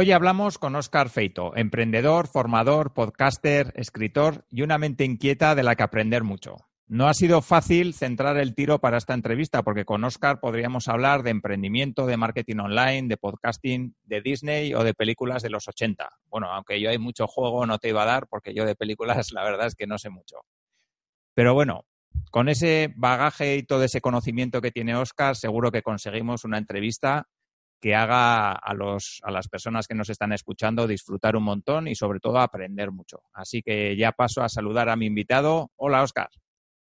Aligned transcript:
Hoy 0.00 0.12
hablamos 0.12 0.58
con 0.58 0.76
Óscar 0.76 1.08
Feito, 1.08 1.56
emprendedor, 1.56 2.28
formador, 2.28 2.94
podcaster, 2.94 3.72
escritor 3.74 4.44
y 4.48 4.62
una 4.62 4.78
mente 4.78 5.04
inquieta 5.04 5.56
de 5.56 5.64
la 5.64 5.74
que 5.74 5.82
aprender 5.82 6.22
mucho. 6.22 6.54
No 6.86 7.08
ha 7.08 7.14
sido 7.14 7.42
fácil 7.42 7.94
centrar 7.94 8.36
el 8.36 8.54
tiro 8.54 8.78
para 8.78 8.96
esta 8.96 9.14
entrevista 9.14 9.64
porque 9.64 9.84
con 9.84 10.04
Óscar 10.04 10.38
podríamos 10.38 10.86
hablar 10.86 11.24
de 11.24 11.30
emprendimiento, 11.30 12.06
de 12.06 12.16
marketing 12.16 12.58
online, 12.58 13.08
de 13.08 13.16
podcasting, 13.16 13.96
de 14.04 14.20
Disney 14.20 14.72
o 14.72 14.84
de 14.84 14.94
películas 14.94 15.42
de 15.42 15.50
los 15.50 15.66
80. 15.66 16.08
Bueno, 16.26 16.46
aunque 16.52 16.80
yo 16.80 16.90
hay 16.90 16.98
mucho 16.98 17.26
juego 17.26 17.66
no 17.66 17.78
te 17.78 17.88
iba 17.88 18.04
a 18.04 18.06
dar 18.06 18.28
porque 18.28 18.54
yo 18.54 18.64
de 18.64 18.76
películas 18.76 19.32
la 19.32 19.42
verdad 19.42 19.66
es 19.66 19.74
que 19.74 19.88
no 19.88 19.98
sé 19.98 20.10
mucho. 20.10 20.36
Pero 21.34 21.54
bueno, 21.54 21.86
con 22.30 22.48
ese 22.48 22.92
bagaje 22.94 23.56
y 23.56 23.64
todo 23.64 23.82
ese 23.82 24.00
conocimiento 24.00 24.60
que 24.60 24.70
tiene 24.70 24.94
Óscar, 24.94 25.34
seguro 25.34 25.72
que 25.72 25.82
conseguimos 25.82 26.44
una 26.44 26.58
entrevista 26.58 27.26
que 27.80 27.94
haga 27.94 28.52
a, 28.52 28.74
los, 28.74 29.20
a 29.22 29.30
las 29.30 29.48
personas 29.48 29.86
que 29.86 29.94
nos 29.94 30.10
están 30.10 30.32
escuchando 30.32 30.86
disfrutar 30.86 31.36
un 31.36 31.44
montón 31.44 31.88
y 31.88 31.94
sobre 31.94 32.20
todo 32.20 32.38
aprender 32.38 32.90
mucho. 32.90 33.22
Así 33.32 33.62
que 33.62 33.96
ya 33.96 34.12
paso 34.12 34.42
a 34.42 34.48
saludar 34.48 34.88
a 34.88 34.96
mi 34.96 35.06
invitado. 35.06 35.70
Hola, 35.76 36.02
Oscar. 36.02 36.28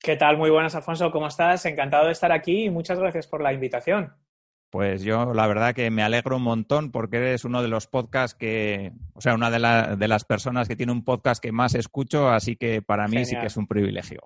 ¿Qué 0.01 0.15
tal? 0.15 0.37
Muy 0.37 0.49
buenas, 0.49 0.75
Alfonso. 0.75 1.11
¿Cómo 1.11 1.27
estás? 1.27 1.65
Encantado 1.65 2.05
de 2.05 2.13
estar 2.13 2.31
aquí 2.31 2.65
y 2.65 2.69
muchas 2.69 2.99
gracias 2.99 3.27
por 3.27 3.41
la 3.41 3.53
invitación. 3.53 4.13
Pues 4.71 5.01
yo 5.01 5.33
la 5.33 5.47
verdad 5.47 5.73
que 5.73 5.89
me 5.89 6.03
alegro 6.03 6.37
un 6.37 6.43
montón 6.43 6.91
porque 6.91 7.17
eres 7.17 7.43
uno 7.43 7.63
de 7.63 7.67
los 7.67 7.87
podcasts 7.87 8.37
que, 8.37 8.91
o 9.13 9.21
sea, 9.21 9.33
una 9.33 9.49
de, 9.49 9.95
de 9.97 10.07
las 10.07 10.25
personas 10.25 10.67
que 10.67 10.75
tiene 10.75 10.91
un 10.91 11.03
podcast 11.03 11.41
que 11.41 11.51
más 11.51 11.73
escucho, 11.73 12.29
así 12.29 12.55
que 12.55 12.83
para 12.83 13.07
mí 13.07 13.25
sí 13.25 13.35
que 13.35 13.47
es 13.47 13.57
un 13.57 13.65
privilegio. 13.65 14.21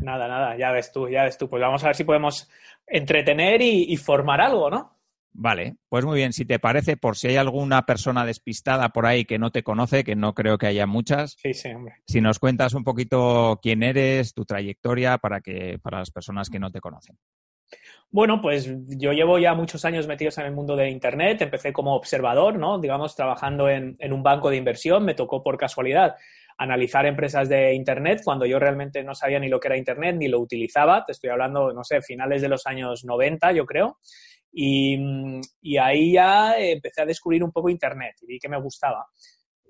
Nada, 0.00 0.28
nada, 0.28 0.56
ya 0.56 0.70
ves 0.70 0.92
tú, 0.92 1.08
ya 1.08 1.24
ves 1.24 1.36
tú. 1.36 1.50
Pues 1.50 1.60
vamos 1.60 1.82
a 1.82 1.88
ver 1.88 1.96
si 1.96 2.04
podemos 2.04 2.48
entretener 2.86 3.62
y, 3.62 3.92
y 3.92 3.96
formar 3.96 4.40
algo, 4.40 4.70
¿no? 4.70 4.99
Vale, 5.32 5.76
pues 5.88 6.04
muy 6.04 6.16
bien, 6.16 6.32
si 6.32 6.44
te 6.44 6.58
parece, 6.58 6.96
por 6.96 7.16
si 7.16 7.28
hay 7.28 7.36
alguna 7.36 7.86
persona 7.86 8.26
despistada 8.26 8.88
por 8.88 9.06
ahí 9.06 9.24
que 9.24 9.38
no 9.38 9.50
te 9.50 9.62
conoce, 9.62 10.02
que 10.02 10.16
no 10.16 10.34
creo 10.34 10.58
que 10.58 10.66
haya 10.66 10.86
muchas, 10.86 11.36
sí, 11.40 11.54
sí, 11.54 11.70
hombre. 11.70 11.94
si 12.06 12.20
nos 12.20 12.38
cuentas 12.38 12.74
un 12.74 12.82
poquito 12.82 13.60
quién 13.62 13.82
eres, 13.82 14.34
tu 14.34 14.44
trayectoria 14.44 15.18
para 15.18 15.40
que 15.40 15.78
para 15.80 16.00
las 16.00 16.10
personas 16.10 16.50
que 16.50 16.58
no 16.58 16.70
te 16.70 16.80
conocen. 16.80 17.16
Bueno, 18.10 18.40
pues 18.42 18.68
yo 18.88 19.12
llevo 19.12 19.38
ya 19.38 19.54
muchos 19.54 19.84
años 19.84 20.08
metidos 20.08 20.36
en 20.38 20.46
el 20.46 20.52
mundo 20.52 20.74
de 20.74 20.90
Internet. 20.90 21.42
Empecé 21.42 21.72
como 21.72 21.94
observador, 21.94 22.58
¿no? 22.58 22.80
Digamos, 22.80 23.14
trabajando 23.14 23.68
en, 23.68 23.94
en 24.00 24.12
un 24.12 24.24
banco 24.24 24.50
de 24.50 24.56
inversión. 24.56 25.04
Me 25.04 25.14
tocó 25.14 25.44
por 25.44 25.56
casualidad 25.56 26.16
analizar 26.58 27.06
empresas 27.06 27.48
de 27.48 27.72
Internet 27.72 28.20
cuando 28.22 28.44
yo 28.44 28.58
realmente 28.58 29.02
no 29.02 29.14
sabía 29.14 29.38
ni 29.38 29.48
lo 29.48 29.58
que 29.60 29.68
era 29.68 29.76
Internet 29.76 30.16
ni 30.18 30.28
lo 30.28 30.40
utilizaba. 30.40 31.04
Te 31.06 31.12
estoy 31.12 31.30
hablando, 31.30 31.72
no 31.72 31.84
sé, 31.84 32.02
finales 32.02 32.42
de 32.42 32.48
los 32.48 32.66
años 32.66 33.04
90, 33.04 33.52
yo 33.52 33.64
creo. 33.64 33.98
Y, 34.52 34.98
y, 35.60 35.76
ahí 35.76 36.12
ya 36.14 36.58
empecé 36.58 37.02
a 37.02 37.06
descubrir 37.06 37.44
un 37.44 37.52
poco 37.52 37.68
Internet 37.68 38.16
y 38.22 38.26
vi 38.26 38.38
que 38.38 38.48
me 38.48 38.60
gustaba. 38.60 39.06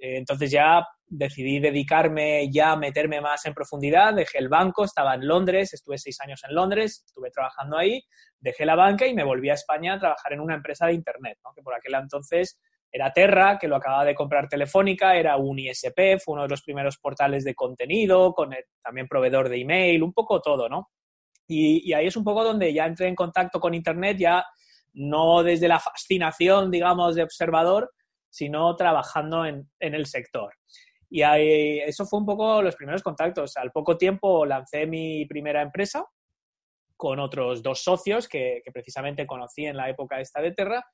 Entonces 0.01 0.51
ya 0.51 0.87
decidí 1.07 1.59
dedicarme 1.59 2.51
ya 2.51 2.77
meterme 2.77 3.21
más 3.21 3.45
en 3.45 3.53
profundidad, 3.53 4.15
dejé 4.15 4.39
el 4.39 4.49
banco, 4.49 4.85
estaba 4.85 5.15
en 5.15 5.27
Londres, 5.27 5.75
estuve 5.75 5.99
seis 5.99 6.19
años 6.21 6.41
en 6.49 6.55
Londres, 6.55 7.05
estuve 7.05 7.31
trabajando 7.31 7.77
ahí, 7.77 8.03
dejé 8.39 8.65
la 8.65 8.77
banca 8.77 9.07
y 9.07 9.15
me 9.15 9.25
volví 9.25 9.51
a 9.51 9.55
España 9.55 9.95
a 9.95 9.99
trabajar 9.99 10.33
en 10.33 10.41
una 10.41 10.55
empresa 10.55 10.87
de 10.87 10.95
Internet, 10.95 11.39
¿no? 11.45 11.53
que 11.55 11.63
por 11.63 11.75
aquel 11.75 11.95
entonces 11.95 12.59
era 12.93 13.13
Terra, 13.13 13.59
que 13.59 13.69
lo 13.69 13.77
acababa 13.77 14.05
de 14.05 14.15
comprar 14.15 14.49
Telefónica, 14.49 15.17
era 15.17 15.37
un 15.37 15.59
ISP, 15.59 16.19
fue 16.19 16.35
uno 16.35 16.43
de 16.43 16.49
los 16.49 16.63
primeros 16.63 16.99
portales 16.99 17.45
de 17.45 17.55
contenido, 17.55 18.33
con 18.33 18.51
también 18.83 19.07
proveedor 19.07 19.49
de 19.49 19.61
email, 19.61 20.03
un 20.03 20.13
poco 20.13 20.41
todo, 20.41 20.69
¿no? 20.69 20.91
Y, 21.47 21.89
y 21.89 21.93
ahí 21.93 22.07
es 22.07 22.17
un 22.17 22.25
poco 22.25 22.43
donde 22.43 22.73
ya 22.73 22.87
entré 22.87 23.07
en 23.07 23.15
contacto 23.15 23.61
con 23.61 23.75
Internet, 23.75 24.17
ya 24.19 24.45
no 24.93 25.43
desde 25.43 25.69
la 25.69 25.79
fascinación, 25.79 26.71
digamos, 26.71 27.15
de 27.15 27.23
observador, 27.23 27.93
sino 28.29 28.75
trabajando 28.77 29.45
en, 29.45 29.69
el 29.79 30.07
sector. 30.07 30.55
Y 31.09 31.23
eso 31.23 32.07
fue 32.07 32.21
un 32.21 32.27
poco 32.27 32.63
los 32.63 32.77
primeros 32.77 33.03
contactos. 33.03 33.57
Al 33.57 33.73
poco 33.73 33.97
tiempo 33.97 34.47
lancé 34.47 34.87
mi 34.87 35.27
primera 35.27 35.63
empresa 35.63 36.05
con 36.97 37.19
otros 37.19 37.63
dos 37.63 37.83
socios 37.83 38.29
que, 38.29 38.63
precisamente 38.73 39.27
conocí 39.27 39.67
en 39.67 39.77
la 39.77 39.89
época 39.89 40.21
esta 40.21 40.41
de 40.41 40.53
Terra. 40.53 40.85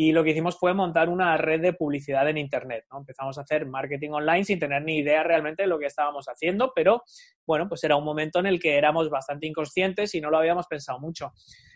Y 0.00 0.12
lo 0.12 0.22
que 0.22 0.30
hicimos 0.30 0.56
fue 0.56 0.74
montar 0.74 1.08
una 1.08 1.36
red 1.36 1.60
de 1.60 1.72
publicidad 1.72 2.28
en 2.28 2.38
Internet. 2.38 2.84
¿no? 2.92 2.98
Empezamos 2.98 3.36
a 3.36 3.40
hacer 3.40 3.66
marketing 3.66 4.10
online 4.10 4.44
sin 4.44 4.60
tener 4.60 4.80
ni 4.84 4.98
idea 4.98 5.24
realmente 5.24 5.64
de 5.64 5.68
lo 5.68 5.76
que 5.76 5.86
estábamos 5.86 6.26
haciendo, 6.26 6.70
pero 6.72 7.02
bueno, 7.44 7.68
pues 7.68 7.82
era 7.82 7.96
un 7.96 8.04
momento 8.04 8.38
en 8.38 8.46
el 8.46 8.60
que 8.60 8.78
éramos 8.78 9.10
bastante 9.10 9.48
inconscientes 9.48 10.14
y 10.14 10.20
no 10.20 10.30
lo 10.30 10.38
habíamos 10.38 10.68
pensado 10.68 11.00
mucho. 11.00 11.32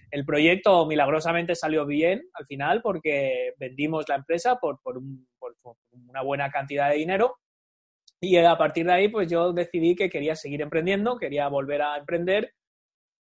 El 0.09 0.25
proyecto 0.25 0.87
milagrosamente 0.87 1.57
salió 1.57 1.85
bien 1.85 2.23
al 2.35 2.47
final 2.47 2.81
porque 2.81 3.55
vendimos 3.59 4.09
la 4.09 4.15
empresa 4.15 4.55
por, 4.55 4.81
por, 4.81 4.99
un, 4.99 5.27
por, 5.37 5.57
por, 5.61 5.75
una 5.91 6.23
buena 6.23 6.49
cantidad 6.49 6.91
de 6.91 6.99
dinero 6.99 7.39
y 8.21 8.37
a 8.37 8.57
partir 8.57 8.87
de 8.87 8.93
ahí 8.93 9.09
pues 9.09 9.29
yo 9.29 9.53
decidí 9.53 9.97
que 9.97 10.09
quería 10.09 10.37
seguir 10.37 10.63
emprendiendo, 10.63 11.19
quería 11.19 11.49
volver 11.49 11.83
a 11.83 11.97
emprender, 11.97 12.55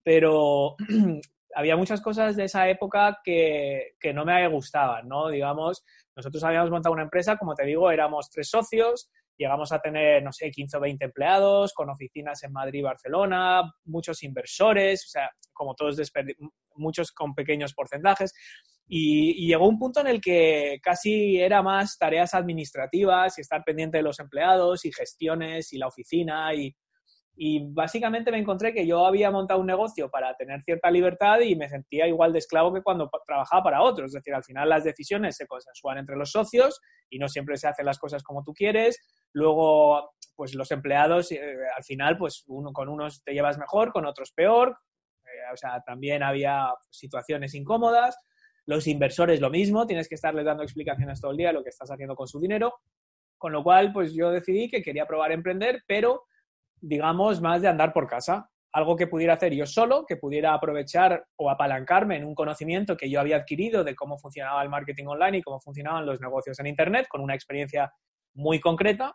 pero 0.04 0.76
había 1.54 1.76
muchas 1.76 2.00
cosas 2.00 2.36
de 2.36 2.44
esa 2.44 2.68
época 2.68 3.20
que, 3.22 3.94
que 4.00 4.12
no 4.12 4.24
me 4.24 4.46
gustaban, 4.48 5.08
¿no? 5.08 5.28
Digamos, 5.28 5.84
nosotros 6.16 6.42
habíamos 6.44 6.70
montado 6.70 6.92
una 6.92 7.02
empresa, 7.02 7.36
como 7.36 7.54
te 7.54 7.64
digo, 7.64 7.90
éramos 7.90 8.30
tres 8.30 8.48
socios, 8.48 9.10
llegamos 9.36 9.72
a 9.72 9.80
tener, 9.80 10.22
no 10.22 10.32
sé, 10.32 10.50
15 10.50 10.76
o 10.76 10.80
20 10.80 11.04
empleados, 11.04 11.72
con 11.72 11.90
oficinas 11.90 12.42
en 12.44 12.52
Madrid 12.52 12.80
y 12.80 12.82
Barcelona, 12.82 13.72
muchos 13.84 14.22
inversores, 14.22 15.04
o 15.06 15.08
sea, 15.08 15.30
como 15.52 15.74
todos 15.74 16.00
muchos 16.76 17.12
con 17.12 17.34
pequeños 17.34 17.74
porcentajes. 17.74 18.32
Y, 18.86 19.44
y, 19.44 19.46
llegó 19.46 19.68
un 19.68 19.78
punto 19.78 20.00
en 20.00 20.08
el 20.08 20.20
que 20.20 20.78
casi 20.82 21.40
era 21.40 21.62
más 21.62 21.96
tareas 21.96 22.34
administrativas 22.34 23.38
y 23.38 23.40
estar 23.40 23.64
pendiente 23.64 23.98
de 23.98 24.02
los 24.02 24.18
empleados 24.20 24.84
y 24.84 24.92
gestiones 24.92 25.72
y 25.72 25.78
la 25.78 25.86
oficina 25.86 26.52
y, 26.52 26.74
y 27.34 27.72
básicamente 27.72 28.30
me 28.30 28.38
encontré 28.38 28.74
que 28.74 28.86
yo 28.86 29.06
había 29.06 29.30
montado 29.30 29.60
un 29.60 29.66
negocio 29.66 30.10
para 30.10 30.34
tener 30.36 30.62
cierta 30.62 30.90
libertad 30.90 31.40
y 31.40 31.56
me 31.56 31.68
sentía 31.68 32.06
igual 32.06 32.32
de 32.32 32.40
esclavo 32.40 32.72
que 32.74 32.82
cuando 32.82 33.10
trabajaba 33.26 33.62
para 33.62 33.82
otros. 33.82 34.08
Es 34.10 34.12
decir, 34.12 34.34
al 34.34 34.44
final 34.44 34.68
las 34.68 34.84
decisiones 34.84 35.36
se 35.36 35.46
consensúan 35.46 35.98
entre 35.98 36.16
los 36.16 36.30
socios 36.30 36.80
y 37.08 37.18
no 37.18 37.28
siempre 37.28 37.56
se 37.56 37.68
hacen 37.68 37.86
las 37.86 37.98
cosas 37.98 38.22
como 38.22 38.44
tú 38.44 38.52
quieres. 38.52 38.98
Luego, 39.32 40.12
pues 40.36 40.54
los 40.54 40.70
empleados, 40.72 41.32
eh, 41.32 41.40
al 41.74 41.84
final, 41.84 42.18
pues 42.18 42.44
uno, 42.48 42.70
con 42.72 42.90
unos 42.90 43.22
te 43.24 43.32
llevas 43.32 43.58
mejor, 43.58 43.92
con 43.92 44.04
otros 44.04 44.32
peor. 44.32 44.76
Eh, 45.24 45.52
o 45.52 45.56
sea, 45.56 45.80
también 45.86 46.22
había 46.22 46.66
situaciones 46.90 47.54
incómodas. 47.54 48.14
Los 48.66 48.86
inversores 48.86 49.40
lo 49.40 49.48
mismo, 49.48 49.86
tienes 49.86 50.06
que 50.06 50.16
estarles 50.16 50.44
dando 50.44 50.62
explicaciones 50.62 51.20
todo 51.20 51.30
el 51.30 51.38
día 51.38 51.48
de 51.48 51.54
lo 51.54 51.62
que 51.62 51.70
estás 51.70 51.90
haciendo 51.90 52.14
con 52.14 52.28
su 52.28 52.38
dinero. 52.38 52.74
Con 53.38 53.52
lo 53.52 53.64
cual, 53.64 53.90
pues 53.90 54.12
yo 54.12 54.30
decidí 54.30 54.68
que 54.68 54.82
quería 54.82 55.06
probar 55.06 55.30
a 55.30 55.34
emprender, 55.34 55.82
pero 55.88 56.24
digamos, 56.82 57.40
más 57.40 57.62
de 57.62 57.68
andar 57.68 57.92
por 57.92 58.06
casa. 58.06 58.50
Algo 58.74 58.96
que 58.96 59.06
pudiera 59.06 59.34
hacer 59.34 59.54
yo 59.54 59.66
solo, 59.66 60.04
que 60.06 60.16
pudiera 60.16 60.52
aprovechar 60.52 61.24
o 61.36 61.50
apalancarme 61.50 62.16
en 62.16 62.24
un 62.24 62.34
conocimiento 62.34 62.96
que 62.96 63.08
yo 63.08 63.20
había 63.20 63.36
adquirido 63.36 63.84
de 63.84 63.94
cómo 63.94 64.18
funcionaba 64.18 64.62
el 64.62 64.68
marketing 64.68 65.06
online 65.06 65.38
y 65.38 65.42
cómo 65.42 65.60
funcionaban 65.60 66.06
los 66.06 66.20
negocios 66.20 66.58
en 66.58 66.66
Internet, 66.66 67.06
con 67.08 67.20
una 67.20 67.34
experiencia 67.34 67.92
muy 68.34 68.60
concreta. 68.60 69.14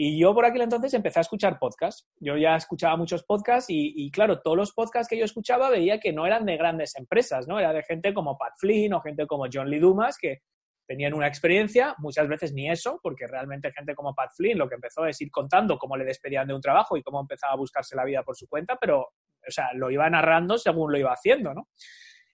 Y 0.00 0.18
yo 0.18 0.32
por 0.32 0.46
aquel 0.46 0.62
entonces 0.62 0.94
empecé 0.94 1.18
a 1.18 1.22
escuchar 1.22 1.58
podcasts. 1.58 2.08
Yo 2.20 2.36
ya 2.36 2.54
escuchaba 2.54 2.96
muchos 2.96 3.24
podcasts 3.24 3.66
y, 3.68 4.10
claro, 4.12 4.40
todos 4.40 4.56
los 4.56 4.72
podcasts 4.72 5.08
que 5.08 5.18
yo 5.18 5.24
escuchaba 5.24 5.70
veía 5.70 5.98
que 5.98 6.12
no 6.12 6.24
eran 6.24 6.46
de 6.46 6.56
grandes 6.56 6.94
empresas, 6.96 7.48
¿no? 7.48 7.58
Era 7.58 7.72
de 7.72 7.82
gente 7.82 8.14
como 8.14 8.38
Pat 8.38 8.52
Flynn 8.58 8.94
o 8.94 9.00
gente 9.00 9.26
como 9.26 9.46
John 9.52 9.68
Lee 9.68 9.80
Dumas, 9.80 10.16
que 10.16 10.38
tenían 10.88 11.12
una 11.12 11.26
experiencia, 11.26 11.94
muchas 11.98 12.26
veces 12.28 12.54
ni 12.54 12.70
eso, 12.70 12.98
porque 13.02 13.26
realmente 13.26 13.70
gente 13.72 13.94
como 13.94 14.14
Pat 14.14 14.30
Flynn 14.34 14.56
lo 14.56 14.68
que 14.70 14.76
empezó 14.76 15.04
es 15.04 15.20
ir 15.20 15.30
contando 15.30 15.78
cómo 15.78 15.98
le 15.98 16.04
despedían 16.04 16.48
de 16.48 16.54
un 16.54 16.62
trabajo 16.62 16.96
y 16.96 17.02
cómo 17.02 17.20
empezaba 17.20 17.52
a 17.52 17.56
buscarse 17.56 17.94
la 17.94 18.06
vida 18.06 18.22
por 18.22 18.34
su 18.34 18.48
cuenta, 18.48 18.78
pero, 18.80 19.00
o 19.00 19.50
sea, 19.50 19.68
lo 19.74 19.90
iba 19.90 20.08
narrando 20.08 20.56
según 20.56 20.90
lo 20.90 20.98
iba 20.98 21.12
haciendo, 21.12 21.52
¿no? 21.52 21.68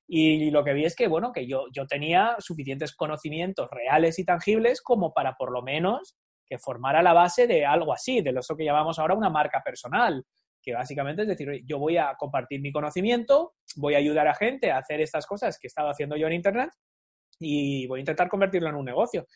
Y 0.07 0.53
lo 0.53 0.63
que 0.63 0.73
vi 0.73 0.85
es 0.85 0.95
que, 0.95 1.09
bueno, 1.09 1.33
que 1.33 1.49
yo, 1.49 1.65
yo 1.73 1.87
tenía 1.89 2.37
suficientes 2.39 2.95
conocimientos 2.95 3.69
reales 3.73 4.21
y 4.21 4.25
tangibles 4.25 4.83
como 4.83 5.13
para 5.13 5.35
por 5.35 5.51
lo 5.51 5.63
menos 5.63 6.17
que 6.47 6.59
formara 6.59 7.03
la 7.03 7.13
base 7.13 7.49
de 7.49 7.67
algo 7.67 7.93
así, 7.93 8.21
de 8.21 8.31
lo 8.31 8.41
que 8.57 8.65
llamamos 8.65 9.01
ahora 9.01 9.15
una 9.15 9.31
marca 9.31 9.63
personal, 9.65 10.25
que 10.63 10.75
básicamente 10.75 11.23
es 11.23 11.29
decir, 11.29 11.63
yo 11.67 11.81
voy 11.81 11.97
a 11.97 12.15
compartir 12.17 12.61
mi 12.61 12.71
conocimiento, 12.71 13.55
voy 13.75 13.95
a 13.95 13.99
ayudar 13.99 14.29
a 14.29 14.35
gente 14.35 14.71
a 14.71 14.79
hacer 14.79 15.01
estas 15.01 15.27
cosas 15.27 15.59
que 15.59 15.67
he 15.67 15.69
estado 15.69 15.89
haciendo 15.89 16.17
yo 16.17 16.29
en 16.29 16.35
Internet 16.35 16.71
y 17.39 17.87
voy 17.87 17.99
a 17.99 18.01
intentar 18.01 18.29
convertirlo 18.29 18.69
en 18.69 18.77
un 18.77 18.85
negocio. 18.85 19.27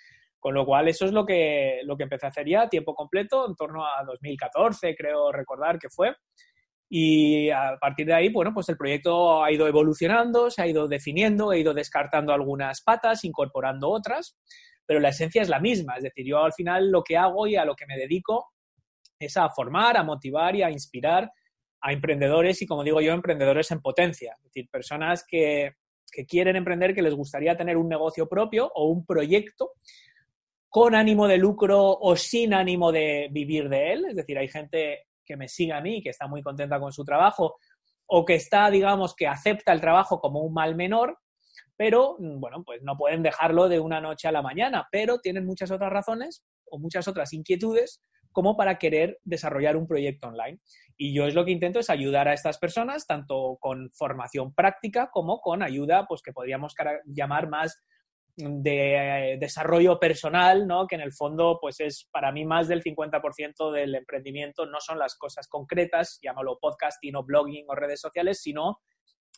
Con 0.41 0.55
lo 0.55 0.65
cual, 0.65 0.89
eso 0.89 1.05
es 1.05 1.13
lo 1.13 1.27
que, 1.27 1.81
lo 1.85 1.97
que 1.97 2.05
empecé 2.05 2.27
a 2.27 2.29
hacer 2.29 2.49
ya 2.49 2.63
a 2.63 2.69
tiempo 2.69 2.95
completo, 2.95 3.49
en 3.49 3.57
torno 3.57 3.85
a 3.85 4.05
2014, 4.07 4.95
creo 4.95 5.33
recordar 5.33 5.79
que 5.79 5.89
fue. 5.89 6.15
Y 6.89 7.51
a 7.51 7.77
partir 7.81 8.07
de 8.07 8.15
ahí, 8.15 8.29
bueno, 8.31 8.55
pues 8.55 8.69
el 8.69 8.77
proyecto 8.77 9.43
ha 9.43 9.53
ido 9.53 9.67
evolucionando, 9.67 10.51
se 10.51 10.63
ha 10.63 10.67
ido 10.67 10.89
definiendo, 10.89 11.53
he 11.53 11.61
ido 11.61 11.75
descartando 11.75 12.33
algunas 12.33 12.83
patas, 12.83 13.25
incorporando 13.25 13.91
otras, 13.91 14.39
pero 14.87 15.01
la 15.01 15.11
esencia 15.11 15.43
es 15.43 15.49
la 15.49 15.61
misma. 15.61 15.97
Es 15.97 16.05
decir, 16.05 16.25
yo 16.25 16.43
al 16.43 16.53
final 16.53 16.91
lo 16.91 17.03
que 17.03 17.17
hago 17.17 17.47
y 17.47 17.57
a 17.57 17.65
lo 17.65 17.75
que 17.75 17.87
me 17.87 17.97
dedico 17.97 18.53
es 19.19 19.37
a 19.37 19.51
formar, 19.51 19.97
a 19.97 20.05
motivar 20.05 20.55
y 20.55 20.63
a 20.63 20.71
inspirar 20.71 21.31
a 21.81 21.93
emprendedores 21.93 22.63
y, 22.63 22.67
como 22.67 22.85
digo 22.85 23.01
yo, 23.01 23.13
emprendedores 23.13 23.71
en 23.71 23.81
potencia. 23.81 24.35
Es 24.39 24.45
decir, 24.45 24.69
personas 24.71 25.25
que, 25.29 25.75
que 26.11 26.27
quieren 26.27 26.57
emprender, 26.57 26.95
que 26.95 27.03
les 27.03 27.15
gustaría 27.15 27.57
tener 27.57 27.77
un 27.77 27.89
negocio 27.89 28.29
propio 28.29 28.71
o 28.75 28.89
un 28.89 29.05
proyecto 29.05 29.73
con 30.69 30.95
ánimo 30.95 31.27
de 31.27 31.39
lucro 31.39 31.99
o 31.99 32.17
sin 32.17 32.55
ánimo 32.55 32.93
de 32.93 33.29
vivir 33.31 33.69
de 33.69 33.93
él. 33.93 34.05
Es 34.11 34.17
decir, 34.17 34.39
hay 34.39 34.49
gente 34.49 35.07
que 35.25 35.37
me 35.37 35.49
sigue 35.49 35.73
a 35.73 35.81
mí, 35.81 36.03
que 36.03 36.11
está 36.11 36.27
muy 36.27 36.43
contenta 36.43 36.81
con 36.81 36.93
su 36.93 37.05
trabajo, 37.05 37.57
o 38.07 38.25
que 38.25 38.35
está, 38.35 38.71
digamos, 38.71 39.15
que 39.15 39.27
acepta 39.27 39.73
el 39.73 39.81
trabajo 39.81 40.21
como 40.21 40.41
un 40.41 40.55
mal 40.55 40.75
menor, 40.75 41.19
pero, 41.77 42.17
bueno, 42.19 42.65
pues 42.65 42.83
no 42.83 42.97
pueden 42.97 43.23
dejarlo 43.23 43.69
de 43.69 43.79
una 43.79 44.01
noche 44.01 44.27
a 44.27 44.33
la 44.33 44.43
mañana, 44.43 44.89
pero 44.91 45.21
tienen 45.21 45.47
muchas 45.47 45.71
otras 45.71 45.93
razones 45.93 46.43
o 46.65 46.79
muchas 46.79 47.07
otras 47.07 47.33
inquietudes 47.33 48.03
como 48.39 48.57
para 48.57 48.79
querer 48.79 49.19
desarrollar 49.25 49.77
un 49.77 49.89
proyecto 49.89 50.29
online. 50.29 50.61
Y 50.97 51.13
yo 51.13 51.27
es 51.27 51.35
lo 51.35 51.45
que 51.45 51.51
intento 51.51 51.81
es 51.81 51.91
ayudar 51.91 52.29
a 52.29 52.35
estas 52.35 52.57
personas, 52.57 53.05
tanto 53.05 53.57
con 53.59 53.91
formación 53.91 54.55
práctica 54.55 55.11
como 55.13 55.41
con 55.41 55.61
ayuda, 55.61 56.07
pues 56.07 56.23
que 56.23 56.33
podríamos 56.33 56.73
llamar 57.05 57.49
más 57.49 57.83
de 58.37 59.33
eh, 59.33 59.39
desarrollo 59.41 59.99
personal, 59.99 60.69
¿no? 60.69 60.87
que 60.87 60.95
en 60.95 61.01
el 61.01 61.13
fondo 61.13 61.59
pues 61.61 61.81
es 61.81 62.09
para 62.13 62.31
mí 62.31 62.45
más 62.45 62.69
del 62.69 62.81
50% 62.81 63.73
del 63.73 63.97
emprendimiento 63.97 64.67
no 64.67 64.79
son 64.79 65.01
las 65.01 65.17
cosas 65.17 65.49
concretas, 65.49 66.21
llámalo 66.23 66.61
podcasting 66.61 67.17
o 67.17 67.25
blogging 67.25 67.65
o 67.67 67.75
redes 67.75 68.01
sociales, 68.01 68.41
sino 68.41 68.83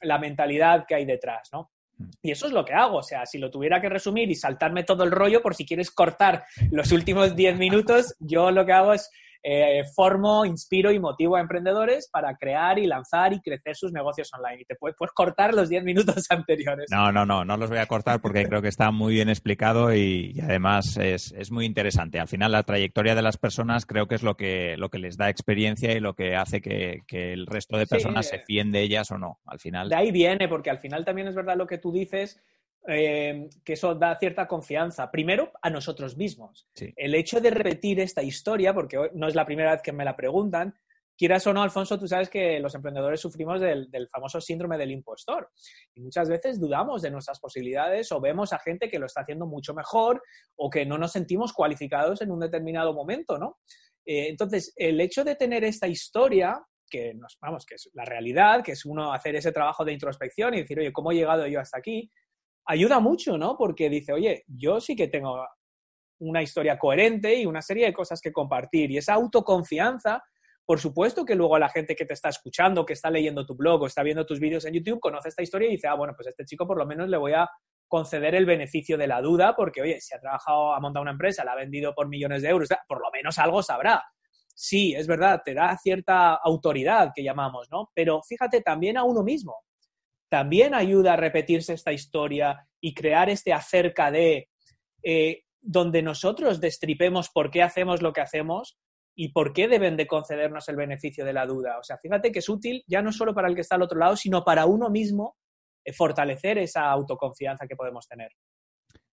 la 0.03 0.19
mentalidad 0.19 0.85
que 0.87 0.97
hay 0.97 1.07
detrás, 1.07 1.49
¿no? 1.55 1.71
Mm. 2.01 2.11
Y 2.23 2.31
eso 2.31 2.47
es 2.47 2.53
lo 2.53 2.65
que 2.65 2.75
hago, 2.75 2.99
o 2.99 3.03
sea, 3.03 3.27
si 3.27 3.39
lo 3.39 3.51
tuviera 3.51 3.81
que 3.81 3.89
resumir 3.89 4.31
y 4.31 4.35
saltarme 4.35 4.85
todo 4.85 5.05
el 5.05 5.11
rollo, 5.11 5.43
por 5.43 5.55
si 5.55 5.67
quieres 5.67 5.91
cortar 5.91 6.45
los 6.71 6.93
últimos 6.93 7.37
10 7.37 7.59
minutos, 7.59 8.15
yo 8.19 8.51
lo 8.51 8.65
que 8.65 8.73
hago 8.73 8.93
es 8.93 9.11
eh, 9.43 9.85
formo, 9.95 10.45
inspiro 10.45 10.93
y 10.93 10.99
motivo 10.99 11.37
a 11.37 11.41
emprendedores 11.41 12.09
para 12.13 12.37
crear 12.37 12.79
y 12.79 12.87
lanzar 12.87 13.33
y 13.33 13.41
crecer 13.41 13.75
sus 13.75 13.93
negocios 13.93 14.31
online. 14.35 14.63
Y 14.63 14.65
te 14.65 14.75
puedes, 14.75 14.97
cortar 15.15 15.55
los 15.55 15.69
10 15.69 15.85
minutos 15.85 16.27
anteriores. 16.31 16.87
No, 16.91 17.11
no, 17.11 17.25
no, 17.25 17.45
no 17.45 17.57
los 17.57 17.71
voy 17.71 17.79
a 17.79 17.87
cortar 17.87 18.21
porque 18.21 18.45
creo 18.47 18.61
que 18.61 18.69
está 18.69 18.91
muy 18.91 19.15
bien 19.15 19.29
explicado 19.29 19.95
y, 19.95 20.39
además 20.43 20.97
es, 20.99 21.33
es, 21.33 21.51
muy 21.51 21.65
interesante. 21.65 22.21
Al 22.21 22.29
final 22.29 22.53
la 22.53 22.63
trayectoria 22.63 23.15
de 23.15 23.23
las 23.23 23.39
personas 23.39 23.87
creo 23.87 24.07
que 24.07 24.15
es 24.15 24.23
lo 24.23 24.37
que, 24.37 24.77
lo 24.77 24.91
que 24.91 24.99
les 24.99 25.17
da 25.17 25.31
experiencia 25.31 25.93
y 25.93 26.01
lo 26.01 26.15
que 26.15 26.37
hace 26.37 26.61
que, 26.61 27.01
que 27.07 27.33
el 27.33 27.47
resto 27.47 27.79
de 27.79 27.87
personas 27.87 28.29
se 28.29 28.41
fíen 28.41 28.73
de 28.73 28.83
ellas 28.83 29.11
o 29.11 29.19
no. 29.19 29.41
Al 29.47 29.59
final. 29.59 29.89
De 29.89 29.97
ahí 29.97 30.13
viene, 30.13 30.49
porque 30.49 30.71
al 30.71 30.79
final 30.79 31.05
también 31.05 31.29
es 31.29 31.35
verdad 31.35 31.57
lo 31.57 31.67
que 31.67 31.79
tú 31.79 31.93
dices 31.93 32.41
eh, 32.89 33.49
que 33.65 33.75
eso 33.75 33.95
da 33.95 34.19
cierta 34.19 34.47
confianza. 34.47 35.11
Primero, 35.11 35.53
a 35.63 35.71
nosotros 35.71 36.17
mismos. 36.17 36.69
El 36.75 37.15
hecho 37.15 37.41
de 37.41 37.51
repetir 37.51 38.01
esta 38.01 38.23
historia, 38.23 38.73
porque 38.73 39.11
no 39.15 39.29
es 39.29 39.35
la 39.35 39.47
primera 39.47 39.73
vez 39.73 39.83
que 39.83 39.93
me 39.93 40.05
la 40.05 40.17
preguntan, 40.17 40.75
quieras 41.21 41.47
o 41.47 41.53
no, 41.53 41.63
Alfonso, 41.63 41.99
tú 41.99 42.09
sabes 42.09 42.31
que 42.31 42.59
los 42.61 42.75
emprendedores 42.75 43.21
sufrimos 43.21 43.61
del, 43.61 44.09
famoso 44.11 44.41
síndrome 44.41 44.79
del 44.79 44.91
impostor. 44.91 45.51
Y 45.95 46.01
muchas 46.01 46.31
veces 46.31 46.59
dudamos 46.59 47.03
de 47.03 47.11
nuestras 47.11 47.39
posibilidades 47.39 48.11
o 48.13 48.23
vemos 48.23 48.55
a 48.55 48.59
gente 48.59 48.89
que 48.89 48.99
lo 48.99 49.05
está 49.05 49.21
haciendo 49.21 49.47
mucho 49.47 49.75
mejor 49.75 50.23
o 50.57 50.71
que 50.71 50.87
no 50.87 50.97
nos 50.97 51.13
sentimos 51.13 51.53
cualificados 51.53 52.23
en 52.23 52.31
un 52.31 52.41
determinado 52.41 52.95
momento, 52.95 53.37
¿no? 53.37 53.59
Eh, 54.07 54.29
entonces, 54.29 54.73
el 54.77 54.99
hecho 54.99 55.23
de 55.23 55.37
tener 55.37 55.63
esta 55.63 55.87
historia 55.87 56.59
que 56.91 57.13
nos, 57.13 57.37
vamos, 57.39 57.67
que 57.67 57.75
es 57.75 57.91
la 57.93 58.07
realidad, 58.07 58.65
que 58.65 58.73
es 58.73 58.87
uno 58.87 59.13
hacer 59.13 59.37
ese 59.37 59.53
trabajo 59.53 59.85
de 59.85 59.93
introspección 59.93 60.55
y 60.55 60.63
decir, 60.63 60.79
oye, 60.79 60.91
¿cómo 60.91 61.13
he 61.13 61.17
llegado 61.17 61.47
yo 61.47 61.61
hasta 61.61 61.79
aquí? 61.79 62.11
Ayuda 62.71 63.01
mucho, 63.01 63.37
¿no? 63.37 63.57
Porque 63.57 63.91
dice, 63.91 64.13
oye, 64.13 64.45
yo 64.47 64.81
sí 64.81 64.95
que 64.95 65.09
tengo 65.09 65.45
una 66.21 66.41
historia 66.41 66.79
coherente 66.79 67.35
y 67.35 67.45
una 67.45 67.63
serie 67.63 67.87
de 67.87 67.93
cosas 67.93 68.21
que 68.21 68.33
compartir. 68.33 68.93
Y 68.93 68.99
esa 68.99 69.15
autoconfianza, 69.15 70.23
por 70.65 70.79
supuesto 70.79 71.25
que 71.25 71.35
luego 71.35 71.59
la 71.59 71.69
gente 71.69 71.97
que 71.97 72.05
te 72.05 72.15
está 72.15 72.29
escuchando, 72.29 72.87
que 72.87 72.93
está 72.93 73.11
leyendo 73.11 73.45
tu 73.45 73.57
blog 73.57 73.83
o 73.83 73.87
está 73.87 74.05
viendo 74.05 74.25
tus 74.25 74.39
vídeos 74.39 74.65
en 74.67 74.75
YouTube, 74.75 75.01
conoce 75.01 75.31
esta 75.31 75.43
historia 75.43 75.69
y 75.69 75.73
dice, 75.73 75.89
ah, 75.89 75.95
bueno, 75.95 76.15
pues 76.15 76.29
este 76.29 76.45
chico 76.45 76.65
por 76.65 76.79
lo 76.79 76.87
menos 76.87 77.09
le 77.09 77.17
voy 77.17 77.33
a 77.33 77.49
conceder 77.89 78.37
el 78.37 78.47
beneficio 78.47 78.97
de 78.97 79.09
la 79.09 79.21
duda, 79.21 79.57
porque, 79.57 79.83
oye, 79.83 80.01
si 80.01 80.15
ha 80.15 80.21
trabajado, 80.21 80.73
ha 80.73 80.79
montado 80.79 81.03
una 81.03 81.11
empresa, 81.11 81.45
la 81.45 81.53
ha 81.53 81.57
vendido 81.57 81.93
por 81.93 82.09
millones 82.09 82.43
de 82.43 82.51
euros, 82.51 82.69
por 82.87 83.01
lo 83.01 83.11
menos 83.13 83.37
algo 83.39 83.65
sabrá. 83.65 84.05
Sí, 84.55 84.95
es 84.95 85.09
verdad, 85.09 85.43
te 85.45 85.55
da 85.55 85.77
cierta 85.77 86.35
autoridad 86.35 87.11
que 87.13 87.25
llamamos, 87.25 87.69
¿no? 87.73 87.91
Pero 87.95 88.23
fíjate 88.23 88.61
también 88.61 88.97
a 88.97 89.03
uno 89.03 89.25
mismo 89.25 89.57
también 90.31 90.75
ayuda 90.75 91.15
a 91.15 91.17
repetirse 91.17 91.75
esta 91.75 91.93
historia 91.93 92.67
y 92.81 92.95
crear 92.95 93.29
este 93.29 93.53
acerca 93.53 94.11
de 94.11 94.49
eh, 95.03 95.43
donde 95.61 96.03
nosotros 96.03 96.61
destripemos 96.61 97.29
por 97.29 97.51
qué 97.51 97.63
hacemos 97.63 98.01
lo 98.01 98.13
que 98.13 98.23
hacemos 98.23 98.79
y 99.15 99.33
por 99.33 99.53
qué 99.53 99.69
deben 99.69 99.97
de 99.97 100.07
concedernos 100.07 100.69
el 100.69 100.77
beneficio 100.77 101.25
de 101.25 101.33
la 101.33 101.47
duda. 101.47 101.79
O 101.79 101.83
sea, 101.83 101.99
fíjate 101.99 102.33
que 102.33 102.39
es 102.39 102.49
útil 102.49 102.85
ya 102.87 103.03
no 103.03 103.13
solo 103.13 103.35
para 103.35 103.49
el 103.49 103.55
que 103.55 103.61
está 103.61 103.75
al 103.75 103.83
otro 103.83 103.99
lado, 103.99 104.17
sino 104.17 104.45
para 104.45 104.67
uno 104.67 104.89
mismo 104.89 105.37
eh, 105.85 105.93
fortalecer 105.93 106.59
esa 106.59 106.89
autoconfianza 106.91 107.67
que 107.67 107.77
podemos 107.77 108.07
tener. 108.07 108.31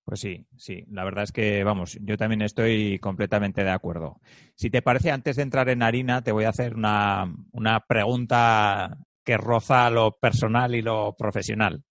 Pues 0.06 0.22
sí, 0.22 0.46
sí, 0.56 0.86
la 0.90 1.04
verdad 1.04 1.26
es 1.26 1.34
que, 1.34 1.66
vamos, 1.66 1.98
yo 2.02 2.16
también 2.16 2.42
estoy 2.42 2.98
completamente 3.00 3.66
de 3.66 3.72
acuerdo. 3.72 4.22
Si 4.56 4.70
te 4.70 4.82
parece, 4.82 5.12
antes 5.12 5.36
de 5.36 5.42
entrar 5.42 5.68
en 5.68 5.84
harina, 5.84 6.22
te 6.22 6.32
voy 6.32 6.46
a 6.46 6.50
hacer 6.50 6.76
una, 6.76 7.26
una 7.52 7.82
pregunta 7.82 8.98
que 9.28 9.36
roza 9.36 9.90
lo 9.90 10.18
personal 10.18 10.74
y 10.74 10.82
lo 10.82 11.14
profesional. 11.18 11.84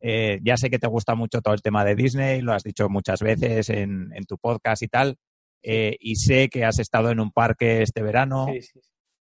Eh, 0.00 0.38
ya 0.44 0.56
sé 0.56 0.70
que 0.70 0.78
te 0.78 0.86
gusta 0.86 1.16
mucho 1.16 1.42
todo 1.42 1.52
el 1.52 1.60
tema 1.60 1.84
de 1.84 1.96
Disney, 1.96 2.40
lo 2.40 2.52
has 2.52 2.62
dicho 2.62 2.88
muchas 2.88 3.20
veces 3.22 3.70
en, 3.70 4.08
tu 4.28 4.38
podcast 4.38 4.82
y 4.84 4.86
tal, 4.86 5.16
eh, 5.64 5.96
y 5.98 6.14
sé 6.14 6.48
que 6.48 6.64
has 6.64 6.78
estado 6.78 7.10
en 7.10 7.18
un 7.18 7.32
parque 7.32 7.82
este 7.82 8.04
verano. 8.04 8.46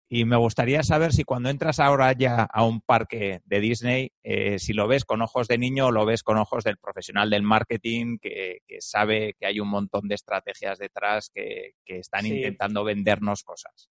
Y 0.08 0.24
me 0.24 0.36
gustaría 0.36 0.82
saber 0.82 1.12
si 1.12 1.22
cuando 1.22 1.50
entras 1.50 1.78
ahora 1.78 2.12
ya 2.12 2.42
a 2.42 2.64
un 2.64 2.80
parque 2.80 3.40
de 3.44 3.60
Disney, 3.60 4.10
eh, 4.24 4.58
si 4.58 4.72
lo 4.72 4.88
ves 4.88 5.04
con 5.04 5.22
ojos 5.22 5.46
de 5.46 5.56
niño 5.56 5.86
o 5.86 5.92
lo 5.92 6.04
ves 6.04 6.24
con 6.24 6.38
ojos 6.38 6.64
del 6.64 6.78
profesional 6.78 7.30
del 7.30 7.44
marketing 7.44 8.18
que, 8.20 8.58
sabe 8.80 9.34
que 9.38 9.46
hay 9.46 9.60
un 9.60 9.68
montón 9.68 10.08
de 10.08 10.16
estrategias 10.16 10.80
detrás 10.80 11.30
que, 11.32 11.74
están 11.86 12.26
intentando 12.26 12.82
vendernos 12.82 13.44
cosas. 13.44 13.88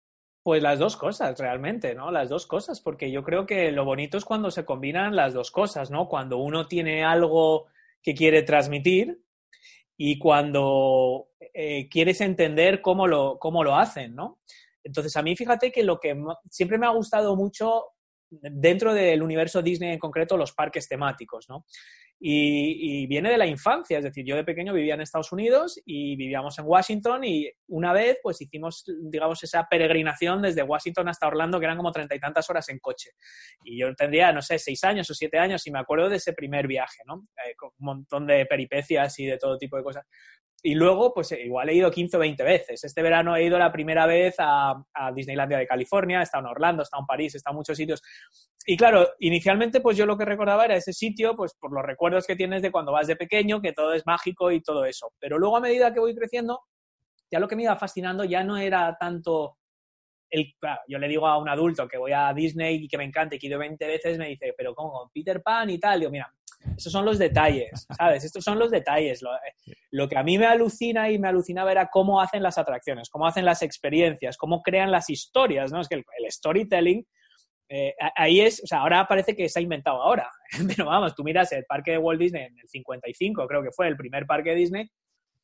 Pues 0.46 0.62
las 0.62 0.78
dos 0.78 0.96
cosas, 0.96 1.36
realmente, 1.40 1.92
¿no? 1.96 2.12
Las 2.12 2.28
dos 2.28 2.46
cosas, 2.46 2.80
porque 2.80 3.10
yo 3.10 3.24
creo 3.24 3.46
que 3.46 3.72
lo 3.72 3.84
bonito 3.84 4.16
es 4.16 4.24
cuando 4.24 4.52
se 4.52 4.64
combinan 4.64 5.16
las 5.16 5.34
dos 5.34 5.50
cosas, 5.50 5.90
¿no? 5.90 6.06
Cuando 6.06 6.38
uno 6.38 6.68
tiene 6.68 7.02
algo 7.02 7.66
que 8.00 8.14
quiere 8.14 8.44
transmitir 8.44 9.20
y 9.96 10.20
cuando 10.20 11.30
eh, 11.52 11.88
quieres 11.88 12.20
entender 12.20 12.80
cómo 12.80 13.08
lo, 13.08 13.40
cómo 13.40 13.64
lo 13.64 13.74
hacen, 13.74 14.14
¿no? 14.14 14.38
Entonces, 14.84 15.16
a 15.16 15.22
mí 15.22 15.34
fíjate 15.34 15.72
que 15.72 15.82
lo 15.82 15.98
que 15.98 16.16
siempre 16.48 16.78
me 16.78 16.86
ha 16.86 16.90
gustado 16.90 17.34
mucho 17.34 17.95
dentro 18.30 18.94
del 18.94 19.22
universo 19.22 19.62
Disney 19.62 19.92
en 19.92 19.98
concreto, 19.98 20.36
los 20.36 20.52
parques 20.52 20.88
temáticos, 20.88 21.46
¿no? 21.48 21.64
Y, 22.18 23.06
viene 23.08 23.30
de 23.30 23.36
la 23.36 23.46
infancia, 23.46 23.98
es 23.98 24.04
decir, 24.04 24.24
yo 24.24 24.36
de 24.36 24.44
pequeño 24.44 24.72
vivía 24.72 24.94
en 24.94 25.02
Estados 25.02 25.32
Unidos 25.32 25.78
y 25.84 26.16
vivíamos 26.16 26.58
en 26.58 26.64
Washington 26.66 27.24
y 27.24 27.50
una 27.68 27.92
vez 27.92 28.18
pues 28.22 28.40
hicimos, 28.40 28.84
digamos, 29.02 29.42
esa 29.44 29.66
peregrinación 29.68 30.40
desde 30.40 30.62
Washington 30.62 31.08
hasta 31.08 31.26
Orlando, 31.26 31.58
que 31.58 31.66
eran 31.66 31.76
como 31.76 31.92
treinta 31.92 32.14
y 32.14 32.20
tantas 32.20 32.48
horas 32.48 32.68
en 32.70 32.78
coche. 32.78 33.10
Y 33.64 33.78
yo 33.78 33.94
tendría, 33.94 34.32
no 34.32 34.40
sé, 34.40 34.58
seis 34.58 34.82
años 34.84 35.10
o 35.10 35.14
siete 35.14 35.38
años 35.38 35.66
y 35.66 35.70
me 35.70 35.78
acuerdo 35.78 36.08
de 36.08 36.16
ese 36.16 36.32
primer 36.32 36.66
viaje, 36.66 37.02
¿no? 37.04 37.26
Eh, 37.44 37.54
con 37.54 37.70
un 37.78 37.84
montón 37.84 38.26
de 38.26 38.46
peripecias 38.46 39.18
y 39.18 39.26
de 39.26 39.36
todo 39.36 39.58
tipo 39.58 39.76
de 39.76 39.82
cosas. 39.82 40.06
Y 40.62 40.74
luego, 40.74 41.12
pues 41.14 41.30
igual 41.32 41.68
he 41.68 41.74
ido 41.74 41.90
15 41.90 42.16
o 42.16 42.20
20 42.20 42.42
veces. 42.42 42.82
Este 42.82 43.02
verano 43.02 43.36
he 43.36 43.44
ido 43.44 43.58
la 43.58 43.70
primera 43.70 44.06
vez 44.06 44.34
a, 44.38 44.74
Disneylandia 45.14 45.58
de 45.58 45.66
California, 45.66 46.20
he 46.20 46.22
estado 46.22 46.44
en 46.44 46.50
Orlando, 46.50 46.82
he 46.82 46.84
estado 46.84 47.02
en 47.02 47.06
París, 47.06 47.34
he 47.34 47.36
estado 47.38 47.54
en 47.54 47.58
muchos 47.58 47.76
sitios. 47.76 48.02
Y 48.66 48.76
claro, 48.76 49.06
inicialmente 49.20 49.80
pues 49.80 49.96
yo 49.96 50.06
lo 50.06 50.18
que 50.18 50.24
recordaba 50.24 50.64
era 50.64 50.76
ese 50.76 50.92
sitio, 50.92 51.36
pues 51.36 51.54
por 51.54 51.72
los 51.72 51.84
recuerdos 51.84 52.26
que 52.26 52.34
tienes 52.34 52.62
de 52.62 52.72
cuando 52.72 52.90
vas 52.90 53.06
de 53.06 53.16
pequeño, 53.16 53.60
que 53.60 53.72
todo 53.72 53.92
es 53.92 54.04
mágico 54.06 54.50
y 54.50 54.60
todo 54.60 54.84
eso. 54.84 55.12
Pero 55.20 55.38
luego 55.38 55.56
a 55.56 55.60
medida 55.60 55.94
que 55.94 56.00
voy 56.00 56.14
creciendo, 56.16 56.60
ya 57.30 57.38
lo 57.38 57.46
que 57.46 57.56
me 57.56 57.62
iba 57.62 57.76
fascinando 57.76 58.24
ya 58.24 58.42
no 58.42 58.56
era 58.56 58.96
tanto 58.98 59.58
el, 60.30 60.54
yo 60.88 60.98
le 60.98 61.08
digo 61.08 61.26
a 61.26 61.38
un 61.38 61.48
adulto 61.48 61.86
que 61.86 61.98
voy 61.98 62.12
a 62.12 62.32
Disney 62.34 62.84
y 62.84 62.88
que 62.88 62.98
me 62.98 63.04
encanta 63.04 63.36
y 63.36 63.38
que 63.38 63.46
he 63.46 63.50
ido 63.50 63.58
20 63.58 63.86
veces, 63.86 64.18
me 64.18 64.28
dice, 64.28 64.54
pero 64.56 64.74
¿cómo? 64.74 65.10
Peter 65.14 65.42
Pan 65.42 65.70
y 65.70 65.78
tal. 65.78 66.00
Digo, 66.00 66.10
mira, 66.10 66.32
esos 66.76 66.92
son 66.92 67.04
los 67.04 67.18
detalles, 67.18 67.86
¿sabes? 67.96 68.24
Estos 68.24 68.44
son 68.44 68.58
los 68.58 68.70
detalles. 68.70 69.22
Lo, 69.90 70.08
que 70.08 70.16
a 70.16 70.22
mí 70.22 70.38
me 70.38 70.46
alucina 70.46 71.10
y 71.10 71.18
me 71.18 71.28
alucinaba 71.28 71.72
era 71.72 71.88
cómo 71.88 72.20
hacen 72.20 72.42
las 72.42 72.58
atracciones, 72.58 73.08
cómo 73.08 73.26
hacen 73.26 73.44
las 73.44 73.62
experiencias, 73.62 74.36
cómo 74.36 74.62
crean 74.62 74.90
las 74.90 75.10
historias, 75.10 75.72
¿no? 75.72 75.80
Es 75.80 75.88
que 75.88 75.96
el, 75.96 76.04
storytelling, 76.30 77.06
eh, 77.68 77.94
ahí 78.14 78.40
es, 78.40 78.62
o 78.62 78.66
sea, 78.66 78.80
ahora 78.80 79.06
parece 79.06 79.34
que 79.34 79.48
se 79.48 79.58
ha 79.58 79.62
inventado 79.62 80.02
ahora, 80.02 80.30
pero 80.76 80.86
vamos, 80.86 81.14
tú 81.14 81.24
miras 81.24 81.50
el 81.52 81.64
parque 81.64 81.92
de 81.92 81.98
Walt 81.98 82.20
Disney 82.20 82.44
en 82.44 82.58
el 82.58 82.68
55, 82.68 83.46
creo 83.46 83.62
que 83.62 83.72
fue 83.72 83.88
el 83.88 83.96
primer 83.96 84.26
parque 84.26 84.50
de 84.50 84.56
Disney, 84.56 84.90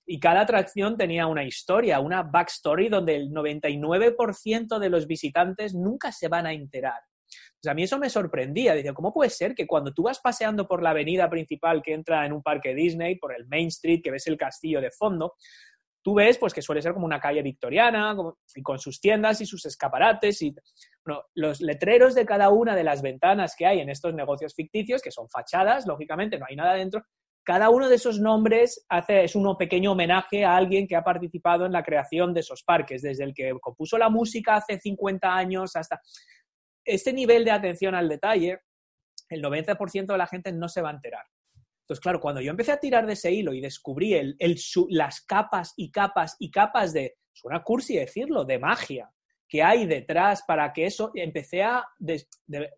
y 0.04 0.18
cada 0.18 0.40
atracción 0.40 0.96
tenía 0.96 1.26
una 1.26 1.44
historia, 1.44 2.00
una 2.00 2.22
backstory 2.22 2.88
donde 2.88 3.16
el 3.16 3.30
99% 3.30 4.78
de 4.78 4.90
los 4.90 5.06
visitantes 5.06 5.74
nunca 5.74 6.10
se 6.10 6.28
van 6.28 6.46
a 6.46 6.52
enterar. 6.52 7.00
Pues 7.60 7.70
a 7.70 7.74
mí 7.74 7.84
eso 7.84 7.98
me 7.98 8.10
sorprendía. 8.10 8.74
Dice, 8.74 8.92
¿cómo 8.92 9.12
puede 9.12 9.30
ser 9.30 9.54
que 9.54 9.66
cuando 9.66 9.92
tú 9.92 10.04
vas 10.04 10.20
paseando 10.20 10.66
por 10.66 10.82
la 10.82 10.90
avenida 10.90 11.28
principal 11.30 11.82
que 11.82 11.94
entra 11.94 12.24
en 12.26 12.32
un 12.32 12.42
parque 12.42 12.74
Disney, 12.74 13.16
por 13.16 13.34
el 13.34 13.46
Main 13.46 13.68
Street, 13.68 14.00
que 14.02 14.10
ves 14.10 14.26
el 14.26 14.36
castillo 14.36 14.80
de 14.80 14.90
fondo, 14.90 15.34
tú 16.02 16.14
ves 16.14 16.38
pues 16.38 16.52
que 16.52 16.62
suele 16.62 16.82
ser 16.82 16.92
como 16.92 17.06
una 17.06 17.20
calle 17.20 17.42
victoriana, 17.42 18.16
y 18.54 18.62
con 18.62 18.78
sus 18.78 19.00
tiendas 19.00 19.40
y 19.40 19.46
sus 19.46 19.64
escaparates 19.66 20.42
y 20.42 20.54
los 21.34 21.60
letreros 21.60 22.14
de 22.14 22.26
cada 22.26 22.50
una 22.50 22.74
de 22.74 22.84
las 22.84 23.02
ventanas 23.02 23.54
que 23.56 23.66
hay 23.66 23.80
en 23.80 23.88
estos 23.88 24.14
negocios 24.14 24.54
ficticios, 24.54 25.02
que 25.02 25.10
son 25.10 25.28
fachadas, 25.28 25.86
lógicamente 25.86 26.38
no 26.38 26.46
hay 26.48 26.56
nada 26.56 26.74
dentro, 26.74 27.02
cada 27.44 27.70
uno 27.70 27.88
de 27.88 27.96
esos 27.96 28.20
nombres 28.20 28.84
hace, 28.88 29.24
es 29.24 29.34
un 29.34 29.56
pequeño 29.56 29.92
homenaje 29.92 30.44
a 30.44 30.56
alguien 30.56 30.86
que 30.86 30.94
ha 30.94 31.02
participado 31.02 31.66
en 31.66 31.72
la 31.72 31.82
creación 31.82 32.32
de 32.32 32.40
esos 32.40 32.62
parques, 32.62 33.02
desde 33.02 33.24
el 33.24 33.34
que 33.34 33.52
compuso 33.60 33.98
la 33.98 34.08
música 34.08 34.56
hace 34.56 34.78
50 34.78 35.34
años 35.34 35.74
hasta... 35.76 36.00
Este 36.84 37.12
nivel 37.12 37.44
de 37.44 37.50
atención 37.50 37.94
al 37.94 38.08
detalle, 38.08 38.60
el 39.28 39.42
90% 39.42 40.06
de 40.06 40.18
la 40.18 40.26
gente 40.26 40.52
no 40.52 40.68
se 40.68 40.82
va 40.82 40.90
a 40.90 40.94
enterar. 40.94 41.24
Entonces, 41.82 42.00
claro, 42.00 42.20
cuando 42.20 42.40
yo 42.40 42.50
empecé 42.50 42.72
a 42.72 42.80
tirar 42.80 43.06
de 43.06 43.14
ese 43.14 43.32
hilo 43.32 43.52
y 43.52 43.60
descubrí 43.60 44.14
el, 44.14 44.36
las 44.88 45.20
capas 45.22 45.74
y 45.76 45.90
capas 45.90 46.36
y 46.38 46.50
capas 46.50 46.92
de, 46.92 47.16
suena 47.32 47.62
cursi 47.62 47.96
decirlo, 47.96 48.44
de 48.44 48.58
magia 48.58 49.10
que 49.52 49.62
hay 49.62 49.84
detrás 49.84 50.44
para 50.46 50.72
que 50.72 50.86
eso, 50.86 51.10
empecé 51.14 51.62
a, 51.62 51.84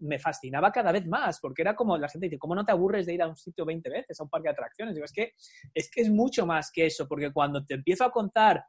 me 0.01 0.19
fascinaba 0.19 0.73
cada 0.73 0.91
vez 0.91 1.07
más, 1.07 1.39
porque 1.39 1.63
era 1.63 1.77
como, 1.77 1.97
la 1.97 2.09
gente 2.09 2.27
dice, 2.27 2.37
¿cómo 2.37 2.57
no 2.57 2.65
te 2.65 2.73
aburres 2.73 3.07
de 3.07 3.15
ir 3.15 3.23
a 3.23 3.29
un 3.29 3.37
sitio 3.37 3.65
20 3.65 3.89
veces, 3.89 4.19
a 4.19 4.25
un 4.25 4.29
parque 4.29 4.49
de 4.49 4.55
atracciones? 4.55 4.93
Digo, 4.93 5.05
es 5.05 5.13
que, 5.13 5.35
es 5.73 5.89
que 5.89 6.01
es 6.01 6.11
mucho 6.11 6.47
más 6.47 6.73
que 6.73 6.87
eso, 6.87 7.07
porque 7.07 7.33
cuando 7.33 7.65
te 7.65 7.75
empiezo 7.75 8.03
a 8.03 8.11
contar 8.11 8.65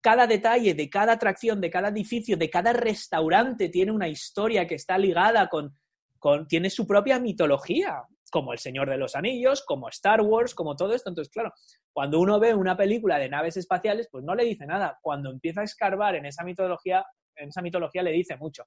cada 0.00 0.26
detalle 0.26 0.74
de 0.74 0.88
cada 0.88 1.12
atracción, 1.12 1.60
de 1.60 1.70
cada 1.70 1.88
edificio, 1.88 2.36
de 2.36 2.50
cada 2.50 2.72
restaurante, 2.72 3.68
tiene 3.68 3.92
una 3.92 4.08
historia 4.08 4.66
que 4.66 4.76
está 4.76 4.96
ligada 4.98 5.48
con, 5.48 5.76
con 6.18 6.46
tiene 6.46 6.70
su 6.70 6.86
propia 6.86 7.18
mitología 7.18 8.04
como 8.30 8.52
El 8.52 8.58
Señor 8.58 8.88
de 8.88 8.98
los 8.98 9.16
Anillos, 9.16 9.64
como 9.64 9.88
Star 9.88 10.20
Wars, 10.20 10.54
como 10.54 10.76
todo 10.76 10.94
esto. 10.94 11.08
Entonces, 11.08 11.32
claro, 11.32 11.52
cuando 11.92 12.20
uno 12.20 12.38
ve 12.38 12.54
una 12.54 12.76
película 12.76 13.18
de 13.18 13.28
naves 13.28 13.56
espaciales, 13.56 14.08
pues 14.10 14.24
no 14.24 14.34
le 14.34 14.44
dice 14.44 14.66
nada. 14.66 14.98
Cuando 15.02 15.30
empieza 15.30 15.62
a 15.62 15.64
escarbar 15.64 16.14
en 16.16 16.26
esa 16.26 16.44
mitología, 16.44 17.04
en 17.36 17.48
esa 17.48 17.62
mitología 17.62 18.02
le 18.02 18.12
dice 18.12 18.36
mucho. 18.36 18.64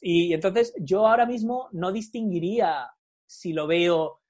Y, 0.00 0.34
entonces 0.34 0.74
yo 0.78 1.06
ahora 1.06 1.26
mismo 1.26 1.68
no 1.72 1.92
distinguiría 1.92 2.90
si 3.26 3.52
lo 3.52 3.66
veo 3.66 4.20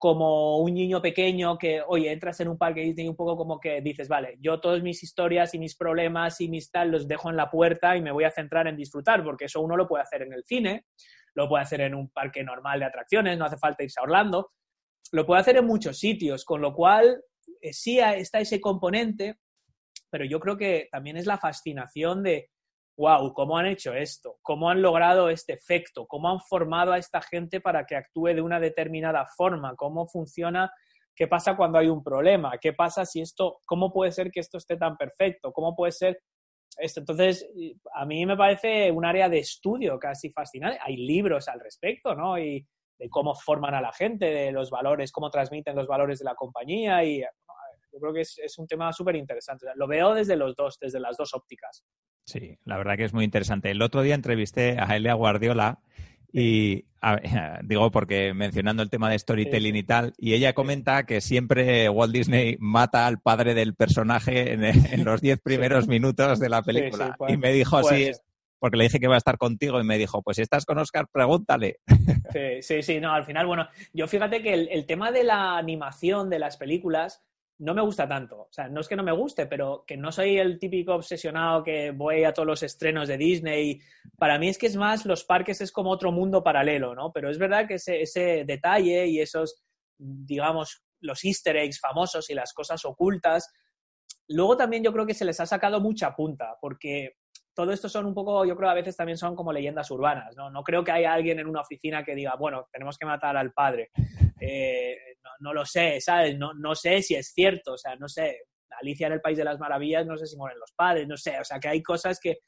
como 0.00 0.56
un 0.60 0.72
niño 0.72 1.02
pequeño 1.02 1.58
que, 1.58 1.82
oye, 1.86 2.10
entras 2.10 2.40
en 2.40 2.48
un 2.48 2.56
parque 2.56 2.82
y 2.82 3.06
un 3.06 3.14
poco 3.14 3.36
como 3.36 3.60
que 3.60 3.82
dices, 3.82 4.08
vale, 4.08 4.38
yo 4.40 4.58
todas 4.58 4.82
mis 4.82 5.02
historias 5.02 5.52
y 5.52 5.58
mis 5.58 5.76
problemas 5.76 6.40
y 6.40 6.48
mis 6.48 6.70
tal 6.70 6.90
los 6.90 7.06
dejo 7.06 7.28
en 7.28 7.36
la 7.36 7.50
puerta 7.50 7.98
y 7.98 8.00
me 8.00 8.10
voy 8.10 8.24
a 8.24 8.30
centrar 8.30 8.66
en 8.66 8.78
disfrutar, 8.78 9.22
porque 9.22 9.44
eso 9.44 9.60
uno 9.60 9.76
lo 9.76 9.86
puede 9.86 10.02
hacer 10.02 10.22
en 10.22 10.32
el 10.32 10.42
cine, 10.44 10.86
lo 11.34 11.50
puede 11.50 11.64
hacer 11.64 11.82
en 11.82 11.94
un 11.94 12.08
parque 12.08 12.42
normal 12.42 12.80
de 12.80 12.86
atracciones, 12.86 13.36
no 13.36 13.44
hace 13.44 13.58
falta 13.58 13.84
irse 13.84 14.00
a 14.00 14.04
Orlando, 14.04 14.52
lo 15.12 15.26
puede 15.26 15.42
hacer 15.42 15.58
en 15.58 15.66
muchos 15.66 15.98
sitios, 15.98 16.46
con 16.46 16.62
lo 16.62 16.72
cual 16.72 17.22
eh, 17.60 17.74
sí 17.74 17.98
está 17.98 18.40
ese 18.40 18.58
componente, 18.58 19.38
pero 20.08 20.24
yo 20.24 20.40
creo 20.40 20.56
que 20.56 20.88
también 20.90 21.18
es 21.18 21.26
la 21.26 21.36
fascinación 21.36 22.22
de, 22.22 22.48
wow, 23.00 23.32
¿cómo 23.32 23.56
han 23.56 23.64
hecho 23.64 23.94
esto? 23.94 24.36
¿Cómo 24.42 24.68
han 24.68 24.82
logrado 24.82 25.30
este 25.30 25.54
efecto? 25.54 26.06
¿Cómo 26.06 26.28
han 26.28 26.38
formado 26.40 26.92
a 26.92 26.98
esta 26.98 27.22
gente 27.22 27.62
para 27.62 27.86
que 27.86 27.96
actúe 27.96 28.34
de 28.34 28.42
una 28.42 28.60
determinada 28.60 29.24
forma? 29.24 29.74
¿Cómo 29.74 30.06
funciona? 30.06 30.70
¿Qué 31.16 31.26
pasa 31.26 31.56
cuando 31.56 31.78
hay 31.78 31.88
un 31.88 32.04
problema? 32.04 32.58
¿Qué 32.60 32.74
pasa 32.74 33.06
si 33.06 33.22
esto, 33.22 33.60
cómo 33.64 33.90
puede 33.90 34.12
ser 34.12 34.30
que 34.30 34.40
esto 34.40 34.58
esté 34.58 34.76
tan 34.76 34.98
perfecto? 34.98 35.50
¿Cómo 35.50 35.74
puede 35.74 35.92
ser 35.92 36.20
esto. 36.76 37.00
Entonces, 37.00 37.48
a 37.94 38.04
mí 38.04 38.24
me 38.26 38.36
parece 38.36 38.90
un 38.90 39.04
área 39.04 39.28
de 39.28 39.38
estudio 39.38 39.98
casi 39.98 40.30
fascinante. 40.30 40.78
Hay 40.82 40.96
libros 40.96 41.48
al 41.48 41.58
respecto, 41.58 42.14
¿no? 42.14 42.38
Y 42.38 42.66
de 42.98 43.08
cómo 43.08 43.34
forman 43.34 43.74
a 43.74 43.80
la 43.80 43.92
gente, 43.92 44.26
de 44.26 44.52
los 44.52 44.70
valores, 44.70 45.10
cómo 45.10 45.30
transmiten 45.30 45.74
los 45.74 45.86
valores 45.86 46.18
de 46.18 46.26
la 46.26 46.34
compañía 46.34 47.02
y 47.02 47.20
yo 47.20 47.98
creo 47.98 48.12
que 48.12 48.20
es, 48.20 48.58
un 48.58 48.66
tema 48.66 48.92
súper 48.92 49.16
interesante. 49.16 49.66
lo 49.74 49.88
veo 49.88 50.14
desde 50.14 50.36
los 50.36 50.54
dos, 50.54 50.78
desde 50.78 51.00
las 51.00 51.16
dos 51.16 51.34
ópticas. 51.34 51.82
Sí, 52.30 52.58
la 52.64 52.78
verdad 52.78 52.96
que 52.96 53.02
es 53.02 53.12
muy 53.12 53.24
interesante. 53.24 53.72
El 53.72 53.82
otro 53.82 54.02
día 54.02 54.14
entrevisté 54.14 54.76
a 54.78 54.94
Elia 54.94 55.14
Guardiola 55.14 55.80
y 56.32 56.84
digo 57.64 57.90
porque 57.90 58.32
mencionando 58.34 58.84
el 58.84 58.90
tema 58.90 59.10
de 59.10 59.18
storytelling 59.18 59.74
y 59.74 59.82
tal, 59.82 60.14
y 60.16 60.34
ella 60.34 60.52
comenta 60.52 61.06
que 61.06 61.20
siempre 61.20 61.88
Walt 61.88 62.12
Disney 62.12 62.56
mata 62.60 63.08
al 63.08 63.18
padre 63.20 63.54
del 63.54 63.74
personaje 63.74 64.52
en, 64.52 64.62
los 65.04 65.20
diez 65.20 65.40
primeros 65.40 65.88
minutos 65.88 66.38
de 66.38 66.48
la 66.48 66.62
película. 66.62 67.16
y 67.26 67.36
me 67.36 67.52
dijo 67.52 67.78
así, 67.78 68.12
porque 68.60 68.76
le 68.76 68.84
dije 68.84 69.00
que 69.00 69.06
iba 69.06 69.16
a 69.16 69.18
estar 69.18 69.36
contigo 69.36 69.80
y 69.80 69.84
me 69.84 69.98
dijo, 69.98 70.22
pues 70.22 70.36
si 70.36 70.42
estás 70.42 70.64
con 70.64 70.78
Oscar, 70.78 71.08
pregúntale. 71.10 71.80
Sí, 72.32 72.62
sí, 72.62 72.82
sí, 72.84 73.00
no, 73.00 73.12
al 73.12 73.24
final, 73.24 73.48
bueno, 73.48 73.66
yo 73.92 74.06
fíjate 74.06 74.40
que 74.40 74.54
el 74.54 74.86
tema 74.86 75.10
de 75.10 75.24
la 75.24 75.58
animación 75.58 76.30
de 76.30 76.38
las 76.38 76.56
películas 76.56 77.24
no 77.60 77.74
me 77.74 77.82
gusta 77.82 78.08
tanto. 78.08 78.40
O 78.40 78.48
sea, 78.50 78.68
no 78.68 78.80
es 78.80 78.88
que 78.88 78.96
no 78.96 79.02
me 79.02 79.12
guste, 79.12 79.46
pero 79.46 79.84
que 79.86 79.96
no 79.96 80.10
soy 80.10 80.38
el 80.38 80.58
típico 80.58 80.94
obsesionado 80.94 81.62
que 81.62 81.90
voy 81.90 82.24
a 82.24 82.32
todos 82.32 82.46
los 82.46 82.62
estrenos 82.62 83.06
de 83.06 83.18
Disney. 83.18 83.80
Para 84.16 84.38
mí 84.38 84.48
es 84.48 84.56
que 84.56 84.66
es 84.66 84.76
más, 84.76 85.04
los 85.04 85.24
parques 85.24 85.60
es 85.60 85.70
como 85.70 85.90
otro 85.90 86.10
mundo 86.10 86.42
paralelo, 86.42 86.94
¿no? 86.94 87.12
Pero 87.12 87.30
es 87.30 87.38
verdad 87.38 87.68
que 87.68 87.74
ese, 87.74 88.44
detalle 88.46 89.06
y 89.08 89.20
esos, 89.20 89.62
digamos, 89.98 90.82
los 91.00 91.22
easter 91.22 91.56
eggs 91.56 91.78
famosos 91.78 92.30
y 92.30 92.34
las 92.34 92.54
cosas 92.54 92.82
ocultas, 92.86 93.52
luego 94.28 94.56
también 94.56 94.82
yo 94.82 94.92
creo 94.92 95.04
que 95.04 95.14
se 95.14 95.26
les 95.26 95.38
ha 95.38 95.46
sacado 95.46 95.80
mucha 95.80 96.16
punta, 96.16 96.56
porque 96.62 97.16
todo 97.52 97.72
esto 97.72 97.90
son 97.90 98.06
un 98.06 98.14
poco, 98.14 98.46
yo 98.46 98.56
creo 98.56 98.70
a 98.70 98.74
veces 98.74 98.96
también 98.96 99.18
son 99.18 99.36
como 99.36 99.52
leyendas 99.52 99.90
urbanas, 99.90 100.34
¿no? 100.34 100.48
No 100.50 100.62
creo 100.62 100.82
que 100.82 100.92
haya 100.92 101.12
alguien 101.12 101.38
en 101.38 101.46
una 101.46 101.60
oficina 101.60 102.02
que 102.04 102.14
diga, 102.14 102.36
bueno, 102.38 102.68
tenemos 102.72 102.96
que 102.96 103.04
matar 103.04 103.36
al 103.36 103.52
padre. 103.52 103.90
Eh, 104.40 104.96
no, 105.40 105.54
lo 105.54 105.64
sé, 105.64 106.00
¿sabes? 106.00 106.36
No, 106.38 106.52
no 106.54 106.74
sé 106.74 107.02
si 107.02 107.14
es 107.14 107.32
cierto, 107.32 107.74
o 107.74 107.78
sea, 107.78 107.96
no 107.96 108.08
sé. 108.08 108.38
Alicia 108.80 109.08
en 109.08 109.14
el 109.14 109.20
País 109.20 109.36
de 109.36 109.44
las 109.44 109.58
Maravillas, 109.58 110.06
no 110.06 110.16
sé 110.16 110.26
si 110.26 110.36
mueren 110.36 110.58
los 110.58 110.72
padres, 110.72 111.06
no 111.06 111.16
sé, 111.16 111.38
o 111.40 111.44
sea, 111.44 111.58
que 111.58 111.68
hay 111.68 111.82
cosas 111.82 112.20
que, 112.20 112.38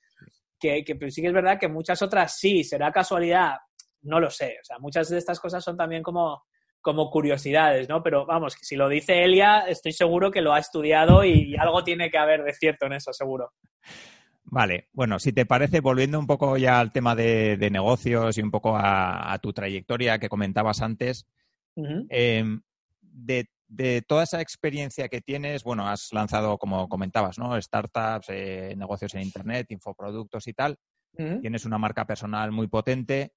que, 0.59 0.85
que 0.85 1.11
sí 1.11 1.21
que 1.21 1.27
es 1.27 1.35
verdad 1.35 1.59
que 1.59 1.69
muchas 1.69 2.01
otras 2.01 2.39
sí, 2.39 2.63
será 2.63 2.93
casualidad, 2.93 3.57
no 4.03 4.21
lo 4.21 4.31
sé, 4.31 4.57
o 4.61 4.65
sea, 4.65 4.79
muchas 4.79 5.09
de 5.09 5.19
estas 5.19 5.41
cosas 5.41 5.65
son 5.65 5.77
también 5.77 6.03
como, 6.03 6.45
como 6.83 7.11
curiosidades, 7.11 7.89
¿no? 7.89 8.03
Pero 8.03 8.27
vamos, 8.27 8.57
si 8.61 8.77
lo 8.77 8.89
dice 8.89 9.23
Elia, 9.23 9.61
estoy 9.61 9.93
seguro 9.93 10.31
que 10.31 10.43
lo 10.43 10.53
ha 10.53 10.59
estudiado 10.59 11.25
y, 11.25 11.57
algo 11.57 11.85
tiene 11.85 12.11
que 12.11 12.19
haber 12.19 12.43
de 12.43 12.53
cierto 12.53 12.87
en 12.87 12.95
eso, 12.95 13.13
seguro. 13.13 13.53
Vale, 14.45 14.89
bueno, 14.93 15.19
si 15.19 15.33
te 15.33 15.47
parece, 15.47 15.81
volviendo 15.81 16.19
un 16.19 16.27
poco 16.27 16.59
ya 16.59 16.81
al 16.81 16.93
tema 16.93 17.15
de, 17.15 17.57
negocios 17.71 18.37
y 18.37 18.43
un 18.43 18.51
poco 18.51 18.77
a, 18.77 19.39
tu 19.41 19.53
trayectoria 19.53 20.19
que 20.19 20.29
comentabas 20.29 20.83
antes, 20.83 21.27
de, 21.75 24.03
toda 24.07 24.25
esa 24.25 24.41
experiencia 24.41 25.09
que 25.09 25.21
tienes, 25.21 25.65
bueno, 25.65 25.89
has 25.89 26.13
lanzado, 26.13 26.59
como 26.59 26.89
comentabas, 26.89 27.39
¿no? 27.39 27.61
Startups, 27.61 28.27
eh, 28.29 28.75
negocios 28.77 29.15
en 29.15 29.23
Internet, 29.23 29.67
infoproductos 29.71 30.47
y 30.47 30.53
tal. 30.53 30.77
Tienes 31.15 31.67
una 31.67 31.77
marca 31.77 32.07
personal 32.07 32.53
muy 32.53 32.69
potente. 32.69 33.35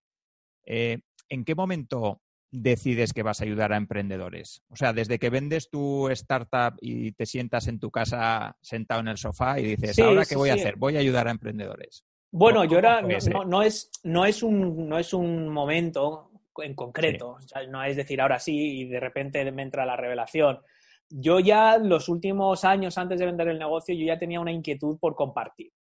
Eh, 0.66 1.00
¿En 1.28 1.44
qué 1.44 1.56
momento 1.56 2.22
decides 2.50 3.12
que 3.12 3.22
vas 3.22 3.42
a 3.42 3.44
ayudar 3.44 3.74
a 3.74 3.78
emprendedores? 3.78 4.64
O 4.70 4.78
sea, 4.78 4.94
desde 4.94 5.20
que 5.20 5.30
vendes 5.30 5.70
tu 5.70 6.08
startup 6.10 6.78
y 6.80 7.12
te 7.12 7.26
sientas 7.26 7.68
en 7.68 7.80
tu 7.80 7.92
casa 7.92 8.56
sentado 8.62 9.02
en 9.02 9.10
el 9.10 9.18
sofá 9.18 9.60
y 9.60 9.76
dices, 9.76 10.00
¿ahora 10.00 10.26
qué 10.26 10.38
voy 10.38 10.50
a 10.50 10.54
hacer? 10.54 10.78
Voy 10.78 10.96
a 10.96 11.00
ayudar 11.00 11.28
a 11.28 11.32
emprendedores. 11.32 12.06
Bueno, 12.32 12.66
yo 12.66 12.78
era, 12.78 13.02
no, 13.02 13.62
es, 13.62 13.92
no, 14.04 14.26
es 14.26 14.44
un, 14.44 14.90
no 14.90 15.00
es 15.00 15.14
un 15.14 15.50
momento 15.50 16.32
en 16.58 16.76
concreto. 16.76 17.38
no 17.70 17.84
es 17.84 17.96
decir, 17.96 18.22
ahora 18.22 18.40
sí 18.40 18.82
y 18.82 18.86
de 18.86 19.00
repente 19.00 19.52
me 19.52 19.64
entra 19.64 19.86
la 19.86 19.96
revelación. 19.96 20.60
Yo 21.10 21.40
ya 21.40 21.78
los 21.78 22.10
últimos 22.10 22.64
años 22.66 22.98
antes 22.98 23.20
de 23.20 23.26
vender 23.26 23.48
el 23.50 23.60
negocio, 23.60 23.96
yo 23.96 24.06
ya 24.06 24.18
tenía 24.18 24.40
una 24.40 24.52
inquietud 24.52 24.98
por 25.00 25.16
compartir. 25.16 25.72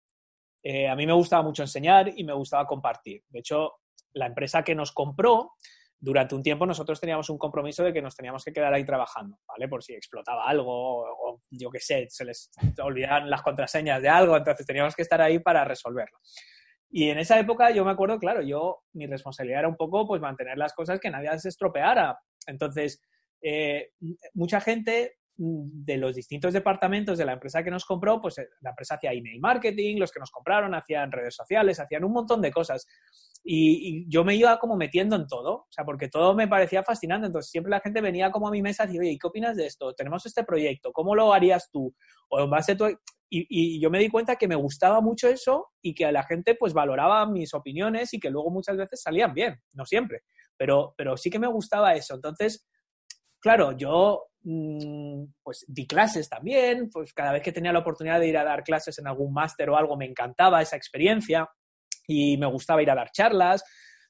Eh, 0.62 0.88
a 0.88 0.96
mí 0.96 1.06
me 1.06 1.12
gustaba 1.12 1.42
mucho 1.42 1.62
enseñar 1.62 2.12
y 2.14 2.24
me 2.24 2.32
gustaba 2.32 2.66
compartir. 2.66 3.22
De 3.28 3.40
hecho, 3.40 3.80
la 4.14 4.26
empresa 4.26 4.62
que 4.62 4.74
nos 4.74 4.92
compró, 4.92 5.52
durante 5.98 6.34
un 6.34 6.42
tiempo 6.42 6.66
nosotros 6.66 7.00
teníamos 7.00 7.30
un 7.30 7.38
compromiso 7.38 7.82
de 7.82 7.92
que 7.92 8.02
nos 8.02 8.14
teníamos 8.14 8.44
que 8.44 8.52
quedar 8.52 8.72
ahí 8.72 8.84
trabajando, 8.84 9.38
¿vale? 9.46 9.68
Por 9.68 9.82
si 9.82 9.94
explotaba 9.94 10.46
algo 10.46 10.70
o, 10.70 11.40
yo 11.50 11.70
qué 11.70 11.80
sé, 11.80 12.06
se 12.10 12.24
les 12.24 12.50
olvidaban 12.82 13.30
las 13.30 13.42
contraseñas 13.42 14.02
de 14.02 14.08
algo, 14.08 14.36
entonces 14.36 14.66
teníamos 14.66 14.94
que 14.94 15.02
estar 15.02 15.20
ahí 15.20 15.38
para 15.38 15.64
resolverlo. 15.64 16.18
Y 16.96 17.10
en 17.10 17.18
esa 17.18 17.40
época 17.40 17.72
yo 17.72 17.84
me 17.84 17.90
acuerdo, 17.90 18.20
claro, 18.20 18.40
yo, 18.40 18.84
mi 18.92 19.08
responsabilidad 19.08 19.58
era 19.58 19.68
un 19.68 19.74
poco 19.74 20.06
pues 20.06 20.22
mantener 20.22 20.56
las 20.56 20.72
cosas 20.74 21.00
que 21.00 21.10
nadie 21.10 21.36
se 21.40 21.48
estropeara. 21.48 22.20
Entonces, 22.46 23.02
eh, 23.42 23.90
mucha 24.32 24.60
gente 24.60 25.16
de 25.36 25.96
los 25.96 26.14
distintos 26.14 26.52
departamentos 26.52 27.18
de 27.18 27.24
la 27.24 27.32
empresa 27.32 27.62
que 27.64 27.70
nos 27.70 27.84
compró, 27.84 28.20
pues 28.20 28.38
eh, 28.38 28.48
la 28.60 28.70
empresa 28.70 28.94
hacía 28.94 29.12
email 29.12 29.40
marketing, 29.40 29.98
los 29.98 30.12
que 30.12 30.20
nos 30.20 30.30
compraron 30.30 30.74
hacían 30.74 31.10
redes 31.10 31.34
sociales, 31.34 31.80
hacían 31.80 32.04
un 32.04 32.12
montón 32.12 32.40
de 32.40 32.52
cosas. 32.52 32.86
Y, 33.42 34.08
yo 34.08 34.24
me 34.24 34.36
iba 34.36 34.58
como 34.58 34.76
metiendo 34.76 35.16
en 35.16 35.26
todo, 35.26 35.54
o 35.54 35.66
sea, 35.70 35.84
porque 35.84 36.08
todo 36.08 36.34
me 36.34 36.46
parecía 36.46 36.84
fascinante. 36.84 37.26
Entonces 37.26 37.50
siempre 37.50 37.70
la 37.70 37.80
gente 37.80 38.00
venía 38.00 38.30
como 38.30 38.48
a 38.48 38.50
mi 38.50 38.62
mesa 38.62 38.84
y 38.84 38.86
decía, 38.86 39.00
oye, 39.00 39.18
¿qué 39.20 39.26
opinas 39.26 39.56
de 39.56 39.66
esto? 39.66 39.92
Tenemos 39.94 40.24
este 40.24 40.44
proyecto, 40.44 40.92
¿cómo 40.92 41.14
lo 41.14 41.32
harías 41.32 41.68
tú? 41.70 41.94
O 42.28 42.40
en 42.40 42.50
base 42.50 42.72
a 42.72 42.76
tu... 42.76 42.86
Y, 43.30 43.46
y, 43.48 43.80
yo 43.80 43.90
me 43.90 43.98
di 43.98 44.08
cuenta 44.08 44.36
que 44.36 44.46
me 44.46 44.54
gustaba 44.54 45.00
mucho 45.00 45.28
eso 45.28 45.72
y 45.82 45.94
que 45.94 46.06
a 46.06 46.12
la 46.12 46.22
gente 46.22 46.54
pues 46.54 46.72
valoraba 46.72 47.26
mis 47.26 47.52
opiniones 47.54 48.14
y 48.14 48.20
que 48.20 48.30
luego 48.30 48.50
muchas 48.50 48.76
veces 48.76 49.02
salían 49.02 49.34
bien, 49.34 49.60
no 49.72 49.84
siempre, 49.84 50.22
pero, 50.56 50.94
pero 50.96 51.16
sí 51.16 51.30
que 51.30 51.40
me 51.40 51.48
gustaba 51.48 51.94
eso. 51.94 52.14
Entonces, 52.14 52.64
claro, 53.44 53.72
yo 53.72 54.28
mm, 54.42 55.24
pues 55.42 55.66
di 55.68 55.86
clases 55.86 56.30
también, 56.30 56.88
pues 56.90 57.12
cada 57.12 57.32
vez 57.32 57.42
que 57.42 57.52
tenía 57.52 57.74
la 57.74 57.80
oportunidad 57.80 58.18
de 58.18 58.28
ir 58.28 58.38
a 58.38 58.44
dar 58.44 58.64
clases 58.64 58.98
en 58.98 59.06
algún 59.06 59.34
máster 59.34 59.68
o 59.68 59.76
algo 59.76 59.98
me 59.98 60.06
encantaba 60.06 60.62
esa 60.62 60.76
experiencia 60.76 61.46
y 62.06 62.38
me 62.38 62.46
gustaba 62.46 62.82
ir 62.82 62.90
a 62.90 62.94
dar 62.94 63.10
charlas. 63.10 63.62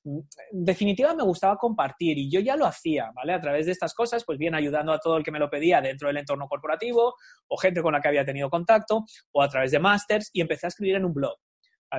En 0.05 0.65
definitiva, 0.65 1.17
me 1.17 1.25
gustaba 1.25 1.57
compartir 1.57 2.17
y 2.17 2.31
yo 2.31 2.39
ya 2.39 2.55
lo 2.55 2.65
hacía, 2.65 3.11
¿vale? 3.13 3.33
A 3.33 3.41
través 3.41 3.67
de 3.67 3.73
estas 3.73 3.93
cosas, 3.93 4.23
pues 4.25 4.39
bien 4.39 4.55
ayudando 4.55 4.93
a 4.93 5.01
todo 5.01 5.17
el 5.17 5.25
que 5.25 5.33
me 5.33 5.41
lo 5.41 5.51
pedía 5.51 5.81
dentro 5.81 6.07
del 6.07 6.19
entorno 6.19 6.47
corporativo 6.47 7.15
o 7.49 7.57
gente 7.57 7.83
con 7.83 7.93
la 7.93 8.01
que 8.01 8.07
había 8.07 8.25
tenido 8.25 8.49
contacto 8.49 9.05
o 9.33 9.43
a 9.43 9.49
través 9.49 9.73
de 9.73 9.81
másters 9.81 10.31
y 10.33 10.43
empecé 10.43 10.67
a 10.67 10.69
escribir 10.69 10.95
en 10.95 11.07
un 11.07 11.13
blog. 11.13 11.37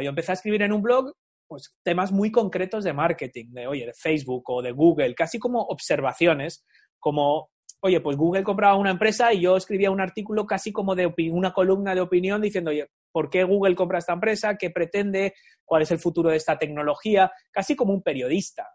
Yo 0.01 0.09
empecé 0.09 0.31
a 0.31 0.35
escribir 0.35 0.61
en 0.61 0.71
un 0.71 0.81
blog 0.81 1.13
pues 1.47 1.75
temas 1.83 2.11
muy 2.11 2.31
concretos 2.31 2.83
de 2.83 2.93
marketing, 2.93 3.47
de 3.49 3.67
oye, 3.67 3.85
de 3.85 3.93
Facebook 3.93 4.43
o 4.47 4.61
de 4.61 4.71
Google, 4.71 5.13
casi 5.13 5.39
como 5.39 5.61
observaciones, 5.61 6.65
como 7.05 7.51
oye, 7.81 8.01
pues 8.01 8.17
Google 8.17 8.43
compraba 8.43 8.77
una 8.77 8.89
empresa 8.89 9.31
y 9.31 9.41
yo 9.41 9.55
escribía 9.55 9.91
un 9.91 10.01
artículo 10.01 10.47
casi 10.47 10.71
como 10.71 10.95
de 10.95 11.13
una 11.31 11.53
columna 11.53 11.93
de 11.93 12.01
opinión 12.01 12.41
diciendo, 12.41 12.71
oye, 12.71 12.89
¿por 13.12 13.29
qué 13.29 13.43
Google 13.43 13.75
compra 13.75 14.00
esta 14.00 14.13
empresa? 14.13 14.57
¿Qué 14.57 14.71
pretende? 14.71 15.35
¿Cuál 15.63 15.83
es 15.83 15.91
el 15.91 16.00
futuro 16.00 16.31
de 16.31 16.38
esta 16.38 16.57
tecnología? 16.57 17.31
Casi 17.51 17.75
como 17.75 17.93
un 17.93 18.01
periodista. 18.01 18.67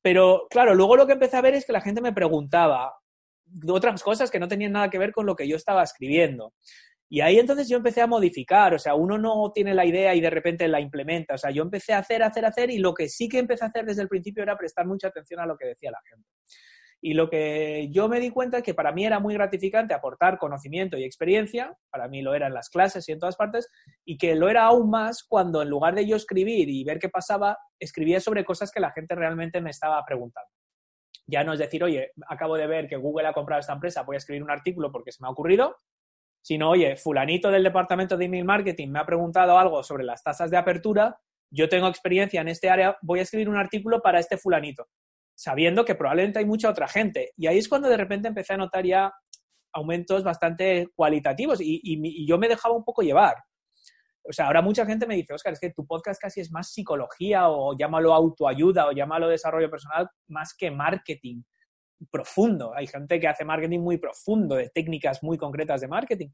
Pero 0.00 0.46
claro, 0.48 0.74
luego 0.74 0.96
lo 0.96 1.06
que 1.06 1.12
empecé 1.12 1.36
a 1.36 1.42
ver 1.42 1.52
es 1.52 1.66
que 1.66 1.74
la 1.74 1.82
gente 1.82 2.00
me 2.00 2.14
preguntaba 2.14 2.94
otras 3.68 4.02
cosas 4.02 4.30
que 4.30 4.40
no 4.40 4.48
tenían 4.48 4.72
nada 4.72 4.88
que 4.88 4.98
ver 4.98 5.12
con 5.12 5.26
lo 5.26 5.36
que 5.36 5.46
yo 5.46 5.56
estaba 5.56 5.82
escribiendo. 5.82 6.54
Y 7.10 7.20
ahí 7.20 7.38
entonces 7.38 7.68
yo 7.68 7.76
empecé 7.76 8.00
a 8.00 8.06
modificar, 8.06 8.72
o 8.72 8.78
sea, 8.78 8.94
uno 8.94 9.18
no 9.18 9.52
tiene 9.52 9.74
la 9.74 9.84
idea 9.84 10.14
y 10.14 10.22
de 10.22 10.30
repente 10.30 10.66
la 10.66 10.80
implementa, 10.80 11.34
o 11.34 11.38
sea, 11.38 11.50
yo 11.50 11.62
empecé 11.62 11.92
a 11.92 11.98
hacer, 11.98 12.22
hacer, 12.22 12.46
hacer 12.46 12.70
y 12.70 12.78
lo 12.78 12.94
que 12.94 13.10
sí 13.10 13.28
que 13.28 13.38
empecé 13.38 13.66
a 13.66 13.68
hacer 13.68 13.84
desde 13.84 14.00
el 14.00 14.08
principio 14.08 14.42
era 14.42 14.56
prestar 14.56 14.86
mucha 14.86 15.08
atención 15.08 15.40
a 15.40 15.46
lo 15.46 15.58
que 15.58 15.66
decía 15.66 15.90
la 15.90 16.00
gente. 16.08 16.26
Y 17.06 17.12
lo 17.12 17.28
que 17.28 17.90
yo 17.90 18.08
me 18.08 18.18
di 18.18 18.30
cuenta 18.30 18.56
es 18.56 18.62
que 18.62 18.72
para 18.72 18.90
mí 18.90 19.04
era 19.04 19.20
muy 19.20 19.34
gratificante 19.34 19.92
aportar 19.92 20.38
conocimiento 20.38 20.96
y 20.96 21.04
experiencia, 21.04 21.76
para 21.90 22.08
mí 22.08 22.22
lo 22.22 22.32
era 22.32 22.46
en 22.46 22.54
las 22.54 22.70
clases 22.70 23.06
y 23.06 23.12
en 23.12 23.18
todas 23.18 23.36
partes, 23.36 23.68
y 24.06 24.16
que 24.16 24.34
lo 24.34 24.48
era 24.48 24.64
aún 24.64 24.88
más 24.88 25.22
cuando 25.22 25.60
en 25.60 25.68
lugar 25.68 25.94
de 25.94 26.06
yo 26.06 26.16
escribir 26.16 26.70
y 26.70 26.82
ver 26.82 26.98
qué 26.98 27.10
pasaba, 27.10 27.58
escribía 27.78 28.20
sobre 28.20 28.42
cosas 28.42 28.72
que 28.72 28.80
la 28.80 28.90
gente 28.90 29.14
realmente 29.14 29.60
me 29.60 29.68
estaba 29.68 30.02
preguntando. 30.06 30.48
Ya 31.26 31.44
no 31.44 31.52
es 31.52 31.58
decir, 31.58 31.84
oye, 31.84 32.12
acabo 32.26 32.56
de 32.56 32.66
ver 32.66 32.88
que 32.88 32.96
Google 32.96 33.26
ha 33.28 33.34
comprado 33.34 33.60
esta 33.60 33.74
empresa, 33.74 34.00
voy 34.00 34.16
a 34.16 34.18
escribir 34.18 34.42
un 34.42 34.50
artículo 34.50 34.90
porque 34.90 35.12
se 35.12 35.22
me 35.22 35.28
ha 35.28 35.32
ocurrido, 35.32 35.76
sino, 36.40 36.70
oye, 36.70 36.96
fulanito 36.96 37.50
del 37.50 37.64
departamento 37.64 38.16
de 38.16 38.24
email 38.24 38.46
marketing 38.46 38.88
me 38.88 39.00
ha 39.00 39.04
preguntado 39.04 39.58
algo 39.58 39.82
sobre 39.82 40.04
las 40.04 40.22
tasas 40.22 40.50
de 40.50 40.56
apertura, 40.56 41.20
yo 41.50 41.68
tengo 41.68 41.86
experiencia 41.86 42.40
en 42.40 42.48
este 42.48 42.70
área, 42.70 42.96
voy 43.02 43.18
a 43.18 43.24
escribir 43.24 43.50
un 43.50 43.58
artículo 43.58 44.00
para 44.00 44.20
este 44.20 44.38
fulanito 44.38 44.88
sabiendo 45.34 45.84
que 45.84 45.94
probablemente 45.94 46.38
hay 46.38 46.46
mucha 46.46 46.70
otra 46.70 46.88
gente. 46.88 47.32
Y 47.36 47.46
ahí 47.46 47.58
es 47.58 47.68
cuando 47.68 47.88
de 47.88 47.96
repente 47.96 48.28
empecé 48.28 48.54
a 48.54 48.58
notar 48.58 48.84
ya 48.84 49.12
aumentos 49.72 50.22
bastante 50.22 50.88
cualitativos 50.94 51.58
y, 51.60 52.26
yo 52.26 52.38
me 52.38 52.48
dejaba 52.48 52.74
un 52.74 52.84
poco 52.84 53.02
llevar. 53.02 53.36
O 54.26 54.32
sea, 54.32 54.46
ahora 54.46 54.62
mucha 54.62 54.86
gente 54.86 55.06
me 55.06 55.16
dice, 55.16 55.34
Oscar, 55.34 55.52
es 55.52 55.60
que 55.60 55.70
tu 55.70 55.86
podcast 55.86 56.20
casi 56.20 56.40
es 56.40 56.50
más 56.50 56.72
psicología 56.72 57.48
o 57.48 57.76
llámalo 57.76 58.14
autoayuda 58.14 58.86
o 58.86 58.92
llámalo 58.92 59.28
desarrollo 59.28 59.70
personal 59.70 60.08
más 60.28 60.54
que 60.56 60.70
marketing 60.70 61.42
profundo. 62.10 62.72
Hay 62.74 62.86
gente 62.86 63.20
que 63.20 63.28
hace 63.28 63.44
marketing 63.44 63.80
muy 63.80 63.98
profundo, 63.98 64.54
de 64.54 64.70
técnicas 64.70 65.22
muy 65.22 65.36
concretas 65.36 65.82
de 65.82 65.88
marketing. 65.88 66.28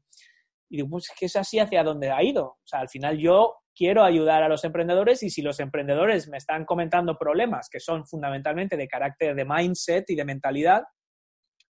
Y 0.69 0.77
digo, 0.77 0.89
pues 0.89 1.11
que 1.19 1.25
es 1.25 1.35
así 1.35 1.59
hacia 1.59 1.83
donde 1.83 2.11
ha 2.11 2.23
ido. 2.23 2.45
O 2.45 2.61
sea, 2.63 2.79
al 2.79 2.89
final 2.89 3.17
yo 3.17 3.60
quiero 3.75 4.03
ayudar 4.03 4.43
a 4.43 4.49
los 4.49 4.63
emprendedores 4.63 5.23
y 5.23 5.29
si 5.29 5.41
los 5.41 5.59
emprendedores 5.59 6.27
me 6.27 6.37
están 6.37 6.65
comentando 6.65 7.17
problemas 7.17 7.69
que 7.69 7.79
son 7.79 8.05
fundamentalmente 8.05 8.77
de 8.77 8.87
carácter 8.87 9.35
de 9.35 9.45
mindset 9.45 10.09
y 10.09 10.15
de 10.15 10.25
mentalidad, 10.25 10.83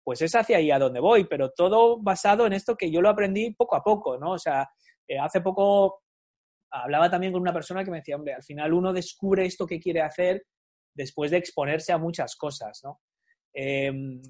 pues 0.03 0.21
es 0.21 0.35
hacia 0.35 0.57
ahí 0.57 0.71
a 0.71 0.79
donde 0.79 0.99
voy, 0.99 1.25
pero 1.25 1.51
todo 1.51 1.99
basado 1.99 2.45
en 2.45 2.53
esto 2.53 2.75
que 2.75 2.91
yo 2.91 3.01
lo 3.01 3.09
aprendí 3.09 3.51
poco 3.55 3.75
a 3.75 3.83
poco, 3.83 4.17
¿no? 4.17 4.31
O 4.31 4.39
sea, 4.39 4.69
eh, 5.07 5.17
hace 5.17 5.41
poco 5.41 6.03
hablaba 6.69 7.09
también 7.09 7.31
con 7.31 7.41
una 7.41 7.53
persona 7.53 7.83
que 7.83 7.91
me 7.91 7.97
decía, 7.97 8.15
hombre, 8.15 8.33
al 8.33 8.43
final 8.43 8.73
uno 8.73 8.93
descubre 8.93 9.45
esto 9.45 9.65
que 9.65 9.79
quiere 9.79 10.01
hacer 10.01 10.43
después 10.93 11.31
de 11.31 11.37
exponerse 11.37 11.91
a 11.91 11.97
muchas 11.97 12.35
cosas, 12.35 12.81
¿no? 12.83 13.01
Em, 13.53 14.21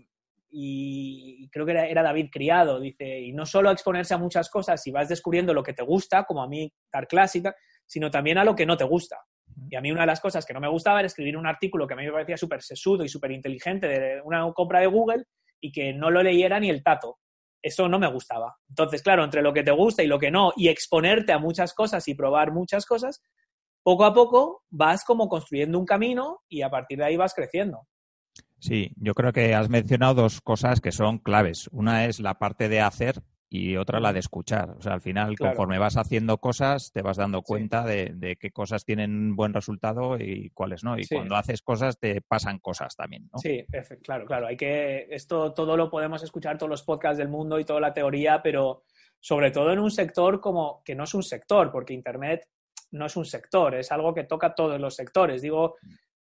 y 0.57 1.49
creo 1.49 1.65
que 1.65 1.73
era, 1.73 2.01
David 2.01 2.29
Criado, 2.31 2.79
dice, 2.79 3.19
y 3.19 3.33
no 3.33 3.45
solo 3.45 3.69
a 3.69 3.73
exponerse 3.73 4.13
a 4.13 4.17
muchas 4.17 4.49
cosas 4.49 4.87
y 4.87 4.91
vas 4.91 5.09
descubriendo 5.09 5.53
lo 5.53 5.61
que 5.61 5.73
te 5.73 5.83
gusta, 5.83 6.23
como 6.23 6.41
a 6.41 6.47
mí 6.47 6.71
dar 6.91 7.07
clásica, 7.07 7.53
sino 7.85 8.09
también 8.09 8.37
a 8.37 8.45
lo 8.45 8.55
que 8.55 8.65
no 8.65 8.77
te 8.77 8.85
gusta. 8.85 9.17
Y 9.69 9.75
a 9.75 9.81
mí 9.81 9.91
una 9.91 10.01
de 10.01 10.07
las 10.07 10.21
cosas 10.21 10.45
que 10.45 10.53
no 10.53 10.61
me 10.61 10.69
gustaba 10.69 10.99
era 10.99 11.07
escribir 11.07 11.35
un 11.35 11.45
artículo 11.45 11.85
que 11.85 11.93
a 11.93 11.97
mí 11.97 12.05
me 12.05 12.11
parecía 12.13 12.37
súper 12.37 12.61
sesudo 12.61 13.03
y 13.03 13.09
súper 13.09 13.31
inteligente 13.31 13.87
de 13.87 14.21
una 14.23 14.49
compra 14.53 14.79
de 14.79 14.87
Google 14.87 15.25
y 15.59 15.73
que 15.73 15.93
no 15.93 16.09
lo 16.09 16.23
leyera 16.23 16.57
ni 16.57 16.69
el 16.69 16.83
tato. 16.83 17.17
Eso 17.61 17.89
no 17.89 17.99
me 17.99 18.09
gustaba. 18.09 18.55
Entonces, 18.69 19.01
claro, 19.01 19.25
entre 19.25 19.41
lo 19.41 19.51
que 19.51 19.63
te 19.63 19.71
gusta 19.71 20.03
y 20.03 20.07
lo 20.07 20.19
que 20.19 20.31
no, 20.31 20.53
y 20.55 20.69
exponerte 20.69 21.33
a 21.33 21.37
muchas 21.37 21.73
cosas 21.73 22.07
y 22.07 22.15
probar 22.15 22.53
muchas 22.53 22.85
cosas, 22.85 23.21
poco 23.83 24.05
a 24.05 24.13
poco 24.13 24.63
vas 24.69 25.03
como 25.03 25.27
construyendo 25.27 25.77
un 25.77 25.85
camino 25.85 26.39
y 26.47 26.61
a 26.61 26.69
partir 26.69 26.97
de 26.99 27.05
ahí 27.05 27.17
vas 27.17 27.33
creciendo. 27.33 27.81
Sí, 28.59 28.91
yo 28.95 29.13
creo 29.13 29.31
que 29.31 29.53
has 29.53 29.69
mencionado 29.69 30.15
dos 30.15 30.41
cosas 30.41 30.81
que 30.81 30.91
son 30.91 31.19
claves. 31.19 31.69
Una 31.71 32.05
es 32.05 32.19
la 32.19 32.35
parte 32.35 32.69
de 32.69 32.81
hacer 32.81 33.21
y 33.49 33.77
otra 33.77 33.99
la 33.99 34.11
de 34.11 34.19
escuchar. 34.19 34.71
O 34.71 34.81
sea, 34.81 34.93
al 34.93 35.01
final, 35.01 35.37
conforme 35.37 35.77
vas 35.79 35.97
haciendo 35.97 36.39
cosas, 36.39 36.91
te 36.91 37.01
vas 37.01 37.17
dando 37.17 37.41
cuenta 37.41 37.83
de, 37.83 38.37
qué 38.39 38.51
cosas 38.51 38.83
tienen 38.83 39.35
buen 39.35 39.53
resultado 39.53 40.17
y 40.19 40.49
cuáles 40.49 40.83
no. 40.83 40.97
Y 40.97 41.07
cuando 41.07 41.35
haces 41.35 41.61
cosas, 41.61 41.99
te 41.99 42.21
pasan 42.21 42.59
cosas 42.59 42.95
también, 42.95 43.29
¿no? 43.31 43.39
Sí, 43.39 43.65
claro, 44.03 44.25
claro. 44.25 44.47
Hay 44.47 44.57
que, 44.57 45.07
esto 45.09 45.53
todo 45.53 45.77
lo 45.77 45.89
podemos 45.89 46.23
escuchar, 46.23 46.57
todos 46.57 46.69
los 46.69 46.83
podcasts 46.83 47.17
del 47.17 47.29
mundo 47.29 47.59
y 47.59 47.65
toda 47.65 47.79
la 47.79 47.93
teoría, 47.93 48.41
pero 48.41 48.83
sobre 49.19 49.51
todo 49.51 49.71
en 49.71 49.79
un 49.79 49.91
sector 49.91 50.41
como 50.41 50.81
que 50.83 50.95
no 50.95 51.03
es 51.03 51.13
un 51.13 51.23
sector, 51.23 51.71
porque 51.71 51.93
Internet 51.93 52.47
no 52.91 53.05
es 53.05 53.15
un 53.15 53.25
sector, 53.25 53.75
es 53.75 53.91
algo 53.91 54.13
que 54.13 54.23
toca 54.23 54.53
todos 54.53 54.79
los 54.79 54.95
sectores. 54.95 55.41
Digo, 55.41 55.75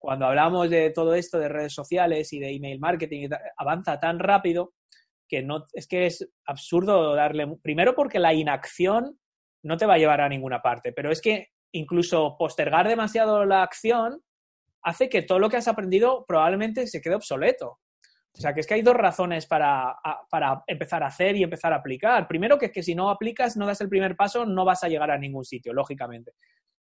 cuando 0.03 0.25
hablamos 0.25 0.69
de 0.69 0.89
todo 0.89 1.15
esto 1.15 1.39
de 1.39 1.47
redes 1.47 1.73
sociales 1.73 2.33
y 2.33 2.39
de 2.39 2.53
email 2.53 2.77
marketing, 2.77 3.29
avanza 3.55 4.01
tan 4.01 4.19
rápido 4.19 4.73
que 5.29 5.41
no 5.41 5.63
es 5.71 5.87
que 5.87 6.07
es 6.07 6.29
absurdo 6.45 7.15
darle 7.15 7.47
primero 7.61 7.95
porque 7.95 8.19
la 8.19 8.33
inacción 8.33 9.17
no 9.63 9.77
te 9.77 9.85
va 9.85 9.93
a 9.93 9.97
llevar 9.97 10.19
a 10.19 10.27
ninguna 10.27 10.61
parte, 10.61 10.91
pero 10.91 11.09
es 11.09 11.21
que 11.21 11.51
incluso 11.71 12.35
postergar 12.37 12.85
demasiado 12.85 13.45
la 13.45 13.63
acción 13.63 14.19
hace 14.81 15.07
que 15.07 15.21
todo 15.21 15.39
lo 15.39 15.49
que 15.49 15.55
has 15.55 15.69
aprendido 15.69 16.25
probablemente 16.27 16.85
se 16.85 16.99
quede 16.99 17.15
obsoleto. 17.15 17.79
O 18.35 18.41
sea, 18.41 18.53
que 18.53 18.59
es 18.59 18.67
que 18.67 18.73
hay 18.73 18.81
dos 18.81 18.95
razones 18.95 19.45
para, 19.45 19.95
para 20.29 20.65
empezar 20.67 21.01
a 21.03 21.07
hacer 21.07 21.37
y 21.37 21.43
empezar 21.43 21.71
a 21.71 21.77
aplicar. 21.77 22.27
Primero, 22.27 22.57
que 22.57 22.65
es 22.65 22.71
que 22.73 22.83
si 22.83 22.93
no 22.93 23.09
aplicas, 23.09 23.55
no 23.55 23.67
das 23.67 23.79
el 23.79 23.87
primer 23.87 24.17
paso, 24.17 24.45
no 24.45 24.65
vas 24.65 24.83
a 24.83 24.89
llegar 24.89 25.11
a 25.11 25.17
ningún 25.17 25.45
sitio, 25.45 25.71
lógicamente. 25.71 26.33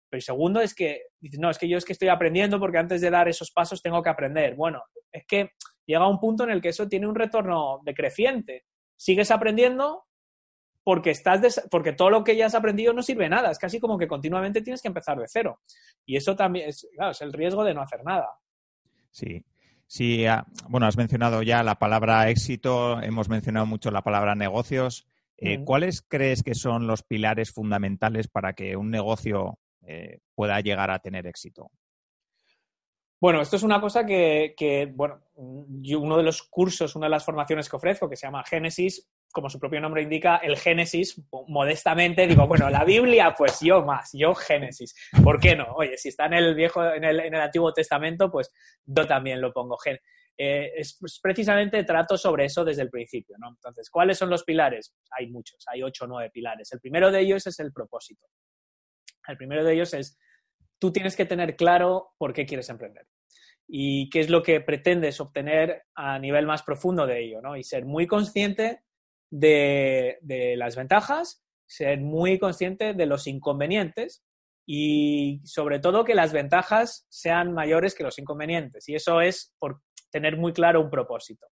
Pero 0.08 0.18
el 0.18 0.22
segundo 0.22 0.60
es 0.60 0.74
que 0.74 1.02
no, 1.38 1.50
es 1.50 1.58
que 1.58 1.68
yo 1.68 1.76
es 1.76 1.84
que 1.84 1.92
estoy 1.92 2.08
aprendiendo 2.08 2.58
porque 2.58 2.78
antes 2.78 3.00
de 3.00 3.10
dar 3.10 3.28
esos 3.28 3.50
pasos 3.50 3.82
tengo 3.82 4.02
que 4.02 4.10
aprender. 4.10 4.54
Bueno, 4.54 4.82
es 5.12 5.24
que 5.26 5.50
llega 5.86 6.08
un 6.08 6.18
punto 6.18 6.44
en 6.44 6.50
el 6.50 6.62
que 6.62 6.70
eso 6.70 6.88
tiene 6.88 7.06
un 7.06 7.14
retorno 7.14 7.80
decreciente. 7.84 8.64
Sigues 8.96 9.30
aprendiendo 9.30 10.04
porque, 10.82 11.10
estás 11.10 11.66
porque 11.70 11.92
todo 11.92 12.08
lo 12.10 12.24
que 12.24 12.36
ya 12.36 12.46
has 12.46 12.54
aprendido 12.54 12.94
no 12.94 13.02
sirve 13.02 13.28
nada. 13.28 13.50
Es 13.50 13.58
casi 13.58 13.78
como 13.78 13.98
que 13.98 14.08
continuamente 14.08 14.62
tienes 14.62 14.80
que 14.80 14.88
empezar 14.88 15.18
de 15.18 15.26
cero. 15.28 15.60
Y 16.06 16.16
eso 16.16 16.34
también 16.34 16.70
es, 16.70 16.88
claro, 16.94 17.12
es 17.12 17.20
el 17.20 17.32
riesgo 17.32 17.62
de 17.64 17.74
no 17.74 17.82
hacer 17.82 18.02
nada. 18.04 18.28
Sí. 19.10 19.44
Sí, 19.86 20.26
ah, 20.26 20.46
bueno, 20.68 20.86
has 20.86 20.98
mencionado 20.98 21.42
ya 21.42 21.62
la 21.62 21.78
palabra 21.78 22.28
éxito, 22.28 23.00
hemos 23.00 23.30
mencionado 23.30 23.64
mucho 23.64 23.90
la 23.90 24.02
palabra 24.02 24.34
negocios. 24.34 25.06
Eh, 25.38 25.64
¿Cuáles 25.64 26.02
crees 26.02 26.42
que 26.42 26.54
son 26.54 26.86
los 26.86 27.02
pilares 27.02 27.52
fundamentales 27.52 28.28
para 28.28 28.52
que 28.52 28.76
un 28.76 28.90
negocio 28.90 29.58
eh, 29.90 30.18
pueda 30.34 30.60
llegar 30.60 30.90
a 30.90 30.98
tener 30.98 31.26
éxito? 31.26 31.70
Bueno, 33.20 33.40
esto 33.40 33.56
es 33.56 33.62
una 33.62 33.80
cosa 33.80 34.06
que, 34.06 34.92
bueno, 34.94 35.20
uno 35.34 36.16
de 36.18 36.22
los 36.22 36.42
cursos, 36.42 36.94
una 36.94 37.06
de 37.06 37.10
las 37.10 37.24
formaciones 37.24 37.68
que 37.68 37.76
ofrezco, 37.76 38.08
que 38.08 38.14
se 38.14 38.26
llama 38.26 38.44
Génesis, 38.44 39.08
como 39.32 39.50
su 39.50 39.58
propio 39.58 39.80
nombre 39.80 40.02
indica, 40.02 40.36
el 40.36 40.56
Génesis, 40.56 41.20
modestamente 41.48 42.26
digo, 42.26 42.46
bueno, 42.46 42.70
la 42.70 42.84
Biblia, 42.84 43.34
pues 43.36 43.60
yo 43.60 43.82
más, 43.82 44.10
yo 44.12 44.34
Génesis. 44.34 44.94
¿Por 45.24 45.40
qué 45.40 45.56
no? 45.56 45.72
Oye, 45.74 45.96
si 45.96 46.10
está 46.10 46.26
en 46.26 46.34
el 46.34 46.54
viejo, 46.54 46.84
en 46.84 47.04
el, 47.04 47.34
Antiguo 47.34 47.72
Testamento, 47.72 48.30
pues 48.30 48.52
yo 48.84 49.06
también 49.06 49.40
lo 49.40 49.52
pongo. 49.52 49.76
eh, 50.36 50.72
es 50.76 50.96
pues, 51.00 51.18
precisamente 51.20 51.82
trato 51.84 52.16
sobre 52.16 52.44
eso 52.44 52.64
desde 52.64 52.82
el 52.82 52.90
principio, 52.90 53.36
¿no? 53.38 53.48
Entonces, 53.48 53.90
¿cuáles 53.90 54.16
son 54.16 54.30
los 54.30 54.44
pilares? 54.44 54.94
Hay 55.10 55.28
muchos, 55.28 55.64
hay 55.66 55.82
ocho 55.82 56.04
o 56.04 56.08
nueve 56.08 56.30
pilares. 56.30 56.70
El 56.72 56.80
primero 56.80 57.10
de 57.10 57.20
ellos 57.20 57.46
es 57.46 57.58
el 57.58 57.72
propósito. 57.72 58.26
El 59.28 59.36
primero 59.36 59.62
de 59.62 59.74
ellos 59.74 59.94
es, 59.94 60.18
tú 60.80 60.92
tienes 60.92 61.14
que 61.14 61.26
tener 61.26 61.54
claro 61.56 62.14
por 62.18 62.32
qué 62.32 62.46
quieres 62.46 62.68
emprender 62.68 63.06
y 63.68 64.08
qué 64.10 64.20
es 64.20 64.30
lo 64.30 64.42
que 64.42 64.60
pretendes 64.60 65.20
obtener 65.20 65.84
a 65.94 66.18
nivel 66.18 66.46
más 66.46 66.62
profundo 66.62 67.06
de 67.06 67.22
ello, 67.22 67.42
¿no? 67.42 67.56
Y 67.56 67.62
ser 67.62 67.84
muy 67.84 68.06
consciente 68.06 68.82
de, 69.30 70.18
de 70.22 70.56
las 70.56 70.74
ventajas, 70.74 71.44
ser 71.66 72.00
muy 72.00 72.38
consciente 72.38 72.94
de 72.94 73.06
los 73.06 73.26
inconvenientes 73.26 74.24
y 74.66 75.40
sobre 75.44 75.80
todo 75.80 76.04
que 76.04 76.14
las 76.14 76.32
ventajas 76.32 77.06
sean 77.10 77.52
mayores 77.52 77.94
que 77.94 78.04
los 78.04 78.18
inconvenientes. 78.18 78.88
Y 78.88 78.94
eso 78.94 79.20
es 79.20 79.54
por 79.58 79.82
tener 80.10 80.38
muy 80.38 80.52
claro 80.52 80.80
un 80.80 80.90
propósito. 80.90 81.46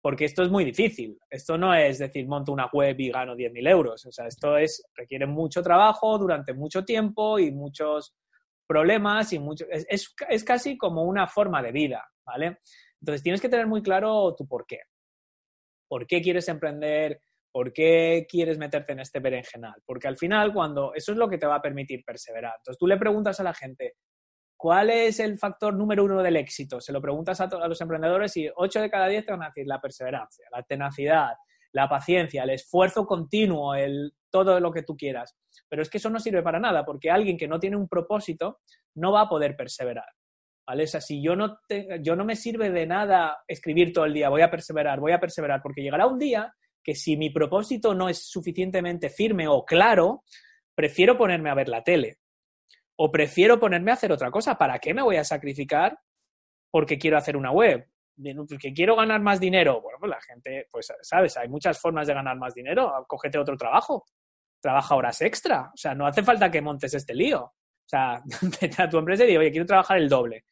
Porque 0.00 0.26
esto 0.26 0.42
es 0.42 0.50
muy 0.50 0.64
difícil. 0.64 1.18
Esto 1.28 1.58
no 1.58 1.74
es 1.74 1.98
decir, 1.98 2.26
monto 2.26 2.52
una 2.52 2.68
web 2.72 2.98
y 2.98 3.10
gano 3.10 3.34
10.000 3.34 3.68
euros. 3.68 4.06
O 4.06 4.12
sea, 4.12 4.26
esto 4.26 4.56
es, 4.56 4.82
requiere 4.94 5.26
mucho 5.26 5.62
trabajo 5.62 6.16
durante 6.18 6.54
mucho 6.54 6.84
tiempo 6.84 7.38
y 7.38 7.50
muchos 7.50 8.14
problemas 8.68 9.32
y 9.32 9.38
mucho, 9.38 9.64
es, 9.70 10.14
es, 10.28 10.44
casi 10.44 10.76
como 10.76 11.02
una 11.04 11.26
forma 11.26 11.62
de 11.62 11.72
vida, 11.72 12.06
¿vale? 12.24 12.58
Entonces 13.00 13.22
tienes 13.22 13.40
que 13.40 13.48
tener 13.48 13.66
muy 13.66 13.82
claro 13.82 14.34
tu 14.36 14.46
por 14.46 14.66
qué. 14.66 14.80
¿Por 15.88 16.06
qué 16.06 16.20
quieres 16.20 16.48
emprender? 16.48 17.22
¿Por 17.50 17.72
qué 17.72 18.26
quieres 18.28 18.58
meterte 18.58 18.92
en 18.92 19.00
este 19.00 19.20
berenjenal? 19.20 19.82
Porque 19.86 20.06
al 20.06 20.18
final, 20.18 20.52
cuando 20.52 20.92
eso 20.94 21.12
es 21.12 21.18
lo 21.18 21.30
que 21.30 21.38
te 21.38 21.46
va 21.46 21.56
a 21.56 21.62
permitir 21.62 22.04
perseverar. 22.04 22.54
Entonces 22.58 22.78
tú 22.78 22.86
le 22.86 22.98
preguntas 22.98 23.40
a 23.40 23.44
la 23.44 23.54
gente, 23.54 23.94
¿Cuál 24.58 24.90
es 24.90 25.20
el 25.20 25.38
factor 25.38 25.72
número 25.72 26.02
uno 26.02 26.20
del 26.20 26.34
éxito? 26.34 26.80
Se 26.80 26.92
lo 26.92 27.00
preguntas 27.00 27.40
a, 27.40 27.46
los 27.68 27.80
emprendedores 27.80 28.36
y 28.36 28.50
8 28.52 28.80
de 28.80 28.90
cada 28.90 29.06
10 29.06 29.24
te 29.24 29.30
van 29.30 29.44
a 29.44 29.46
decir 29.46 29.68
la 29.68 29.80
perseverancia, 29.80 30.46
la 30.50 30.64
tenacidad, 30.64 31.34
la 31.70 31.88
paciencia, 31.88 32.42
el 32.42 32.50
esfuerzo 32.50 33.06
continuo, 33.06 33.76
el 33.76 34.14
todo 34.30 34.58
lo 34.58 34.72
que 34.72 34.82
tú 34.82 34.96
quieras. 34.96 35.36
Pero 35.68 35.80
es 35.80 35.88
que 35.88 35.98
eso 35.98 36.10
no 36.10 36.18
sirve 36.18 36.42
para 36.42 36.58
nada 36.58 36.84
porque 36.84 37.08
alguien 37.08 37.38
que 37.38 37.46
no 37.46 37.60
tiene 37.60 37.76
un 37.76 37.86
propósito 37.86 38.58
no 38.96 39.12
va 39.12 39.22
a 39.22 39.28
poder 39.28 39.54
perseverar. 39.54 40.08
¿Vale? 40.66 40.82
O 40.82 40.86
sea, 40.88 41.00
si 41.00 41.22
yo 41.22 41.36
no, 41.36 41.60
yo 42.00 42.16
no 42.16 42.24
me 42.24 42.34
sirve 42.34 42.70
de 42.70 42.84
nada 42.84 43.38
escribir 43.46 43.92
todo 43.92 44.06
el 44.06 44.12
día, 44.12 44.28
voy 44.28 44.42
a 44.42 44.50
perseverar, 44.50 44.98
voy 44.98 45.12
a 45.12 45.20
perseverar, 45.20 45.62
porque 45.62 45.82
llegará 45.82 46.08
un 46.08 46.18
día 46.18 46.52
que 46.82 46.96
si 46.96 47.16
mi 47.16 47.30
propósito 47.30 47.94
no 47.94 48.08
es 48.08 48.28
suficientemente 48.28 49.08
firme 49.08 49.46
o 49.46 49.64
claro, 49.64 50.24
prefiero 50.74 51.16
ponerme 51.16 51.48
a 51.48 51.54
ver 51.54 51.68
la 51.68 51.84
tele 51.84 52.18
o 53.00 53.10
prefiero 53.12 53.60
ponerme 53.60 53.92
a 53.92 53.94
hacer 53.94 54.10
otra 54.10 54.30
cosa. 54.30 54.58
¿Para 54.58 54.78
qué 54.78 54.92
me 54.92 55.02
voy 55.02 55.16
a 55.16 55.24
sacrificar 55.24 55.98
porque 56.70 56.98
quiero 56.98 57.16
hacer 57.16 57.36
una 57.36 57.52
web? 57.52 57.88
Porque 58.48 58.72
quiero 58.74 58.96
ganar 58.96 59.20
más 59.20 59.38
dinero. 59.38 59.80
Bueno, 59.80 59.98
pues 60.00 60.10
la 60.10 60.20
gente, 60.20 60.68
pues, 60.70 60.92
sabes, 61.02 61.36
hay 61.36 61.48
muchas 61.48 61.80
formas 61.80 62.08
de 62.08 62.14
ganar 62.14 62.36
más 62.36 62.54
dinero. 62.54 62.92
Cógete 63.06 63.38
otro 63.38 63.56
trabajo. 63.56 64.04
Trabaja 64.60 64.96
horas 64.96 65.22
extra. 65.22 65.70
O 65.72 65.76
sea, 65.76 65.94
no 65.94 66.06
hace 66.06 66.24
falta 66.24 66.50
que 66.50 66.60
montes 66.60 66.92
este 66.92 67.14
lío. 67.14 67.44
O 67.44 67.88
sea, 67.88 68.20
vete 68.60 68.82
a 68.82 68.88
tu 68.88 68.98
empresa 68.98 69.22
y 69.24 69.28
digo, 69.28 69.40
oye, 69.40 69.52
quiero 69.52 69.66
trabajar 69.66 69.98
el 69.98 70.08
doble. 70.08 70.44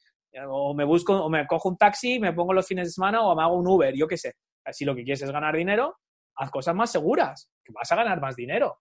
O 0.49 0.73
me 0.73 0.85
busco, 0.85 1.15
o 1.15 1.29
me 1.29 1.47
cojo 1.49 1.71
un 1.71 1.77
taxi, 1.77 2.21
me 2.21 2.33
pongo 2.33 2.53
los 2.53 2.67
fines 2.67 2.89
de 2.89 2.93
semana 2.93 3.23
o 3.23 3.35
me 3.35 3.43
hago 3.43 3.57
un 3.57 3.67
Uber, 3.67 3.95
yo 3.95 4.07
qué 4.07 4.17
sé. 4.17 4.35
Si 4.71 4.85
lo 4.85 4.95
que 4.95 5.03
quieres 5.03 5.23
es 5.23 5.31
ganar 5.33 5.57
dinero, 5.57 5.97
haz 6.37 6.51
cosas 6.51 6.75
más 6.75 6.93
seguras, 6.93 7.51
que 7.65 7.73
vas 7.73 7.91
a 7.91 7.97
ganar 7.97 8.21
más 8.21 8.37
dinero. 8.37 8.81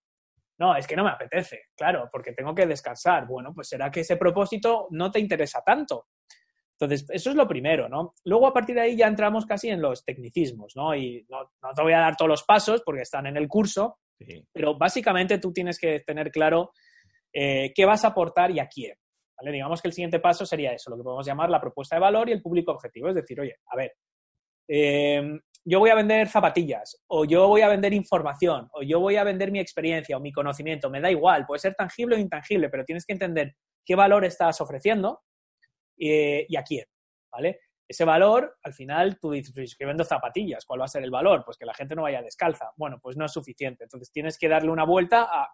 No, 0.57 0.75
es 0.75 0.87
que 0.87 0.95
no 0.95 1.03
me 1.03 1.09
apetece, 1.09 1.63
claro, 1.75 2.07
porque 2.11 2.31
tengo 2.31 2.55
que 2.55 2.65
descansar. 2.65 3.27
Bueno, 3.27 3.53
pues 3.53 3.67
será 3.67 3.91
que 3.91 4.01
ese 4.01 4.15
propósito 4.15 4.87
no 4.91 5.11
te 5.11 5.19
interesa 5.19 5.61
tanto. 5.65 6.07
Entonces, 6.79 7.05
eso 7.09 7.29
es 7.29 7.35
lo 7.35 7.47
primero, 7.47 7.87
¿no? 7.87 8.13
Luego, 8.25 8.47
a 8.47 8.53
partir 8.53 8.75
de 8.75 8.81
ahí, 8.81 8.97
ya 8.97 9.07
entramos 9.07 9.45
casi 9.45 9.69
en 9.69 9.81
los 9.81 10.03
tecnicismos, 10.03 10.75
¿no? 10.75 10.95
Y 10.95 11.25
no, 11.29 11.49
te 11.73 11.81
voy 11.81 11.93
a 11.93 11.99
dar 11.99 12.15
todos 12.15 12.29
los 12.29 12.43
pasos 12.43 12.81
porque 12.85 13.01
están 13.01 13.27
en 13.27 13.37
el 13.37 13.47
curso, 13.47 13.99
pero 14.51 14.77
básicamente 14.77 15.37
tú 15.39 15.53
tienes 15.53 15.79
que 15.79 16.01
tener 16.01 16.31
claro 16.31 16.71
eh, 17.31 17.71
qué 17.73 17.85
vas 17.85 18.03
a 18.03 18.09
aportar 18.09 18.51
y 18.51 18.59
a 18.59 18.67
quién. 18.67 18.97
¿vale? 19.37 19.51
Digamos 19.51 19.81
que 19.81 19.87
el 19.89 19.93
siguiente 19.93 20.19
paso 20.19 20.45
sería 20.45 20.73
eso, 20.73 20.89
lo 20.89 20.97
que 20.97 21.03
podemos 21.03 21.25
llamar 21.25 21.49
la 21.49 21.61
propuesta 21.61 21.95
de 21.95 22.01
valor 22.01 22.29
y 22.29 22.33
el 22.33 22.41
público 22.41 22.71
objetivo. 22.71 23.09
Es 23.09 23.15
decir, 23.15 23.39
oye, 23.39 23.55
a 23.67 23.75
ver, 23.75 23.93
eh, 24.67 25.39
yo 25.65 25.79
voy 25.79 25.89
a 25.89 25.95
vender 25.95 26.27
zapatillas, 26.27 27.03
o 27.07 27.25
yo 27.25 27.47
voy 27.47 27.61
a 27.61 27.67
vender 27.67 27.91
información, 27.93 28.69
o 28.71 28.83
yo 28.83 28.99
voy 28.99 29.15
a 29.15 29.23
vender 29.23 29.51
mi 29.51 29.59
experiencia 29.59 30.15
o 30.15 30.19
mi 30.19 30.31
conocimiento, 30.31 30.91
me 30.91 31.01
da 31.01 31.09
igual, 31.09 31.45
puede 31.45 31.59
ser 31.59 31.73
tangible 31.73 32.15
o 32.15 32.19
intangible, 32.19 32.69
pero 32.69 32.85
tienes 32.85 33.03
que 33.05 33.13
entender 33.13 33.55
qué 33.83 33.95
valor 33.95 34.23
estás 34.25 34.61
ofreciendo 34.61 35.21
eh, 35.97 36.45
y 36.47 36.55
a 36.55 36.63
quién, 36.63 36.85
¿vale? 37.31 37.59
Ese 37.87 38.05
valor, 38.05 38.57
al 38.63 38.73
final, 38.73 39.17
tú 39.19 39.31
dices, 39.31 39.53
pues, 39.53 39.75
que 39.75 39.85
vendo 39.85 40.03
zapatillas, 40.03 40.65
¿cuál 40.65 40.81
va 40.81 40.85
a 40.85 40.87
ser 40.89 41.03
el 41.03 41.11
valor? 41.11 41.43
Pues 41.45 41.57
que 41.57 41.65
la 41.65 41.73
gente 41.73 41.95
no 41.95 42.01
vaya 42.01 42.21
descalza. 42.21 42.71
Bueno, 42.77 42.99
pues 42.99 43.15
no 43.15 43.25
es 43.25 43.31
suficiente. 43.31 43.83
Entonces 43.83 44.11
tienes 44.11 44.39
que 44.39 44.49
darle 44.49 44.71
una 44.71 44.85
vuelta 44.85 45.27
a 45.31 45.53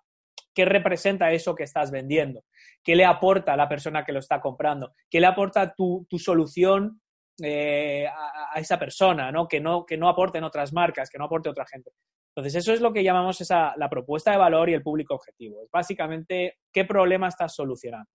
qué 0.54 0.64
representa 0.64 1.32
eso 1.34 1.56
que 1.56 1.64
estás 1.64 1.92
vendiendo, 1.92 2.46
qué 2.84 2.96
le 2.96 3.04
aporta 3.04 3.54
a 3.54 3.58
la 3.58 3.68
persona 3.68 4.06
que 4.06 4.14
lo 4.14 4.20
está 4.20 4.40
comprando, 4.40 4.94
qué 5.10 5.20
le 5.20 5.28
aporta 5.28 5.74
tu, 5.74 6.06
tu 6.10 6.20
solución 6.20 7.02
eh, 7.42 8.08
a, 8.08 8.60
esa 8.60 8.78
persona, 8.78 9.32
¿no? 9.32 9.48
Que, 9.48 9.60
¿no? 9.60 9.86
que 9.86 9.98
no 9.98 10.10
aporten 10.10 10.44
otras 10.44 10.74
marcas, 10.74 11.10
que 11.10 11.18
no 11.18 11.26
aporte 11.26 11.50
otra 11.50 11.66
gente. 11.66 11.92
Entonces, 12.36 12.56
eso 12.62 12.74
es 12.74 12.82
lo 12.82 12.94
que 12.94 13.04
llamamos 13.04 13.42
esa, 13.42 13.74
la 13.78 13.90
propuesta 13.90 14.32
de 14.32 14.38
valor 14.38 14.70
y 14.70 14.74
el 14.74 14.84
público 14.84 15.16
objetivo. 15.16 15.64
Es 15.64 15.70
básicamente 15.70 16.60
qué 16.72 16.86
problema 16.86 17.28
estás 17.28 17.54
solucionando, 17.56 18.10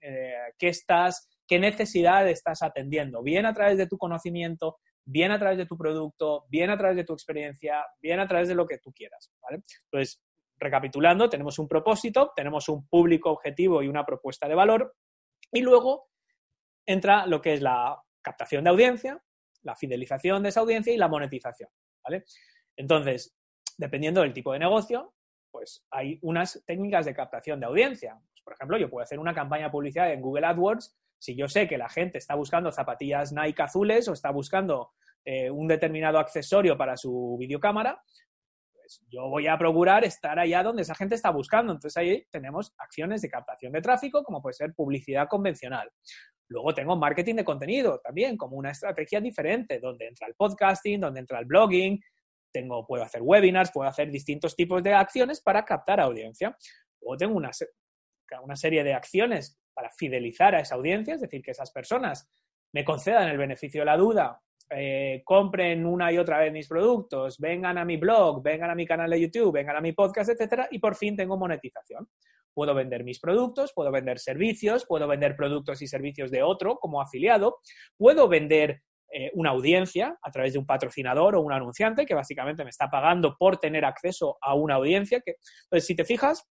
eh, 0.00 0.34
qué, 0.58 0.68
estás, 0.68 1.28
qué 1.46 1.58
necesidad 1.58 2.28
estás 2.28 2.62
atendiendo, 2.62 3.22
bien 3.22 3.46
a 3.46 3.54
través 3.54 3.78
de 3.78 3.86
tu 3.86 3.98
conocimiento, 3.98 4.78
bien 5.04 5.30
a 5.30 5.38
través 5.38 5.58
de 5.58 5.66
tu 5.66 5.76
producto, 5.76 6.44
bien 6.48 6.70
a 6.70 6.78
través 6.78 6.96
de 6.96 7.04
tu 7.04 7.12
experiencia, 7.12 7.84
bien 8.00 8.18
a 8.20 8.26
través 8.26 8.48
de 8.48 8.54
lo 8.54 8.66
que 8.66 8.78
tú 8.78 8.92
quieras. 8.92 9.30
Entonces, 9.84 10.20
recapitulando, 10.58 11.28
tenemos 11.28 11.58
un 11.58 11.68
propósito, 11.68 12.32
tenemos 12.34 12.68
un 12.68 12.86
público 12.86 13.30
objetivo 13.30 13.82
y 13.82 13.88
una 13.88 14.04
propuesta 14.04 14.48
de 14.48 14.54
valor, 14.54 14.94
y 15.52 15.60
luego 15.60 16.08
entra 16.86 17.26
lo 17.26 17.40
que 17.40 17.54
es 17.54 17.60
la 17.60 18.00
captación 18.22 18.64
de 18.64 18.70
audiencia, 18.70 19.22
la 19.62 19.74
fidelización 19.74 20.42
de 20.42 20.48
esa 20.48 20.60
audiencia 20.60 20.92
y 20.92 20.96
la 20.96 21.08
monetización. 21.08 21.70
Entonces, 22.76 23.36
dependiendo 23.76 24.22
del 24.22 24.32
tipo 24.32 24.52
de 24.52 24.58
negocio, 24.58 25.14
pues 25.50 25.84
hay 25.90 26.18
unas 26.22 26.62
técnicas 26.66 27.04
de 27.04 27.14
captación 27.14 27.60
de 27.60 27.66
audiencia. 27.66 28.18
Pues, 28.32 28.42
por 28.42 28.54
ejemplo, 28.54 28.78
yo 28.78 28.88
puedo 28.88 29.04
hacer 29.04 29.18
una 29.18 29.34
campaña 29.34 29.66
de 29.66 29.70
publicidad 29.70 30.12
en 30.12 30.20
Google 30.20 30.46
AdWords 30.46 30.96
si 31.22 31.36
yo 31.36 31.48
sé 31.48 31.68
que 31.68 31.78
la 31.78 31.88
gente 31.88 32.18
está 32.18 32.34
buscando 32.34 32.72
zapatillas 32.72 33.32
Nike 33.32 33.62
azules 33.62 34.08
o 34.08 34.12
está 34.12 34.32
buscando 34.32 34.90
eh, 35.24 35.48
un 35.52 35.68
determinado 35.68 36.18
accesorio 36.18 36.76
para 36.76 36.96
su 36.96 37.36
videocámara, 37.38 38.02
pues 38.74 39.04
yo 39.08 39.28
voy 39.28 39.46
a 39.46 39.56
procurar 39.56 40.04
estar 40.04 40.40
allá 40.40 40.64
donde 40.64 40.82
esa 40.82 40.96
gente 40.96 41.14
está 41.14 41.30
buscando. 41.30 41.72
Entonces 41.72 41.96
ahí 41.96 42.26
tenemos 42.28 42.74
acciones 42.76 43.22
de 43.22 43.30
captación 43.30 43.70
de 43.70 43.80
tráfico, 43.80 44.24
como 44.24 44.42
puede 44.42 44.54
ser 44.54 44.74
publicidad 44.74 45.28
convencional. 45.28 45.92
Luego 46.52 46.74
tengo 46.74 46.96
marketing 46.96 47.36
de 47.36 47.44
contenido 47.44 47.98
también, 47.98 48.36
como 48.36 48.56
una 48.56 48.70
estrategia 48.70 49.20
diferente, 49.20 49.80
donde 49.80 50.06
entra 50.06 50.28
el 50.28 50.34
podcasting, 50.34 51.00
donde 51.00 51.20
entra 51.20 51.38
el 51.38 51.46
blogging, 51.46 52.00
tengo, 52.52 52.86
puedo 52.86 53.02
hacer 53.02 53.22
webinars, 53.22 53.72
puedo 53.72 53.88
hacer 53.88 54.10
distintos 54.10 54.54
tipos 54.54 54.82
de 54.82 54.92
acciones 54.92 55.40
para 55.40 55.64
captar 55.64 56.00
audiencia. 56.00 56.56
Luego 57.00 57.16
tengo 57.16 57.36
una, 57.36 57.50
una 58.42 58.56
serie 58.56 58.84
de 58.84 58.94
acciones 58.94 59.58
para 59.72 59.90
fidelizar 59.90 60.54
a 60.54 60.60
esa 60.60 60.74
audiencia, 60.74 61.14
es 61.14 61.22
decir, 61.22 61.42
que 61.42 61.52
esas 61.52 61.72
personas 61.72 62.30
me 62.72 62.84
concedan 62.84 63.28
el 63.28 63.38
beneficio 63.38 63.80
de 63.80 63.86
la 63.86 63.96
duda, 63.96 64.40
eh, 64.70 65.22
compren 65.24 65.84
una 65.84 66.12
y 66.12 66.18
otra 66.18 66.38
vez 66.38 66.52
mis 66.52 66.68
productos, 66.68 67.38
vengan 67.38 67.78
a 67.78 67.84
mi 67.84 67.96
blog, 67.96 68.42
vengan 68.42 68.70
a 68.70 68.74
mi 68.74 68.86
canal 68.86 69.10
de 69.10 69.20
YouTube, 69.20 69.52
vengan 69.52 69.76
a 69.76 69.80
mi 69.80 69.92
podcast, 69.92 70.30
etcétera, 70.30 70.68
y 70.70 70.78
por 70.78 70.94
fin 70.94 71.16
tengo 71.16 71.36
monetización. 71.36 72.08
Puedo 72.54 72.74
vender 72.74 73.04
mis 73.04 73.20
productos, 73.20 73.72
puedo 73.74 73.90
vender 73.90 74.18
servicios, 74.18 74.84
puedo 74.86 75.06
vender 75.08 75.36
productos 75.36 75.82
y 75.82 75.86
servicios 75.86 76.30
de 76.30 76.42
otro 76.42 76.76
como 76.78 77.00
afiliado, 77.00 77.58
puedo 77.96 78.28
vender 78.28 78.82
eh, 79.14 79.30
una 79.34 79.50
audiencia 79.50 80.18
a 80.22 80.30
través 80.30 80.54
de 80.54 80.58
un 80.58 80.64
patrocinador 80.64 81.36
o 81.36 81.42
un 81.42 81.52
anunciante 81.52 82.06
que 82.06 82.14
básicamente 82.14 82.64
me 82.64 82.70
está 82.70 82.88
pagando 82.88 83.36
por 83.38 83.58
tener 83.58 83.84
acceso 83.84 84.38
a 84.40 84.54
una 84.54 84.76
audiencia. 84.76 85.20
Que, 85.20 85.36
pues 85.68 85.84
si 85.84 85.94
te 85.94 86.04
fijas, 86.04 86.48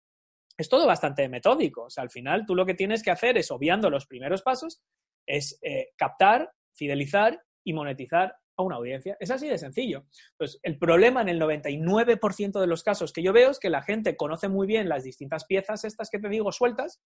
es 0.57 0.67
todo 0.67 0.85
bastante 0.85 1.29
metódico. 1.29 1.83
O 1.83 1.89
sea, 1.89 2.03
al 2.03 2.09
final 2.09 2.45
tú 2.45 2.55
lo 2.55 2.65
que 2.65 2.73
tienes 2.73 3.01
que 3.01 3.12
hacer 3.12 3.38
es, 3.38 3.49
obviando 3.49 3.89
los 3.89 4.05
primeros 4.07 4.41
pasos, 4.41 4.81
es 5.25 5.57
eh, 5.62 5.91
captar, 5.95 6.51
fidelizar 6.73 7.41
y 7.63 7.71
monetizar 7.71 8.35
a 8.62 8.65
una 8.65 8.76
audiencia. 8.76 9.17
Es 9.19 9.32
así 9.32 9.48
de 9.48 9.58
sencillo. 9.58 10.06
Pues 10.38 10.60
el 10.63 10.78
problema 10.78 11.22
en 11.22 11.30
el 11.30 11.41
99% 11.41 12.60
de 12.60 12.67
los 12.67 12.84
casos 12.84 13.13
que 13.13 13.24
yo 13.24 13.34
veo 13.34 13.52
es 13.52 13.60
que 13.60 13.69
la 13.69 13.82
gente 13.82 14.15
conoce 14.15 14.48
muy 14.50 14.67
bien 14.67 14.89
las 14.89 15.04
distintas 15.04 15.45
piezas 15.45 15.84
estas 15.86 16.10
que 16.10 16.19
te 16.19 16.30
digo 16.30 16.52
sueltas, 16.52 17.02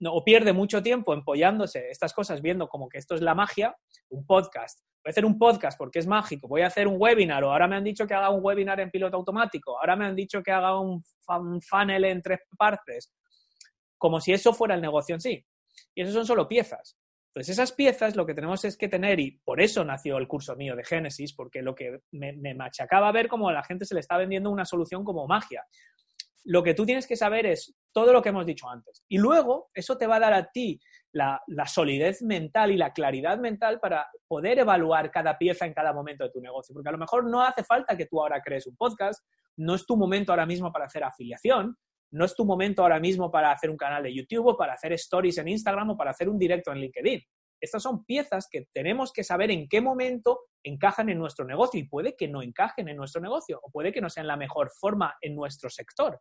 no, 0.00 0.12
o 0.14 0.24
pierde 0.24 0.52
mucho 0.52 0.82
tiempo 0.82 1.14
empollándose 1.14 1.88
estas 1.90 2.12
cosas 2.12 2.42
viendo 2.42 2.68
como 2.68 2.88
que 2.88 2.98
esto 2.98 3.14
es 3.14 3.20
la 3.20 3.34
magia, 3.34 3.76
un 4.08 4.26
podcast. 4.26 4.80
Voy 5.04 5.10
a 5.10 5.10
hacer 5.10 5.24
un 5.24 5.38
podcast 5.38 5.78
porque 5.78 6.00
es 6.00 6.06
mágico, 6.06 6.48
voy 6.48 6.62
a 6.62 6.66
hacer 6.66 6.88
un 6.88 6.96
webinar, 6.98 7.44
o 7.44 7.52
ahora 7.52 7.68
me 7.68 7.76
han 7.76 7.84
dicho 7.84 8.06
que 8.06 8.14
haga 8.14 8.30
un 8.30 8.44
webinar 8.44 8.80
en 8.80 8.90
piloto 8.90 9.16
automático, 9.16 9.78
ahora 9.78 9.94
me 9.94 10.06
han 10.06 10.16
dicho 10.16 10.42
que 10.42 10.50
haga 10.50 10.78
un, 10.80 11.04
un 11.28 11.62
funnel 11.62 12.04
en 12.04 12.20
tres 12.20 12.40
partes, 12.58 13.12
como 13.96 14.20
si 14.20 14.32
eso 14.32 14.52
fuera 14.52 14.74
el 14.74 14.80
negocio 14.80 15.14
en 15.14 15.20
sí. 15.20 15.44
Y 15.94 16.02
eso 16.02 16.12
son 16.12 16.26
solo 16.26 16.48
piezas. 16.48 16.96
Entonces, 17.34 17.54
esas 17.54 17.72
piezas 17.72 18.14
lo 18.14 18.26
que 18.26 18.34
tenemos 18.34 18.62
es 18.66 18.76
que 18.76 18.88
tener, 18.88 19.18
y 19.18 19.30
por 19.42 19.62
eso 19.62 19.82
nació 19.84 20.18
el 20.18 20.28
curso 20.28 20.54
mío 20.54 20.76
de 20.76 20.84
Génesis, 20.84 21.32
porque 21.32 21.62
lo 21.62 21.74
que 21.74 22.00
me, 22.10 22.54
machacaba 22.54 23.10
ver 23.10 23.26
cómo 23.26 23.48
a 23.48 23.54
la 23.54 23.64
gente 23.64 23.86
se 23.86 23.94
le 23.94 24.00
está 24.00 24.18
vendiendo 24.18 24.50
una 24.50 24.66
solución 24.66 25.02
como 25.02 25.26
magia. 25.26 25.64
Lo 26.44 26.62
que 26.62 26.74
tú 26.74 26.84
tienes 26.84 27.06
que 27.06 27.16
saber 27.16 27.46
es 27.46 27.74
todo 27.90 28.12
lo 28.12 28.20
que 28.20 28.28
hemos 28.28 28.44
dicho 28.44 28.68
antes. 28.68 29.02
Y 29.08 29.16
luego, 29.16 29.70
eso 29.72 29.96
te 29.96 30.06
va 30.06 30.16
a 30.16 30.20
dar 30.20 30.34
a 30.34 30.50
ti 30.50 30.78
la, 31.12 31.40
la, 31.46 31.66
solidez 31.66 32.20
mental 32.20 32.70
y 32.70 32.76
la 32.76 32.92
claridad 32.92 33.38
mental 33.38 33.80
para 33.80 34.10
poder 34.28 34.58
evaluar 34.58 35.10
cada 35.10 35.38
pieza 35.38 35.64
en 35.64 35.72
cada 35.72 35.94
momento 35.94 36.24
de 36.24 36.30
tu 36.30 36.40
negocio. 36.42 36.74
Porque 36.74 36.90
a 36.90 36.92
lo 36.92 36.98
mejor 36.98 37.24
no 37.24 37.42
hace 37.42 37.64
falta 37.64 37.96
que 37.96 38.06
tú 38.06 38.20
ahora 38.20 38.42
crees 38.42 38.66
un 38.66 38.76
podcast, 38.76 39.24
no 39.56 39.74
es 39.74 39.86
tu 39.86 39.96
momento 39.96 40.32
ahora 40.32 40.44
mismo 40.44 40.70
para 40.70 40.84
hacer 40.84 41.02
afiliación, 41.02 41.78
no 42.12 42.24
es 42.24 42.34
tu 42.34 42.44
momento 42.44 42.82
ahora 42.82 43.00
mismo 43.00 43.30
para 43.30 43.50
hacer 43.52 43.70
un 43.70 43.76
canal 43.76 44.02
de 44.02 44.14
YouTube 44.14 44.46
o 44.46 44.56
para 44.56 44.74
hacer 44.74 44.92
stories 44.92 45.38
en 45.38 45.48
Instagram 45.48 45.90
o 45.90 45.96
para 45.96 46.10
hacer 46.10 46.28
un 46.28 46.38
directo 46.38 46.70
en 46.70 46.78
LinkedIn. 46.78 47.20
Estas 47.60 47.82
son 47.82 48.04
piezas 48.04 48.48
que 48.50 48.66
tenemos 48.72 49.12
que 49.12 49.24
saber 49.24 49.50
en 49.50 49.68
qué 49.68 49.80
momento 49.80 50.40
encajan 50.64 51.08
en 51.08 51.18
nuestro 51.18 51.44
negocio 51.44 51.80
y 51.80 51.88
puede 51.88 52.16
que 52.16 52.28
no 52.28 52.42
encajen 52.42 52.88
en 52.88 52.96
nuestro 52.96 53.20
negocio 53.20 53.60
o 53.62 53.70
puede 53.70 53.92
que 53.92 54.00
no 54.00 54.10
sean 54.10 54.26
la 54.26 54.36
mejor 54.36 54.70
forma 54.78 55.16
en 55.20 55.34
nuestro 55.34 55.70
sector. 55.70 56.20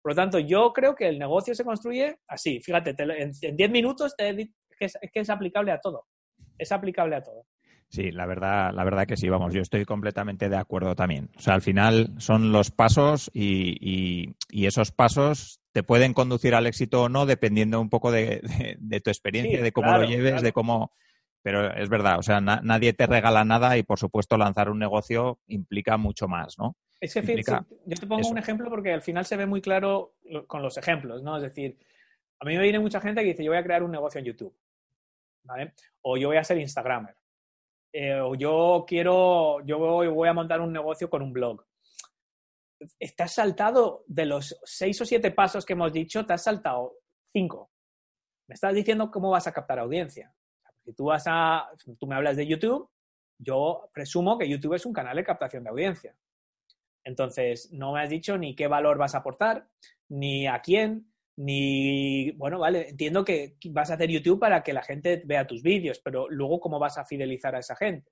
Por 0.00 0.12
lo 0.12 0.16
tanto, 0.16 0.38
yo 0.38 0.72
creo 0.72 0.94
que 0.94 1.08
el 1.08 1.18
negocio 1.18 1.54
se 1.54 1.64
construye 1.64 2.18
así. 2.28 2.60
Fíjate, 2.60 2.94
en 2.98 3.56
10 3.56 3.70
minutos 3.70 4.14
te, 4.16 4.36
que 4.78 5.20
es 5.20 5.30
aplicable 5.30 5.72
a 5.72 5.80
todo. 5.80 6.06
Es 6.56 6.70
aplicable 6.70 7.16
a 7.16 7.22
todo. 7.22 7.46
Sí, 7.96 8.12
la 8.12 8.26
verdad, 8.26 8.74
la 8.74 8.84
verdad 8.84 9.06
que 9.06 9.16
sí, 9.16 9.26
vamos, 9.30 9.54
yo 9.54 9.62
estoy 9.62 9.86
completamente 9.86 10.50
de 10.50 10.58
acuerdo 10.58 10.94
también. 10.94 11.30
O 11.34 11.40
sea, 11.40 11.54
al 11.54 11.62
final 11.62 12.12
son 12.18 12.52
los 12.52 12.70
pasos 12.70 13.30
y, 13.32 14.34
esos 14.50 14.92
pasos 14.92 15.62
te 15.72 15.82
pueden 15.82 16.12
conducir 16.12 16.54
al 16.54 16.66
éxito 16.66 17.04
o 17.04 17.08
no, 17.08 17.24
dependiendo 17.24 17.80
un 17.80 17.88
poco 17.88 18.12
de, 18.12 18.42
tu 19.02 19.08
experiencia, 19.08 19.62
de 19.62 19.72
cómo 19.72 19.92
lo 19.92 20.04
lleves, 20.04 20.42
de 20.42 20.52
cómo. 20.52 20.92
Pero 21.40 21.74
es 21.74 21.88
verdad, 21.88 22.18
o 22.18 22.22
sea, 22.22 22.38
nadie 22.42 22.92
te 22.92 23.06
regala 23.06 23.46
nada 23.46 23.78
y, 23.78 23.82
por 23.82 23.98
supuesto, 23.98 24.36
lanzar 24.36 24.68
un 24.68 24.78
negocio 24.78 25.38
implica 25.46 25.96
mucho 25.96 26.28
más, 26.28 26.58
¿no? 26.58 26.76
Es 27.00 27.14
que, 27.14 27.42
yo 27.46 27.96
te 27.98 28.06
pongo 28.06 28.28
un 28.28 28.36
ejemplo 28.36 28.68
porque 28.68 28.92
al 28.92 29.00
final 29.00 29.24
se 29.24 29.38
ve 29.38 29.46
muy 29.46 29.62
claro 29.62 30.16
con 30.46 30.60
los 30.60 30.76
ejemplos, 30.76 31.22
¿no? 31.22 31.36
Es 31.38 31.44
decir, 31.44 31.78
a 32.40 32.44
mí 32.44 32.56
me 32.56 32.62
viene 32.62 32.78
mucha 32.78 33.00
gente 33.00 33.22
que 33.22 33.28
dice, 33.28 33.42
yo 33.42 33.52
voy 33.52 33.58
a 33.58 33.64
crear 33.64 33.82
un 33.82 33.90
negocio 33.90 34.18
en 34.18 34.26
YouTube, 34.26 34.54
¿vale? 35.44 35.72
O 36.02 36.18
yo 36.18 36.28
voy 36.28 36.36
a 36.36 36.44
ser 36.44 36.58
Instagramer 36.58 37.16
eh, 37.98 38.20
yo 38.36 38.84
quiero, 38.86 39.64
yo 39.64 39.78
voy, 39.78 40.28
a 40.28 40.34
montar 40.34 40.60
un 40.60 40.70
negocio 40.70 41.08
con 41.08 41.22
un 41.22 41.32
blog. 41.32 41.64
Estás 43.00 43.32
saltado 43.32 44.04
de 44.06 44.26
los 44.26 44.54
seis 44.64 45.00
o 45.00 45.06
siete 45.06 45.30
pasos 45.30 45.64
que 45.64 45.72
hemos 45.72 45.94
dicho, 45.94 46.26
te 46.26 46.34
has 46.34 46.44
saltado 46.44 46.92
cinco. 47.32 47.70
Me 48.48 48.52
estás 48.52 48.74
diciendo 48.74 49.10
cómo 49.10 49.30
vas 49.30 49.46
a 49.46 49.52
captar 49.52 49.78
audiencia. 49.78 50.30
Si 50.84 50.92
tú 50.92 51.06
vas 51.06 51.24
a, 51.26 51.70
tú 51.98 52.06
me 52.06 52.16
hablas 52.16 52.36
de 52.36 52.46
YouTube, 52.46 52.90
yo 53.38 53.88
presumo 53.94 54.36
que 54.36 54.46
YouTube 54.46 54.74
es 54.74 54.84
un 54.84 54.92
canal 54.92 55.16
de 55.16 55.24
captación 55.24 55.64
de 55.64 55.70
audiencia. 55.70 56.14
Entonces, 57.02 57.72
no 57.72 57.94
me 57.94 58.02
has 58.02 58.10
dicho 58.10 58.36
ni 58.36 58.54
qué 58.54 58.66
valor 58.66 58.98
vas 58.98 59.14
a 59.14 59.18
aportar, 59.18 59.70
ni 60.10 60.46
a 60.46 60.60
quién, 60.60 61.10
ni, 61.36 62.30
bueno, 62.32 62.58
vale, 62.58 62.88
entiendo 62.88 63.24
que 63.24 63.56
vas 63.70 63.90
a 63.90 63.94
hacer 63.94 64.10
YouTube 64.10 64.40
para 64.40 64.62
que 64.62 64.72
la 64.72 64.82
gente 64.82 65.22
vea 65.24 65.46
tus 65.46 65.62
vídeos, 65.62 66.00
pero 66.02 66.28
luego 66.30 66.60
cómo 66.60 66.78
vas 66.78 66.96
a 66.96 67.04
fidelizar 67.04 67.54
a 67.54 67.58
esa 67.58 67.76
gente. 67.76 68.10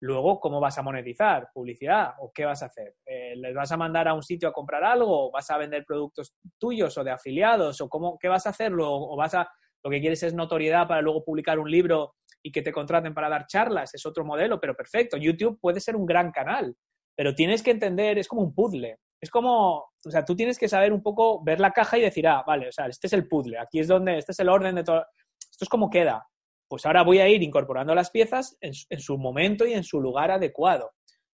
Luego, 0.00 0.40
¿cómo 0.40 0.60
vas 0.60 0.76
a 0.78 0.82
monetizar? 0.82 1.48
¿Publicidad? 1.52 2.14
¿O 2.18 2.32
qué 2.32 2.44
vas 2.44 2.62
a 2.62 2.66
hacer? 2.66 2.96
Eh, 3.06 3.34
¿Les 3.36 3.54
vas 3.54 3.72
a 3.72 3.76
mandar 3.76 4.08
a 4.08 4.14
un 4.14 4.22
sitio 4.22 4.48
a 4.48 4.52
comprar 4.52 4.84
algo? 4.84 5.28
¿O 5.28 5.30
vas 5.30 5.50
a 5.50 5.58
vender 5.58 5.84
productos 5.84 6.34
tuyos 6.58 6.96
o 6.98 7.04
de 7.04 7.10
afiliados? 7.10 7.80
¿O 7.80 7.88
cómo, 7.88 8.18
qué 8.18 8.28
vas 8.28 8.46
a 8.46 8.50
hacer? 8.50 8.72
¿O 8.78 9.16
vas 9.16 9.34
a, 9.34 9.48
lo 9.82 9.90
que 9.90 10.00
quieres 10.00 10.22
es 10.22 10.34
notoriedad 10.34 10.86
para 10.86 11.02
luego 11.02 11.24
publicar 11.24 11.58
un 11.58 11.70
libro 11.70 12.14
y 12.42 12.52
que 12.52 12.62
te 12.62 12.72
contraten 12.72 13.14
para 13.14 13.28
dar 13.28 13.46
charlas? 13.46 13.94
Es 13.94 14.04
otro 14.04 14.24
modelo, 14.24 14.60
pero 14.60 14.74
perfecto. 14.74 15.16
YouTube 15.16 15.58
puede 15.60 15.80
ser 15.80 15.96
un 15.96 16.06
gran 16.06 16.30
canal, 16.30 16.76
pero 17.14 17.34
tienes 17.34 17.62
que 17.62 17.70
entender, 17.70 18.18
es 18.18 18.28
como 18.28 18.42
un 18.42 18.54
puzzle 18.54 18.98
es 19.20 19.30
como, 19.30 19.76
o 20.04 20.10
sea, 20.10 20.24
tú 20.24 20.36
tienes 20.36 20.58
que 20.58 20.68
saber 20.68 20.92
un 20.92 21.02
poco, 21.02 21.42
ver 21.42 21.60
la 21.60 21.72
caja 21.72 21.98
y 21.98 22.02
decir, 22.02 22.26
ah, 22.28 22.44
vale, 22.46 22.68
o 22.68 22.72
sea, 22.72 22.86
este 22.86 23.06
es 23.06 23.12
el 23.12 23.26
puzzle, 23.28 23.58
aquí 23.58 23.80
es 23.80 23.88
donde, 23.88 24.18
este 24.18 24.32
es 24.32 24.38
el 24.40 24.48
orden 24.48 24.74
de 24.74 24.84
todo, 24.84 25.04
esto 25.38 25.64
es 25.64 25.68
como 25.68 25.90
queda. 25.90 26.26
Pues 26.68 26.84
ahora 26.84 27.02
voy 27.02 27.20
a 27.20 27.28
ir 27.28 27.42
incorporando 27.42 27.94
las 27.94 28.10
piezas 28.10 28.56
en, 28.60 28.74
su 28.74 29.16
momento 29.18 29.66
y 29.66 29.72
en 29.72 29.84
su 29.84 30.00
lugar 30.00 30.32
adecuado. 30.32 30.90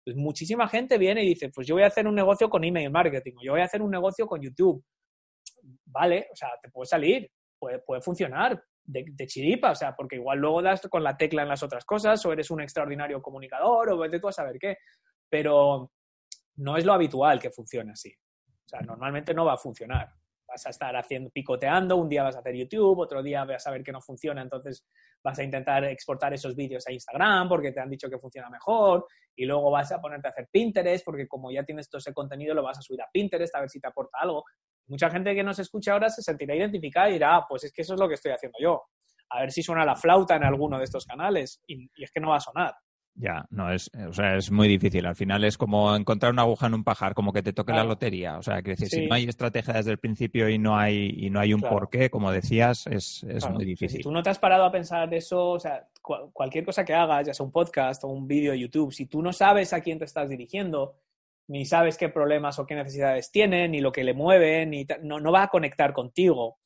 Pues 0.05 0.17
muchísima 0.17 0.67
gente 0.69 0.99
viene 0.99 1.23
y 1.23 1.29
dice, 1.29 1.51
pues 1.51 1.67
yo 1.67 1.75
voy 1.77 1.85
a 1.85 1.87
hacer 1.87 2.07
un 2.09 2.17
negocio 2.17 2.51
con 2.51 2.65
email 2.65 2.91
marketing, 2.91 3.35
yo 3.43 3.53
voy 3.53 3.61
a 3.61 3.67
hacer 3.67 3.81
un 3.81 3.91
negocio 3.91 4.27
con 4.27 4.43
YouTube. 4.43 4.85
Vale, 5.87 6.27
o 6.33 6.37
sea, 6.37 6.51
te 6.61 6.69
puede 6.69 6.87
salir, 6.87 7.31
puede, 7.59 7.79
puede 7.79 8.03
funcionar 8.03 8.61
de, 8.83 9.05
de, 9.07 9.27
chiripa, 9.27 9.71
o 9.71 9.75
sea, 9.75 9.95
porque 9.95 10.17
igual 10.17 10.39
luego 10.39 10.63
das 10.63 10.81
con 10.89 11.05
la 11.05 11.17
tecla 11.17 11.43
en 11.43 11.49
las 11.49 11.63
otras 11.63 11.85
cosas, 11.85 12.25
o 12.27 12.33
eres 12.33 12.51
un 12.51 12.61
extraordinario 12.61 13.23
comunicador, 13.23 13.91
o 13.91 13.99
vete 13.99 14.19
tú 14.19 14.29
a 14.29 14.33
saber 14.33 14.59
qué. 14.59 14.79
Pero, 15.29 15.93
no 16.61 16.77
es 16.77 16.85
lo 16.85 16.93
habitual 16.93 17.41
que 17.41 17.51
funcione 17.51 17.93
así. 17.93 18.11
O 18.11 18.69
sea, 18.69 18.81
normalmente 18.81 19.33
no 19.35 19.45
va 19.45 19.55
a 19.55 19.59
funcionar. 19.59 20.11
Vas 20.47 20.67
a 20.67 20.71
estar 20.71 20.95
haciendo, 20.95 21.31
picoteando, 21.31 21.97
un 21.97 22.09
día 22.09 22.23
vas 22.23 22.37
a 22.37 22.41
hacer 22.41 22.55
YouTube, 22.55 22.99
otro 22.99 23.23
día 23.23 23.45
vas 23.45 23.67
a 23.67 23.71
ver 23.71 23.83
que 23.83 23.93
no 23.93 24.01
funciona, 24.01 24.43
entonces 24.43 24.85
vas 25.23 25.39
a 25.39 25.45
intentar 25.45 25.85
exportar 25.85 26.35
esos 26.35 26.57
vídeos 26.57 26.87
a 26.87 26.93
Instagram 26.93 27.49
porque 27.49 27.73
te 27.73 27.81
han 27.81 27.89
dicho 27.89 28.11
que 28.11 28.19
funciona 28.19 28.51
mejor 28.51 29.07
y 29.37 29.47
luego 29.47 29.71
vas 29.71 29.91
a 29.93 30.01
ponerte 30.01 30.29
a 30.29 30.33
hacer 30.33 30.49
Pinterest 30.51 31.05
porque 31.05 31.29
como 31.29 31.51
ya 31.51 31.65
tienes 31.65 31.89
todo 31.89 31.99
ese 31.99 32.13
contenido 32.13 32.55
lo 32.55 32.63
vas 32.63 32.79
a 32.79 32.83
subir 32.83 33.01
a 33.01 33.09
Pinterest 33.13 33.55
a 33.55 33.61
ver 33.61 33.71
si 33.71 33.81
te 33.81 33.89
aporta 33.89 34.19
algo. 34.21 34.45
Mucha 34.89 35.09
gente 35.09 35.35
que 35.35 35.45
nos 35.45 35.59
escucha 35.61 35.93
ahora 35.93 36.11
se 36.11 36.21
sentirá 36.21 36.55
identificada 36.55 37.11
y 37.11 37.15
dirá, 37.15 37.37
ah, 37.37 37.47
pues 37.49 37.65
es 37.65 37.73
que 37.73 37.83
eso 37.83 37.95
es 37.95 38.01
lo 38.01 38.09
que 38.09 38.15
estoy 38.15 38.33
haciendo 38.33 38.59
yo. 38.61 38.83
A 39.31 39.41
ver 39.41 39.53
si 39.53 39.63
suena 39.63 39.85
la 39.85 39.95
flauta 39.95 40.35
en 40.35 40.45
alguno 40.45 40.79
de 40.79 40.85
estos 40.85 41.07
canales 41.07 41.63
y 41.67 41.89
es 41.97 42.11
que 42.11 42.21
no 42.21 42.31
va 42.31 42.37
a 42.37 42.41
sonar. 42.41 42.75
Ya, 43.21 43.45
no, 43.51 43.71
es, 43.71 43.91
o 44.09 44.15
sea, 44.15 44.37
es 44.37 44.51
muy 44.51 44.67
difícil. 44.67 45.05
Al 45.05 45.15
final 45.15 45.45
es 45.45 45.59
como 45.59 45.95
encontrar 45.95 46.33
una 46.33 46.41
aguja 46.41 46.69
en 46.69 46.75
un 46.75 46.85
pajar, 46.85 47.13
como 47.13 47.35
que 47.35 47.43
te 47.43 47.53
toque 47.53 47.75
la 47.75 47.85
lotería. 47.85 48.39
O 48.39 48.43
sea, 48.43 48.63
que 48.63 48.71
decir, 48.71 48.89
si 48.89 49.07
no 49.07 49.15
hay 49.15 49.25
estrategia 49.25 49.75
desde 49.75 49.91
el 49.91 49.99
principio 49.99 50.49
y 50.49 50.59
no 50.59 50.75
hay, 50.75 51.15
y 51.19 51.29
no 51.29 51.39
hay 51.39 51.53
un 51.53 51.61
porqué, 51.61 52.09
como 52.09 52.33
decías, 52.33 52.87
es, 52.87 53.23
muy 53.51 53.67
difícil. 53.67 53.99
Si 53.99 54.03
tú 54.05 54.11
no 54.11 54.23
te 54.23 54.31
has 54.31 54.39
parado 54.39 54.65
a 54.65 54.73
pensar 54.73 55.13
eso, 55.13 55.51
o 55.51 55.61
sea, 55.61 55.87
cualquier 56.01 56.65
cosa 56.65 56.83
que 56.83 56.95
hagas, 56.95 57.27
ya 57.27 57.35
sea 57.35 57.45
un 57.45 57.53
podcast 57.53 58.05
o 58.05 58.09
un 58.09 58.27
vídeo 58.27 58.53
de 58.53 58.61
YouTube, 58.61 58.91
si 58.91 59.05
tú 59.05 59.21
no 59.21 59.35
sabes 59.35 59.75
a 59.75 59.83
quién 59.83 59.99
te 59.99 60.07
estás 60.07 60.31
dirigiendo, 60.31 60.97
ni 61.49 61.67
sabes 61.67 61.99
qué 61.99 62.09
problemas 62.09 62.59
o 62.59 62.65
qué 62.65 62.75
necesidades 62.75 63.31
tiene, 63.31 63.69
ni 63.69 63.81
lo 63.81 63.93
que 63.93 64.03
le 64.03 64.15
mueve, 64.15 64.65
ni 64.65 64.87
no, 65.03 65.21
no 65.21 65.31
va 65.31 65.43
a 65.43 65.49
conectar 65.49 65.93
contigo. 65.93 66.57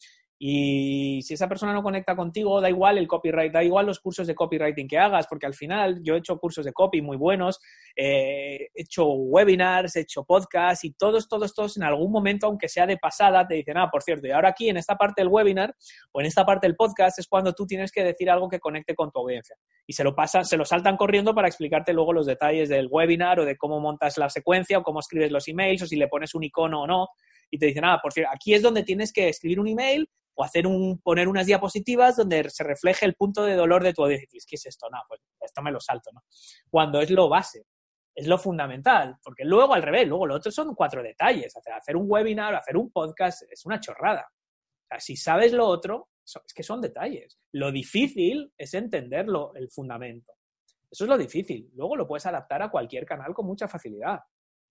Y 0.46 1.22
si 1.22 1.32
esa 1.32 1.48
persona 1.48 1.72
no 1.72 1.82
conecta 1.82 2.14
contigo, 2.14 2.60
da 2.60 2.68
igual 2.68 2.98
el 2.98 3.08
copyright, 3.08 3.50
da 3.50 3.64
igual 3.64 3.86
los 3.86 3.98
cursos 3.98 4.26
de 4.26 4.34
copywriting 4.34 4.86
que 4.86 4.98
hagas, 4.98 5.26
porque 5.26 5.46
al 5.46 5.54
final 5.54 6.02
yo 6.02 6.14
he 6.14 6.18
hecho 6.18 6.36
cursos 6.36 6.66
de 6.66 6.72
copy 6.74 7.00
muy 7.00 7.16
buenos, 7.16 7.62
eh, 7.96 8.68
he 8.74 8.82
hecho 8.82 9.06
webinars, 9.06 9.96
he 9.96 10.00
hecho 10.00 10.22
podcasts 10.22 10.84
y 10.84 10.92
todos, 10.92 11.30
todos, 11.30 11.54
todos 11.54 11.78
en 11.78 11.84
algún 11.84 12.12
momento, 12.12 12.46
aunque 12.46 12.68
sea 12.68 12.86
de 12.86 12.98
pasada, 12.98 13.46
te 13.46 13.54
dicen, 13.54 13.78
ah, 13.78 13.88
por 13.90 14.02
cierto, 14.02 14.26
y 14.26 14.32
ahora 14.32 14.50
aquí 14.50 14.68
en 14.68 14.76
esta 14.76 14.96
parte 14.96 15.22
del 15.22 15.28
webinar 15.28 15.74
o 16.12 16.20
en 16.20 16.26
esta 16.26 16.44
parte 16.44 16.66
del 16.66 16.76
podcast 16.76 17.18
es 17.18 17.26
cuando 17.26 17.54
tú 17.54 17.66
tienes 17.66 17.90
que 17.90 18.04
decir 18.04 18.28
algo 18.28 18.46
que 18.46 18.60
conecte 18.60 18.94
con 18.94 19.10
tu 19.10 19.20
audiencia. 19.20 19.56
Y 19.86 19.94
se 19.94 20.04
lo 20.04 20.14
pasan, 20.14 20.44
se 20.44 20.58
lo 20.58 20.66
saltan 20.66 20.98
corriendo 20.98 21.34
para 21.34 21.48
explicarte 21.48 21.94
luego 21.94 22.12
los 22.12 22.26
detalles 22.26 22.68
del 22.68 22.88
webinar 22.90 23.40
o 23.40 23.46
de 23.46 23.56
cómo 23.56 23.80
montas 23.80 24.18
la 24.18 24.28
secuencia 24.28 24.76
o 24.76 24.82
cómo 24.82 25.00
escribes 25.00 25.32
los 25.32 25.48
emails 25.48 25.80
o 25.80 25.86
si 25.86 25.96
le 25.96 26.08
pones 26.08 26.34
un 26.34 26.44
icono 26.44 26.82
o 26.82 26.86
no 26.86 27.08
y 27.50 27.56
te 27.56 27.64
dicen, 27.64 27.86
ah, 27.86 27.98
por 28.02 28.12
cierto, 28.12 28.30
aquí 28.34 28.52
es 28.52 28.60
donde 28.60 28.82
tienes 28.82 29.10
que 29.10 29.30
escribir 29.30 29.58
un 29.58 29.68
email 29.68 30.06
o 30.34 30.44
hacer 30.44 30.66
un, 30.66 31.00
poner 31.00 31.28
unas 31.28 31.46
diapositivas 31.46 32.16
donde 32.16 32.48
se 32.50 32.64
refleje 32.64 33.06
el 33.06 33.14
punto 33.14 33.44
de 33.44 33.54
dolor 33.54 33.82
de 33.82 33.92
tu 33.92 34.02
audiencia. 34.02 34.28
¿Qué 34.46 34.56
es 34.56 34.66
esto? 34.66 34.88
No, 34.90 34.98
pues 35.08 35.20
esto 35.40 35.62
me 35.62 35.72
lo 35.72 35.80
salto, 35.80 36.10
¿no? 36.12 36.22
Cuando 36.68 37.00
es 37.00 37.10
lo 37.10 37.28
base, 37.28 37.66
es 38.14 38.26
lo 38.26 38.38
fundamental, 38.38 39.16
porque 39.22 39.44
luego 39.44 39.74
al 39.74 39.82
revés, 39.82 40.06
luego 40.06 40.26
lo 40.26 40.36
otro 40.36 40.50
son 40.52 40.74
cuatro 40.74 41.02
detalles. 41.02 41.54
Hacer 41.56 41.96
un 41.96 42.06
webinar, 42.08 42.54
hacer 42.54 42.76
un 42.76 42.90
podcast 42.90 43.42
es 43.50 43.64
una 43.66 43.80
chorrada. 43.80 44.26
O 44.30 44.86
sea, 44.88 45.00
si 45.00 45.16
sabes 45.16 45.52
lo 45.52 45.66
otro, 45.66 46.10
es 46.24 46.54
que 46.54 46.62
son 46.62 46.80
detalles. 46.80 47.38
Lo 47.52 47.72
difícil 47.72 48.52
es 48.56 48.74
entenderlo, 48.74 49.54
el 49.54 49.70
fundamento. 49.70 50.32
Eso 50.90 51.04
es 51.04 51.10
lo 51.10 51.18
difícil. 51.18 51.70
Luego 51.74 51.96
lo 51.96 52.06
puedes 52.06 52.26
adaptar 52.26 52.62
a 52.62 52.70
cualquier 52.70 53.04
canal 53.04 53.34
con 53.34 53.46
mucha 53.46 53.66
facilidad. 53.66 54.20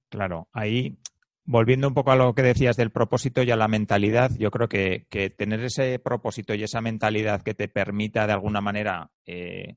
Claro, 0.09 0.47
ahí 0.53 0.97
volviendo 1.45 1.87
un 1.87 1.93
poco 1.93 2.11
a 2.11 2.15
lo 2.15 2.33
que 2.33 2.41
decías 2.41 2.77
del 2.77 2.91
propósito 2.91 3.43
y 3.43 3.51
a 3.51 3.55
la 3.55 3.67
mentalidad, 3.67 4.31
yo 4.37 4.51
creo 4.51 4.69
que, 4.69 5.05
tener 5.37 5.63
ese 5.63 5.99
propósito 5.99 6.53
y 6.53 6.63
esa 6.63 6.81
mentalidad 6.81 7.41
que 7.41 7.53
te 7.53 7.67
permita 7.67 8.25
de 8.27 8.33
alguna 8.33 8.61
manera 8.61 9.11
eh, 9.25 9.75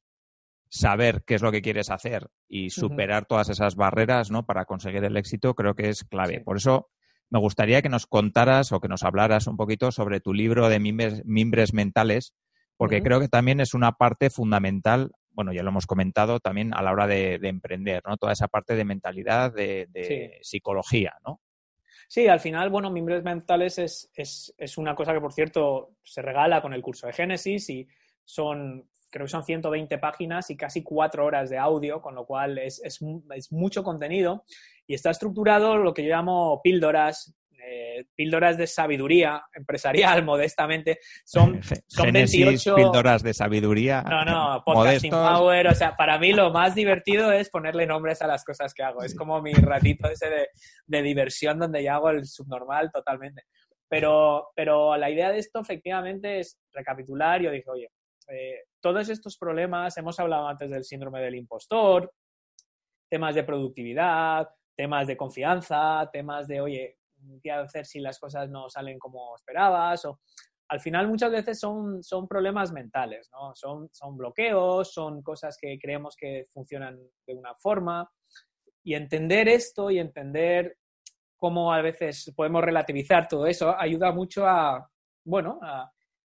saber 0.69 1.25
qué 1.27 1.35
es 1.35 1.43
lo 1.43 1.53
que 1.53 1.63
quieres 1.63 1.91
hacer 1.91 2.29
y 2.49 2.71
superar 2.71 3.27
todas 3.27 3.49
esas 3.49 3.75
barreras 3.77 4.31
¿no? 4.31 4.47
para 4.47 4.65
conseguir 4.65 5.05
el 5.05 5.17
éxito, 5.17 5.55
creo 5.55 5.75
que 5.75 5.89
es 5.89 6.05
clave. 6.05 6.41
Por 6.41 6.57
eso 6.57 6.89
me 7.31 7.41
gustaría 7.41 7.83
que 7.83 7.89
nos 7.89 8.07
contaras 8.07 8.73
o 8.73 8.81
que 8.81 8.89
nos 8.89 9.03
hablaras 9.03 9.47
un 9.47 9.57
poquito 9.57 9.91
sobre 9.91 10.21
tu 10.21 10.33
libro 10.33 10.69
de 10.69 10.79
mimbres, 10.79 11.73
mentales, 11.75 12.35
porque 12.77 13.03
creo 13.03 13.21
que 13.21 13.29
también 13.29 13.61
es 13.61 13.75
una 13.75 13.93
parte 13.93 14.31
fundamental 14.31 15.13
bueno, 15.31 15.53
ya 15.53 15.63
lo 15.63 15.69
hemos 15.69 15.85
comentado 15.85 16.41
también 16.41 16.73
a 16.73 16.81
la 16.81 16.93
hora 16.93 17.07
de, 17.07 17.35
emprender, 17.43 18.01
¿no? 18.07 18.17
Toda 18.17 18.33
esa 18.33 18.49
parte 18.49 18.75
de 18.75 18.87
mentalidad, 18.87 19.53
de, 19.53 19.87
de 19.91 20.39
psicología, 20.41 21.13
¿no? 21.27 21.41
Sí, 22.09 22.29
al 22.29 22.41
final, 22.41 22.71
bueno, 22.71 22.91
mimbres 22.91 23.23
mentales 23.25 23.79
es, 23.79 24.11
es, 24.15 24.55
es, 24.57 24.79
una 24.79 24.95
cosa 24.95 25.13
que, 25.13 25.21
por 25.21 25.33
cierto, 25.33 25.97
se 26.05 26.23
regala 26.23 26.63
con 26.63 26.73
el 26.73 26.83
curso 26.83 27.07
de 27.07 27.13
Génesis 27.13 27.69
y 27.71 27.89
son 28.25 28.89
creo 29.11 29.27
que 29.27 29.31
son 29.31 29.45
120 29.45 29.99
páginas 29.99 30.51
y 30.51 30.57
casi 30.57 30.83
cuatro 30.83 31.25
horas 31.25 31.49
de 31.49 31.59
audio, 31.59 32.03
con 32.03 32.15
lo 32.15 32.27
cual 32.27 32.59
es, 32.59 32.81
es, 32.85 33.01
es 33.35 33.53
mucho 33.53 33.83
contenido. 33.83 34.45
Y 34.87 34.95
está 34.95 35.11
estructurado 35.11 35.77
lo 35.79 35.95
que 35.95 36.05
yo 36.05 36.11
llamo 36.11 36.61
píldoras, 36.63 37.35
eh, 37.69 38.05
píldoras 38.15 38.57
de 38.57 38.67
sabiduría 38.67 39.43
empresarial, 39.53 40.25
modestamente. 40.25 41.01
Son, 41.25 41.61
son 41.87 42.13
28... 42.13 42.75
píldoras 42.75 43.23
de 43.23 43.35
sabiduría. 43.35 44.03
No, 44.03 44.25
no, 44.25 44.63
podcasting 44.67 45.11
power. 45.11 45.69
O 45.69 45.75
sea, 45.75 45.97
para 45.97 46.19
mí 46.19 46.33
lo 46.33 46.53
más 46.53 46.75
divertido 46.75 47.33
es 47.33 47.51
ponerle 47.51 47.87
nombres 47.87 48.23
a 48.23 48.27
las 48.27 48.45
cosas 48.45 48.73
que 48.73 48.83
hago. 48.83 49.03
Es 49.03 49.15
como 49.15 49.43
mi 49.43 49.53
ratito 49.53 50.09
ese 50.09 50.31
de, 50.31 50.49
de 50.87 51.03
diversión 51.03 51.59
donde 51.59 51.83
ya 51.83 51.97
hago 51.97 52.11
el 52.11 52.25
subnormal 52.27 52.91
totalmente. 52.93 53.43
Pero, 53.89 54.51
pero 54.55 54.97
la 54.97 55.11
idea 55.11 55.31
de 55.31 55.39
esto 55.39 55.61
efectivamente 55.61 56.41
es 56.41 56.59
recapitular. 56.73 57.41
Yo 57.41 57.51
dije, 57.51 57.71
oye, 57.71 57.91
eh, 58.29 58.65
todos 58.81 59.09
estos 59.09 59.37
problemas, 59.39 59.97
hemos 59.97 60.19
hablado 60.19 60.49
antes 60.49 60.71
del 60.71 60.85
síndrome 60.85 61.21
del 61.21 61.37
impostor, 61.37 62.13
temas 63.09 63.35
de 63.35 63.45
productividad, 63.45 64.49
temas 64.77 65.07
de 65.07 65.17
confianza, 65.17 66.09
temas 66.13 66.49
de, 66.49 66.61
oye, 66.61 66.99
qué 67.43 67.53
hacer 67.53 67.87
si 67.87 68.01
las 68.01 68.19
cosas 68.19 68.49
no 68.49 68.69
salen 68.69 68.99
como 68.99 69.35
esperabas. 69.37 70.05
O, 70.05 70.21
al 70.69 70.81
final 70.81 71.09
muchas 71.09 71.31
veces 71.31 71.61
son, 71.61 72.03
son 72.03 72.27
problemas 72.27 72.73
mentales, 72.73 73.31
¿no? 73.33 73.55
Son, 73.55 73.89
son 73.93 74.17
bloqueos, 74.17 74.93
son 74.93 75.23
cosas 75.23 75.57
que 75.61 75.79
creemos 75.79 76.17
que 76.17 76.47
funcionan 76.51 76.99
de 77.27 77.35
una 77.35 77.55
forma. 77.55 78.11
Y 78.83 78.95
entender 78.95 79.49
esto 79.49 79.91
y 79.91 79.99
entender 79.99 80.77
cómo 81.37 81.73
a 81.73 81.83
veces 81.83 82.33
podemos 82.35 82.65
relativizar 82.65 83.29
todo 83.29 83.47
eso 83.47 83.77
ayuda 83.79 84.11
mucho 84.13 84.47
a, 84.47 84.89
bueno, 85.25 85.59
a, 85.63 85.91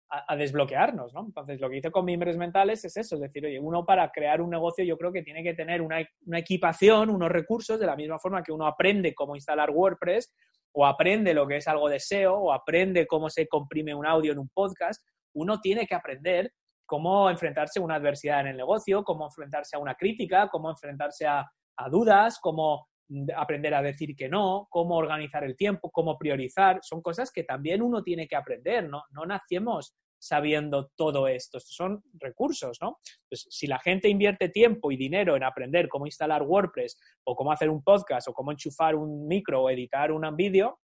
a, 0.10 0.36
desbloquearnos, 0.36 1.14
¿no? 1.14 1.26
Entonces, 1.28 1.62
lo 1.62 1.70
que 1.70 1.78
hice 1.78 1.92
con 1.92 2.06
mimbres 2.06 2.38
mentales 2.38 2.84
es 2.84 2.98
eso, 2.98 3.16
es 3.16 3.22
decir, 3.22 3.46
oye, 3.46 3.60
uno 3.60 3.86
para 3.86 4.12
crear 4.12 4.42
un 4.42 4.50
negocio 4.50 4.84
yo 4.84 4.98
creo 4.98 5.12
que 5.12 5.22
tiene 5.22 5.44
que 5.44 5.54
tener 5.54 5.82
una, 5.82 5.98
una 6.26 6.40
equipación, 6.40 7.10
unos 7.10 7.30
recursos, 7.30 7.80
de 7.80 7.86
la 7.86 7.96
misma 7.96 8.20
forma 8.20 8.44
que 8.44 8.52
uno 8.52 8.66
aprende 8.66 9.14
cómo 9.14 9.36
instalar 9.36 9.70
WordPress 9.70 10.34
o 10.74 10.86
aprende 10.86 11.34
lo 11.34 11.48
que 11.48 11.58
es 11.58 11.68
algo 11.68 11.90
de 11.90 12.00
SEO 12.00 12.36
o 12.36 12.54
aprende 12.54 13.08
cómo 13.08 13.30
se 13.30 13.48
comprime 13.48 13.94
un 13.94 14.06
audio 14.06 14.32
en 14.32 14.40
un 14.40 14.50
podcast, 14.50 15.04
uno 15.34 15.60
tiene 15.60 15.88
que 15.88 15.96
aprender 15.96 16.52
cómo 16.86 17.30
enfrentarse 17.30 17.80
a 17.80 17.84
una 17.84 17.96
adversidad 17.96 18.42
en 18.42 18.48
el 18.48 18.58
negocio, 18.58 19.04
cómo 19.04 19.26
enfrentarse 19.26 19.76
a 19.76 19.80
una 19.80 19.96
crítica, 19.96 20.48
cómo 20.50 20.70
enfrentarse 20.70 21.28
a, 21.28 21.46
a 21.78 21.90
dudas, 21.90 22.40
cómo 22.42 22.88
aprender 23.36 23.74
a 23.74 23.82
decir 23.82 24.16
que 24.16 24.30
no, 24.30 24.68
cómo 24.70 24.96
organizar 24.96 25.44
el 25.44 25.56
tiempo, 25.56 25.90
cómo 25.92 26.18
priorizar, 26.18 26.80
son 26.82 27.02
cosas 27.02 27.32
que 27.32 27.44
también 27.44 27.82
uno 27.82 28.04
tiene 28.04 28.28
que 28.28 28.36
aprender, 28.36 28.88
¿no? 28.88 29.04
No 29.12 29.26
nacemos 29.26 29.96
sabiendo 30.20 30.92
todo 30.96 31.28
esto, 31.28 31.58
estos 31.58 31.76
son 31.76 32.04
recursos, 32.14 32.78
¿no? 32.82 33.00
Pues 33.28 33.48
si 33.50 33.68
la 33.68 33.80
gente 33.80 34.10
invierte 34.10 34.50
tiempo 34.50 34.92
y 34.92 34.98
dinero 34.98 35.36
en 35.36 35.44
aprender 35.44 35.88
cómo 35.88 36.06
instalar 36.06 36.44
WordPress 36.44 37.00
o 37.24 37.36
cómo 37.36 37.52
hacer 37.52 37.70
un 37.70 37.84
podcast 37.84 38.28
o 38.28 38.34
cómo 38.34 38.52
enchufar 38.52 38.96
un 38.96 39.28
micro 39.28 39.64
o 39.64 39.70
editar 39.70 40.12
un 40.12 40.36
vídeo, 40.36 40.80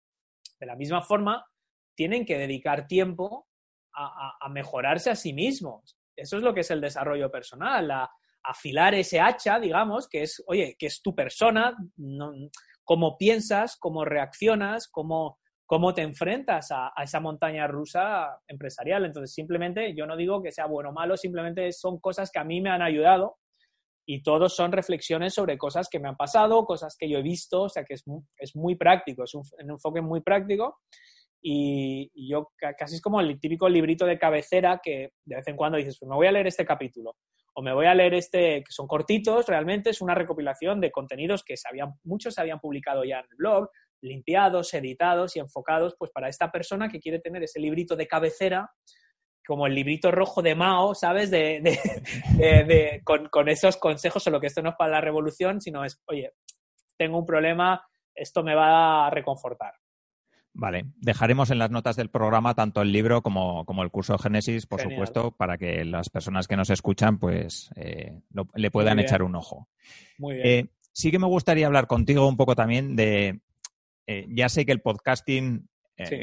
de 0.60 0.66
la 0.66 0.76
misma 0.76 1.02
forma, 1.02 1.46
tienen 1.96 2.26
que 2.26 2.38
dedicar 2.38 2.88
tiempo 2.88 3.48
a, 3.94 4.38
a, 4.40 4.50
mejorarse 4.50 5.10
a 5.10 5.16
sí 5.16 5.34
mismos. 5.34 5.98
Eso 6.16 6.38
es 6.38 6.44
lo 6.44 6.54
que 6.54 6.62
es 6.62 6.72
el 6.72 6.82
desarrollo 6.82 7.32
personal, 7.32 7.88
la, 7.88 8.12
afilar 8.44 8.96
ese 8.96 9.20
hacha, 9.20 9.60
digamos, 9.60 10.08
que 10.08 10.24
es, 10.24 10.44
oye, 10.48 10.76
que 10.78 10.88
es 10.88 11.02
tu 11.02 11.16
persona, 11.16 11.76
cómo 12.84 13.18
piensas, 13.18 13.78
cómo 13.78 14.06
reaccionas, 14.06 14.88
cómo, 14.88 15.40
cómo 15.72 15.94
te 15.94 16.02
enfrentas 16.02 16.68
a, 16.72 16.92
esa 17.02 17.22
montaña 17.22 17.66
rusa 17.66 18.42
empresarial. 18.46 19.06
Entonces, 19.06 19.34
simplemente, 19.34 19.96
yo 19.96 20.06
no 20.06 20.18
digo 20.18 20.44
que 20.44 20.52
sea 20.52 20.66
bueno 20.66 20.90
o 20.90 20.92
malo, 20.92 21.16
simplemente 21.16 21.72
son 21.72 21.98
cosas 22.02 22.30
que 22.30 22.40
a 22.40 22.44
mí 22.44 22.60
me 22.60 22.70
han 22.70 22.82
ayudado 22.82 23.38
y 24.06 24.22
todos 24.22 24.54
son 24.54 24.74
reflexiones 24.74 25.34
sobre 25.34 25.58
cosas 25.58 25.88
que 25.90 25.98
me 25.98 26.10
han 26.10 26.18
pasado, 26.18 26.66
cosas 26.66 26.98
que 27.00 27.10
yo 27.10 27.20
he 27.20 27.22
visto, 27.22 27.62
o 27.62 27.70
sea 27.70 27.86
que 27.86 27.94
es 27.94 28.06
muy, 28.06 28.22
es 28.38 28.54
muy 28.54 28.76
práctico, 28.76 29.24
es 29.24 29.34
un, 29.34 29.44
enfoque 29.60 30.02
muy 30.02 30.20
práctico. 30.20 30.80
Y, 31.42 32.12
yo 32.30 32.52
casi 32.78 32.96
es 32.96 33.02
como 33.02 33.22
el 33.22 33.40
típico 33.40 33.70
librito 33.70 34.06
de 34.06 34.20
cabecera 34.20 34.82
que 34.84 35.14
de 35.24 35.36
vez 35.38 35.48
en 35.48 35.56
cuando 35.56 35.78
dices, 35.78 35.98
pues 35.98 36.10
me 36.10 36.18
voy 36.18 36.28
a 36.28 36.34
leer 36.34 36.48
este 36.48 36.66
capítulo 36.66 37.16
o 37.54 37.62
me 37.62 37.74
voy 37.74 37.86
a 37.86 37.96
leer 37.96 38.16
este, 38.16 38.62
que 38.62 38.72
son 38.72 38.88
cortitos, 38.88 39.48
realmente 39.48 39.92
es 39.92 40.02
una 40.02 40.16
recopilación 40.16 40.82
de 40.82 40.92
contenidos 40.92 41.46
que 41.46 41.56
se 41.56 41.70
habían, 41.70 41.94
muchos 42.04 42.34
se 42.34 42.42
habían 42.42 42.60
publicado 42.60 43.06
ya 43.06 43.20
en 43.20 43.26
el 43.30 43.38
blog, 43.38 43.70
limpiados, 44.02 44.74
editados 44.74 45.36
y 45.36 45.40
enfocados 45.40 45.96
pues 45.98 46.12
para 46.12 46.30
esta 46.30 46.52
persona 46.52 46.90
que 46.90 47.00
quiere 47.00 47.20
tener 47.20 47.44
ese 47.44 47.60
librito 47.60 47.96
de 47.96 48.08
cabecera 48.08 48.72
como 49.46 49.68
el 49.68 49.76
librito 49.76 50.12
rojo 50.12 50.42
de 50.42 50.56
Mao, 50.56 50.94
¿sabes? 50.96 51.32
De, 51.32 51.62
de, 52.38 53.02
con, 53.04 53.28
con, 53.30 53.50
esos 53.50 53.78
consejos, 53.78 54.24
solo 54.24 54.40
que 54.40 54.48
esto 54.48 54.62
no 54.62 54.70
es 54.70 54.76
para 54.76 54.92
la 54.92 55.02
revolución, 55.02 55.62
sino 55.62 55.84
es, 55.84 56.00
oye, 56.06 56.34
tengo 56.98 57.18
un 57.18 57.26
problema, 57.26 57.84
esto 58.14 58.44
me 58.44 58.56
va 58.56 59.08
a 59.08 59.10
reconfortar. 59.10 59.74
Vale, 60.54 60.86
dejaremos 60.98 61.50
en 61.50 61.60
las 61.60 61.72
notas 61.72 61.96
del 61.96 62.10
programa 62.10 62.54
tanto 62.56 62.82
el 62.82 62.92
libro 62.92 63.22
como, 63.22 63.66
como 63.66 63.84
el 63.84 63.90
curso 63.90 64.14
de 64.14 64.20
Génesis, 64.20 64.68
por 64.68 64.82
supuesto, 64.82 65.32
para 65.32 65.58
que 65.58 65.86
las 65.86 66.10
personas 66.10 66.48
que 66.48 66.58
nos 66.58 66.70
escuchan 66.70 67.20
pues 67.20 67.72
eh, 67.78 68.20
le 68.56 68.72
puedan 68.72 69.00
echar 69.00 69.24
un 69.24 69.36
ojo. 69.36 69.70
Muy 70.18 70.36
bien. 70.36 70.48
Eh, 70.48 70.70
sí 70.92 71.10
que 71.10 71.20
me 71.20 71.28
gustaría 71.28 71.68
hablar 71.68 71.88
contigo 71.88 72.28
un 72.28 72.36
poco 72.36 72.54
también 72.54 72.98
de, 72.98 73.40
eh, 74.08 74.26
ya 74.30 74.50
sé 74.50 74.66
que 74.66 74.72
el 74.72 74.82
podcasting, 74.82 75.68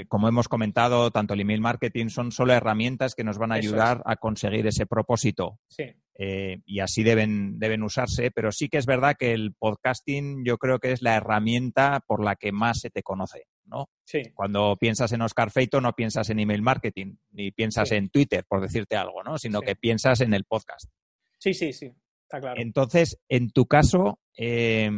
como 0.08 0.26
hemos 0.26 0.48
comentado, 0.48 1.12
tanto 1.12 1.34
el 1.34 1.40
email 1.40 1.60
marketing 1.60 2.08
son 2.08 2.32
solo 2.32 2.52
herramientas 2.52 3.14
que 3.14 3.22
nos 3.22 3.38
van 3.38 3.52
a 3.52 3.56
ayudar 3.56 4.02
a 4.06 4.16
conseguir 4.16 4.66
ese 4.66 4.86
propósito. 4.86 5.60
Sí. 5.68 5.84
y 6.16 6.80
así 6.80 7.04
deben, 7.04 7.60
deben 7.60 7.84
usarse, 7.84 8.32
pero 8.32 8.50
sí 8.50 8.68
que 8.68 8.78
es 8.78 8.86
verdad 8.86 9.14
que 9.16 9.32
el 9.32 9.54
podcasting 9.54 10.44
yo 10.44 10.58
creo 10.58 10.80
que 10.80 10.90
es 10.90 11.00
la 11.00 11.14
herramienta 11.14 12.00
por 12.04 12.24
la 12.24 12.34
que 12.34 12.50
más 12.50 12.80
se 12.80 12.90
te 12.90 13.04
conoce. 13.04 13.44
¿no? 13.68 13.88
Sí. 14.04 14.22
Cuando 14.34 14.76
piensas 14.76 15.12
en 15.12 15.22
Oscar 15.22 15.50
Feito 15.50 15.80
no 15.80 15.92
piensas 15.92 16.28
en 16.30 16.40
email 16.40 16.62
marketing, 16.62 17.16
ni 17.30 17.50
piensas 17.50 17.92
en 17.92 18.08
Twitter, 18.08 18.44
por 18.48 18.60
decirte 18.60 18.96
algo, 18.96 19.22
¿no? 19.22 19.38
Sino 19.38 19.60
que 19.60 19.76
piensas 19.76 20.20
en 20.20 20.34
el 20.34 20.44
podcast. 20.44 20.90
Sí, 21.38 21.54
sí, 21.54 21.72
sí, 21.72 21.92
está 22.22 22.40
claro. 22.40 22.60
Entonces, 22.60 23.18
en 23.28 23.50
tu 23.50 23.66
caso, 23.66 24.18
eh, 24.36 24.90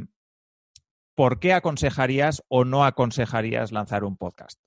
¿por 1.20 1.38
qué 1.38 1.52
aconsejarías 1.52 2.42
o 2.48 2.64
no 2.64 2.82
aconsejarías 2.82 3.72
lanzar 3.72 4.04
un 4.04 4.16
podcast? 4.16 4.58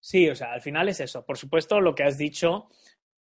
Sí, 0.00 0.28
o 0.28 0.34
sea, 0.34 0.52
al 0.52 0.60
final 0.60 0.88
es 0.88 0.98
eso. 0.98 1.24
Por 1.24 1.38
supuesto, 1.38 1.80
lo 1.80 1.94
que 1.94 2.02
has 2.02 2.18
dicho, 2.18 2.66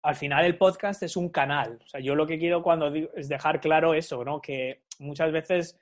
al 0.02 0.16
final 0.16 0.44
el 0.44 0.58
podcast 0.58 1.04
es 1.04 1.16
un 1.16 1.30
canal. 1.30 1.78
O 1.86 1.88
sea, 1.88 2.00
yo 2.00 2.16
lo 2.16 2.26
que 2.26 2.40
quiero 2.40 2.64
cuando 2.64 2.90
digo 2.90 3.12
es 3.16 3.30
dejar 3.30 3.62
claro 3.62 3.94
eso, 3.94 4.26
¿no? 4.26 4.42
Que 4.42 4.86
muchas 4.98 5.32
veces 5.32 5.80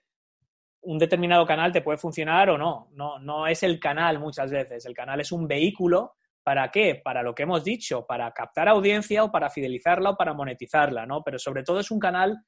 un 0.82 0.98
determinado 0.98 1.46
canal 1.46 1.72
te 1.72 1.80
puede 1.80 1.98
funcionar 1.98 2.50
o 2.50 2.58
no. 2.58 2.90
no. 2.92 3.20
No 3.20 3.48
es 3.48 3.64
el 3.64 3.80
canal 3.80 4.20
muchas 4.20 4.52
veces. 4.52 4.86
El 4.86 4.94
canal 4.94 5.22
es 5.22 5.32
un 5.32 5.48
vehículo. 5.48 6.16
¿Para 6.44 6.72
qué? 6.72 7.00
Para 7.02 7.24
lo 7.24 7.34
que 7.34 7.44
hemos 7.44 7.64
dicho, 7.64 8.06
para 8.06 8.30
captar 8.34 8.68
audiencia 8.68 9.24
o 9.24 9.32
para 9.32 9.50
fidelizarla 9.50 10.10
o 10.10 10.18
para 10.18 10.34
monetizarla, 10.34 11.06
¿no? 11.06 11.24
Pero 11.24 11.40
sobre 11.40 11.64
todo 11.64 11.80
es 11.80 11.90
un 11.90 12.00
canal 12.00 12.44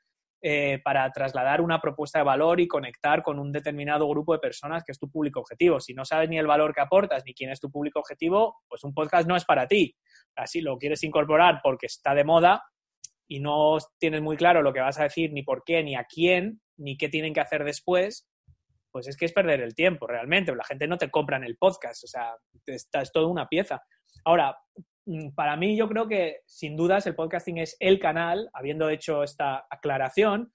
eh, 0.45 0.81
para 0.83 1.09
trasladar 1.09 1.61
una 1.61 1.79
propuesta 1.79 2.19
de 2.19 2.25
valor 2.25 2.59
y 2.59 2.67
conectar 2.67 3.23
con 3.23 3.39
un 3.39 3.53
determinado 3.53 4.09
grupo 4.09 4.33
de 4.33 4.39
personas 4.39 4.83
que 4.83 4.91
es 4.91 4.99
tu 4.99 5.09
público 5.09 5.39
objetivo. 5.39 5.79
Si 5.79 5.93
no 5.93 6.03
sabes 6.03 6.27
ni 6.27 6.37
el 6.37 6.47
valor 6.47 6.73
que 6.73 6.81
aportas 6.81 7.23
ni 7.25 7.33
quién 7.33 7.49
es 7.49 7.61
tu 7.61 7.71
público 7.71 7.99
objetivo, 7.99 8.57
pues 8.67 8.83
un 8.83 8.93
podcast 8.93 9.25
no 9.25 9.37
es 9.37 9.45
para 9.45 9.69
ti. 9.69 9.95
Así 10.35 10.59
lo 10.59 10.77
quieres 10.77 11.01
incorporar 11.05 11.61
porque 11.63 11.85
está 11.85 12.13
de 12.13 12.25
moda 12.25 12.61
y 13.25 13.39
no 13.39 13.77
tienes 13.97 14.21
muy 14.21 14.35
claro 14.35 14.61
lo 14.61 14.73
que 14.73 14.81
vas 14.81 14.99
a 14.99 15.03
decir, 15.03 15.31
ni 15.31 15.43
por 15.43 15.63
qué, 15.63 15.81
ni 15.81 15.95
a 15.95 16.03
quién, 16.03 16.59
ni 16.75 16.97
qué 16.97 17.07
tienen 17.07 17.33
que 17.33 17.39
hacer 17.39 17.63
después, 17.63 18.27
pues 18.91 19.07
es 19.07 19.15
que 19.15 19.23
es 19.23 19.31
perder 19.31 19.61
el 19.61 19.75
tiempo 19.75 20.07
realmente. 20.07 20.53
La 20.53 20.65
gente 20.65 20.89
no 20.89 20.97
te 20.97 21.09
compra 21.09 21.37
en 21.37 21.45
el 21.45 21.55
podcast, 21.55 22.03
o 22.03 22.07
sea, 22.07 22.35
es 22.65 23.11
toda 23.13 23.27
una 23.27 23.47
pieza. 23.47 23.81
Ahora, 24.25 24.57
para 25.35 25.55
mí 25.57 25.75
yo 25.75 25.87
creo 25.89 26.07
que 26.07 26.41
sin 26.45 26.75
dudas 26.75 27.05
el 27.07 27.15
podcasting 27.15 27.57
es 27.57 27.75
el 27.79 27.99
canal, 27.99 28.49
habiendo 28.53 28.89
hecho 28.89 29.23
esta 29.23 29.65
aclaración, 29.69 30.53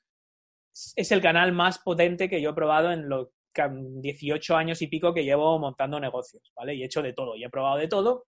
es 0.96 1.12
el 1.12 1.20
canal 1.20 1.52
más 1.52 1.78
potente 1.80 2.28
que 2.28 2.40
yo 2.40 2.50
he 2.50 2.54
probado 2.54 2.92
en 2.92 3.08
los 3.08 3.28
18 3.54 4.56
años 4.56 4.82
y 4.82 4.86
pico 4.86 5.12
que 5.12 5.24
llevo 5.24 5.58
montando 5.58 5.98
negocios, 5.98 6.52
¿vale? 6.54 6.74
Y 6.74 6.82
he 6.82 6.86
hecho 6.86 7.02
de 7.02 7.12
todo, 7.12 7.34
y 7.36 7.44
he 7.44 7.50
probado 7.50 7.78
de 7.78 7.88
todo, 7.88 8.26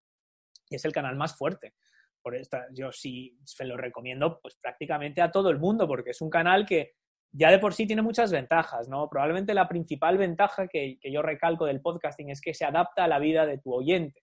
y 0.69 0.77
es 0.77 0.85
el 0.85 0.93
canal 0.93 1.17
más 1.17 1.37
fuerte. 1.37 1.75
Por 2.23 2.35
esta, 2.35 2.67
yo 2.73 2.93
sí 2.93 3.39
lo 3.61 3.77
recomiendo 3.77 4.41
pues 4.41 4.57
prácticamente 4.57 5.23
a 5.23 5.31
todo 5.31 5.51
el 5.51 5.59
mundo, 5.59 5.87
porque 5.87 6.11
es 6.11 6.21
un 6.21 6.31
canal 6.31 6.67
que 6.67 6.93
ya 7.33 7.51
de 7.51 7.59
por 7.59 7.75
sí 7.75 7.87
tiene 7.87 8.03
muchas 8.03 8.33
ventajas, 8.33 8.89
¿no? 8.89 9.09
Probablemente 9.09 9.55
la 9.55 9.69
principal 9.69 10.19
ventaja 10.19 10.67
que, 10.67 10.99
yo 11.03 11.23
recalco 11.23 11.65
del 11.65 11.81
podcasting 11.81 12.31
es 12.31 12.41
que 12.41 12.55
se 12.55 12.65
adapta 12.65 13.05
a 13.05 13.09
la 13.09 13.19
vida 13.19 13.47
de 13.47 13.59
tu 13.59 13.73
oyente. 13.73 14.23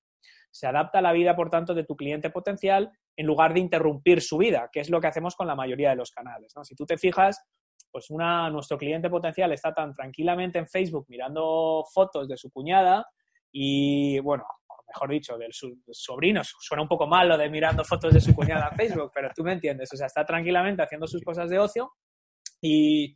Se 0.57 0.65
adapta 0.65 0.99
a 0.99 1.01
la 1.03 1.13
vida, 1.13 1.35
por 1.35 1.51
tanto, 1.51 1.75
de 1.75 1.83
tu 1.83 1.95
cliente 1.95 2.31
potencial 2.31 2.91
en 3.15 3.25
lugar 3.27 3.53
de 3.53 3.59
interrumpir 3.59 4.21
su 4.21 4.37
vida, 4.37 4.69
que 4.71 4.79
es 4.79 4.89
lo 4.89 4.99
que 4.99 5.07
hacemos 5.07 5.35
con 5.35 5.45
la 5.45 5.55
mayoría 5.55 5.91
de 5.91 5.97
los 5.97 6.09
canales, 6.11 6.51
¿no? 6.55 6.63
Si 6.63 6.73
tú 6.73 6.83
te 6.83 6.97
fijas, 6.97 7.39
pues 7.91 8.09
una, 8.09 8.49
nuestro 8.49 8.77
cliente 8.77 9.07
potencial 9.09 9.51
está 9.51 9.71
tan 9.71 9.93
tranquilamente 9.93 10.57
en 10.57 10.67
Facebook 10.67 11.05
mirando 11.09 11.83
fotos 11.93 12.27
de 12.27 12.37
su 12.37 12.49
cuñada 12.49 13.05
y, 13.51 14.19
bueno, 14.19 14.45
mejor 14.87 15.09
dicho, 15.11 15.37
del 15.37 15.53
su, 15.53 15.79
sobrino. 15.91 16.41
Suena 16.43 16.81
un 16.81 16.89
poco 16.89 17.05
mal 17.05 17.29
lo 17.29 17.37
de 17.37 17.49
mirando 17.49 17.83
fotos 17.83 18.13
de 18.13 18.21
su 18.21 18.33
cuñada 18.33 18.69
en 18.71 18.77
Facebook, 18.77 19.11
pero 19.13 19.29
tú 19.35 19.43
me 19.43 19.53
entiendes. 19.53 19.93
O 19.93 19.97
sea, 19.97 20.07
está 20.07 20.25
tranquilamente 20.25 20.81
haciendo 20.81 21.05
sus 21.05 21.23
cosas 21.23 21.51
de 21.51 21.59
ocio 21.59 21.91
y, 22.61 23.15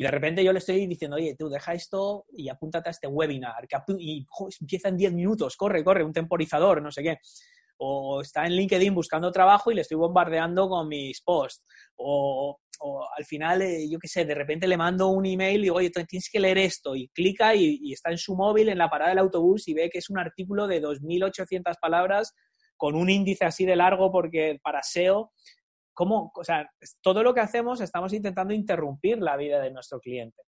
y 0.00 0.02
de 0.02 0.10
repente 0.10 0.42
yo 0.42 0.50
le 0.54 0.60
estoy 0.60 0.86
diciendo, 0.86 1.18
oye, 1.18 1.36
tú 1.38 1.50
deja 1.50 1.74
esto 1.74 2.24
y 2.32 2.48
apúntate 2.48 2.88
a 2.88 2.92
este 2.92 3.06
webinar, 3.06 3.68
que 3.68 3.76
y 3.98 4.26
empieza 4.58 4.88
en 4.88 4.96
10 4.96 5.12
minutos, 5.12 5.58
corre, 5.58 5.84
corre, 5.84 6.02
un 6.02 6.14
temporizador, 6.14 6.80
no 6.80 6.90
sé 6.90 7.02
qué. 7.02 7.18
O 7.76 8.22
está 8.22 8.46
en 8.46 8.52
LinkedIn 8.52 8.94
buscando 8.94 9.30
trabajo 9.30 9.70
y 9.70 9.74
le 9.74 9.82
estoy 9.82 9.98
bombardeando 9.98 10.70
con 10.70 10.88
mis 10.88 11.20
posts. 11.20 11.66
O, 11.96 12.58
al 13.14 13.26
final, 13.26 13.60
eh, 13.60 13.90
yo 13.90 13.98
qué 13.98 14.08
sé, 14.08 14.24
de 14.24 14.34
repente 14.34 14.66
le 14.66 14.78
mando 14.78 15.08
un 15.08 15.26
email 15.26 15.58
y 15.58 15.62
digo, 15.64 15.76
oye, 15.76 15.90
tienes 15.90 16.30
que 16.32 16.40
leer 16.40 16.56
esto. 16.56 16.96
Y 16.96 17.08
clica 17.08 17.54
y, 17.54 17.78
y 17.82 17.92
está 17.92 18.10
en 18.10 18.16
su 18.16 18.34
móvil 18.34 18.70
en 18.70 18.78
la 18.78 18.88
parada 18.88 19.10
del 19.10 19.18
autobús 19.18 19.68
y 19.68 19.74
ve 19.74 19.90
que 19.90 19.98
es 19.98 20.08
un 20.08 20.18
artículo 20.18 20.66
de 20.66 20.80
2.800 20.80 21.74
palabras 21.78 22.32
con 22.78 22.94
un 22.94 23.10
índice 23.10 23.44
así 23.44 23.66
de 23.66 23.76
largo 23.76 24.10
porque 24.10 24.58
para 24.62 24.82
SEO 24.82 25.30
¿Cómo, 26.00 26.32
o 26.34 26.44
sea, 26.44 26.66
todo 27.02 27.22
lo 27.22 27.34
que 27.34 27.40
hacemos 27.40 27.82
estamos 27.82 28.14
intentando 28.14 28.54
interrumpir 28.54 29.18
la 29.18 29.36
vida 29.36 29.60
de 29.60 29.70
nuestro 29.70 30.00
cliente. 30.00 30.44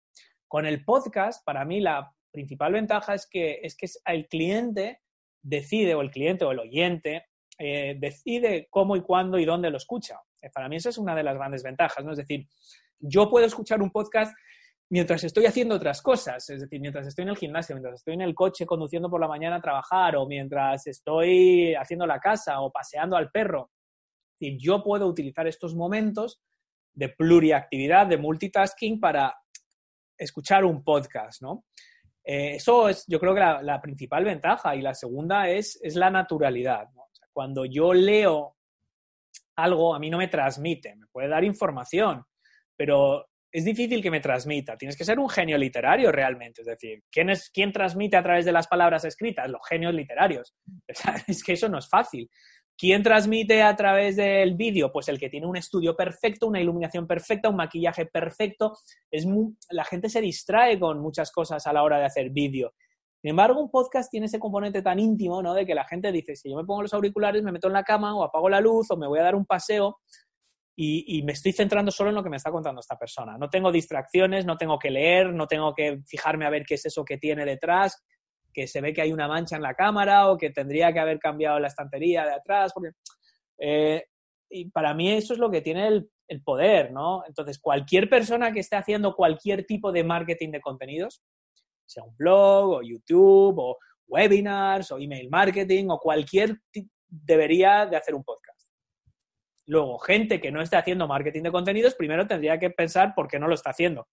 Con 0.48 0.66
el 0.66 0.84
podcast, 0.84 1.44
para 1.44 1.64
mí 1.64 1.78
la 1.78 2.12
principal 2.32 2.72
ventaja 2.72 3.14
es 3.14 3.28
que, 3.30 3.60
es 3.62 3.76
que 3.76 3.86
el 4.06 4.26
cliente 4.26 5.02
decide, 5.40 5.94
o 5.94 6.00
el 6.00 6.10
cliente 6.10 6.44
o 6.44 6.50
el 6.50 6.58
oyente, 6.58 7.26
eh, 7.60 7.94
decide 7.96 8.66
cómo 8.70 8.96
y 8.96 9.02
cuándo 9.02 9.38
y 9.38 9.44
dónde 9.44 9.70
lo 9.70 9.76
escucha. 9.76 10.18
Eh, 10.42 10.50
para 10.52 10.68
mí 10.68 10.74
esa 10.74 10.88
es 10.88 10.98
una 10.98 11.14
de 11.14 11.22
las 11.22 11.36
grandes 11.36 11.62
ventajas, 11.62 12.04
¿no? 12.04 12.10
Es 12.10 12.18
decir, 12.18 12.48
yo 12.98 13.30
puedo 13.30 13.46
escuchar 13.46 13.80
un 13.80 13.92
podcast 13.92 14.36
mientras 14.90 15.22
estoy 15.22 15.46
haciendo 15.46 15.76
otras 15.76 16.02
cosas, 16.02 16.50
es 16.50 16.62
decir, 16.62 16.80
mientras 16.80 17.06
estoy 17.06 17.22
en 17.22 17.28
el 17.28 17.36
gimnasio, 17.36 17.76
mientras 17.76 18.00
estoy 18.00 18.14
en 18.14 18.22
el 18.22 18.34
coche 18.34 18.66
conduciendo 18.66 19.08
por 19.08 19.20
la 19.20 19.28
mañana 19.28 19.54
a 19.54 19.62
trabajar 19.62 20.16
o 20.16 20.26
mientras 20.26 20.88
estoy 20.88 21.72
haciendo 21.76 22.04
la 22.04 22.18
casa 22.18 22.60
o 22.60 22.72
paseando 22.72 23.16
al 23.16 23.30
perro 23.30 23.70
decir, 24.38 24.58
yo 24.60 24.82
puedo 24.82 25.06
utilizar 25.06 25.46
estos 25.46 25.74
momentos 25.74 26.40
de 26.94 27.10
pluriactividad, 27.10 28.06
de 28.06 28.18
multitasking 28.18 28.98
para 29.00 29.34
escuchar 30.18 30.64
un 30.64 30.82
podcast, 30.82 31.42
¿no? 31.42 31.64
Eh, 32.24 32.56
eso 32.56 32.88
es, 32.88 33.04
yo 33.06 33.20
creo 33.20 33.34
que 33.34 33.40
la, 33.40 33.80
principal 33.80 34.24
ventaja. 34.24 34.74
Y 34.74 34.82
la 34.82 34.94
segunda 34.94 35.48
es, 35.48 35.78
es 35.82 35.94
la 35.94 36.10
naturalidad. 36.10 36.88
cuando 37.32 37.64
yo 37.66 37.92
leo 37.92 38.56
algo, 39.56 39.94
a 39.94 39.98
mí 39.98 40.10
no 40.10 40.18
me 40.18 40.28
transmite, 40.28 40.96
me 40.96 41.06
puede 41.06 41.28
dar 41.28 41.44
información, 41.44 42.24
pero 42.76 43.26
es 43.52 43.64
difícil 43.64 44.02
que 44.02 44.10
me 44.10 44.20
transmita. 44.20 44.76
Tienes 44.76 44.96
que 44.96 45.04
ser 45.04 45.18
un 45.18 45.30
genio 45.30 45.56
literario 45.56 46.10
realmente. 46.12 46.62
Es 46.62 46.66
decir, 46.66 47.04
¿quién, 47.10 47.30
es, 47.30 47.48
quién 47.50 47.72
transmite 47.72 48.16
a 48.16 48.22
través 48.22 48.44
de 48.44 48.52
las 48.52 48.66
palabras 48.66 49.04
escritas? 49.04 49.48
Los 49.48 49.66
genios 49.66 49.94
literarios. 49.94 50.54
es 51.26 51.44
que 51.44 51.52
eso 51.52 51.68
no 51.68 51.78
es 51.78 51.88
fácil. 51.88 52.28
¿Quién 52.78 53.02
transmite 53.02 53.62
a 53.62 53.74
través 53.74 54.16
del 54.16 54.54
vídeo? 54.54 54.92
Pues 54.92 55.08
el 55.08 55.18
que 55.18 55.30
tiene 55.30 55.46
un 55.46 55.56
estudio 55.56 55.96
perfecto, 55.96 56.46
una 56.46 56.60
iluminación 56.60 57.06
perfecta, 57.06 57.48
un 57.48 57.56
maquillaje 57.56 58.04
perfecto. 58.04 58.76
Es 59.10 59.26
la 59.70 59.84
gente 59.84 60.10
se 60.10 60.20
distrae 60.20 60.78
con 60.78 61.00
muchas 61.00 61.32
cosas 61.32 61.66
a 61.66 61.72
la 61.72 61.82
hora 61.82 61.98
de 61.98 62.04
hacer 62.04 62.28
vídeo. 62.30 62.74
Sin 63.22 63.30
embargo, 63.30 63.60
un 63.60 63.70
podcast 63.70 64.10
tiene 64.10 64.26
ese 64.26 64.38
componente 64.38 64.82
tan 64.82 64.98
íntimo, 64.98 65.42
¿no? 65.42 65.54
De 65.54 65.64
que 65.64 65.74
la 65.74 65.86
gente 65.86 66.12
dice, 66.12 66.36
si 66.36 66.50
yo 66.50 66.56
me 66.56 66.64
pongo 66.64 66.82
los 66.82 66.92
auriculares, 66.92 67.42
me 67.42 67.50
meto 67.50 67.66
en 67.68 67.72
la 67.72 67.82
cama 67.82 68.14
o 68.14 68.22
apago 68.22 68.50
la 68.50 68.60
luz 68.60 68.90
o 68.90 68.96
me 68.98 69.08
voy 69.08 69.20
a 69.20 69.22
dar 69.22 69.34
un 69.34 69.46
paseo 69.46 69.98
y, 70.78 71.18
y, 71.18 71.22
me 71.22 71.32
estoy 71.32 71.52
centrando 71.52 71.90
solo 71.90 72.10
en 72.10 72.16
lo 72.16 72.22
que 72.22 72.28
me 72.28 72.36
está 72.36 72.50
contando 72.50 72.80
esta 72.80 72.98
persona. 72.98 73.38
No 73.38 73.48
tengo 73.48 73.72
distracciones, 73.72 74.44
no 74.44 74.58
tengo 74.58 74.78
que 74.78 74.90
leer, 74.90 75.32
no 75.32 75.46
tengo 75.46 75.74
que 75.74 76.02
fijarme 76.06 76.44
a 76.44 76.50
ver 76.50 76.64
qué 76.66 76.74
es 76.74 76.84
eso 76.84 77.06
que 77.06 77.16
tiene 77.16 77.46
detrás 77.46 78.04
que 78.56 78.66
se 78.66 78.80
ve 78.80 78.94
que 78.94 79.02
hay 79.02 79.12
una 79.12 79.28
mancha 79.28 79.56
en 79.56 79.62
la 79.62 79.74
cámara 79.74 80.30
o 80.30 80.38
que 80.38 80.48
tendría 80.48 80.90
que 80.90 80.98
haber 80.98 81.18
cambiado 81.18 81.60
la 81.60 81.68
estantería 81.68 82.24
de 82.24 82.32
atrás. 82.32 82.72
Porque, 82.72 82.92
eh, 83.58 84.06
y 84.48 84.70
para 84.70 84.94
mí 84.94 85.12
eso 85.12 85.34
es 85.34 85.38
lo 85.38 85.50
que 85.50 85.60
tiene 85.60 85.86
el, 85.86 86.10
el, 86.26 86.42
poder, 86.42 86.90
¿no? 86.90 87.22
Entonces, 87.26 87.58
cualquier 87.58 88.08
persona 88.08 88.52
que 88.52 88.60
esté 88.60 88.76
haciendo 88.76 89.14
cualquier 89.14 89.66
tipo 89.66 89.92
de 89.92 90.04
marketing 90.04 90.52
de 90.52 90.62
contenidos, 90.62 91.22
sea 91.84 92.02
un 92.04 92.16
blog 92.16 92.70
o 92.70 92.82
YouTube 92.82 93.58
o 93.58 93.76
webinars 94.08 94.90
o 94.90 94.98
email 94.98 95.28
marketing 95.28 95.88
o 95.90 95.98
cualquier 95.98 96.56
debería 97.06 97.84
de 97.84 97.96
hacer 97.98 98.14
un 98.14 98.24
podcast. 98.24 98.70
Luego, 99.66 99.98
gente 99.98 100.40
que 100.40 100.50
no 100.50 100.62
esté 100.62 100.76
haciendo 100.76 101.06
marketing 101.06 101.42
de 101.42 101.52
contenidos, 101.52 101.94
primero 101.94 102.26
tendría 102.26 102.58
que 102.58 102.70
pensar 102.70 103.14
por 103.14 103.28
qué 103.28 103.38
no 103.38 103.48
lo 103.48 103.54
está 103.54 103.68
haciendo 103.68 104.08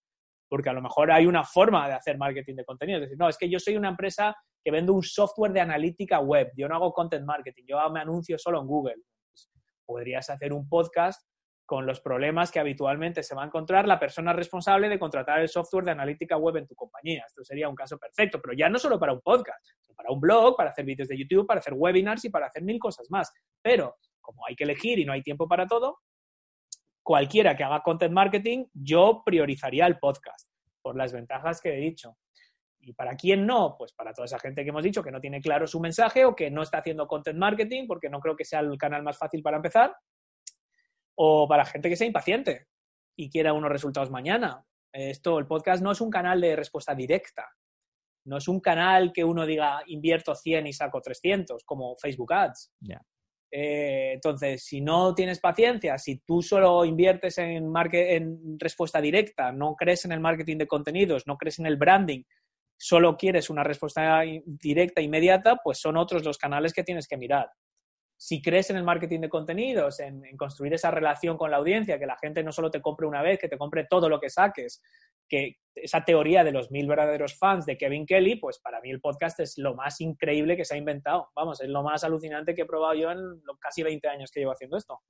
porque 0.54 0.70
a 0.70 0.72
lo 0.72 0.82
mejor 0.82 1.10
hay 1.10 1.26
una 1.26 1.42
forma 1.42 1.88
de 1.88 1.94
hacer 1.94 2.16
marketing 2.16 2.54
de 2.54 2.64
contenido. 2.64 2.98
Es 2.98 3.06
decir, 3.06 3.18
no, 3.18 3.28
es 3.28 3.36
que 3.36 3.50
yo 3.50 3.58
soy 3.58 3.76
una 3.76 3.88
empresa 3.88 4.36
que 4.62 4.70
vende 4.70 4.92
un 4.92 5.02
software 5.02 5.50
de 5.50 5.60
analítica 5.60 6.20
web, 6.20 6.52
yo 6.56 6.68
no 6.68 6.76
hago 6.76 6.92
content 6.92 7.26
marketing, 7.26 7.64
yo 7.66 7.90
me 7.90 7.98
anuncio 7.98 8.38
solo 8.38 8.60
en 8.60 8.68
Google. 8.68 8.94
Pues, 9.28 9.50
podrías 9.84 10.30
hacer 10.30 10.52
un 10.52 10.68
podcast 10.68 11.28
con 11.66 11.86
los 11.86 12.00
problemas 12.00 12.52
que 12.52 12.60
habitualmente 12.60 13.24
se 13.24 13.34
va 13.34 13.42
a 13.42 13.46
encontrar 13.46 13.88
la 13.88 13.98
persona 13.98 14.32
responsable 14.32 14.88
de 14.88 14.96
contratar 14.96 15.40
el 15.40 15.48
software 15.48 15.86
de 15.86 15.90
analítica 15.90 16.36
web 16.36 16.58
en 16.58 16.68
tu 16.68 16.76
compañía. 16.76 17.24
Esto 17.26 17.42
sería 17.42 17.68
un 17.68 17.74
caso 17.74 17.98
perfecto, 17.98 18.40
pero 18.40 18.54
ya 18.56 18.68
no 18.68 18.78
solo 18.78 18.96
para 18.96 19.12
un 19.12 19.22
podcast, 19.22 19.58
sino 19.80 19.96
para 19.96 20.12
un 20.12 20.20
blog, 20.20 20.56
para 20.56 20.70
hacer 20.70 20.84
vídeos 20.84 21.08
de 21.08 21.18
YouTube, 21.18 21.48
para 21.48 21.58
hacer 21.58 21.74
webinars 21.74 22.24
y 22.26 22.30
para 22.30 22.46
hacer 22.46 22.62
mil 22.62 22.78
cosas 22.78 23.10
más. 23.10 23.32
Pero 23.60 23.96
como 24.20 24.46
hay 24.46 24.54
que 24.54 24.62
elegir 24.62 25.00
y 25.00 25.04
no 25.04 25.14
hay 25.14 25.22
tiempo 25.22 25.48
para 25.48 25.66
todo, 25.66 25.98
cualquiera 27.04 27.54
que 27.54 27.62
haga 27.62 27.82
content 27.82 28.12
marketing, 28.12 28.66
yo 28.72 29.22
priorizaría 29.24 29.86
el 29.86 29.98
podcast 29.98 30.48
por 30.82 30.96
las 30.96 31.12
ventajas 31.12 31.60
que 31.60 31.74
he 31.74 31.80
dicho. 31.80 32.16
¿Y 32.80 32.92
para 32.94 33.14
quién 33.14 33.46
no? 33.46 33.76
Pues 33.78 33.92
para 33.92 34.12
toda 34.12 34.26
esa 34.26 34.38
gente 34.38 34.62
que 34.62 34.70
hemos 34.70 34.82
dicho 34.82 35.02
que 35.02 35.12
no 35.12 35.20
tiene 35.20 35.40
claro 35.40 35.66
su 35.66 35.80
mensaje 35.80 36.24
o 36.24 36.34
que 36.34 36.50
no 36.50 36.62
está 36.62 36.78
haciendo 36.78 37.06
content 37.06 37.38
marketing 37.38 37.86
porque 37.86 38.10
no 38.10 38.20
creo 38.20 38.36
que 38.36 38.44
sea 38.44 38.60
el 38.60 38.76
canal 38.76 39.02
más 39.02 39.16
fácil 39.16 39.42
para 39.42 39.58
empezar. 39.58 39.94
O 41.16 41.46
para 41.46 41.64
gente 41.64 41.88
que 41.88 41.96
sea 41.96 42.06
impaciente 42.06 42.66
y 43.16 43.30
quiera 43.30 43.52
unos 43.52 43.70
resultados 43.70 44.10
mañana. 44.10 44.64
Esto, 44.92 45.38
el 45.38 45.46
podcast 45.46 45.82
no 45.82 45.92
es 45.92 46.00
un 46.00 46.10
canal 46.10 46.40
de 46.40 46.56
respuesta 46.56 46.94
directa. 46.94 47.48
No 48.26 48.38
es 48.38 48.48
un 48.48 48.60
canal 48.60 49.12
que 49.12 49.24
uno 49.24 49.44
diga 49.44 49.82
invierto 49.86 50.34
100 50.34 50.66
y 50.66 50.72
saco 50.72 51.00
300, 51.00 51.64
como 51.64 51.96
Facebook 51.96 52.32
Ads. 52.32 52.72
Eh, 53.56 54.14
entonces, 54.14 54.64
si 54.64 54.80
no 54.80 55.14
tienes 55.14 55.38
paciencia, 55.38 55.96
si 55.96 56.16
tú 56.26 56.42
solo 56.42 56.84
inviertes 56.84 57.38
en, 57.38 57.72
en 57.92 58.58
respuesta 58.58 59.00
directa, 59.00 59.52
no 59.52 59.76
crees 59.76 60.04
en 60.04 60.10
el 60.10 60.18
marketing 60.18 60.58
de 60.58 60.66
contenidos, 60.66 61.28
no 61.28 61.36
crees 61.36 61.60
en 61.60 61.66
el 61.66 61.76
branding, 61.76 62.24
solo 62.76 63.16
quieres 63.16 63.50
una 63.50 63.62
respuesta 63.62 64.22
directa, 64.44 65.00
inmediata, 65.00 65.60
pues 65.62 65.78
son 65.78 65.96
otros 65.96 66.24
los 66.24 66.36
canales 66.36 66.72
que 66.72 66.82
tienes 66.82 67.06
que 67.06 67.16
mirar. 67.16 67.48
Si 68.24 68.40
crees 68.40 68.70
en 68.70 68.76
el 68.76 68.84
marketing 68.84 69.20
de 69.20 69.28
contenidos, 69.28 70.00
en, 70.00 70.22
construir 70.38 70.72
esa 70.72 70.90
relación 70.90 71.36
con 71.36 71.50
la 71.50 71.58
audiencia, 71.58 71.98
que 71.98 72.06
la 72.06 72.16
gente 72.16 72.42
no 72.42 72.52
solo 72.52 72.70
te 72.70 72.80
compre 72.80 73.06
una 73.06 73.20
vez, 73.20 73.38
que 73.38 73.50
te 73.50 73.58
compre 73.58 73.84
todo 73.84 74.08
lo 74.08 74.18
que 74.18 74.30
saques, 74.30 74.82
que 75.28 75.56
esa 75.74 76.06
teoría 76.06 76.42
de 76.42 76.50
los 76.50 76.70
mil 76.70 76.86
verdaderos 76.86 77.36
fans 77.36 77.66
de 77.66 77.76
Kevin 77.76 78.06
Kelly, 78.06 78.36
pues 78.36 78.60
para 78.60 78.80
mí 78.80 78.90
el 78.90 79.02
podcast 79.02 79.40
es 79.40 79.58
lo 79.58 79.74
más 79.74 80.00
increíble 80.00 80.56
que 80.56 80.64
se 80.64 80.72
ha 80.72 80.78
inventado. 80.78 81.28
Vamos, 81.36 81.60
es 81.60 81.68
lo 81.68 81.82
más 81.82 82.02
alucinante 82.02 82.54
que 82.54 82.62
he 82.62 82.66
probado 82.66 82.94
yo 82.94 83.10
en 83.10 83.18
los 83.44 83.58
casi 83.60 83.82
20 83.82 84.08
años 84.08 84.30
que 84.30 84.40
llevo 84.40 84.52
haciendo 84.52 84.78
esto. 84.78 85.02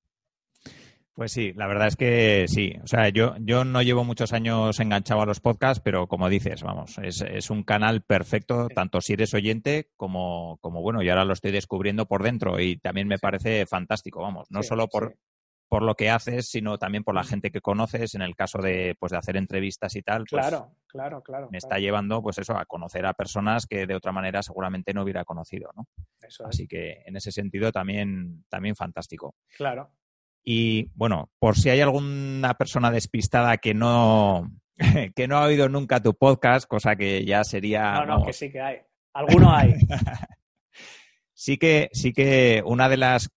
Pues 1.14 1.30
sí, 1.30 1.52
la 1.52 1.68
verdad 1.68 1.86
es 1.86 1.96
que 1.96 2.46
sí. 2.48 2.74
O 2.82 2.88
sea, 2.88 3.08
yo, 3.08 3.36
yo 3.38 3.64
no 3.64 3.82
llevo 3.82 4.02
muchos 4.02 4.32
años 4.32 4.80
enganchado 4.80 5.22
a 5.22 5.26
los 5.26 5.38
podcasts, 5.38 5.80
pero 5.82 6.08
como 6.08 6.28
dices, 6.28 6.64
vamos, 6.64 6.98
es, 6.98 7.20
es 7.20 7.50
un 7.50 7.62
canal 7.62 8.02
perfecto, 8.02 8.66
tanto 8.74 9.00
si 9.00 9.12
eres 9.12 9.32
oyente 9.32 9.90
como, 9.96 10.58
como, 10.60 10.82
bueno, 10.82 11.02
y 11.02 11.08
ahora 11.08 11.24
lo 11.24 11.32
estoy 11.32 11.52
descubriendo 11.52 12.06
por 12.06 12.24
dentro 12.24 12.58
y 12.58 12.78
también 12.78 13.06
me 13.06 13.18
parece 13.18 13.64
fantástico, 13.66 14.22
vamos, 14.22 14.50
no 14.50 14.64
solo 14.64 14.88
por, 14.88 15.16
por 15.68 15.82
lo 15.82 15.94
que 15.94 16.10
haces, 16.10 16.48
sino 16.48 16.78
también 16.78 17.04
por 17.04 17.14
la 17.14 17.22
gente 17.22 17.52
que 17.52 17.60
conoces, 17.60 18.16
en 18.16 18.22
el 18.22 18.34
caso 18.34 18.58
de, 18.58 18.96
pues, 18.98 19.12
de 19.12 19.18
hacer 19.18 19.36
entrevistas 19.36 19.94
y 19.94 20.02
tal. 20.02 20.24
Pues, 20.28 20.46
claro, 20.46 20.76
claro, 20.88 21.22
claro. 21.22 21.48
Me 21.52 21.58
está 21.58 21.78
llevando, 21.78 22.22
pues 22.22 22.38
eso, 22.38 22.56
a 22.58 22.64
conocer 22.64 23.06
a 23.06 23.14
personas 23.14 23.66
que 23.66 23.86
de 23.86 23.94
otra 23.94 24.10
manera 24.10 24.42
seguramente 24.42 24.92
no 24.92 25.04
hubiera 25.04 25.24
conocido, 25.24 25.70
¿no? 25.76 25.86
Así 26.44 26.66
que 26.66 27.02
en 27.06 27.16
ese 27.16 27.30
sentido 27.30 27.70
también, 27.70 28.44
también 28.48 28.74
fantástico. 28.74 29.36
Claro. 29.56 29.92
Y 30.45 30.90
bueno, 30.95 31.30
por 31.38 31.57
si 31.57 31.70
hay 31.70 31.80
alguna 31.80 32.55
persona 32.55 32.90
despistada 32.90 33.57
que 33.57 33.72
no, 33.74 34.51
que 35.16 35.26
no 35.26 35.38
ha 35.38 35.47
oído 35.47 35.68
nunca 35.68 36.03
tu 36.03 36.14
podcast, 36.14 36.66
cosa 36.68 36.97
que 36.97 37.24
ya 37.24 37.42
sería. 37.45 37.95
No, 37.95 38.18
no, 38.18 38.26
que 38.26 38.32
sí 38.32 38.51
que 38.51 38.61
hay. 38.61 38.78
Alguno 39.14 39.55
hay. 39.55 39.74
sí 41.32 41.57
que, 41.57 41.88
sí 41.92 42.12
que 42.12 42.62
una 42.66 42.88
de 42.88 42.97
las 42.99 43.30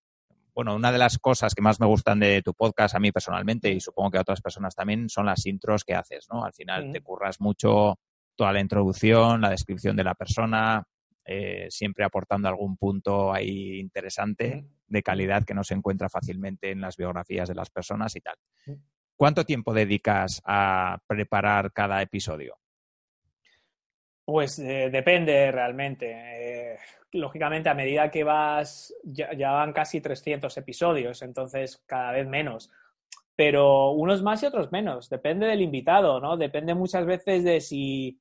bueno, 0.58 0.74
una 0.74 0.91
de 0.91 0.97
las 0.97 1.20
cosas 1.20 1.53
que 1.53 1.62
más 1.62 1.80
me 1.80 1.86
gustan 1.86 2.20
de 2.20 2.41
tu 2.41 2.51
podcast 2.55 2.95
a 2.95 2.99
mí 2.99 3.12
personalmente 3.12 3.70
y 3.70 3.80
supongo 3.80 4.10
que 4.10 4.18
a 4.18 4.22
otras 4.22 4.41
personas 4.41 4.74
también 4.74 5.08
son 5.08 5.28
las 5.28 5.45
intros 5.45 5.84
que 5.84 5.93
haces, 5.93 6.26
¿no? 6.34 6.43
Al 6.43 6.51
final 6.51 6.91
te 6.91 6.99
curras 7.01 7.39
mucho 7.39 7.99
toda 8.36 8.53
la 8.53 8.60
introducción, 8.60 9.39
la 9.39 9.51
descripción 9.51 9.95
de 9.95 10.03
la 10.03 10.16
persona, 10.16 10.84
eh, 11.30 11.67
siempre 11.69 12.05
aportando 12.05 12.47
algún 12.47 12.78
punto 12.78 13.34
ahí 13.34 13.80
interesante 13.80 14.63
de 14.88 15.03
calidad 15.03 15.43
que 15.43 15.53
no 15.53 15.65
se 15.65 15.73
encuentra 15.73 16.07
fácilmente 16.07 16.71
en 16.71 16.80
las 16.80 16.95
biografías 16.95 17.49
de 17.49 17.55
las 17.55 17.69
personas 17.69 18.15
y 18.15 18.21
tal. 18.21 18.36
¿Cuánto 19.13 19.43
tiempo 19.43 19.73
dedicas 19.73 20.41
a 20.45 20.99
preparar 21.05 21.73
cada 21.73 22.01
episodio? 22.01 22.57
Pues 24.23 24.57
eh, 24.59 24.89
depende 24.89 25.51
realmente. 25.51 26.11
Eh, 26.11 26.78
lógicamente, 27.11 27.67
a 27.67 27.73
medida 27.73 28.09
que 28.09 28.23
vas, 28.23 28.95
ya, 29.03 29.34
ya, 29.34 29.51
van 29.51 29.73
casi 29.73 29.99
300 29.99 30.55
episodios, 30.55 31.21
entonces 31.23 31.84
cada 31.86 32.13
vez 32.13 32.25
menos. 32.25 32.71
Pero 33.36 33.91
unos 33.91 34.23
más 34.23 34.43
y 34.43 34.45
otros 34.45 34.71
menos. 34.71 35.09
Depende 35.09 35.45
del 35.45 35.61
invitado, 35.61 36.21
¿no? 36.21 36.38
Depende 36.38 36.73
muchas 36.73 37.05
veces 37.05 37.43
de 37.43 37.59
si 37.59 38.17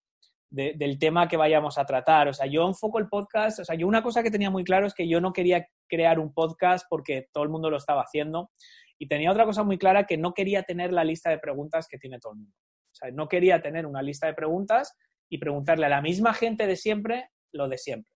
del 0.51 0.99
tema 0.99 1.29
que 1.29 1.37
vayamos 1.37 1.77
a 1.79 1.85
tratar. 1.85 2.29
O 2.29 2.33
sea, 2.33 2.47
yo 2.47 2.67
enfoco 2.67 2.99
el 2.99 3.09
podcast, 3.09 3.61
o 3.61 3.65
sea, 3.65 3.75
yo 3.75 3.87
una 3.87 4.03
cosa 4.03 4.23
que 4.23 4.31
tenía 4.31 4.51
muy 4.51 4.65
claro 4.65 4.87
es 4.87 4.95
que 4.95 5.09
yo 5.09 5.21
no 5.21 5.33
quería 5.33 5.67
crear 5.89 6.19
un 6.19 6.33
podcast 6.33 6.87
porque 6.89 7.29
todo 7.33 7.45
el 7.45 7.51
mundo 7.51 7.71
lo 7.71 7.77
estaba 7.77 8.03
haciendo 8.03 8.51
y 8.99 9.09
tenía 9.09 9.31
otra 9.31 9.45
cosa 9.45 9.63
muy 9.63 9.79
clara 9.79 10.07
que 10.07 10.17
no 10.17 10.33
quería 10.33 10.63
tener 10.63 10.93
la 10.93 11.05
lista 11.05 11.31
de 11.31 11.39
preguntas 11.39 11.87
que 11.89 11.99
tiene 11.99 12.19
todo 12.19 12.33
el 12.33 12.39
mundo. 12.39 12.57
O 12.57 12.95
sea, 12.95 13.11
no 13.11 13.29
quería 13.29 13.61
tener 13.61 13.87
una 13.87 14.03
lista 14.03 14.27
de 14.27 14.35
preguntas 14.35 14.97
y 15.29 15.39
preguntarle 15.39 15.87
a 15.87 15.91
la 15.91 16.01
misma 16.01 16.33
gente 16.33 16.67
de 16.67 16.77
siempre 16.77 17.31
lo 17.53 17.69
de 17.69 17.79
siempre. 17.79 18.13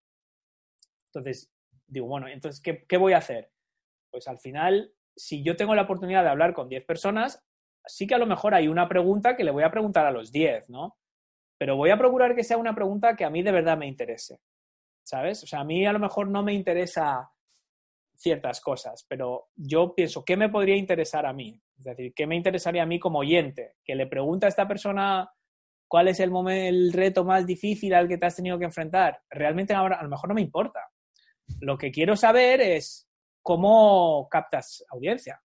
Entonces, 1.13 1.51
digo, 1.87 2.07
bueno, 2.07 2.29
entonces, 2.29 2.63
¿qué, 2.63 2.87
qué 2.89 2.97
voy 2.97 3.13
a 3.13 3.19
hacer? 3.19 3.51
Pues 4.11 4.29
al 4.29 4.39
final, 4.39 4.93
si 5.17 5.43
yo 5.43 5.57
tengo 5.57 5.75
la 5.75 5.83
oportunidad 5.83 6.23
de 6.23 6.31
hablar 6.31 6.55
con 6.55 6.69
10 6.69 6.85
personas, 6.87 7.45
sí 7.87 8.07
que 8.07 8.15
a 8.15 8.19
lo 8.19 8.27
mejor 8.27 8.55
hay 8.55 8.69
una 8.69 8.89
pregunta 8.89 9.37
que 9.37 9.45
le 9.45 9.51
voy 9.51 9.65
a 9.65 9.71
preguntar 9.71 10.07
a 10.07 10.13
los 10.13 10.33
10, 10.33 10.69
¿no? 10.71 10.97
Pero 11.61 11.77
voy 11.77 11.91
a 11.91 11.99
procurar 11.99 12.35
que 12.35 12.43
sea 12.43 12.57
una 12.57 12.75
pregunta 12.75 13.15
que 13.15 13.23
a 13.23 13.29
mí 13.29 13.43
de 13.43 13.53
verdad 13.53 13.77
me 13.77 13.87
interese, 13.87 14.39
¿sabes? 15.03 15.43
O 15.43 15.47
sea, 15.47 15.61
a 15.61 15.65
mí 15.65 15.85
a 15.85 15.93
lo 15.93 15.99
mejor 15.99 16.27
no 16.27 16.43
me 16.43 16.55
interesa 16.55 17.31
ciertas 18.17 18.63
cosas, 18.63 19.05
pero 19.07 19.51
yo 19.57 19.95
pienso, 19.95 20.25
¿qué 20.25 20.39
me 20.39 20.49
podría 20.49 20.75
interesar 20.75 21.27
a 21.27 21.35
mí? 21.35 21.61
Es 21.77 21.85
decir, 21.85 22.15
¿qué 22.15 22.27
me 22.27 22.35
interesaría 22.35 22.85
a 22.85 22.87
mí 22.87 22.99
como 22.99 23.19
oyente? 23.19 23.75
Que 23.85 23.95
le 23.95 24.07
pregunte 24.07 24.47
a 24.47 24.49
esta 24.49 24.67
persona 24.67 25.31
cuál 25.87 26.09
es 26.09 26.21
el, 26.21 26.33
el 26.49 26.95
reto 26.95 27.27
más 27.27 27.45
difícil 27.45 27.93
al 27.93 28.09
que 28.09 28.17
te 28.17 28.25
has 28.25 28.37
tenido 28.37 28.59
que 28.59 28.65
enfrentar. 28.65 29.21
Realmente 29.29 29.75
ahora 29.75 29.97
a 29.97 30.03
lo 30.03 30.09
mejor 30.09 30.31
no 30.31 30.37
me 30.37 30.41
importa. 30.41 30.81
Lo 31.61 31.77
que 31.77 31.91
quiero 31.91 32.17
saber 32.17 32.63
es 32.63 33.07
cómo 33.43 34.27
captas 34.31 34.83
audiencia 34.89 35.43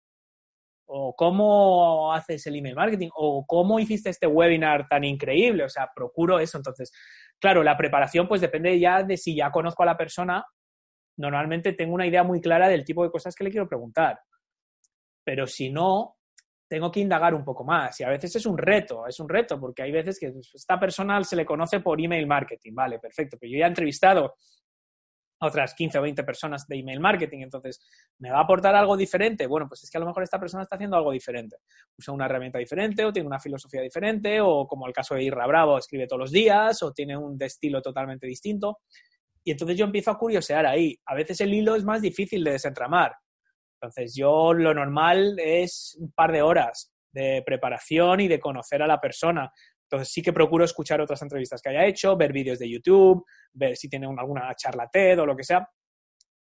o 0.93 1.15
cómo 1.15 2.11
haces 2.13 2.45
el 2.47 2.57
email 2.57 2.75
marketing, 2.75 3.09
o 3.15 3.45
cómo 3.45 3.79
hiciste 3.79 4.09
este 4.09 4.27
webinar 4.27 4.87
tan 4.89 5.05
increíble. 5.05 5.63
O 5.63 5.69
sea, 5.69 5.89
procuro 5.95 6.37
eso. 6.39 6.57
Entonces, 6.57 6.91
claro, 7.39 7.63
la 7.63 7.77
preparación 7.77 8.27
pues 8.27 8.41
depende 8.41 8.77
ya 8.77 9.01
de 9.01 9.15
si 9.15 9.33
ya 9.35 9.51
conozco 9.51 9.83
a 9.83 9.85
la 9.85 9.97
persona. 9.97 10.45
Normalmente 11.17 11.73
tengo 11.73 11.93
una 11.93 12.05
idea 12.05 12.23
muy 12.23 12.41
clara 12.41 12.67
del 12.67 12.83
tipo 12.83 13.03
de 13.03 13.11
cosas 13.11 13.33
que 13.35 13.45
le 13.45 13.51
quiero 13.51 13.69
preguntar. 13.69 14.19
Pero 15.23 15.47
si 15.47 15.69
no, 15.69 16.17
tengo 16.67 16.91
que 16.91 16.99
indagar 16.99 17.33
un 17.33 17.45
poco 17.45 17.63
más. 17.63 17.97
Y 18.01 18.03
a 18.03 18.09
veces 18.09 18.35
es 18.35 18.45
un 18.45 18.57
reto, 18.57 19.07
es 19.07 19.17
un 19.21 19.29
reto, 19.29 19.59
porque 19.59 19.83
hay 19.83 19.93
veces 19.93 20.19
que 20.19 20.33
esta 20.53 20.77
persona 20.77 21.23
se 21.23 21.37
le 21.37 21.45
conoce 21.45 21.79
por 21.79 22.01
email 22.01 22.27
marketing. 22.27 22.73
Vale, 22.73 22.99
perfecto. 22.99 23.37
Pero 23.39 23.53
yo 23.53 23.59
ya 23.59 23.65
he 23.65 23.69
entrevistado 23.69 24.35
otras 25.41 25.73
15 25.73 25.97
o 25.97 26.01
20 26.03 26.23
personas 26.23 26.67
de 26.67 26.77
email 26.77 26.99
marketing. 26.99 27.39
Entonces, 27.41 27.81
¿me 28.19 28.31
va 28.31 28.39
a 28.39 28.43
aportar 28.43 28.75
algo 28.75 28.95
diferente? 28.95 29.47
Bueno, 29.47 29.67
pues 29.67 29.83
es 29.83 29.89
que 29.89 29.97
a 29.97 30.01
lo 30.01 30.05
mejor 30.05 30.23
esta 30.23 30.39
persona 30.39 30.63
está 30.63 30.75
haciendo 30.75 30.95
algo 30.95 31.11
diferente. 31.11 31.57
Usa 31.97 32.13
una 32.13 32.25
herramienta 32.25 32.59
diferente 32.59 33.03
o 33.03 33.11
tiene 33.11 33.27
una 33.27 33.39
filosofía 33.39 33.81
diferente 33.81 34.39
o 34.39 34.67
como 34.67 34.87
el 34.87 34.93
caso 34.93 35.15
de 35.15 35.23
Irra 35.23 35.47
Bravo, 35.47 35.77
escribe 35.77 36.07
todos 36.07 36.19
los 36.19 36.31
días 36.31 36.81
o 36.83 36.93
tiene 36.93 37.17
un 37.17 37.41
estilo 37.41 37.81
totalmente 37.81 38.27
distinto. 38.27 38.79
Y 39.43 39.51
entonces 39.51 39.77
yo 39.77 39.85
empiezo 39.85 40.11
a 40.11 40.17
curiosear 40.17 40.65
ahí. 40.67 40.99
A 41.05 41.15
veces 41.15 41.41
el 41.41 41.53
hilo 41.53 41.75
es 41.75 41.83
más 41.83 42.01
difícil 42.01 42.43
de 42.43 42.51
desentramar. 42.51 43.15
Entonces 43.81 44.13
yo 44.15 44.53
lo 44.53 44.73
normal 44.75 45.39
es 45.39 45.97
un 45.99 46.11
par 46.11 46.31
de 46.31 46.43
horas 46.43 46.93
de 47.11 47.41
preparación 47.45 48.21
y 48.21 48.27
de 48.27 48.39
conocer 48.39 48.81
a 48.83 48.87
la 48.87 49.01
persona. 49.01 49.51
Entonces 49.91 50.13
sí 50.13 50.21
que 50.21 50.31
procuro 50.31 50.63
escuchar 50.63 51.01
otras 51.01 51.21
entrevistas 51.21 51.61
que 51.61 51.69
haya 51.69 51.85
hecho, 51.85 52.15
ver 52.15 52.31
vídeos 52.31 52.59
de 52.59 52.69
YouTube, 52.69 53.25
ver 53.51 53.75
si 53.75 53.89
tiene 53.89 54.07
alguna 54.07 54.55
charla 54.55 54.87
TED 54.89 55.19
o 55.19 55.25
lo 55.25 55.35
que 55.35 55.43
sea. 55.43 55.67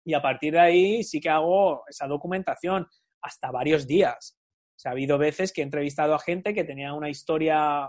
Y 0.03 0.15
a 0.15 0.21
partir 0.21 0.53
de 0.53 0.59
ahí 0.59 1.03
sí 1.03 1.19
que 1.19 1.29
hago 1.29 1.83
esa 1.87 2.07
documentación 2.07 2.87
hasta 3.21 3.51
varios 3.51 3.85
días. 3.85 4.39
O 4.75 4.79
sea, 4.79 4.89
ha 4.89 4.93
habido 4.93 5.19
veces 5.19 5.53
que 5.53 5.61
he 5.61 5.63
entrevistado 5.63 6.15
a 6.15 6.19
gente 6.19 6.55
que 6.55 6.63
tenía 6.63 6.93
una 6.93 7.07
historia 7.07 7.87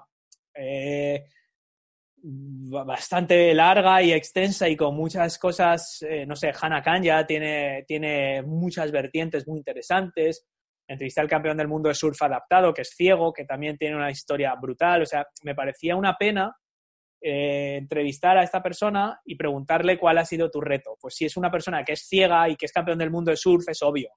eh, 0.55 1.25
bastante 2.23 3.55
larga 3.55 4.03
y 4.03 4.13
extensa 4.13 4.69
y 4.69 4.77
con 4.77 4.95
muchas 4.95 5.39
cosas, 5.39 6.03
eh, 6.03 6.27
no 6.27 6.37
sé, 6.37 6.53
Hannah 6.61 6.83
Kanya 6.83 7.27
tiene, 7.27 7.83
tiene 7.89 8.43
muchas 8.43 8.93
vertientes 8.93 9.49
muy 9.49 9.57
interesantes 9.57 10.47
entrevisté 10.89 11.21
al 11.21 11.29
campeón 11.29 11.57
del 11.57 11.69
mundo 11.69 11.89
de 11.89 11.95
surf 11.95 12.21
adaptado, 12.23 12.73
que 12.73 12.83
es 12.83 12.91
ciego, 12.91 13.33
que 13.33 13.45
también 13.45 13.77
tiene 13.77 13.97
una 13.97 14.11
historia 14.11 14.55
brutal. 14.55 15.03
O 15.03 15.07
sea, 15.07 15.27
me 15.43 15.55
parecía 15.55 15.97
una 15.97 16.17
pena 16.17 16.57
eh, 17.21 17.77
entrevistar 17.79 18.37
a 18.39 18.43
esta 18.43 18.63
persona 18.63 19.21
y 19.25 19.37
preguntarle 19.37 19.99
cuál 19.99 20.19
ha 20.19 20.25
sido 20.25 20.51
tu 20.51 20.61
reto. 20.61 20.97
Pues 21.01 21.15
si 21.15 21.25
es 21.25 21.37
una 21.37 21.51
persona 21.51 21.83
que 21.83 21.95
es 21.95 22.07
ciega 22.07 22.49
y 22.49 22.57
que 22.57 22.67
es 22.67 22.73
campeón 22.73 22.99
del 22.99 23.11
mundo 23.11 23.31
de 23.31 23.37
surf, 23.37 23.69
es 23.69 23.83
obvio. 23.83 24.11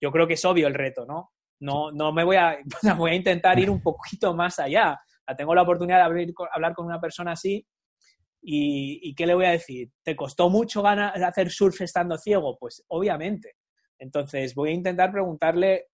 Yo 0.00 0.10
creo 0.10 0.26
que 0.26 0.34
es 0.34 0.44
obvio 0.44 0.66
el 0.66 0.74
reto, 0.74 1.04
¿no? 1.04 1.32
No, 1.60 1.90
no 1.92 2.12
me 2.12 2.24
voy 2.24 2.36
a, 2.36 2.58
voy 2.96 3.12
a 3.12 3.14
intentar 3.14 3.58
ir 3.58 3.70
un 3.70 3.82
poquito 3.82 4.34
más 4.34 4.58
allá. 4.58 4.98
tengo 5.36 5.54
la 5.54 5.62
oportunidad 5.62 5.98
de 5.98 6.04
abrir, 6.04 6.34
hablar 6.52 6.74
con 6.74 6.86
una 6.86 7.00
persona 7.00 7.32
así 7.32 7.66
y, 8.40 9.00
y, 9.02 9.14
¿qué 9.14 9.26
le 9.26 9.34
voy 9.34 9.46
a 9.46 9.52
decir? 9.52 9.90
¿Te 10.02 10.14
costó 10.14 10.50
mucho 10.50 10.82
ganar, 10.82 11.22
hacer 11.24 11.50
surf 11.50 11.80
estando 11.80 12.18
ciego? 12.18 12.58
Pues 12.58 12.84
obviamente. 12.88 13.56
Entonces 13.98 14.54
voy 14.54 14.70
a 14.70 14.74
intentar 14.74 15.10
preguntarle 15.10 15.86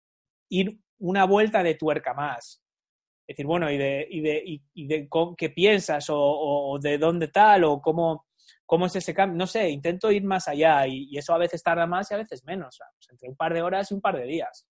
ir 0.48 0.78
una 0.98 1.24
vuelta 1.24 1.62
de 1.62 1.74
tuerca 1.74 2.14
más. 2.14 2.62
Es 3.26 3.36
decir, 3.36 3.46
bueno, 3.46 3.70
y 3.70 3.76
de, 3.76 4.06
y 4.10 4.20
de, 4.20 4.42
y, 4.74 4.86
de 4.86 5.08
qué 5.36 5.50
piensas 5.50 6.06
o, 6.08 6.78
de 6.80 6.96
dónde 6.96 7.28
tal 7.28 7.64
o 7.64 7.80
cómo, 7.80 8.26
cómo 8.64 8.86
es 8.86 8.96
ese 8.96 9.12
cambio. 9.14 9.36
No 9.36 9.46
sé, 9.46 9.68
intento 9.68 10.10
ir 10.10 10.24
más 10.24 10.48
allá 10.48 10.86
y, 10.86 11.16
eso 11.16 11.34
a 11.34 11.38
veces 11.38 11.62
tarda 11.62 11.86
más 11.86 12.10
y 12.10 12.14
a 12.14 12.18
veces 12.18 12.44
menos. 12.44 12.78
Pues 12.96 13.08
entre 13.10 13.28
un 13.28 13.36
par 13.36 13.52
de 13.52 13.62
horas 13.62 13.90
y 13.90 13.94
un 13.94 14.00
par 14.00 14.16
de 14.16 14.24
días. 14.24 14.66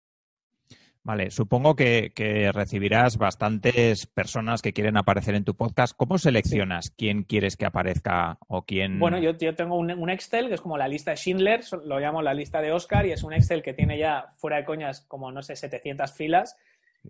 Vale, 1.05 1.29
supongo 1.29 1.75
que, 1.75 2.51
recibirás 2.51 3.19
bastantes 3.19 4.07
personas 4.07 4.63
que 4.63 4.73
quieren 4.73 4.97
aparecer 4.97 5.35
en 5.35 5.45
tu 5.45 5.55
podcast. 5.55 5.95
¿Cómo 5.95 6.17
seleccionas 6.17 6.89
quién 6.89 7.21
quieres 7.25 7.55
que 7.57 7.67
aparezca 7.67 8.39
o 8.47 8.65
quién...? 8.65 8.97
Bueno, 8.97 9.19
yo, 9.19 9.37
yo 9.37 9.53
tengo 9.53 9.77
un, 9.77 10.09
Excel 10.09 10.47
que 10.47 10.55
es 10.55 10.61
como 10.61 10.79
la 10.79 10.87
lista 10.87 11.11
de 11.11 11.17
Schindler, 11.17 11.61
lo 11.83 11.99
llamo 11.99 12.23
la 12.23 12.33
lista 12.33 12.59
de 12.59 12.71
Oscar 12.71 13.05
y 13.05 13.11
es 13.11 13.21
un 13.21 13.33
Excel 13.33 13.61
que 13.61 13.75
tiene 13.75 13.99
ya, 13.99 14.33
fuera 14.37 14.57
de 14.57 14.65
coñas, 14.65 15.01
como, 15.01 15.31
no 15.31 15.43
sé, 15.43 15.55
700 15.55 16.11
filas 16.11 16.57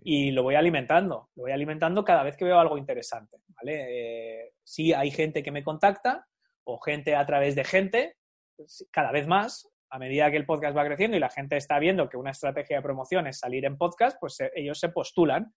y 0.04 0.30
lo 0.30 0.42
voy 0.42 0.56
alimentando. 0.56 1.30
Lo 1.34 1.44
voy 1.44 1.52
alimentando 1.52 2.04
cada 2.04 2.22
vez 2.22 2.36
que 2.36 2.44
veo 2.44 2.58
algo 2.58 2.76
interesante, 2.76 3.38
¿vale? 3.48 3.86
Eh, 3.88 4.52
sí 4.62 4.92
hay 4.92 5.10
gente 5.10 5.42
que 5.42 5.52
me 5.52 5.64
contacta 5.64 6.26
o 6.64 6.78
gente 6.80 7.16
a 7.16 7.24
través 7.24 7.54
de 7.54 7.64
gente, 7.64 8.16
cada 8.90 9.10
vez 9.10 9.26
más, 9.26 9.70
a 9.90 9.98
medida 9.98 10.30
que 10.30 10.36
el 10.36 10.46
podcast 10.46 10.76
va 10.76 10.84
creciendo 10.84 11.16
y 11.16 11.20
la 11.20 11.30
gente 11.30 11.56
está 11.56 11.78
viendo 11.78 12.08
que 12.08 12.16
una 12.16 12.30
estrategia 12.30 12.76
de 12.76 12.82
promoción 12.82 13.26
es 13.26 13.38
salir 13.38 13.64
en 13.64 13.76
podcast, 13.76 14.18
pues 14.20 14.40
eh, 14.40 14.50
ellos 14.54 14.78
se 14.78 14.88
postulan. 14.88 15.52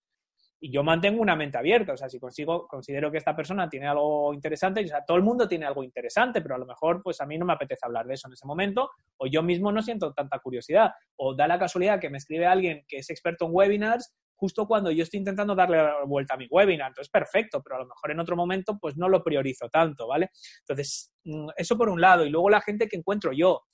Y 0.62 0.74
yo 0.74 0.84
mantengo 0.84 1.22
una 1.22 1.38
mente 1.38 1.58
abierta, 1.58 1.94
o 1.94 1.98
sea, 1.98 2.10
si 2.10 2.20
consigo, 2.20 2.68
considero 2.68 3.10
que 3.10 3.18
esta 3.18 3.34
persona 3.34 3.70
tiene 3.70 3.88
algo 3.88 4.34
interesante, 4.34 4.84
o 4.84 4.88
sea, 4.88 5.06
todo 5.06 5.16
el 5.16 5.24
mundo 5.24 5.48
tiene 5.48 5.66
algo 5.66 5.84
interesante, 5.84 6.42
pero 6.42 6.56
a 6.56 6.58
lo 6.58 6.66
mejor, 6.66 7.02
pues 7.02 7.22
a 7.22 7.26
mí 7.26 7.38
no 7.38 7.46
me 7.46 7.54
apetece 7.54 7.86
hablar 7.86 8.06
de 8.06 8.16
eso 8.16 8.28
en 8.28 8.34
ese 8.34 8.46
momento, 8.46 8.90
o 9.16 9.28
yo 9.28 9.42
mismo 9.42 9.72
no 9.72 9.82
siento 9.82 10.12
tanta 10.14 10.38
curiosidad, 10.40 10.92
o 11.16 11.34
da 11.34 11.48
la 11.48 11.58
casualidad 11.58 12.02
que 12.02 12.10
me 12.10 12.18
escribe 12.18 12.46
alguien 12.46 12.84
que 12.90 12.98
es 12.98 13.10
experto 13.10 13.46
en 13.46 13.52
webinars 13.54 14.14
justo 14.40 14.66
cuando 14.68 14.90
yo 14.90 15.04
estoy 15.04 15.20
intentando 15.20 15.54
darle 15.54 15.78
vuelta 16.06 16.36
a 16.36 16.38
mi 16.38 16.48
webinar. 16.50 16.88
Entonces, 16.88 17.12
perfecto, 17.12 17.62
pero 17.62 17.76
a 17.76 17.80
lo 17.80 17.88
mejor 17.88 18.12
en 18.12 18.20
otro 18.22 18.36
momento 18.38 18.78
pues 18.80 18.96
no 18.96 19.10
lo 19.10 19.22
priorizo 19.22 19.70
tanto, 19.70 20.08
¿vale? 20.08 20.30
Entonces, 20.62 21.12
mm, 21.26 21.50
eso 21.58 21.78
por 21.78 21.90
un 21.90 22.00
lado. 22.00 22.26
Y 22.26 22.30
luego 22.30 22.50
la 22.50 22.62
gente 22.62 22.88
que 22.88 22.96
encuentro 22.96 23.32
yo. 23.34 23.66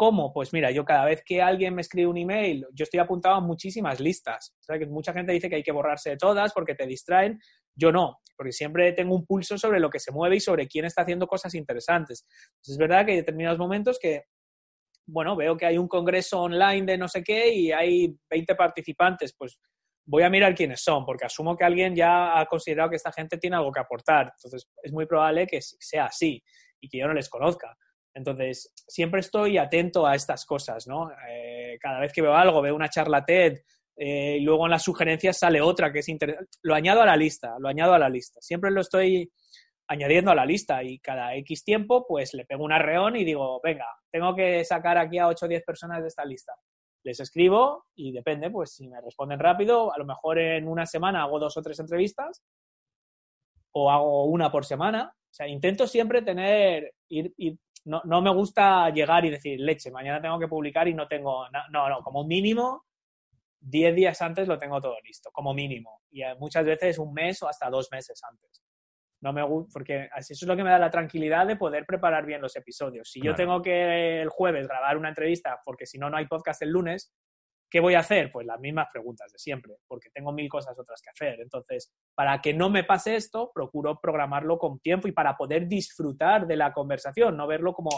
¿Cómo? 0.00 0.32
Pues 0.32 0.54
mira, 0.54 0.70
yo 0.70 0.82
cada 0.82 1.04
vez 1.04 1.22
que 1.22 1.42
alguien 1.42 1.74
me 1.74 1.82
escribe 1.82 2.06
un 2.06 2.16
email, 2.16 2.66
yo 2.72 2.84
estoy 2.84 3.00
apuntado 3.00 3.34
a 3.34 3.40
muchísimas 3.40 4.00
listas. 4.00 4.54
O 4.58 4.62
sea, 4.62 4.78
que 4.78 4.86
mucha 4.86 5.12
gente 5.12 5.30
dice 5.30 5.50
que 5.50 5.56
hay 5.56 5.62
que 5.62 5.72
borrarse 5.72 6.08
de 6.08 6.16
todas 6.16 6.54
porque 6.54 6.74
te 6.74 6.86
distraen. 6.86 7.38
Yo 7.74 7.92
no, 7.92 8.18
porque 8.34 8.50
siempre 8.50 8.94
tengo 8.94 9.14
un 9.14 9.26
pulso 9.26 9.58
sobre 9.58 9.78
lo 9.78 9.90
que 9.90 10.00
se 10.00 10.10
mueve 10.10 10.36
y 10.36 10.40
sobre 10.40 10.66
quién 10.68 10.86
está 10.86 11.02
haciendo 11.02 11.26
cosas 11.26 11.54
interesantes. 11.54 12.26
Es 12.66 12.78
verdad 12.78 13.04
que 13.04 13.10
hay 13.10 13.18
determinados 13.18 13.58
momentos 13.58 13.98
que, 14.00 14.22
bueno, 15.06 15.36
veo 15.36 15.54
que 15.58 15.66
hay 15.66 15.76
un 15.76 15.86
congreso 15.86 16.44
online 16.44 16.86
de 16.86 16.96
no 16.96 17.06
sé 17.06 17.22
qué 17.22 17.52
y 17.52 17.70
hay 17.70 18.16
20 18.30 18.54
participantes, 18.54 19.34
pues 19.36 19.60
voy 20.06 20.22
a 20.22 20.30
mirar 20.30 20.54
quiénes 20.54 20.82
son, 20.82 21.04
porque 21.04 21.26
asumo 21.26 21.58
que 21.58 21.66
alguien 21.66 21.94
ya 21.94 22.40
ha 22.40 22.46
considerado 22.46 22.88
que 22.88 22.96
esta 22.96 23.12
gente 23.12 23.36
tiene 23.36 23.56
algo 23.56 23.70
que 23.70 23.80
aportar. 23.80 24.32
Entonces, 24.34 24.66
es 24.82 24.92
muy 24.94 25.04
probable 25.04 25.46
que 25.46 25.60
sea 25.60 26.06
así 26.06 26.42
y 26.80 26.88
que 26.88 26.96
yo 26.96 27.06
no 27.06 27.12
les 27.12 27.28
conozca. 27.28 27.76
Entonces, 28.14 28.72
siempre 28.74 29.20
estoy 29.20 29.58
atento 29.58 30.06
a 30.06 30.14
estas 30.14 30.44
cosas, 30.44 30.86
¿no? 30.86 31.10
Eh, 31.28 31.78
cada 31.80 32.00
vez 32.00 32.12
que 32.12 32.22
veo 32.22 32.34
algo, 32.34 32.60
veo 32.62 32.74
una 32.74 32.88
charla 32.88 33.24
TED 33.24 33.58
eh, 33.96 34.38
y 34.38 34.40
luego 34.40 34.66
en 34.66 34.72
las 34.72 34.82
sugerencias 34.82 35.38
sale 35.38 35.60
otra 35.60 35.92
que 35.92 36.00
es 36.00 36.08
interesante. 36.08 36.50
Lo 36.62 36.74
añado 36.74 37.02
a 37.02 37.06
la 37.06 37.16
lista, 37.16 37.56
lo 37.58 37.68
añado 37.68 37.94
a 37.94 37.98
la 37.98 38.08
lista. 38.08 38.40
Siempre 38.40 38.70
lo 38.70 38.80
estoy 38.80 39.30
añadiendo 39.88 40.30
a 40.30 40.34
la 40.34 40.46
lista 40.46 40.82
y 40.82 40.98
cada 41.00 41.34
X 41.36 41.64
tiempo, 41.64 42.06
pues 42.06 42.32
le 42.34 42.44
pego 42.44 42.64
un 42.64 42.72
arreón 42.72 43.16
y 43.16 43.24
digo, 43.24 43.60
venga, 43.62 43.86
tengo 44.10 44.34
que 44.34 44.64
sacar 44.64 44.98
aquí 44.98 45.18
a 45.18 45.26
8 45.26 45.46
o 45.46 45.48
10 45.48 45.64
personas 45.64 46.00
de 46.00 46.08
esta 46.08 46.24
lista. 46.24 46.54
Les 47.02 47.18
escribo 47.18 47.86
y 47.94 48.12
depende, 48.12 48.50
pues 48.50 48.74
si 48.74 48.88
me 48.88 49.00
responden 49.00 49.40
rápido, 49.40 49.92
a 49.92 49.98
lo 49.98 50.04
mejor 50.04 50.38
en 50.38 50.68
una 50.68 50.86
semana 50.86 51.22
hago 51.22 51.38
dos 51.38 51.56
o 51.56 51.62
tres 51.62 51.80
entrevistas 51.80 52.42
o 53.72 53.90
hago 53.90 54.24
una 54.24 54.50
por 54.50 54.64
semana 54.64 55.12
O 55.14 55.32
sea, 55.32 55.46
intento 55.48 55.86
siempre 55.86 56.22
tener, 56.22 56.92
ir, 57.08 57.32
no, 57.84 58.02
no, 58.04 58.20
me 58.20 58.32
gusta 58.32 58.90
llegar 58.90 59.24
y 59.24 59.30
decir, 59.30 59.58
leche, 59.60 59.90
mañana 59.90 60.20
tengo 60.20 60.38
que 60.38 60.48
publicar 60.48 60.86
y 60.88 60.94
no 60.94 61.08
tengo, 61.08 61.46
no, 61.70 61.88
no, 61.88 62.02
como 62.02 62.24
mínimo 62.24 62.84
10 63.60 63.94
días 63.94 64.20
antes 64.22 64.48
lo 64.48 64.58
tengo 64.58 64.80
todo 64.80 64.96
listo, 65.04 65.30
como 65.32 65.52
mínimo. 65.52 66.02
Y 66.10 66.22
eh, 66.22 66.34
muchas 66.38 66.64
veces 66.64 66.98
un 66.98 67.12
mes 67.12 67.42
o 67.42 67.48
hasta 67.48 67.68
dos 67.68 67.88
meses 67.92 68.20
antes. 68.28 68.62
No 69.22 69.34
me 69.34 69.42
gusta, 69.42 69.70
porque 69.74 70.08
así 70.12 70.32
eso 70.32 70.46
es 70.46 70.48
lo 70.48 70.56
que 70.56 70.64
me 70.64 70.70
da 70.70 70.78
la 70.78 70.90
tranquilidad 70.90 71.46
de 71.46 71.56
poder 71.56 71.84
preparar 71.84 72.24
bien 72.24 72.40
los 72.40 72.56
episodios. 72.56 73.10
Si 73.10 73.20
yo 73.20 73.34
tengo 73.34 73.60
que 73.60 74.22
el 74.22 74.30
jueves 74.30 74.66
grabar 74.66 74.96
una 74.96 75.10
entrevista, 75.10 75.60
porque 75.62 75.84
si 75.84 75.98
no, 75.98 76.08
no 76.08 76.16
hay 76.16 76.26
podcast 76.26 76.62
el 76.62 76.70
lunes, 76.70 77.12
¿qué 77.70 77.80
voy 77.80 77.94
a 77.94 78.00
hacer? 78.00 78.32
Pues 78.32 78.46
las 78.46 78.60
mismas 78.60 78.88
preguntas 78.92 79.32
de 79.32 79.38
siempre, 79.38 79.76
porque 79.86 80.10
tengo 80.10 80.32
mil 80.32 80.48
cosas 80.48 80.78
otras 80.78 81.00
que 81.00 81.10
hacer. 81.10 81.40
Entonces, 81.40 81.92
para 82.14 82.40
que 82.40 82.52
no 82.52 82.68
me 82.68 82.84
pase 82.84 83.14
esto, 83.14 83.50
procuro 83.54 83.98
programarlo 84.00 84.58
con 84.58 84.80
tiempo 84.80 85.08
y 85.08 85.12
para 85.12 85.36
poder 85.36 85.68
disfrutar 85.68 86.46
de 86.46 86.56
la 86.56 86.72
conversación, 86.72 87.36
no 87.36 87.46
verlo 87.46 87.72
como 87.72 87.90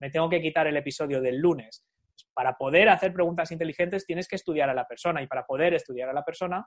me 0.00 0.10
tengo 0.10 0.28
que 0.28 0.40
quitar 0.40 0.66
el 0.66 0.76
episodio 0.76 1.20
del 1.20 1.38
lunes. 1.38 1.84
Para 2.32 2.56
poder 2.56 2.88
hacer 2.88 3.12
preguntas 3.12 3.50
inteligentes 3.52 4.06
tienes 4.06 4.26
que 4.26 4.36
estudiar 4.36 4.70
a 4.70 4.74
la 4.74 4.86
persona 4.86 5.22
y 5.22 5.26
para 5.26 5.44
poder 5.44 5.74
estudiar 5.74 6.08
a 6.08 6.12
la 6.12 6.24
persona 6.24 6.66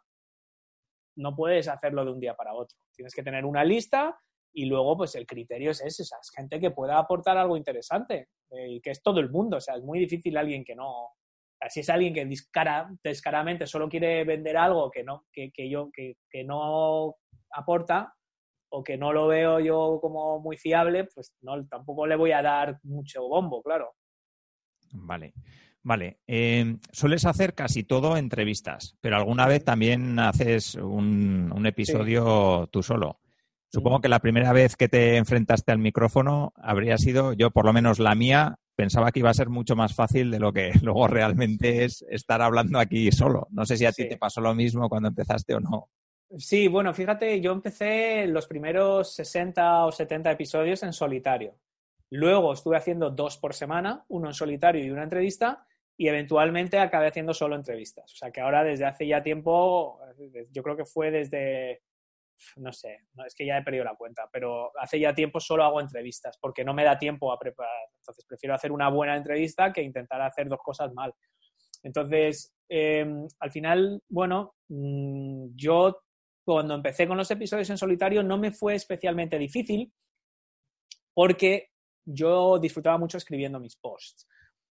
no 1.15 1.35
puedes 1.35 1.67
hacerlo 1.67 2.05
de 2.05 2.11
un 2.11 2.19
día 2.19 2.35
para 2.35 2.53
otro. 2.53 2.77
Tienes 2.95 3.13
que 3.13 3.23
tener 3.23 3.45
una 3.45 3.63
lista 3.63 4.17
y 4.53 4.65
luego 4.65 4.97
pues 4.97 5.15
el 5.15 5.25
criterio 5.25 5.71
es 5.71 5.81
ese, 5.81 6.03
o 6.03 6.19
es 6.19 6.31
gente 6.35 6.59
que 6.59 6.71
pueda 6.71 6.97
aportar 6.97 7.37
algo 7.37 7.57
interesante 7.57 8.29
eh, 8.49 8.69
y 8.69 8.81
que 8.81 8.91
es 8.91 9.01
todo 9.01 9.19
el 9.19 9.29
mundo, 9.29 9.57
o 9.57 9.61
sea, 9.61 9.75
es 9.75 9.83
muy 9.83 9.99
difícil 9.99 10.35
alguien 10.35 10.63
que 10.63 10.75
no, 10.75 11.11
si 11.69 11.81
es 11.81 11.89
alguien 11.89 12.13
que 12.13 12.27
descaradamente 13.03 13.67
solo 13.67 13.87
quiere 13.87 14.23
vender 14.23 14.57
algo 14.57 14.89
que 14.89 15.03
no, 15.03 15.25
que, 15.31 15.51
yo, 15.69 15.89
que, 15.91 16.43
no 16.43 17.15
aporta 17.51 18.13
o 18.69 18.83
que 18.83 18.97
no 18.97 19.11
lo 19.13 19.27
veo 19.27 19.59
yo 19.59 19.99
como 20.01 20.39
muy 20.39 20.57
fiable, 20.57 21.05
pues 21.13 21.35
no, 21.41 21.65
tampoco 21.67 22.07
le 22.07 22.15
voy 22.15 22.31
a 22.31 22.41
dar 22.41 22.79
mucho 22.83 23.27
bombo, 23.27 23.61
claro. 23.61 23.93
Vale. 24.93 25.33
Vale, 25.83 26.19
em, 26.27 26.79
sueles 26.91 27.25
hacer 27.25 27.55
casi 27.55 27.83
todo 27.83 28.15
entrevistas, 28.15 28.97
pero 29.01 29.15
alguna 29.15 29.47
vez 29.47 29.63
también 29.63 30.19
haces 30.19 30.75
un, 30.75 31.65
episodio 31.65 32.67
tú 32.71 32.83
solo. 32.83 33.19
Supongo 33.67 33.99
que 34.01 34.09
la 34.09 34.19
primera 34.19 34.51
vez 34.53 34.75
que 34.75 34.89
te 34.89 35.17
enfrentaste 35.17 35.71
al 35.71 35.79
micrófono 35.79 36.53
habría 36.55 36.97
sido, 36.97 37.33
yo 37.33 37.51
por 37.51 37.65
lo 37.65 37.73
menos 37.73 37.99
la 37.99 38.13
mía, 38.13 38.59
pensaba 38.81 39.11
que 39.11 39.19
iba 39.19 39.29
a 39.29 39.35
ser 39.35 39.47
mucho 39.47 39.75
más 39.75 39.93
fácil 39.93 40.31
de 40.31 40.39
lo 40.39 40.51
que 40.51 40.71
luego 40.81 41.07
realmente 41.07 41.85
es 41.85 42.03
estar 42.09 42.41
hablando 42.41 42.79
aquí 42.79 43.11
solo. 43.11 43.47
No 43.51 43.63
sé 43.63 43.77
si 43.77 43.85
a 43.85 43.91
ti 43.91 44.09
te 44.09 44.17
pasó 44.17 44.41
lo 44.41 44.55
mismo 44.55 44.89
cuando 44.89 45.09
empezaste 45.09 45.53
o 45.53 45.59
no. 45.59 45.89
Sí, 46.39 46.67
bueno, 46.67 46.91
fíjate, 46.91 47.39
yo 47.41 47.51
empecé 47.51 48.25
los 48.25 48.47
primeros 48.47 49.13
60 49.13 49.85
o 49.85 49.91
70 49.91 50.31
episodios 50.31 50.81
en 50.81 50.93
solitario. 50.93 51.59
Luego 52.09 52.53
estuve 52.53 52.75
haciendo 52.75 53.11
dos 53.11 53.37
por 53.37 53.53
semana, 53.53 54.03
uno 54.07 54.29
en 54.29 54.33
solitario 54.33 54.83
y 54.83 54.89
una 54.89 55.03
entrevista, 55.03 55.63
y 55.95 56.07
eventualmente 56.07 56.79
acabé 56.79 57.07
haciendo 57.07 57.35
solo 57.35 57.55
entrevistas. 57.55 58.11
O 58.11 58.15
sea 58.15 58.31
que 58.31 58.41
ahora 58.41 58.63
desde 58.63 58.85
hace 58.85 59.05
ya 59.05 59.21
tiempo, 59.21 59.99
yo 60.51 60.63
creo 60.63 60.75
que 60.75 60.85
fue 60.85 61.11
desde, 61.11 61.83
no 62.57 62.71
sé, 62.71 62.99
no, 63.13 63.25
es 63.25 63.35
que 63.35 63.45
ya 63.45 63.57
he 63.57 63.63
perdido 63.63 63.83
la 63.83 63.95
cuenta, 63.95 64.29
pero 64.31 64.71
hace 64.79 64.99
ya 64.99 65.13
tiempo 65.13 65.39
solo 65.39 65.63
hago 65.63 65.81
entrevistas 65.81 66.37
porque 66.39 66.63
no 66.63 66.73
me 66.73 66.83
da 66.83 66.97
tiempo 66.97 67.31
a 67.31 67.39
preparar. 67.39 67.87
Entonces 67.97 68.25
prefiero 68.25 68.55
hacer 68.55 68.71
una 68.71 68.89
buena 68.89 69.15
entrevista 69.15 69.71
que 69.71 69.81
intentar 69.81 70.21
hacer 70.21 70.47
dos 70.47 70.59
cosas 70.63 70.93
mal. 70.93 71.13
Entonces, 71.83 72.53
em, 72.69 73.27
al 73.39 73.51
final, 73.51 74.01
bueno, 74.09 74.55
mm, 74.69 75.55
yo 75.55 76.01
cuando 76.45 76.75
empecé 76.75 77.07
con 77.07 77.17
los 77.17 77.31
episodios 77.31 77.69
en 77.69 77.77
solitario 77.77 78.23
no 78.23 78.37
me 78.37 78.51
fue 78.51 78.75
especialmente 78.75 79.37
difícil 79.37 79.91
porque 81.13 81.69
yo 82.05 82.57
disfrutaba 82.59 82.97
mucho 82.97 83.17
escribiendo 83.17 83.59
mis 83.59 83.75
posts. 83.75 84.27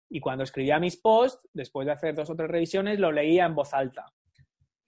Y 0.10 0.20
cuando 0.20 0.44
escribía 0.44 0.80
mis 0.80 0.98
posts, 0.98 1.48
después 1.54 1.86
de 1.86 1.94
hacer 1.94 2.16
dos 2.16 2.30
o 2.30 2.36
tres 2.36 2.50
revisiones, 2.50 3.00
lo 3.00 3.12
leía 3.12 3.46
en 3.46 3.56
voz 3.56 3.74
alta. 3.74 4.06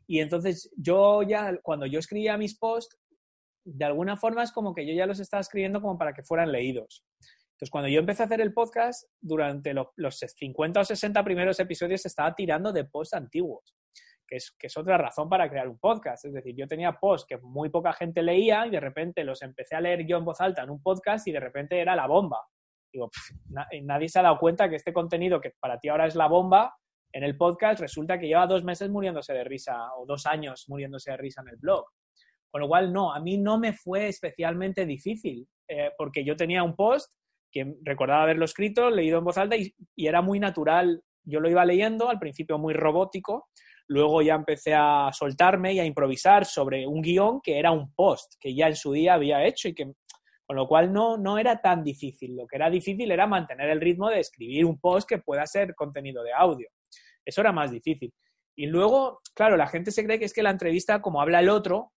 Y 0.07 0.19
entonces 0.19 0.71
yo 0.75 1.23
ya, 1.23 1.57
cuando 1.61 1.85
yo 1.85 1.99
escribía 1.99 2.37
mis 2.37 2.57
posts, 2.57 2.97
de 3.65 3.85
alguna 3.85 4.17
forma 4.17 4.43
es 4.43 4.51
como 4.51 4.73
que 4.73 4.85
yo 4.85 4.93
ya 4.93 5.05
los 5.05 5.19
estaba 5.19 5.41
escribiendo 5.41 5.81
como 5.81 5.97
para 5.97 6.13
que 6.13 6.23
fueran 6.23 6.51
leídos. 6.51 7.05
Entonces, 7.53 7.69
cuando 7.69 7.87
yo 7.87 7.99
empecé 7.99 8.23
a 8.23 8.25
hacer 8.25 8.41
el 8.41 8.53
podcast, 8.53 9.07
durante 9.21 9.73
los, 9.73 10.19
50 10.19 10.79
o 10.79 10.83
60 10.83 11.23
primeros 11.23 11.59
episodios 11.59 12.05
estaba 12.05 12.33
tirando 12.33 12.73
de 12.73 12.83
posts 12.83 13.13
antiguos, 13.13 13.75
que 14.27 14.37
es, 14.37 14.51
que 14.57 14.67
es 14.67 14.75
otra 14.75 14.97
razón 14.97 15.29
para 15.29 15.49
crear 15.49 15.69
un 15.69 15.77
podcast. 15.77 16.25
Es 16.25 16.33
decir, 16.33 16.55
yo 16.57 16.67
tenía 16.67 16.93
posts 16.93 17.27
que 17.27 17.37
muy 17.37 17.69
poca 17.69 17.93
gente 17.93 18.21
leía 18.21 18.65
y 18.65 18.71
de 18.71 18.79
repente 18.79 19.23
los 19.23 19.41
empecé 19.43 19.75
a 19.75 19.81
leer 19.81 20.05
yo 20.05 20.17
en 20.17 20.25
voz 20.25 20.41
alta 20.41 20.63
en 20.63 20.71
un 20.71 20.81
podcast 20.81 21.27
y 21.27 21.31
de 21.31 21.39
repente 21.39 21.79
era 21.79 21.95
la 21.95 22.07
bomba. 22.07 22.39
Digo, 22.91 23.09
nadie 23.83 24.09
se 24.09 24.19
ha 24.19 24.23
dado 24.23 24.39
cuenta 24.39 24.69
que 24.69 24.75
este 24.75 24.91
contenido 24.91 25.39
que 25.39 25.53
para 25.59 25.79
ti 25.79 25.89
ahora 25.89 26.07
es 26.07 26.15
la 26.15 26.27
bomba, 26.27 26.75
en 27.13 27.23
el 27.23 27.37
podcast 27.37 27.79
resulta 27.79 28.19
que 28.19 28.27
lleva 28.27 28.47
dos 28.47 28.63
meses 28.63 28.89
muriéndose 28.89 29.33
de 29.33 29.43
risa 29.43 29.93
o 29.95 30.05
dos 30.05 30.25
años 30.25 30.65
muriéndose 30.67 31.11
de 31.11 31.17
risa 31.17 31.41
en 31.41 31.49
el 31.49 31.57
blog. 31.57 31.85
Con 32.49 32.61
lo 32.61 32.67
cual, 32.67 32.91
no, 32.91 33.13
a 33.13 33.19
mí 33.19 33.37
no 33.37 33.59
me 33.59 33.73
fue 33.73 34.07
especialmente 34.07 34.85
difícil, 34.85 35.47
eh, 35.67 35.91
porque 35.97 36.25
yo 36.25 36.35
tenía 36.35 36.63
un 36.63 36.75
post 36.75 37.13
que 37.51 37.75
recordaba 37.83 38.23
haberlo 38.23 38.45
escrito, 38.45 38.89
leído 38.89 39.19
en 39.19 39.25
voz 39.25 39.37
alta 39.37 39.55
y, 39.55 39.73
era 39.95 40.21
muy 40.21 40.39
natural. 40.39 41.03
Yo 41.23 41.39
lo 41.39 41.49
iba 41.49 41.63
leyendo, 41.65 42.09
al 42.09 42.19
principio 42.19 42.57
muy 42.57 42.73
robótico, 42.73 43.49
luego 43.87 44.23
ya 44.23 44.33
empecé 44.33 44.73
a 44.73 45.11
soltarme 45.13 45.73
y 45.73 45.79
a 45.79 45.85
improvisar 45.85 46.45
sobre 46.45 46.87
un 46.87 47.01
guion 47.01 47.41
que 47.41 47.59
era 47.59 47.71
un 47.71 47.93
post 47.93 48.33
que 48.39 48.55
ya 48.55 48.67
en 48.67 48.75
su 48.75 48.91
día 48.91 49.13
había 49.13 49.45
hecho 49.45 49.67
y 49.67 49.75
que 49.75 49.93
con 50.45 50.57
lo 50.57 50.67
cual 50.67 50.91
no, 50.91 51.17
no 51.17 51.37
era 51.37 51.61
tan 51.61 51.83
difícil. 51.83 52.35
Lo 52.35 52.47
que 52.47 52.57
era 52.57 52.69
difícil 52.69 53.11
era 53.11 53.27
mantener 53.27 53.69
el 53.69 53.79
ritmo 53.79 54.09
de 54.09 54.19
escribir 54.19 54.65
un 54.65 54.79
post 54.79 55.07
que 55.07 55.19
pueda 55.19 55.45
ser 55.45 55.73
contenido 55.75 56.23
de 56.23 56.33
audio. 56.33 56.67
Eso 57.25 57.41
era 57.41 57.51
más 57.51 57.71
difícil. 57.71 58.13
Y 58.55 58.67
luego, 58.67 59.21
claro, 59.33 59.57
la 59.57 59.67
gente 59.67 59.91
se 59.91 60.03
cree 60.03 60.19
que 60.19 60.25
es 60.25 60.33
que 60.33 60.43
la 60.43 60.51
entrevista, 60.51 61.01
como 61.01 61.21
habla 61.21 61.39
el 61.39 61.49
otro, 61.49 61.93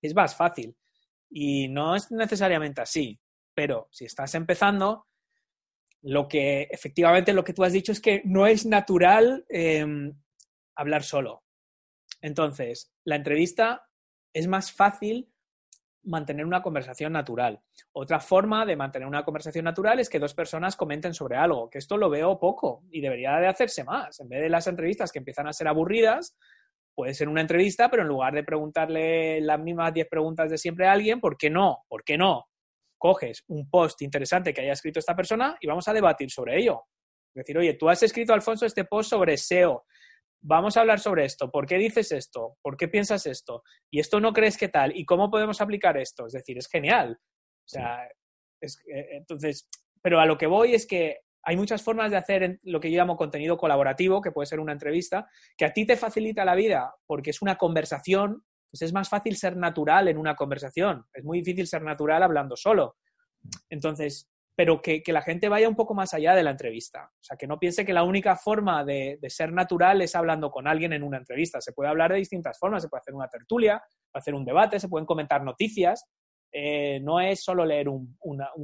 es 0.00 0.14
más 0.14 0.34
fácil. 0.34 0.76
Y 1.30 1.68
no 1.68 1.94
es 1.94 2.10
necesariamente 2.10 2.80
así. 2.80 3.18
Pero 3.54 3.88
si 3.90 4.04
estás 4.04 4.34
empezando, 4.34 5.06
lo 6.02 6.26
que 6.26 6.62
efectivamente 6.70 7.32
lo 7.32 7.44
que 7.44 7.52
tú 7.52 7.64
has 7.64 7.72
dicho 7.72 7.92
es 7.92 8.00
que 8.00 8.22
no 8.24 8.46
es 8.46 8.66
natural 8.66 9.44
em, 9.48 10.12
hablar 10.74 11.04
solo. 11.04 11.44
Entonces, 12.20 12.92
la 13.04 13.16
entrevista 13.16 13.88
es 14.32 14.46
más 14.46 14.72
fácil 14.72 15.31
mantener 16.04 16.44
una 16.46 16.62
conversación 16.62 17.12
natural. 17.12 17.60
Otra 17.92 18.20
forma 18.20 18.66
de 18.66 18.76
mantener 18.76 19.06
una 19.06 19.24
conversación 19.24 19.64
natural 19.64 20.00
es 20.00 20.08
que 20.08 20.18
dos 20.18 20.34
personas 20.34 20.76
comenten 20.76 21.14
sobre 21.14 21.36
algo, 21.36 21.70
que 21.70 21.78
esto 21.78 21.96
lo 21.96 22.10
veo 22.10 22.38
poco 22.38 22.82
y 22.90 23.00
debería 23.00 23.36
de 23.36 23.46
hacerse 23.46 23.84
más. 23.84 24.18
En 24.20 24.28
vez 24.28 24.42
de 24.42 24.48
las 24.48 24.66
entrevistas 24.66 25.12
que 25.12 25.18
empiezan 25.18 25.46
a 25.46 25.52
ser 25.52 25.68
aburridas, 25.68 26.36
puede 26.94 27.14
ser 27.14 27.28
una 27.28 27.40
entrevista, 27.40 27.90
pero 27.90 28.02
en 28.02 28.08
lugar 28.08 28.34
de 28.34 28.44
preguntarle 28.44 29.40
las 29.40 29.60
mismas 29.60 29.94
10 29.94 30.08
preguntas 30.08 30.50
de 30.50 30.58
siempre 30.58 30.86
a 30.86 30.92
alguien, 30.92 31.20
¿por 31.20 31.36
qué 31.36 31.50
no? 31.50 31.84
¿Por 31.88 32.04
qué 32.04 32.18
no? 32.18 32.46
Coges 32.98 33.44
un 33.48 33.68
post 33.68 34.02
interesante 34.02 34.52
que 34.52 34.62
haya 34.62 34.72
escrito 34.72 34.98
esta 34.98 35.16
persona 35.16 35.56
y 35.60 35.66
vamos 35.66 35.86
a 35.88 35.92
debatir 35.92 36.30
sobre 36.30 36.58
ello. 36.58 36.84
Decir, 37.34 37.56
oye, 37.56 37.74
tú 37.74 37.88
has 37.88 38.02
escrito, 38.02 38.34
Alfonso, 38.34 38.66
este 38.66 38.84
post 38.84 39.10
sobre 39.10 39.36
SEO 39.36 39.86
vamos 40.42 40.76
a 40.76 40.80
hablar 40.80 41.00
sobre 41.00 41.24
esto, 41.24 41.50
¿por 41.50 41.66
qué 41.66 41.78
dices 41.78 42.12
esto? 42.12 42.56
¿Por 42.60 42.76
qué 42.76 42.88
piensas 42.88 43.26
esto? 43.26 43.62
¿Y 43.90 44.00
esto 44.00 44.20
no 44.20 44.32
crees 44.32 44.58
que 44.58 44.68
tal? 44.68 44.96
¿Y 44.96 45.04
cómo 45.04 45.30
podemos 45.30 45.60
aplicar 45.60 45.96
esto? 45.96 46.26
Es 46.26 46.32
decir, 46.32 46.58
es 46.58 46.68
genial. 46.68 47.18
O 47.20 47.68
sea, 47.68 48.08
es, 48.60 48.78
eh, 48.92 49.08
entonces, 49.12 49.68
pero 50.02 50.20
a 50.20 50.26
lo 50.26 50.36
que 50.36 50.46
voy 50.46 50.74
es 50.74 50.86
que 50.86 51.20
hay 51.44 51.56
muchas 51.56 51.82
formas 51.82 52.10
de 52.10 52.16
hacer 52.16 52.60
lo 52.62 52.80
que 52.80 52.90
yo 52.90 52.98
llamo 52.98 53.16
contenido 53.16 53.56
colaborativo, 53.56 54.20
que 54.20 54.32
puede 54.32 54.46
ser 54.46 54.60
una 54.60 54.72
entrevista, 54.72 55.28
que 55.56 55.64
a 55.64 55.72
ti 55.72 55.86
te 55.86 55.96
facilita 55.96 56.44
la 56.44 56.54
vida 56.54 56.94
porque 57.06 57.30
es 57.30 57.42
una 57.42 57.56
conversación, 57.56 58.44
pues 58.70 58.82
es 58.82 58.92
más 58.92 59.08
fácil 59.08 59.36
ser 59.36 59.56
natural 59.56 60.08
en 60.08 60.18
una 60.18 60.36
conversación. 60.36 61.04
Es 61.12 61.24
muy 61.24 61.38
difícil 61.38 61.66
ser 61.66 61.82
natural 61.82 62.22
hablando 62.22 62.56
solo. 62.56 62.96
Entonces, 63.68 64.30
pero 64.54 64.82
que, 64.82 65.02
la 65.06 65.22
gente 65.22 65.48
vaya 65.48 65.68
un 65.68 65.74
poco 65.74 65.94
más 65.94 66.12
allá 66.12 66.34
de 66.34 66.42
la 66.42 66.50
entrevista. 66.50 67.10
O 67.10 67.24
sea, 67.24 67.36
que 67.36 67.46
no 67.46 67.58
piense 67.58 67.86
que 67.86 67.94
la 67.94 68.04
única 68.04 68.36
forma 68.36 68.84
de, 68.84 69.18
ser 69.28 69.52
natural 69.52 70.02
es 70.02 70.14
hablando 70.14 70.50
con 70.50 70.68
alguien 70.68 70.92
en 70.92 71.02
una 71.02 71.18
entrevista. 71.18 71.60
Se 71.60 71.72
puede 71.72 71.88
hablar 71.88 72.12
de 72.12 72.18
distintas 72.18 72.58
formas, 72.58 72.82
se 72.82 72.88
puede 72.88 73.00
hacer 73.00 73.14
una 73.14 73.28
tertulia, 73.28 73.82
hacer 74.12 74.34
un 74.34 74.44
debate, 74.44 74.78
se 74.78 74.88
pueden 74.88 75.06
comentar 75.06 75.42
noticias. 75.42 76.06
Eh, 76.52 77.00
no 77.00 77.18
es 77.18 77.42
solo 77.42 77.64
leer 77.64 77.88
un, 77.88 78.18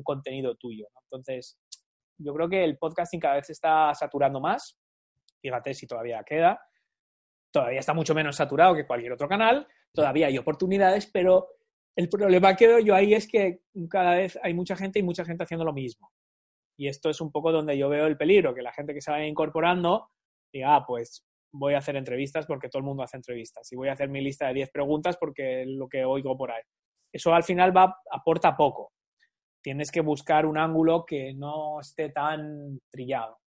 contenido 0.04 0.56
tuyo. 0.56 0.88
Entonces, 1.04 1.58
yo 2.18 2.34
creo 2.34 2.48
que 2.48 2.64
el 2.64 2.76
podcasting 2.76 3.20
cada 3.20 3.36
vez 3.36 3.46
se 3.46 3.52
está 3.52 3.94
saturando 3.94 4.40
más. 4.40 4.78
Fíjate 5.40 5.72
si 5.72 5.86
todavía 5.86 6.22
queda. 6.22 6.60
Todavía 7.50 7.80
está 7.80 7.94
mucho 7.94 8.14
menos 8.14 8.36
saturado 8.36 8.74
que 8.74 8.86
cualquier 8.86 9.12
otro 9.12 9.26
canal. 9.26 9.66
Todavía 9.94 10.26
hay 10.26 10.36
oportunidades, 10.36 11.06
pero 11.06 11.48
el 11.98 12.08
problema 12.08 12.54
que 12.54 12.68
veo 12.68 12.78
yo 12.78 12.94
ahí 12.94 13.12
es 13.12 13.26
que 13.26 13.62
cada 13.90 14.14
vez 14.14 14.38
hay 14.44 14.54
mucha 14.54 14.76
gente 14.76 15.00
y 15.00 15.02
mucha 15.02 15.24
gente 15.24 15.42
haciendo 15.42 15.64
lo 15.64 15.72
mismo. 15.72 16.12
Y 16.78 16.86
esto 16.86 17.10
es 17.10 17.20
un 17.20 17.32
poco 17.32 17.50
donde 17.50 17.76
yo 17.76 17.88
veo 17.88 18.06
el 18.06 18.16
peligro, 18.16 18.54
que 18.54 18.62
la 18.62 18.72
gente 18.72 18.94
que 18.94 19.00
se 19.00 19.10
vaya 19.10 19.26
incorporando 19.26 20.08
diga, 20.52 20.76
ah, 20.76 20.84
pues 20.86 21.26
voy 21.52 21.74
a 21.74 21.78
hacer 21.78 21.96
entrevistas 21.96 22.46
porque 22.46 22.68
todo 22.68 22.78
el 22.78 22.86
mundo 22.86 23.02
hace 23.02 23.16
entrevistas 23.16 23.72
y 23.72 23.76
voy 23.76 23.88
a 23.88 23.94
hacer 23.94 24.08
mi 24.10 24.20
lista 24.20 24.46
de 24.46 24.54
10 24.54 24.70
preguntas 24.70 25.16
porque 25.18 25.62
es 25.62 25.68
lo 25.68 25.88
que 25.88 26.04
oigo 26.04 26.36
por 26.36 26.52
ahí. 26.52 26.62
eso 27.12 27.34
al 27.34 27.42
final 27.42 27.76
va, 27.76 27.96
aporta 28.12 28.56
poco. 28.56 28.92
Tienes 29.60 29.90
que 29.90 30.00
buscar 30.00 30.46
un 30.46 30.56
ángulo 30.56 31.04
que 31.04 31.34
no 31.34 31.80
esté 31.80 32.10
tan 32.10 32.78
trillado. 32.92 33.38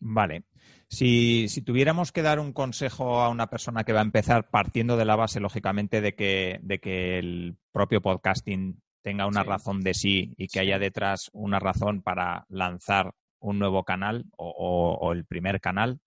Vale. 0.00 0.44
Si, 0.88 1.48
tuviéramos 1.64 2.12
que 2.12 2.22
dar 2.22 2.38
un 2.38 2.52
consejo 2.52 3.20
a 3.20 3.28
una 3.28 3.48
persona 3.48 3.84
que 3.84 3.92
va 3.92 4.00
a 4.00 4.04
empezar 4.04 4.48
partiendo 4.48 4.96
de 4.96 5.04
la 5.04 5.16
base, 5.16 5.40
lógicamente, 5.40 6.00
de 6.00 6.14
que, 6.14 6.60
de 6.62 6.78
que 6.78 7.18
el 7.18 7.56
propio 7.72 8.00
podcasting 8.00 8.80
tenga 9.02 9.26
una 9.26 9.42
razón 9.42 9.80
de 9.80 9.94
sí 9.94 10.34
y 10.36 10.48
que 10.48 10.60
haya 10.60 10.78
detrás 10.78 11.30
una 11.32 11.58
razón 11.58 12.02
para 12.02 12.46
lanzar 12.48 13.12
un 13.40 13.58
nuevo 13.58 13.84
canal 13.84 14.24
o, 14.36 15.12
el 15.12 15.24
primer 15.24 15.60
canal, 15.60 16.00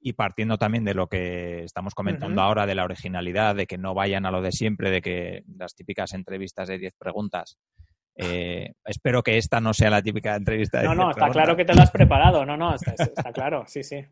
y 0.00 0.12
partiendo 0.12 0.58
también 0.58 0.84
de 0.84 0.94
lo 0.94 1.08
que 1.08 1.64
estamos 1.64 1.94
comentando 1.94 2.40
ahora, 2.40 2.66
de 2.66 2.76
la 2.76 2.84
originalidad, 2.84 3.56
de 3.56 3.66
que 3.66 3.78
no 3.78 3.94
vayan 3.94 4.26
a 4.26 4.30
lo 4.30 4.42
de 4.42 4.52
siempre, 4.52 4.90
de 4.90 5.02
que 5.02 5.42
las 5.56 5.74
típicas 5.74 6.12
entrevistas 6.12 6.68
de 6.68 6.78
10 6.78 6.94
preguntas 6.96 7.58
eh, 8.20 8.72
espero 8.84 9.22
que 9.22 9.38
esta 9.38 9.60
no 9.60 9.72
sea 9.72 9.90
la 9.90 10.02
típica 10.02 10.34
entrevista. 10.34 10.80
De 10.80 10.88
no, 10.88 10.94
no, 10.94 11.10
está 11.10 11.30
claro 11.30 11.56
que 11.56 11.64
te 11.64 11.72
lo 11.72 11.82
has 11.82 11.90
preparado. 11.92 12.44
No, 12.44 12.56
no, 12.56 12.74
está, 12.74 13.32
claro, 13.32 13.64
sí, 13.68 13.84
sí. 13.84 14.04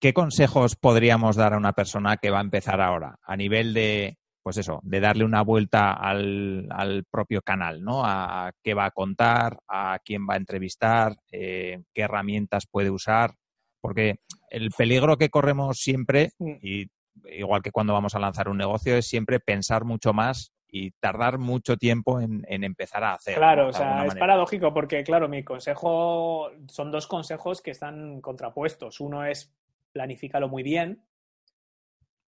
¿Qué 0.00 0.14
consejos 0.14 0.76
podríamos 0.76 1.34
dar 1.34 1.54
a 1.54 1.58
una 1.58 1.72
persona 1.72 2.18
que 2.18 2.30
va 2.30 2.38
a 2.38 2.42
empezar 2.42 2.80
ahora 2.80 3.18
a 3.22 3.36
nivel 3.36 3.74
de, 3.74 4.16
pues 4.42 4.58
eso, 4.58 4.78
de 4.84 5.00
darle 5.00 5.24
una 5.24 5.42
vuelta 5.42 5.92
al, 5.92 7.04
propio 7.10 7.42
canal, 7.42 7.82
¿no? 7.82 8.02
A, 8.04 8.52
qué 8.62 8.74
va 8.74 8.86
a 8.86 8.90
contar, 8.92 9.58
a 9.66 9.98
quién 10.04 10.26
va 10.28 10.34
a 10.34 10.38
entrevistar, 10.38 11.16
eh, 11.32 11.82
qué 11.92 12.02
herramientas 12.02 12.68
puede 12.70 12.90
usar, 12.90 13.34
porque 13.80 14.20
el 14.50 14.70
peligro 14.70 15.18
que 15.18 15.30
corremos 15.30 15.78
siempre, 15.78 16.30
mm. 16.38 16.52
y 16.62 16.86
igual 17.24 17.60
que 17.60 17.72
cuando 17.72 17.92
vamos 17.92 18.14
a 18.14 18.20
lanzar 18.20 18.48
un 18.48 18.56
negocio, 18.56 18.96
es 18.96 19.06
siempre 19.06 19.40
pensar 19.40 19.84
mucho 19.84 20.12
más 20.12 20.52
y 20.70 20.92
tardar 20.92 21.38
mucho 21.38 21.76
tiempo 21.76 22.20
en, 22.20 22.44
empezar 22.46 23.02
a 23.04 23.14
hacer. 23.14 23.34
Claro, 23.34 23.68
o 23.68 23.72
sea, 23.72 24.06
es 24.06 24.14
paradójico 24.14 24.72
porque, 24.72 25.02
claro, 25.02 25.28
mi 25.28 25.42
consejo 25.42 26.50
son 26.68 26.90
dos 26.90 27.06
consejos 27.06 27.60
que 27.60 27.72
están 27.72 28.20
contrapuestos. 28.20 29.00
Uno 29.00 29.24
es 29.24 29.52
planifícalo 29.92 30.48
muy 30.48 30.62
bien 30.62 31.02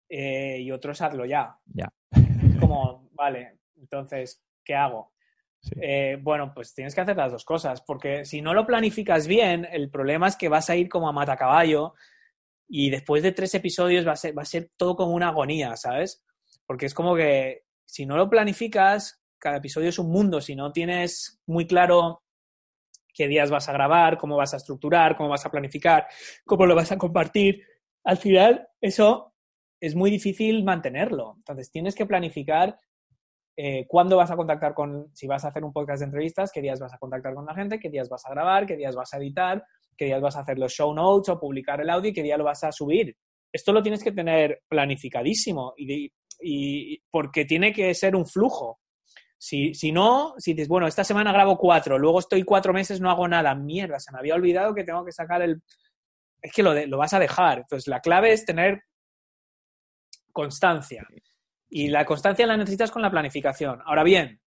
eh, 0.08 0.58
y 0.60 0.70
otro 0.70 0.92
es 0.92 1.00
hazlo 1.02 1.24
ya. 1.24 1.56
Ya. 1.66 1.92
Como, 2.60 3.08
vale, 3.14 3.58
entonces, 3.76 4.42
¿qué 4.64 4.74
hago? 4.74 5.12
Eh, 5.80 6.18
bueno, 6.22 6.52
pues 6.54 6.72
tienes 6.74 6.94
que 6.94 7.02
hacer 7.02 7.16
las 7.16 7.32
dos 7.32 7.44
cosas, 7.44 7.82
porque 7.82 8.24
si 8.24 8.40
no 8.40 8.54
lo 8.54 8.66
planificas 8.66 9.26
bien, 9.26 9.66
el 9.70 9.90
problema 9.90 10.28
es 10.28 10.36
que 10.36 10.48
vas 10.48 10.70
a 10.70 10.76
ir 10.76 10.88
como 10.88 11.08
a 11.08 11.12
matacaballo 11.12 11.94
y 12.66 12.88
después 12.88 13.22
de 13.22 13.32
tres 13.32 13.54
episodios 13.54 14.06
va 14.06 14.12
a 14.12 14.16
ser, 14.16 14.36
va 14.36 14.42
a 14.42 14.46
ser 14.46 14.70
todo 14.76 14.96
como 14.96 15.12
una 15.12 15.28
agonía, 15.28 15.76
¿sabes? 15.76 16.24
Porque 16.66 16.86
es 16.86 16.94
como 16.94 17.14
que 17.14 17.64
si 17.90 18.06
no 18.06 18.16
lo 18.16 18.30
planificas, 18.30 19.20
cada 19.36 19.56
episodio 19.56 19.88
es 19.88 19.98
un 19.98 20.10
mundo. 20.10 20.40
Si 20.40 20.54
no 20.54 20.70
tienes 20.70 21.40
muy 21.46 21.66
claro 21.66 22.22
qué 23.12 23.26
días 23.26 23.50
vas 23.50 23.68
a 23.68 23.72
grabar, 23.72 24.16
cómo 24.16 24.36
vas 24.36 24.54
a 24.54 24.58
estructurar, 24.58 25.16
cómo 25.16 25.28
vas 25.28 25.44
a 25.44 25.50
planificar, 25.50 26.06
cómo 26.44 26.66
lo 26.66 26.76
vas 26.76 26.92
a 26.92 26.98
compartir, 26.98 27.64
al 28.04 28.16
final 28.16 28.68
eso 28.80 29.34
es 29.80 29.96
muy 29.96 30.08
difícil 30.08 30.62
mantenerlo. 30.62 31.34
Entonces 31.38 31.72
tienes 31.72 31.96
que 31.96 32.06
planificar 32.06 32.78
eh, 33.56 33.86
cuándo 33.88 34.16
vas 34.16 34.30
a 34.30 34.36
contactar 34.36 34.72
con, 34.72 35.10
si 35.12 35.26
vas 35.26 35.44
a 35.44 35.48
hacer 35.48 35.64
un 35.64 35.72
podcast 35.72 35.98
de 35.98 36.06
entrevistas, 36.06 36.52
qué 36.52 36.62
días 36.62 36.78
vas 36.78 36.94
a 36.94 36.98
contactar 36.98 37.34
con 37.34 37.44
la 37.44 37.54
gente, 37.54 37.80
qué 37.80 37.90
días 37.90 38.08
vas 38.08 38.24
a 38.24 38.30
grabar, 38.30 38.66
qué 38.66 38.76
días 38.76 38.94
vas 38.94 39.12
a 39.12 39.18
editar, 39.18 39.64
qué 39.96 40.04
días 40.04 40.20
vas 40.20 40.36
a 40.36 40.40
hacer 40.40 40.60
los 40.60 40.72
show 40.72 40.94
notes 40.94 41.28
o 41.28 41.40
publicar 41.40 41.80
el 41.80 41.90
audio 41.90 42.10
y 42.10 42.14
qué 42.14 42.22
día 42.22 42.38
lo 42.38 42.44
vas 42.44 42.62
a 42.62 42.70
subir. 42.70 43.16
Esto 43.52 43.72
lo 43.72 43.82
tienes 43.82 44.04
que 44.04 44.12
tener 44.12 44.62
planificadísimo 44.68 45.74
y, 45.76 46.08
y 46.42 46.98
porque 47.10 47.44
tiene 47.44 47.72
que 47.72 47.94
ser 47.94 48.16
un 48.16 48.26
flujo. 48.26 48.80
Si, 49.38 49.74
si, 49.74 49.90
no, 49.90 50.34
si 50.36 50.52
dices, 50.52 50.68
bueno, 50.68 50.86
esta 50.86 51.02
semana 51.02 51.32
grabo 51.32 51.56
cuatro, 51.56 51.98
luego 51.98 52.18
estoy 52.18 52.42
cuatro 52.42 52.72
meses, 52.72 53.00
no 53.00 53.10
hago 53.10 53.26
nada, 53.26 53.54
mierda, 53.54 53.98
se 53.98 54.12
me 54.12 54.18
había 54.18 54.34
olvidado 54.34 54.74
que 54.74 54.84
tengo 54.84 55.04
que 55.04 55.12
sacar 55.12 55.42
el... 55.42 55.62
Es 56.42 56.52
que 56.52 56.62
lo, 56.62 56.74
lo 56.86 56.98
vas 56.98 57.14
a 57.14 57.18
dejar. 57.18 57.58
Entonces, 57.58 57.86
la 57.88 58.00
clave 58.00 58.32
es 58.32 58.44
tener 58.44 58.82
constancia. 60.32 61.06
Y 61.68 61.88
la 61.88 62.04
constancia 62.04 62.46
la 62.46 62.56
necesitas 62.56 62.90
con 62.90 63.02
la 63.02 63.10
planificación. 63.10 63.80
Ahora 63.84 64.02
bien, 64.02 64.40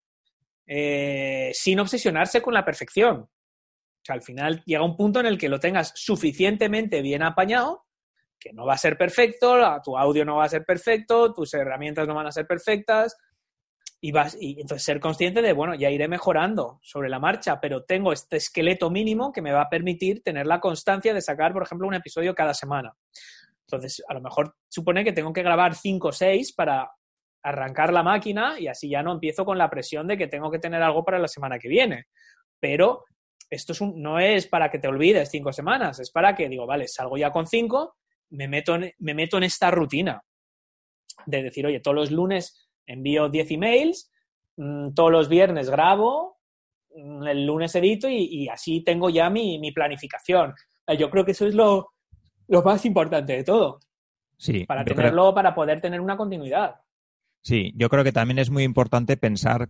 eh, 0.66 1.50
sin 1.54 1.80
obsesionarse 1.80 2.40
con 2.40 2.54
la 2.54 2.64
perfección. 2.64 3.16
O 3.20 4.04
sea, 4.04 4.14
al 4.14 4.22
final 4.22 4.62
llega 4.64 4.84
un 4.84 4.96
punto 4.96 5.20
en 5.20 5.26
el 5.26 5.38
que 5.38 5.48
lo 5.48 5.60
tengas 5.60 5.92
suficientemente 5.94 7.02
bien 7.02 7.22
apañado 7.22 7.86
que 8.42 8.52
no 8.52 8.66
va 8.66 8.74
a 8.74 8.78
ser 8.78 8.96
perfecto, 8.96 9.56
tu 9.84 9.96
audio 9.96 10.24
no 10.24 10.36
va 10.36 10.44
a 10.44 10.48
ser 10.48 10.64
perfecto, 10.64 11.32
tus 11.32 11.54
herramientas 11.54 12.08
no 12.08 12.14
van 12.14 12.26
a 12.26 12.32
ser 12.32 12.46
perfectas, 12.46 13.16
y 14.04 14.10
vas 14.10 14.36
y 14.38 14.60
entonces 14.60 14.84
ser 14.84 14.98
consciente 14.98 15.40
de 15.42 15.52
bueno 15.52 15.76
ya 15.76 15.88
iré 15.88 16.08
mejorando 16.08 16.80
sobre 16.82 17.08
la 17.08 17.20
marcha 17.20 17.60
pero 17.60 17.84
tengo 17.84 18.12
este 18.12 18.36
esqueleto 18.36 18.90
mínimo 18.90 19.30
que 19.30 19.40
me 19.40 19.52
va 19.52 19.62
a 19.62 19.68
permitir 19.68 20.24
tener 20.24 20.44
la 20.44 20.58
constancia 20.58 21.14
de 21.14 21.20
sacar 21.20 21.52
por 21.52 21.62
ejemplo 21.62 21.86
un 21.86 21.94
episodio 21.94 22.34
cada 22.34 22.52
semana. 22.52 22.92
Entonces 23.60 24.02
a 24.08 24.14
lo 24.14 24.20
mejor 24.20 24.56
supone 24.68 25.04
que 25.04 25.12
tengo 25.12 25.32
que 25.32 25.44
grabar 25.44 25.76
cinco 25.76 26.08
o 26.08 26.12
seis 26.12 26.52
para 26.52 26.90
arrancar 27.44 27.92
la 27.92 28.02
máquina 28.02 28.58
y 28.58 28.66
así 28.66 28.90
ya 28.90 29.04
no 29.04 29.12
empiezo 29.12 29.44
con 29.44 29.56
la 29.56 29.70
presión 29.70 30.08
de 30.08 30.18
que 30.18 30.26
tengo 30.26 30.50
que 30.50 30.58
tener 30.58 30.82
algo 30.82 31.04
para 31.04 31.20
la 31.20 31.28
semana 31.28 31.60
que 31.60 31.68
viene. 31.68 32.06
Pero 32.58 33.04
esto 33.48 33.72
es 33.72 33.80
no 33.82 34.18
es 34.18 34.48
para 34.48 34.68
que 34.68 34.80
te 34.80 34.88
olvides 34.88 35.30
cinco 35.30 35.52
semanas 35.52 36.00
es 36.00 36.10
para 36.10 36.34
que 36.34 36.48
digo 36.48 36.66
vale 36.66 36.88
salgo 36.88 37.16
ya 37.16 37.30
con 37.30 37.46
cinco 37.46 37.98
me 38.32 38.48
meto 38.48 38.74
en, 38.74 38.92
me 38.98 39.14
meto 39.14 39.36
en 39.36 39.44
esta 39.44 39.70
rutina 39.70 40.22
de 41.26 41.42
decir, 41.42 41.66
oye, 41.66 41.80
todos 41.80 41.94
los 41.94 42.10
lunes 42.10 42.68
envío 42.86 43.28
10 43.28 43.50
emails, 43.52 44.10
mm, 44.56 44.94
todos 44.94 45.12
los 45.12 45.28
viernes 45.28 45.70
grabo, 45.70 46.38
mm, 46.96 47.26
el 47.26 47.46
lunes 47.46 47.74
edito 47.74 48.08
y, 48.08 48.48
así 48.48 48.82
tengo 48.82 49.10
ya 49.10 49.30
mi, 49.30 49.72
planificación. 49.72 50.54
Eh, 50.86 50.96
yo 50.96 51.10
creo 51.10 51.24
que 51.24 51.32
eso 51.32 51.46
es 51.46 51.54
lo, 51.54 51.90
más 52.48 52.84
importante 52.84 53.34
de 53.34 53.44
todo. 53.44 53.80
Sí. 54.36 54.64
Para 54.64 54.84
tenerlo, 54.84 55.32
para 55.34 55.54
poder 55.54 55.80
tener 55.80 56.00
una 56.00 56.16
continuidad. 56.16 56.76
Sí, 57.42 57.72
yo 57.76 57.88
creo 57.88 58.02
que 58.02 58.12
también 58.12 58.38
es 58.38 58.50
muy 58.50 58.64
importante 58.64 59.16
pensar 59.16 59.68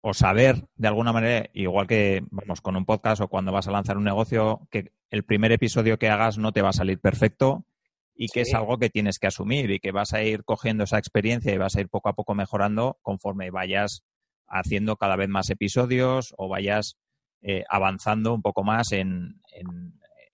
o 0.00 0.14
saber 0.14 0.66
de 0.76 0.88
alguna 0.88 1.12
manera, 1.12 1.48
igual 1.52 1.86
que 1.86 2.22
vamos 2.30 2.60
con 2.60 2.76
un 2.76 2.86
podcast 2.86 3.20
o 3.20 3.28
cuando 3.28 3.52
vas 3.52 3.68
a 3.68 3.72
lanzar 3.72 3.98
un 3.98 4.04
negocio, 4.04 4.66
que 4.70 4.92
el 5.10 5.24
primer 5.24 5.52
episodio 5.52 5.98
que 5.98 6.08
hagas 6.08 6.38
no 6.38 6.52
te 6.52 6.62
va 6.62 6.70
a 6.70 6.72
salir 6.72 6.98
perfecto, 6.98 7.66
y 8.22 8.28
que 8.28 8.42
es 8.42 8.52
algo 8.52 8.76
que 8.76 8.90
tienes 8.90 9.18
que 9.18 9.28
asumir 9.28 9.70
y 9.70 9.80
que 9.80 9.92
vas 9.92 10.12
a 10.12 10.22
ir 10.22 10.44
cogiendo 10.44 10.84
esa 10.84 10.98
experiencia 10.98 11.54
y 11.54 11.56
vas 11.56 11.74
a 11.74 11.80
ir 11.80 11.88
poco 11.88 12.10
a 12.10 12.12
poco 12.12 12.34
mejorando 12.34 12.98
conforme 13.00 13.50
vayas 13.50 14.04
haciendo 14.46 14.96
cada 14.96 15.16
vez 15.16 15.30
más 15.30 15.48
episodios 15.48 16.34
o 16.36 16.46
vayas 16.46 16.98
eh, 17.40 17.64
avanzando 17.66 18.34
un 18.34 18.42
poco 18.42 18.62
más 18.62 18.92
en, 18.92 19.40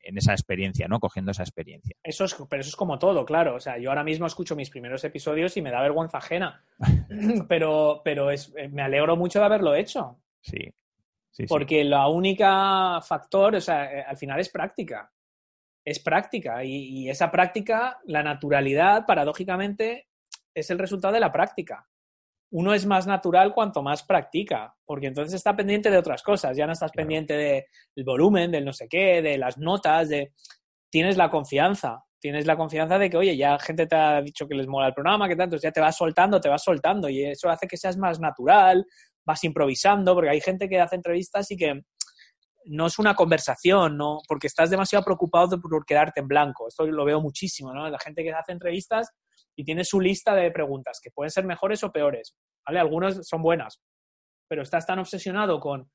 esa 0.00 0.32
experiencia, 0.32 0.88
¿no? 0.88 0.98
Cogiendo 0.98 1.30
esa 1.30 1.44
experiencia. 1.44 1.94
Eso 2.02 2.24
es, 2.24 2.34
pero 2.50 2.60
eso 2.60 2.70
es 2.70 2.76
como 2.76 2.98
todo, 2.98 3.24
claro. 3.24 3.54
O 3.54 3.60
sea, 3.60 3.78
yo 3.78 3.90
ahora 3.90 4.02
mismo 4.02 4.26
escucho 4.26 4.56
mis 4.56 4.70
primeros 4.70 5.04
episodios 5.04 5.56
y 5.56 5.62
me 5.62 5.70
da 5.70 5.80
vergüenza 5.80 6.18
ajena. 6.18 6.64
pero 7.48 8.02
pero 8.04 8.32
es, 8.32 8.52
eh, 8.56 8.68
me 8.68 8.82
alegro 8.82 9.16
mucho 9.16 9.38
de 9.38 9.44
haberlo 9.44 9.76
hecho. 9.76 10.18
Sí. 10.40 10.74
Porque 11.46 11.84
la 11.84 12.08
única 12.08 13.00
factor, 13.00 13.54
o 13.54 13.60
sea, 13.60 13.92
eh, 13.92 14.04
al 14.08 14.16
final 14.16 14.40
es 14.40 14.48
práctica 14.48 15.12
es 15.86 16.00
práctica 16.00 16.64
y, 16.64 17.08
esa 17.08 17.30
práctica, 17.30 17.98
la 18.04 18.24
naturalidad, 18.24 19.06
paradójicamente, 19.06 20.08
es 20.52 20.68
el 20.70 20.80
resultado 20.80 21.14
de 21.14 21.20
la 21.20 21.32
práctica. 21.32 21.86
Uno 22.50 22.74
es 22.74 22.86
más 22.86 23.06
natural 23.06 23.54
cuanto 23.54 23.82
más 23.82 24.02
practica, 24.02 24.74
porque 24.84 25.06
entonces 25.06 25.34
está 25.34 25.54
pendiente 25.54 25.90
de 25.90 25.98
otras 25.98 26.24
cosas, 26.24 26.56
ya 26.56 26.66
no 26.66 26.72
estás 26.72 26.90
pendiente 26.90 27.34
del 27.94 28.04
volumen, 28.04 28.50
del 28.50 28.64
no 28.64 28.72
sé 28.72 28.88
qué, 28.88 29.22
de 29.22 29.38
las 29.38 29.58
notas, 29.58 30.08
de... 30.08 30.32
Tienes 30.90 31.16
la 31.16 31.30
confianza, 31.30 32.04
tienes 32.20 32.46
la 32.46 32.56
confianza 32.56 32.98
de 32.98 33.10
que, 33.10 33.16
oye, 33.16 33.36
ya 33.36 33.58
gente 33.58 33.86
te 33.86 33.96
ha 33.96 34.22
dicho 34.22 34.48
que 34.48 34.54
les 34.54 34.66
mola 34.66 34.88
el 34.88 34.94
programa, 34.94 35.28
que 35.28 35.36
tanto, 35.36 35.56
ya 35.56 35.70
te 35.70 35.80
vas 35.80 35.96
soltando, 35.96 36.40
te 36.40 36.48
vas 36.48 36.62
soltando 36.62 37.08
y 37.08 37.24
eso 37.24 37.48
hace 37.48 37.66
que 37.68 37.76
seas 37.76 37.96
más 37.96 38.18
natural, 38.18 38.84
vas 39.24 39.44
improvisando, 39.44 40.14
porque 40.14 40.30
hay 40.30 40.40
gente 40.40 40.68
que 40.68 40.80
hace 40.80 40.96
entrevistas 40.96 41.50
y 41.50 41.56
que 41.56 41.82
no 42.66 42.86
es 42.86 42.98
una 42.98 43.14
conversación, 43.14 43.96
¿no? 43.96 44.18
Porque 44.28 44.46
estás 44.46 44.70
demasiado 44.70 45.04
preocupado 45.04 45.60
por 45.60 45.84
quedarte 45.84 46.20
en 46.20 46.28
blanco. 46.28 46.68
Esto 46.68 46.86
lo 46.86 47.04
veo 47.04 47.20
muchísimo, 47.20 47.72
¿no? 47.72 47.88
La 47.88 47.98
gente 47.98 48.22
que 48.22 48.32
hace 48.32 48.52
entrevistas 48.52 49.10
y 49.56 49.64
tiene 49.64 49.84
su 49.84 50.00
lista 50.00 50.34
de 50.34 50.50
preguntas, 50.50 51.00
que 51.02 51.10
pueden 51.10 51.30
ser 51.30 51.44
mejores 51.44 51.82
o 51.84 51.92
peores, 51.92 52.36
¿vale? 52.66 52.80
Algunas 52.80 53.26
son 53.26 53.42
buenas, 53.42 53.80
pero 54.48 54.62
estás 54.62 54.86
tan 54.86 54.98
obsesionado 54.98 55.60
con, 55.60 55.90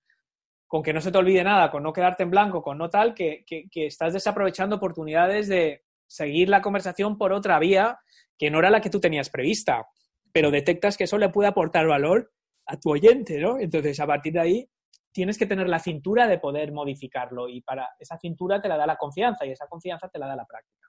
con 0.67 0.81
que 0.81 0.93
no 0.93 1.01
se 1.01 1.11
te 1.11 1.17
olvide 1.17 1.43
nada, 1.43 1.69
con 1.69 1.83
no 1.83 1.93
quedarte 1.93 2.23
en 2.23 2.31
blanco, 2.31 2.61
con 2.61 2.77
no 2.77 2.89
tal, 2.89 3.13
que, 3.13 3.43
que 3.45 3.85
estás 3.85 4.13
desaprovechando 4.13 4.77
oportunidades 4.77 5.47
de 5.47 5.83
seguir 6.07 6.49
la 6.49 6.61
conversación 6.61 7.17
por 7.17 7.31
otra 7.31 7.59
vía 7.59 7.99
que 8.37 8.49
no 8.49 8.59
era 8.59 8.71
la 8.71 8.81
que 8.81 8.89
tú 8.89 8.99
tenías 8.99 9.29
prevista, 9.29 9.85
pero 10.33 10.49
detectas 10.49 10.97
que 10.97 11.03
eso 11.03 11.17
le 11.17 11.29
puede 11.29 11.49
aportar 11.49 11.87
valor 11.87 12.31
a 12.65 12.77
tu 12.79 12.91
oyente, 12.91 13.39
¿no? 13.39 13.59
Entonces, 13.59 13.99
a 13.99 14.07
partir 14.07 14.33
de 14.33 14.39
ahí, 14.39 14.69
tienes 15.11 15.37
que 15.37 15.45
tener 15.45 15.67
la 15.67 15.79
cintura 15.79 16.27
de 16.27 16.39
poder 16.39 16.71
modificarlo 16.71 17.49
y 17.49 17.61
para 17.61 17.89
esa 17.99 18.17
cintura 18.17 18.61
te 18.61 18.69
la 18.69 18.77
da 18.77 18.85
la 18.85 18.97
confianza 18.97 19.45
y 19.45 19.51
esa 19.51 19.67
confianza 19.67 20.07
te 20.09 20.19
la 20.19 20.27
da 20.27 20.35
la 20.35 20.45
práctica. 20.45 20.87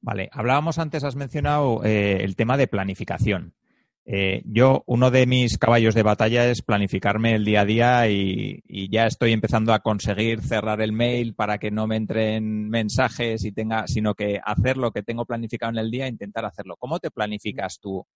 Vale, 0.00 0.28
hablábamos 0.32 0.78
antes, 0.78 1.02
has 1.02 1.16
mencionado 1.16 1.82
eh, 1.82 2.18
el 2.22 2.36
tema 2.36 2.56
de 2.56 2.66
planificación. 2.66 3.54
Eh, 4.06 4.42
yo, 4.44 4.82
uno 4.86 5.10
de 5.10 5.26
mis 5.26 5.56
caballos 5.56 5.94
de 5.94 6.02
batalla 6.02 6.44
es 6.46 6.60
planificarme 6.60 7.34
el 7.34 7.44
día 7.46 7.62
a 7.62 7.64
día 7.64 8.08
y, 8.10 8.62
ya 8.90 9.06
estoy 9.06 9.32
empezando 9.32 9.72
a 9.72 9.80
conseguir 9.80 10.42
cerrar 10.42 10.82
el 10.82 10.92
mail 10.92 11.34
para 11.34 11.56
que 11.56 11.70
no 11.70 11.86
me 11.86 11.96
entren 11.96 12.68
mensajes 12.68 13.44
y 13.44 13.52
tenga, 13.52 13.86
sino 13.86 14.14
que 14.14 14.40
hacer 14.44 14.76
lo 14.76 14.90
que 14.92 15.02
tengo 15.02 15.24
planificado 15.24 15.72
en 15.72 15.78
el 15.78 15.90
día, 15.90 16.06
intentar 16.06 16.44
hacerlo. 16.44 16.76
¿Cómo 16.76 16.98
te 16.98 17.10
planificas 17.10 17.80
tú 17.80 18.06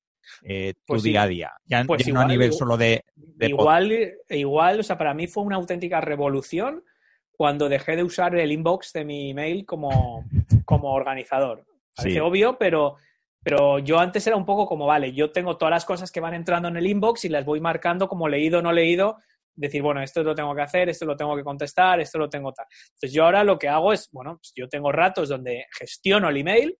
eh, 0.42 0.74
tu 0.74 0.82
Pues 0.86 1.02
día 1.02 1.20
sí. 1.22 1.24
a 1.24 1.28
día? 1.28 1.52
Ya, 1.66 1.84
Pues 1.84 2.04
ya 2.04 2.12
no 2.12 2.20
a 2.20 2.22
igual, 2.22 2.28
nivel 2.28 2.46
igual- 2.48 2.58
solo 2.58 2.76
de, 2.76 3.04
de 3.16 3.46
igual, 3.48 4.12
igual, 4.30 4.80
o 4.80 4.82
sea, 4.82 4.98
para 4.98 5.14
mí 5.14 5.26
fue 5.26 5.42
una 5.44 5.56
auténtica 5.56 6.00
revolución 6.00 6.84
cuando 7.30 7.68
dejé 7.68 7.96
de 7.96 8.02
usar 8.02 8.34
el 8.36 8.50
inbox 8.52 8.92
de 8.92 9.04
mi 9.04 9.30
email 9.30 9.64
como, 9.64 10.24
como 10.64 10.92
organizador. 10.92 11.64
Parece 11.94 12.14
Sí. 12.16 12.20
obvio, 12.20 12.58
pero, 12.58 12.96
pero 13.42 13.78
yo 13.78 13.98
antes 13.98 14.26
era 14.26 14.36
un 14.36 14.44
poco 14.44 14.66
como, 14.66 14.86
vale, 14.86 15.12
yo 15.12 15.30
tengo 15.30 15.56
todas 15.56 15.70
las 15.70 15.84
cosas 15.84 16.10
que 16.10 16.20
van 16.20 16.34
entrando 16.34 16.68
en 16.68 16.76
el 16.76 16.86
inbox 16.86 17.24
y 17.24 17.28
las 17.28 17.44
voy 17.44 17.60
marcando 17.60 18.08
como 18.08 18.28
leído 18.28 18.58
o 18.58 18.62
no 18.62 18.72
leído, 18.72 19.18
decir, 19.54 19.82
bueno, 19.82 20.00
esto 20.02 20.22
lo 20.22 20.34
tengo 20.36 20.54
que 20.54 20.62
hacer, 20.62 20.88
esto 20.88 21.04
lo 21.04 21.16
tengo 21.16 21.36
que 21.36 21.42
contestar, 21.42 21.98
esto 22.00 22.18
lo 22.18 22.28
tengo 22.28 22.52
tal. 22.52 22.66
Entonces 22.90 23.12
yo 23.12 23.24
ahora 23.24 23.42
lo 23.42 23.58
que 23.58 23.68
hago 23.68 23.92
es, 23.92 24.08
bueno, 24.12 24.36
pues 24.38 24.52
yo 24.54 24.68
tengo 24.68 24.92
ratos 24.92 25.28
donde 25.28 25.66
gestiono 25.76 26.28
el 26.28 26.36
email 26.36 26.76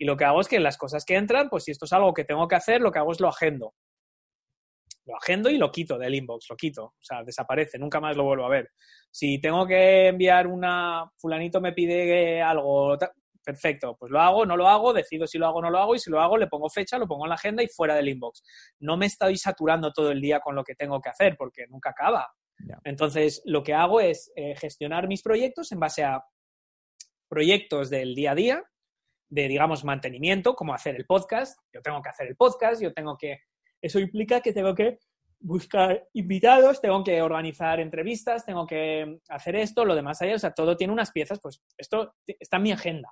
y 0.00 0.06
lo 0.06 0.16
que 0.16 0.24
hago 0.24 0.40
es 0.40 0.48
que 0.48 0.58
las 0.58 0.78
cosas 0.78 1.04
que 1.04 1.14
entran, 1.14 1.50
pues 1.50 1.64
si 1.64 1.72
esto 1.72 1.84
es 1.84 1.92
algo 1.92 2.14
que 2.14 2.24
tengo 2.24 2.48
que 2.48 2.54
hacer, 2.54 2.80
lo 2.80 2.90
que 2.90 2.98
hago 2.98 3.12
es 3.12 3.20
lo 3.20 3.28
agendo 3.28 3.74
lo 5.06 5.16
agendo 5.16 5.50
y 5.50 5.58
lo 5.58 5.70
quito 5.72 5.98
del 5.98 6.14
inbox, 6.14 6.46
lo 6.50 6.56
quito, 6.56 6.84
o 6.84 7.02
sea, 7.02 7.24
desaparece, 7.24 7.78
nunca 7.78 8.00
más 8.00 8.16
lo 8.16 8.24
vuelvo 8.24 8.44
a 8.44 8.50
ver. 8.50 8.70
Si 9.10 9.40
tengo 9.40 9.66
que 9.66 10.08
enviar 10.08 10.46
una, 10.46 11.10
fulanito 11.16 11.60
me 11.60 11.72
pide 11.72 12.40
algo, 12.40 12.96
perfecto, 13.42 13.96
pues 13.98 14.12
lo 14.12 14.20
hago, 14.20 14.46
no 14.46 14.56
lo 14.56 14.68
hago, 14.68 14.92
decido 14.92 15.26
si 15.26 15.38
lo 15.38 15.46
hago 15.46 15.58
o 15.58 15.62
no 15.62 15.70
lo 15.70 15.78
hago 15.78 15.94
y 15.94 15.98
si 15.98 16.10
lo 16.10 16.20
hago 16.20 16.36
le 16.36 16.46
pongo 16.46 16.68
fecha, 16.68 16.96
lo 16.96 17.08
pongo 17.08 17.24
en 17.24 17.30
la 17.30 17.34
agenda 17.34 17.62
y 17.62 17.68
fuera 17.68 17.94
del 17.94 18.08
inbox. 18.08 18.42
No 18.78 18.96
me 18.96 19.06
estoy 19.06 19.36
saturando 19.36 19.92
todo 19.92 20.12
el 20.12 20.20
día 20.20 20.38
con 20.40 20.54
lo 20.54 20.62
que 20.62 20.76
tengo 20.76 21.00
que 21.00 21.08
hacer 21.08 21.36
porque 21.36 21.66
nunca 21.68 21.90
acaba. 21.90 22.28
Entonces, 22.84 23.42
lo 23.46 23.62
que 23.62 23.74
hago 23.74 24.00
es 24.00 24.30
eh, 24.36 24.54
gestionar 24.54 25.08
mis 25.08 25.22
proyectos 25.22 25.72
en 25.72 25.80
base 25.80 26.04
a 26.04 26.22
proyectos 27.28 27.90
del 27.90 28.14
día 28.14 28.32
a 28.32 28.34
día, 28.34 28.64
de, 29.30 29.48
digamos, 29.48 29.84
mantenimiento, 29.84 30.54
como 30.54 30.74
hacer 30.74 30.96
el 30.96 31.06
podcast. 31.06 31.58
Yo 31.72 31.80
tengo 31.80 32.02
que 32.02 32.08
hacer 32.10 32.26
el 32.26 32.36
podcast, 32.36 32.82
yo 32.82 32.92
tengo 32.92 33.16
que... 33.16 33.40
Eso 33.80 33.98
implica 33.98 34.40
que 34.40 34.52
tengo 34.52 34.74
que 34.74 34.98
buscar 35.38 36.06
invitados, 36.12 36.82
tengo 36.82 37.02
que 37.02 37.22
organizar 37.22 37.80
entrevistas, 37.80 38.44
tengo 38.44 38.66
que 38.66 39.20
hacer 39.30 39.56
esto, 39.56 39.86
lo 39.86 39.94
demás 39.94 40.20
allá, 40.20 40.34
o 40.34 40.38
sea, 40.38 40.52
todo 40.52 40.76
tiene 40.76 40.92
unas 40.92 41.12
piezas, 41.12 41.40
pues 41.40 41.62
esto 41.78 42.14
está 42.26 42.58
en 42.58 42.62
mi 42.62 42.72
agenda. 42.72 43.08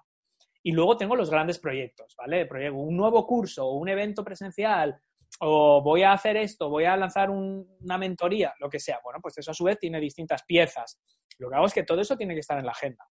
Y 0.63 0.73
luego 0.73 0.99
tengo 0.99 1.17
los 1.17 1.31
grandes 1.31 1.59
proyectos, 1.59 2.15
¿vale? 2.19 2.47
Un 2.71 2.97
nuevo 2.97 3.27
curso, 3.27 3.71
un 3.71 3.89
evento 3.89 4.23
presencial, 4.23 5.01
o 5.41 5.81
voy 5.83 6.03
a 6.03 6.13
hacer 6.13 6.37
esto, 6.37 6.69
voy 6.69 6.85
a 6.85 6.97
lanzar 6.97 7.31
un- 7.31 7.79
una 7.81 7.97
mentoría, 7.97 8.53
lo 8.59 8.69
que 8.69 8.81
sea. 8.81 8.99
Bueno, 9.03 9.21
pues 9.23 9.39
eso 9.39 9.53
a 9.53 9.55
su 9.55 9.65
vez 9.65 9.79
tiene 9.79 10.01
distintas 10.01 10.43
piezas. 10.43 11.01
Lo 11.39 11.49
que 11.49 11.57
hago 11.57 11.67
es 11.67 11.73
que 11.73 11.85
todo 11.85 12.01
eso 12.01 12.17
tiene 12.17 12.35
que 12.35 12.41
estar 12.41 12.59
en 12.59 12.67
la 12.67 12.73
agenda. 12.73 13.09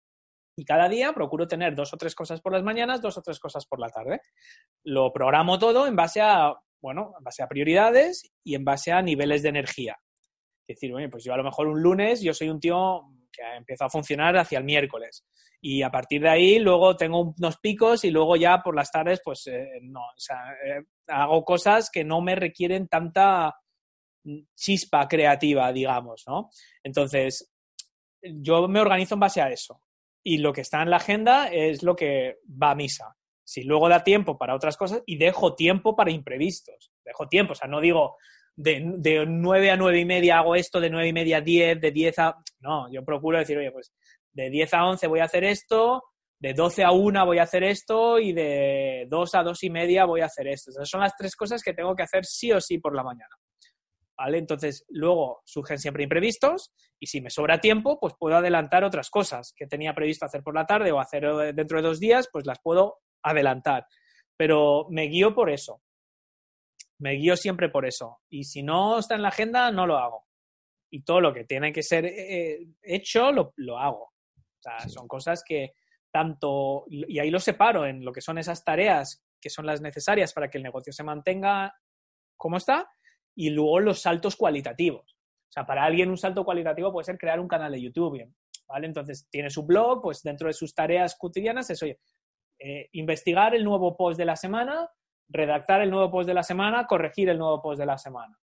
Y 0.56 0.66
cada 0.66 0.88
día 0.88 1.14
procuro 1.14 1.48
tener 1.48 1.76
dos 1.76 1.94
o 1.94 1.98
tres 1.98 2.14
cosas 2.14 2.42
por 2.42 2.54
las 2.54 2.64
mañanas, 2.64 3.02
dos 3.02 3.18
o 3.18 3.22
tres 3.22 3.40
cosas 3.40 3.66
por 3.66 3.80
la 3.80 3.90
tarde. 3.90 4.22
Lo 4.84 5.12
programo 5.12 5.58
todo 5.58 5.88
en 5.88 5.96
base 5.96 6.22
a, 6.22 6.54
bueno, 6.82 7.14
en 7.18 7.24
base 7.24 7.42
a 7.42 7.48
prioridades 7.48 8.32
y 8.44 8.56
en 8.56 8.64
base 8.64 8.92
a 8.92 9.02
niveles 9.02 9.42
de 9.42 9.50
energía. 9.50 9.98
Es 10.68 10.78
decir, 10.78 10.94
oye, 10.94 11.10
pues 11.10 11.24
yo 11.24 11.34
a 11.34 11.38
lo 11.38 11.44
mejor 11.44 11.68
un 11.68 11.82
lunes 11.82 12.22
yo 12.22 12.34
soy 12.34 12.50
un 12.50 12.60
tío 12.60 13.02
que 13.32 13.42
empieza 13.58 13.86
a 13.86 13.90
funcionar 13.90 14.38
hacia 14.38 14.60
el 14.60 14.64
miércoles. 14.64 15.26
Y 15.60 15.82
a 15.82 15.90
partir 15.90 16.22
de 16.22 16.30
ahí 16.30 16.60
luego 16.60 16.96
tengo 16.96 17.34
unos 17.38 17.58
picos 17.58 18.04
y 18.04 18.12
luego 18.12 18.36
ya 18.36 18.62
por 18.62 18.76
las 18.76 18.92
tardes 18.92 19.22
pues 19.24 19.48
eh, 19.48 19.80
no, 19.82 20.02
eh, 20.66 20.84
hago 21.08 21.44
cosas 21.44 21.90
que 21.90 22.04
no 22.04 22.22
me 22.22 22.36
requieren 22.36 22.88
tanta 22.88 23.56
chispa 24.56 25.08
creativa, 25.08 25.72
digamos, 25.72 26.24
¿no? 26.28 26.50
Entonces, 26.84 27.52
yo 28.22 28.68
me 28.68 28.80
organizo 28.80 29.16
en 29.16 29.20
base 29.20 29.42
a 29.42 29.50
eso. 29.50 29.82
Y 30.24 30.38
lo 30.38 30.54
que 30.54 30.62
está 30.62 30.82
en 30.82 30.90
la 30.90 30.98
agenda 30.98 31.48
es 31.48 31.84
lo 31.84 31.96
que 31.96 32.38
va 32.50 32.72
a 32.72 32.76
misa. 32.76 33.16
Si 33.46 33.64
luego 33.64 33.90
da 33.90 34.04
tiempo 34.04 34.38
para 34.38 34.56
otras 34.56 34.78
cosas 34.78 35.04
y 35.06 35.18
dejo 35.18 35.56
tiempo 35.56 35.96
para 35.96 36.12
imprevistos. 36.12 36.92
Dejo 37.04 37.28
tiempo, 37.28 37.52
o 37.52 37.56
sea, 37.56 37.68
no 37.68 37.82
digo 37.82 38.16
de, 38.56 38.84
de 38.98 39.26
9 39.26 39.72
a 39.72 39.78
9 39.78 40.00
y 40.00 40.06
media 40.06 40.38
hago 40.38 40.56
esto, 40.56 40.80
de 40.80 40.90
9 40.90 41.08
y 41.10 41.14
media 41.14 41.38
a 41.38 41.42
10, 41.42 41.82
de 41.82 41.92
10 41.92 42.20
a... 42.20 42.36
No, 42.60 42.92
yo 42.92 43.04
procuro 43.04 43.38
decir, 43.38 43.58
oye, 43.58 43.72
pues 43.72 43.92
de 44.32 44.50
10 44.50 44.74
a 44.74 44.86
11 44.86 45.08
voy 45.08 45.20
a 45.20 45.26
hacer 45.26 45.44
esto, 45.44 46.04
de 46.40 46.54
12 46.54 46.84
a 46.84 46.92
1 46.92 47.26
voy 47.26 47.40
a 47.40 47.44
hacer 47.44 47.64
esto 47.64 48.20
y 48.20 48.34
de 48.34 49.06
2 49.10 49.36
a 49.36 49.44
2 49.44 49.64
y 49.64 49.70
media 49.70 50.06
voy 50.06 50.22
a 50.22 50.26
hacer 50.26 50.48
esto. 50.48 50.72
Esas 50.72 50.90
son 50.90 51.02
las 51.02 51.16
tres 51.18 51.36
cosas 51.36 51.62
que 51.62 51.74
tengo 51.74 51.96
que 51.96 52.04
hacer 52.04 52.26
sí 52.26 52.52
o 52.52 52.62
sí 52.62 52.78
por 52.78 52.96
la 52.96 53.04
mañana. 53.04 53.36
¿Vale? 54.24 54.38
Entonces, 54.38 54.86
luego 54.88 55.42
surgen 55.44 55.78
siempre 55.80 56.04
imprevistos 56.04 56.72
y 56.98 57.08
si 57.08 57.20
me 57.20 57.30
sobra 57.30 57.60
tiempo, 57.60 58.00
pues 58.00 58.14
puedo 58.18 58.38
adelantar 58.38 58.86
otras 58.86 59.10
cosas 59.10 59.52
que 59.54 59.68
tenía 59.68 59.94
previsto 59.94 60.26
hacer 60.26 60.42
por 60.42 60.56
la 60.56 60.66
tarde 60.66 60.94
o 60.94 61.00
hacer 61.02 61.26
eh, 61.26 61.52
dentro 61.54 61.82
de 61.82 61.88
dos 61.90 62.00
días, 62.00 62.30
pues 62.32 62.46
las 62.46 62.60
puedo 62.64 63.00
adelantar. 63.22 63.86
Pero 64.38 64.88
me 64.90 65.04
guío 65.08 65.36
por 65.36 65.50
eso. 65.50 65.82
Me 67.00 67.16
guío 67.16 67.36
siempre 67.36 67.68
por 67.68 67.86
eso. 67.86 68.22
Y 68.30 68.46
si 68.46 68.64
no 68.64 68.98
está 69.00 69.16
en 69.16 69.24
la 69.24 69.28
agenda, 69.28 69.70
no 69.72 69.86
lo 69.86 69.98
hago. 69.98 70.26
Y 70.90 71.04
todo 71.04 71.20
lo 71.20 71.34
que 71.34 71.44
tiene 71.44 71.74
que 71.74 71.84
ser 71.84 72.06
eh, 72.06 72.66
hecho, 72.82 73.30
lo, 73.34 73.52
lo 73.58 73.78
hago. 73.78 74.04
O 74.06 74.62
sea, 74.62 74.80
Sí. 74.80 74.90
son 74.92 75.06
cosas 75.06 75.44
que 75.46 75.74
tanto, 76.14 76.86
y 76.88 77.20
ahí 77.20 77.30
lo 77.30 77.42
separo 77.42 77.86
en 77.86 78.06
lo 78.06 78.14
que 78.14 78.22
son 78.22 78.38
esas 78.38 78.64
tareas 78.64 79.22
que 79.42 79.50
son 79.50 79.66
las 79.66 79.82
necesarias 79.82 80.32
para 80.32 80.50
que 80.50 80.60
el 80.60 80.64
negocio 80.64 80.94
se 80.94 81.04
mantenga 81.04 81.74
como 82.38 82.56
está, 82.56 82.88
y 83.36 83.50
luego 83.50 83.80
los 83.80 84.02
saltos 84.02 84.36
cualitativos. 84.36 85.14
O 85.14 85.52
sea, 85.52 85.66
para 85.66 85.84
alguien 85.84 86.10
un 86.10 86.18
salto 86.18 86.44
cualitativo 86.44 86.92
puede 86.92 87.06
ser 87.06 87.18
crear 87.18 87.40
un 87.40 87.48
canal 87.48 87.72
de 87.72 87.82
YouTube, 87.82 88.28
¿vale? 88.68 88.88
Entonces 88.88 89.28
tiene 89.30 89.50
su 89.50 89.64
blog, 89.64 90.02
pues 90.02 90.24
dentro 90.24 90.48
de 90.48 90.54
sus 90.54 90.74
tareas 90.74 91.16
cotidianas 91.16 91.70
es, 91.70 91.82
oye, 91.84 92.00
eh, 92.60 92.90
investigar 92.94 93.54
el 93.54 93.64
nuevo 93.64 93.96
post 93.96 94.18
de 94.18 94.26
la 94.26 94.36
semana, 94.36 94.90
redactar 95.28 95.82
el 95.82 95.92
nuevo 95.92 96.10
post 96.10 96.28
de 96.28 96.34
la 96.34 96.44
semana, 96.44 96.88
corregir 96.88 97.30
el 97.30 97.38
nuevo 97.38 97.62
post 97.62 97.80
de 97.80 97.86
la 97.86 97.98
semana 97.98 98.38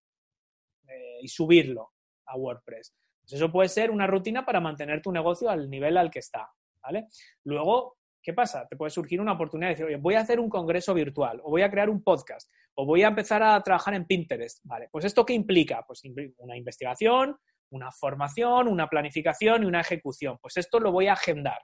eh, 0.87 1.19
y 1.21 1.27
subirlo 1.27 1.91
a 2.25 2.37
WordPress. 2.37 2.95
Pues 3.21 3.33
eso 3.33 3.51
puede 3.51 3.69
ser 3.69 3.91
una 3.91 4.07
rutina 4.07 4.45
para 4.45 4.59
mantener 4.59 5.01
tu 5.01 5.11
negocio 5.11 5.49
al 5.49 5.69
nivel 5.69 5.97
al 5.97 6.09
que 6.09 6.19
está, 6.19 6.49
¿vale? 6.81 7.07
Luego, 7.43 7.97
¿qué 8.21 8.33
pasa? 8.33 8.67
Te 8.67 8.75
puede 8.75 8.89
surgir 8.91 9.19
una 9.21 9.33
oportunidad 9.33 9.69
de 9.69 9.73
decir, 9.73 9.85
oye, 9.85 9.97
voy 9.97 10.15
a 10.15 10.21
hacer 10.21 10.39
un 10.39 10.49
congreso 10.49 10.93
virtual, 10.93 11.39
o 11.43 11.49
voy 11.49 11.61
a 11.63 11.69
crear 11.71 11.89
un 11.89 12.03
podcast, 12.03 12.49
o 12.75 12.85
voy 12.85 13.03
a 13.03 13.07
empezar 13.07 13.41
a 13.43 13.61
trabajar 13.61 13.93
en 13.93 14.05
Pinterest, 14.05 14.59
¿vale? 14.63 14.87
Pues 14.91 15.05
¿esto 15.05 15.25
qué 15.25 15.33
implica? 15.33 15.83
Pues 15.85 16.01
una 16.37 16.57
investigación, 16.57 17.35
una 17.71 17.91
formación, 17.91 18.67
una 18.67 18.87
planificación 18.87 19.63
y 19.63 19.65
una 19.65 19.81
ejecución. 19.81 20.37
Pues 20.41 20.57
esto 20.57 20.79
lo 20.79 20.91
voy 20.91 21.07
a 21.07 21.13
agendar 21.13 21.59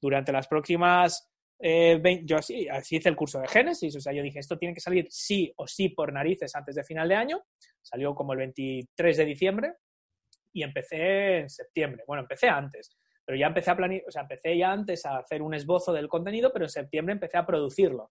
durante 0.00 0.32
las 0.32 0.46
próximas... 0.48 1.28
eh, 1.60 1.98
vein- 2.00 2.24
yo 2.26 2.36
así, 2.38 2.68
así 2.68 2.96
hice 2.96 3.08
el 3.08 3.16
curso 3.16 3.40
de 3.40 3.48
Génesis, 3.48 3.94
o 3.96 4.00
sea, 4.00 4.12
yo 4.12 4.22
dije, 4.22 4.38
esto 4.38 4.56
tiene 4.56 4.72
que 4.74 4.80
salir 4.80 5.06
sí 5.10 5.52
o 5.56 5.66
sí 5.66 5.88
por 5.88 6.12
narices 6.12 6.54
antes 6.54 6.74
de 6.76 6.84
final 6.84 7.08
de 7.08 7.16
año, 7.16 7.42
salió 7.82 8.14
como 8.14 8.32
el 8.32 8.38
23 8.38 9.16
de 9.16 9.24
diciembre 9.24 9.72
y 10.52 10.62
empecé 10.62 11.38
en 11.40 11.50
septiembre. 11.50 12.04
Bueno, 12.06 12.22
empecé 12.22 12.48
antes, 12.48 12.96
pero 13.28 13.38
ya 13.38 13.48
empecé 13.48 13.70
a 13.70 13.76
plani- 13.76 14.02
o 14.08 14.10
sea, 14.10 14.22
empecé 14.22 14.56
ya 14.56 14.72
antes 14.72 15.04
a 15.04 15.18
hacer 15.18 15.42
un 15.42 15.52
esbozo 15.52 15.92
del 15.92 16.08
contenido, 16.08 16.50
pero 16.50 16.64
en 16.64 16.70
septiembre 16.70 17.12
empecé 17.12 17.36
a 17.36 17.44
producirlo. 17.44 18.10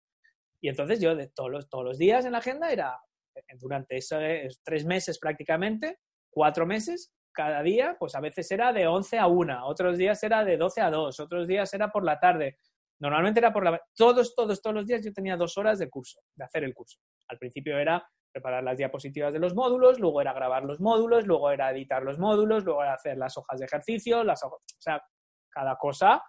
Y 0.61 0.69
entonces 0.69 1.01
yo 1.01 1.15
de 1.15 1.27
todos 1.29 1.49
los, 1.49 1.67
todos 1.67 1.83
los 1.83 1.97
días 1.97 2.23
en 2.25 2.33
la 2.33 2.37
agenda 2.37 2.71
era, 2.71 2.99
eh, 3.33 3.41
durante 3.57 3.97
esos 3.97 4.61
tres 4.63 4.85
meses 4.85 5.17
prácticamente, 5.17 5.97
cuatro 6.29 6.67
meses, 6.67 7.15
cada 7.31 7.63
día, 7.63 7.97
pues 7.99 8.13
a 8.13 8.19
veces 8.19 8.51
era 8.51 8.71
de 8.71 8.85
11 8.85 9.17
a 9.17 9.25
1, 9.25 9.65
otros 9.65 9.97
días 9.97 10.21
era 10.21 10.45
de 10.45 10.55
12 10.55 10.81
a 10.81 10.91
2, 10.91 11.19
otros 11.19 11.47
días 11.47 11.73
era 11.73 11.91
por 11.91 12.05
la 12.05 12.19
tarde. 12.19 12.59
Normalmente 12.99 13.39
era 13.39 13.51
por 13.51 13.63
la... 13.63 13.81
Todos, 13.95 14.35
todos, 14.35 14.61
todos 14.61 14.75
los 14.75 14.85
días 14.85 15.03
yo 15.03 15.11
tenía 15.13 15.35
dos 15.35 15.57
horas 15.57 15.79
de 15.79 15.89
curso, 15.89 16.21
de 16.35 16.45
hacer 16.45 16.63
el 16.63 16.75
curso. 16.75 16.99
Al 17.27 17.39
principio 17.39 17.79
era 17.79 18.07
preparar 18.37 18.63
las 18.63 18.77
diapositivas 18.77 19.33
de 19.33 19.39
los 19.39 19.55
módulos, 19.55 19.99
luego 19.99 20.21
era 20.21 20.31
grabar 20.33 20.63
los 20.63 20.79
módulos, 20.79 21.25
luego 21.25 21.49
era 21.51 21.71
editar 21.71 22.03
los 22.03 22.19
módulos, 22.19 22.63
luego 22.63 22.83
era 22.83 22.93
hacer 22.93 23.17
las 23.17 23.35
hojas 23.37 23.59
de 23.59 23.65
ejercicio, 23.65 24.23
las 24.23 24.43
hojas, 24.43 24.59
o 24.77 24.81
sea, 24.81 25.01
cada 25.49 25.75
cosa 25.75 26.21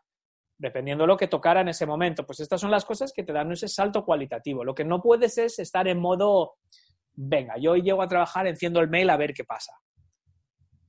dependiendo 0.59 1.05
de 1.05 1.09
lo 1.09 1.17
que 1.17 1.29
tocara 1.29 1.61
en 1.61 1.69
ese 1.69 1.87
momento. 1.87 2.27
Pues 2.27 2.41
estas 2.41 2.61
son 2.61 2.71
las 2.71 2.85
cosas 2.85 3.13
que 3.13 3.23
te 3.23 3.33
dan 3.33 3.53
ese 3.53 3.69
salto 3.69 4.05
cualitativo. 4.05 4.65
Lo 4.65 4.75
que 4.75 4.85
no 4.85 5.01
puedes 5.01 5.39
es 5.39 5.59
estar 5.61 5.87
en 5.87 6.01
modo, 6.01 6.55
venga, 7.15 7.57
yo 7.59 7.73
hoy 7.73 7.83
llego 7.83 8.03
a 8.03 8.09
trabajar, 8.09 8.47
enciendo 8.47 8.81
el 8.81 8.89
mail 8.89 9.09
a 9.11 9.17
ver 9.17 9.33
qué 9.33 9.45
pasa. 9.45 9.73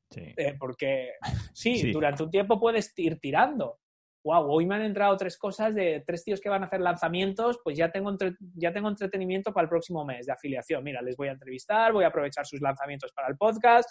Sí. 0.09 0.33
Eh, 0.37 0.55
porque 0.59 1.11
sí, 1.53 1.77
Sí. 1.77 1.91
durante 1.91 2.23
un 2.23 2.31
tiempo 2.31 2.59
puedes 2.59 2.91
ir 2.97 3.19
tirando. 3.19 3.77
Wow, 4.23 4.51
hoy 4.51 4.65
me 4.65 4.75
han 4.75 4.81
entrado 4.81 5.15
tres 5.15 5.37
cosas 5.37 5.73
de 5.73 6.03
tres 6.05 6.23
tíos 6.23 6.41
que 6.41 6.49
van 6.49 6.63
a 6.63 6.65
hacer 6.65 6.81
lanzamientos, 6.81 7.59
pues 7.63 7.77
ya 7.77 7.89
tengo, 7.89 8.09
entre- 8.09 8.35
ya 8.55 8.73
tengo 8.73 8.89
entretenimiento 8.89 9.53
para 9.53 9.63
el 9.63 9.69
próximo 9.69 10.03
mes 10.03 10.25
de 10.25 10.33
afiliación. 10.33 10.83
Mira, 10.83 11.01
les 11.01 11.15
voy 11.15 11.29
a 11.29 11.31
entrevistar, 11.31 11.93
voy 11.93 12.03
a 12.03 12.07
aprovechar 12.07 12.45
sus 12.45 12.59
lanzamientos 12.59 13.13
para 13.13 13.29
el 13.29 13.37
podcast, 13.37 13.89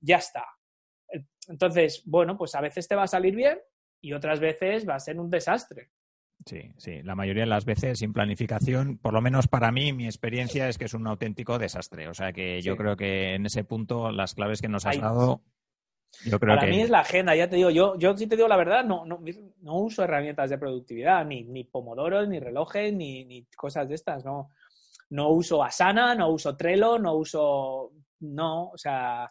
ya 0.00 0.16
está. 0.16 0.44
Entonces, 1.48 2.02
bueno, 2.06 2.36
pues 2.36 2.54
a 2.54 2.60
veces 2.60 2.86
te 2.86 2.94
va 2.94 3.04
a 3.04 3.08
salir 3.08 3.34
bien 3.34 3.58
y 4.02 4.12
otras 4.12 4.40
veces 4.40 4.88
va 4.88 4.96
a 4.96 5.00
ser 5.00 5.18
un 5.18 5.30
desastre. 5.30 5.90
Sí, 6.44 6.72
sí. 6.76 7.02
La 7.02 7.14
mayoría 7.14 7.44
de 7.44 7.48
las 7.48 7.64
veces 7.64 8.00
sin 8.00 8.12
planificación, 8.12 8.98
por 8.98 9.12
lo 9.12 9.20
menos 9.20 9.46
para 9.46 9.70
mí, 9.70 9.92
mi 9.92 10.06
experiencia 10.06 10.68
es 10.68 10.76
que 10.76 10.86
es 10.86 10.94
un 10.94 11.06
auténtico 11.06 11.58
desastre. 11.58 12.08
O 12.08 12.14
sea 12.14 12.32
que 12.32 12.60
yo 12.62 12.76
creo 12.76 12.96
que 12.96 13.34
en 13.34 13.46
ese 13.46 13.62
punto 13.64 14.10
las 14.10 14.34
claves 14.34 14.60
que 14.60 14.68
nos 14.68 14.84
has 14.84 15.00
dado, 15.00 15.42
yo 16.24 16.38
creo 16.38 16.54
para 16.54 16.66
que... 16.66 16.72
mí 16.72 16.82
es 16.82 16.90
la 16.90 17.00
agenda, 17.00 17.34
ya 17.34 17.48
te 17.48 17.56
digo, 17.56 17.70
yo, 17.70 17.96
yo 17.98 18.16
sí 18.16 18.26
te 18.26 18.36
digo 18.36 18.48
la 18.48 18.56
verdad, 18.56 18.84
no, 18.84 19.04
no, 19.04 19.20
no 19.62 19.78
uso 19.78 20.04
herramientas 20.04 20.50
de 20.50 20.58
productividad, 20.58 21.24
ni, 21.24 21.44
ni 21.44 21.64
pomodoros, 21.64 22.28
ni 22.28 22.38
relojes, 22.40 22.92
ni, 22.92 23.24
ni 23.24 23.44
cosas 23.56 23.88
de 23.88 23.94
estas, 23.94 24.24
no. 24.24 24.50
No 25.10 25.28
uso 25.28 25.62
Asana, 25.62 26.14
no 26.14 26.30
uso 26.30 26.56
Trello, 26.56 26.98
no 26.98 27.14
uso... 27.14 27.92
No, 28.20 28.70
o 28.70 28.78
sea, 28.78 29.30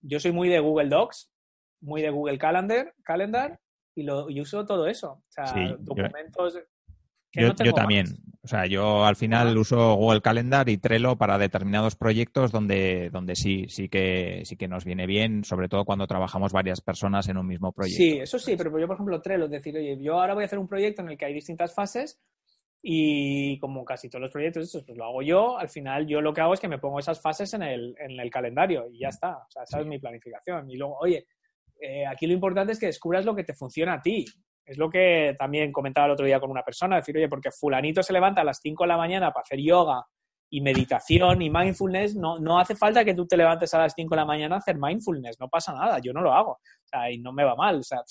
yo 0.00 0.18
soy 0.18 0.32
muy 0.32 0.48
de 0.48 0.58
Google 0.58 0.88
Docs, 0.88 1.32
muy 1.80 2.02
de 2.02 2.10
Google 2.10 2.38
Calendar, 2.38 2.92
Calendar 3.02 3.58
y, 3.94 4.02
lo, 4.02 4.28
y 4.28 4.40
uso 4.40 4.64
todo 4.66 4.86
eso. 4.86 5.12
O 5.12 5.30
sea, 5.30 5.46
Sí, 5.46 5.74
documentos. 5.78 6.58
Yo, 7.32 7.48
no 7.48 7.54
yo 7.64 7.72
también. 7.72 8.06
más. 8.06 8.18
O 8.44 8.48
sea, 8.48 8.66
yo 8.66 9.04
al 9.04 9.14
final 9.14 9.56
Ah. 9.56 9.60
uso 9.60 9.94
Google 9.94 10.20
Calendar 10.20 10.68
y 10.68 10.76
Trello 10.76 11.16
para 11.16 11.38
determinados 11.38 11.94
proyectos 11.94 12.50
donde, 12.50 13.08
donde 13.10 13.36
sí, 13.36 13.66
sí 13.68 13.88
que, 13.88 14.42
sí 14.44 14.56
que 14.56 14.66
nos 14.66 14.84
viene 14.84 15.06
bien, 15.06 15.44
sobre 15.44 15.68
todo 15.68 15.84
cuando 15.84 16.08
trabajamos 16.08 16.52
varias 16.52 16.80
personas 16.80 17.28
en 17.28 17.36
un 17.36 17.46
mismo 17.46 17.70
proyecto. 17.72 17.96
Sí, 18.02 18.18
eso 18.18 18.38
sí, 18.40 18.56
pero 18.56 18.76
yo, 18.78 18.86
por 18.88 18.96
ejemplo, 18.96 19.22
Trello, 19.22 19.44
es 19.44 19.50
decir, 19.52 19.76
oye, 19.76 19.96
yo 20.02 20.20
ahora 20.20 20.34
voy 20.34 20.42
a 20.42 20.46
hacer 20.46 20.58
un 20.58 20.66
proyecto 20.66 21.02
en 21.02 21.10
el 21.10 21.16
que 21.16 21.24
hay 21.26 21.34
distintas 21.34 21.72
fases 21.72 22.20
y 22.82 23.60
como 23.60 23.84
casi 23.84 24.08
todos 24.08 24.22
los 24.22 24.32
proyectos, 24.32 24.64
estos, 24.64 24.82
pues 24.84 24.98
lo 24.98 25.04
hago 25.04 25.22
yo, 25.22 25.56
al 25.56 25.68
final 25.68 26.04
yo 26.08 26.20
lo 26.20 26.34
que 26.34 26.40
hago 26.40 26.54
es 26.54 26.58
que 26.60 26.66
me 26.66 26.78
pongo 26.80 26.98
esas 26.98 27.20
fases 27.22 27.54
en 27.54 27.62
el, 27.62 27.94
en 27.98 28.18
el 28.18 28.28
calendario 28.28 28.88
y 28.90 28.98
ya 28.98 29.08
está. 29.08 29.36
O 29.36 29.50
sea, 29.50 29.62
esa 29.62 29.80
es 29.80 29.86
mi 29.86 30.00
planificación. 30.00 30.68
Y 30.68 30.76
luego, 30.76 30.98
oye, 30.98 31.26
eh, 31.80 32.04
aquí 32.06 32.26
lo 32.26 32.32
importante 32.32 32.72
es 32.72 32.80
que 32.80 32.86
descubras 32.86 33.24
lo 33.24 33.36
que 33.36 33.44
te 33.44 33.54
funciona 33.54 33.94
a 33.94 34.02
ti. 34.02 34.24
Es 34.64 34.78
lo 34.78 34.88
que 34.88 35.34
también 35.38 35.72
comentaba 35.72 36.06
el 36.06 36.12
otro 36.12 36.26
día 36.26 36.40
con 36.40 36.50
una 36.50 36.62
persona, 36.62 36.96
decir, 36.96 37.16
oye, 37.16 37.28
porque 37.28 37.50
fulanito 37.50 38.02
se 38.02 38.12
levanta 38.12 38.42
a 38.42 38.44
las 38.44 38.60
5 38.62 38.84
de 38.84 38.88
la 38.88 38.96
mañana 38.96 39.32
para 39.32 39.42
hacer 39.42 39.60
yoga 39.60 40.04
y 40.50 40.60
meditación 40.60 41.40
y 41.42 41.50
mindfulness, 41.50 42.14
no, 42.14 42.38
no 42.38 42.60
hace 42.60 42.76
falta 42.76 43.04
que 43.04 43.14
tú 43.14 43.26
te 43.26 43.36
levantes 43.36 43.72
a 43.74 43.78
las 43.78 43.94
5 43.94 44.14
de 44.14 44.20
la 44.20 44.26
mañana 44.26 44.56
a 44.56 44.58
hacer 44.58 44.76
mindfulness, 44.78 45.40
no 45.40 45.48
pasa 45.48 45.72
nada, 45.72 45.98
yo 45.98 46.12
no 46.12 46.20
lo 46.20 46.32
hago. 46.32 46.52
O 46.52 46.86
sea, 46.86 47.10
y 47.10 47.18
no 47.18 47.32
me 47.32 47.44
va 47.44 47.56
mal, 47.56 47.78
o 47.78 47.82
sea, 47.82 48.02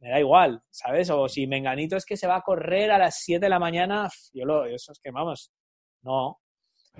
me 0.00 0.10
da 0.10 0.20
igual, 0.20 0.62
¿sabes? 0.70 1.10
O 1.10 1.28
si 1.28 1.46
Menganito 1.46 1.96
es 1.96 2.04
que 2.04 2.16
se 2.16 2.26
va 2.26 2.36
a 2.36 2.42
correr 2.42 2.90
a 2.90 2.98
las 2.98 3.22
7 3.24 3.44
de 3.44 3.50
la 3.50 3.58
mañana, 3.58 4.08
yo 4.32 4.44
lo, 4.44 4.66
eso 4.66 4.92
es 4.92 5.00
que 5.02 5.10
vamos, 5.10 5.50
no. 6.02 6.38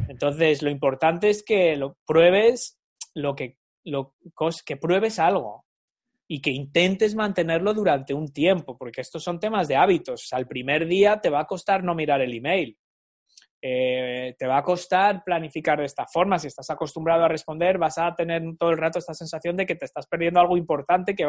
Entonces, 0.09 0.63
lo 0.63 0.71
importante 0.71 1.29
es 1.31 1.43
que 1.43 1.77
lo 1.77 1.97
pruebes 2.07 2.81
lo 3.15 3.35
que, 3.35 3.59
lo, 3.85 4.15
que 4.65 4.77
pruebes 4.77 5.19
algo 5.19 5.65
y 6.33 6.41
que 6.41 6.53
intentes 6.53 7.17
mantenerlo 7.17 7.75
durante 7.75 8.15
un 8.15 8.33
tiempo, 8.33 8.79
porque 8.79 9.01
estos 9.01 9.21
son 9.21 9.41
temas 9.41 9.67
de 9.67 9.75
hábitos. 9.75 10.33
El 10.33 10.47
primer 10.47 10.87
día 10.87 11.21
te 11.21 11.29
va 11.29 11.41
a 11.41 11.45
costar 11.45 11.83
no 11.83 11.93
mirar 11.93 12.21
el 12.21 12.33
email. 12.33 12.79
Eh, 13.61 14.37
te 14.39 14.47
va 14.47 14.59
a 14.59 14.63
costar 14.63 15.25
planificar 15.25 15.81
de 15.81 15.87
esta 15.87 16.07
forma. 16.07 16.39
Si 16.39 16.47
estás 16.47 16.71
acostumbrado 16.71 17.25
a 17.25 17.29
responder, 17.29 17.79
vas 17.79 17.99
a 17.99 18.15
tener 18.15 18.45
todo 18.57 18.71
el 18.71 18.79
rato 18.79 19.01
esta 19.01 19.13
sensación 19.13 19.57
de 19.57 19.67
que 19.67 19.75
te 19.75 19.87
estás 19.87 20.07
perdiendo 20.07 20.39
algo 20.39 20.57
importante, 20.57 21.17
que, 21.17 21.27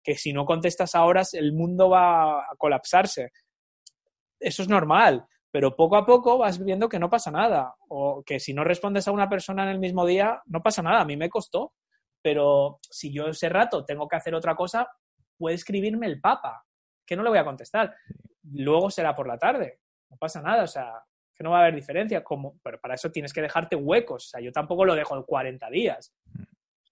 que 0.00 0.14
si 0.14 0.32
no 0.32 0.44
contestas 0.44 0.94
ahora, 0.94 1.22
el 1.32 1.52
mundo 1.52 1.90
va 1.90 2.38
a 2.38 2.54
colapsarse. 2.56 3.32
Eso 4.38 4.62
es 4.62 4.68
normal, 4.68 5.26
pero 5.50 5.74
poco 5.74 5.96
a 5.96 6.06
poco 6.06 6.38
vas 6.38 6.64
viendo 6.64 6.88
que 6.88 7.00
no 7.00 7.10
pasa 7.10 7.32
nada. 7.32 7.74
O 7.88 8.22
que 8.24 8.38
si 8.38 8.54
no 8.54 8.62
respondes 8.62 9.08
a 9.08 9.12
una 9.12 9.28
persona 9.28 9.64
en 9.64 9.70
el 9.70 9.80
mismo 9.80 10.06
día, 10.06 10.40
no 10.46 10.62
pasa 10.62 10.80
nada. 10.80 11.00
A 11.00 11.04
mí 11.04 11.16
me 11.16 11.28
costó. 11.28 11.72
Pero 12.24 12.78
si 12.90 13.12
yo 13.12 13.26
ese 13.26 13.50
rato 13.50 13.84
tengo 13.84 14.08
que 14.08 14.16
hacer 14.16 14.34
otra 14.34 14.56
cosa, 14.56 14.88
puede 15.36 15.56
escribirme 15.56 16.06
el 16.06 16.22
Papa, 16.22 16.64
que 17.06 17.16
no 17.16 17.22
le 17.22 17.28
voy 17.28 17.38
a 17.38 17.44
contestar. 17.44 17.94
Luego 18.50 18.88
será 18.88 19.14
por 19.14 19.28
la 19.28 19.36
tarde. 19.36 19.80
No 20.08 20.16
pasa 20.16 20.40
nada, 20.40 20.62
o 20.62 20.66
sea, 20.66 21.04
que 21.34 21.44
no 21.44 21.50
va 21.50 21.58
a 21.58 21.60
haber 21.64 21.74
diferencia. 21.74 22.24
Como, 22.24 22.58
pero 22.62 22.80
para 22.80 22.94
eso 22.94 23.12
tienes 23.12 23.34
que 23.34 23.42
dejarte 23.42 23.76
huecos. 23.76 24.24
O 24.24 24.28
sea, 24.30 24.40
yo 24.40 24.52
tampoco 24.52 24.86
lo 24.86 24.94
dejo 24.94 25.14
en 25.14 25.24
40 25.24 25.68
días. 25.68 26.14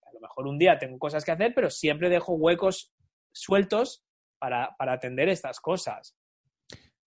A 0.06 0.12
lo 0.12 0.20
mejor 0.20 0.46
un 0.46 0.58
día 0.58 0.78
tengo 0.78 0.98
cosas 0.98 1.24
que 1.24 1.32
hacer, 1.32 1.54
pero 1.54 1.70
siempre 1.70 2.10
dejo 2.10 2.34
huecos 2.34 2.92
sueltos 3.32 4.04
para, 4.38 4.76
para 4.76 4.92
atender 4.92 5.30
estas 5.30 5.60
cosas. 5.60 6.14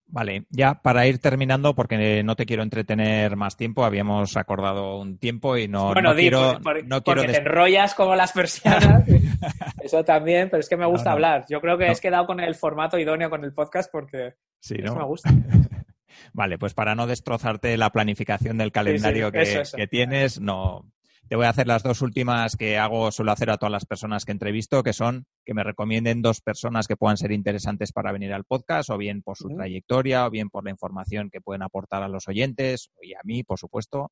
Vale, 0.07 0.45
ya 0.49 0.75
para 0.81 1.07
ir 1.07 1.17
terminando, 1.19 1.73
porque 1.73 2.21
no 2.23 2.35
te 2.35 2.45
quiero 2.45 2.61
entretener 2.63 3.35
más 3.35 3.57
tiempo, 3.57 3.83
habíamos 3.83 4.37
acordado 4.37 4.99
un 4.99 5.17
tiempo 5.17 5.57
y 5.57 5.67
no, 5.67 5.87
bueno, 5.93 6.09
no 6.09 6.15
di, 6.15 6.21
quiero, 6.23 6.53
por- 6.53 6.61
por- 6.61 6.85
no 6.85 7.01
quiero 7.01 7.21
porque 7.21 7.27
des- 7.27 7.37
te 7.37 7.41
enrollas 7.41 7.95
como 7.95 8.15
las 8.15 8.31
persianas. 8.31 9.03
Eso 9.83 10.03
también, 10.05 10.49
pero 10.49 10.61
es 10.61 10.69
que 10.69 10.77
me 10.77 10.85
gusta 10.85 11.09
No, 11.09 11.13
hablar. 11.13 11.45
Yo 11.49 11.59
creo 11.59 11.77
que 11.77 11.87
has 11.87 11.99
quedado 12.01 12.27
con 12.27 12.39
el 12.39 12.55
formato 12.55 12.97
idóneo 12.99 13.29
con 13.29 13.43
el 13.43 13.53
podcast 13.53 13.91
porque 13.91 14.35
Sí, 14.59 14.75
eso 14.79 14.93
¿no? 14.93 15.01
me 15.01 15.05
gusta. 15.05 15.31
Vale, 16.33 16.57
pues 16.57 16.73
para 16.73 16.95
no 16.95 17.07
destrozarte 17.07 17.75
la 17.77 17.89
planificación 17.91 18.57
del 18.57 18.71
calendario 18.71 19.31
que, 19.31 19.41
eso, 19.41 19.61
eso. 19.61 19.77
que 19.77 19.87
tienes, 19.87 20.39
no. 20.39 20.85
Te 21.27 21.35
voy 21.35 21.45
a 21.45 21.49
hacer 21.49 21.65
las 21.67 21.81
dos 21.81 22.01
últimas 22.03 22.55
que 22.55 22.77
hago, 22.77 23.11
suelo 23.11 23.31
hacer 23.31 23.49
a 23.49 23.57
todas 23.57 23.71
las 23.71 23.85
personas 23.85 24.25
que 24.25 24.31
entrevisto, 24.31 24.83
que 24.83 24.93
son 24.93 25.25
que 25.43 25.55
me 25.55 25.63
recomienden 25.63 26.21
dos 26.21 26.39
personas 26.41 26.87
que 26.87 26.97
puedan 26.97 27.17
ser 27.17 27.31
interesantes 27.31 27.91
para 27.91 28.11
venir 28.11 28.31
al 28.31 28.43
podcast, 28.43 28.91
o 28.91 28.97
bien 28.97 29.23
por 29.23 29.35
su 29.35 29.49
trayectoria, 29.49 30.27
o 30.27 30.29
bien 30.29 30.49
por 30.49 30.63
la 30.63 30.69
información 30.69 31.29
que 31.31 31.41
pueden 31.41 31.63
aportar 31.63 32.03
a 32.03 32.07
los 32.07 32.27
oyentes 32.27 32.91
y 33.01 33.13
a 33.15 33.21
mí, 33.23 33.43
por 33.43 33.57
supuesto. 33.57 34.11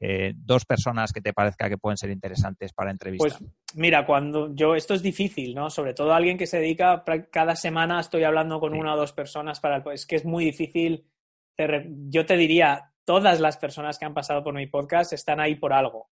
Eh, 0.00 0.32
dos 0.34 0.64
personas 0.64 1.12
que 1.12 1.20
te 1.20 1.34
parezca 1.34 1.68
que 1.68 1.76
pueden 1.76 1.98
ser 1.98 2.10
interesantes 2.10 2.72
para 2.72 2.90
entrevistar. 2.90 3.38
Pues 3.38 3.50
mira, 3.74 4.06
cuando 4.06 4.54
yo, 4.54 4.74
esto 4.74 4.94
es 4.94 5.02
difícil, 5.02 5.54
¿no? 5.54 5.68
Sobre 5.68 5.92
todo 5.92 6.14
alguien 6.14 6.38
que 6.38 6.46
se 6.46 6.58
dedica, 6.58 7.04
cada 7.30 7.54
semana 7.54 8.00
estoy 8.00 8.24
hablando 8.24 8.60
con 8.60 8.72
Sí. 8.72 8.78
una 8.78 8.94
o 8.94 8.96
dos 8.96 9.12
personas 9.12 9.60
para 9.60 9.76
el, 9.76 9.82
es 9.92 10.06
que 10.06 10.16
es 10.16 10.24
muy 10.24 10.44
difícil. 10.44 11.06
Te 11.54 11.86
yo 12.08 12.24
te 12.24 12.38
diría, 12.38 12.92
todas 13.04 13.40
las 13.40 13.58
personas 13.58 13.98
que 13.98 14.06
han 14.06 14.14
pasado 14.14 14.42
por 14.42 14.54
mi 14.54 14.68
podcast 14.68 15.12
están 15.12 15.38
ahí 15.40 15.56
por 15.56 15.74
algo. 15.74 16.08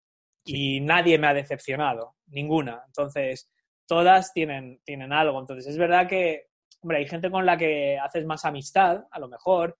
Y 0.45 0.79
nadie 0.81 1.17
me 1.17 1.27
ha 1.27 1.33
decepcionado, 1.33 2.15
ninguna. 2.27 2.83
Entonces, 2.87 3.51
todas 3.87 4.31
tienen, 4.31 4.79
tienen 4.83 5.11
algo. 5.11 5.39
Entonces, 5.39 5.67
es 5.67 5.77
verdad 5.77 6.07
que, 6.07 6.47
hombre, 6.81 6.99
hay 6.99 7.07
gente 7.07 7.31
con 7.31 7.45
la 7.45 7.57
que 7.57 7.97
haces 7.97 8.25
más 8.25 8.45
amistad, 8.45 9.03
a 9.09 9.19
lo 9.19 9.27
mejor, 9.27 9.77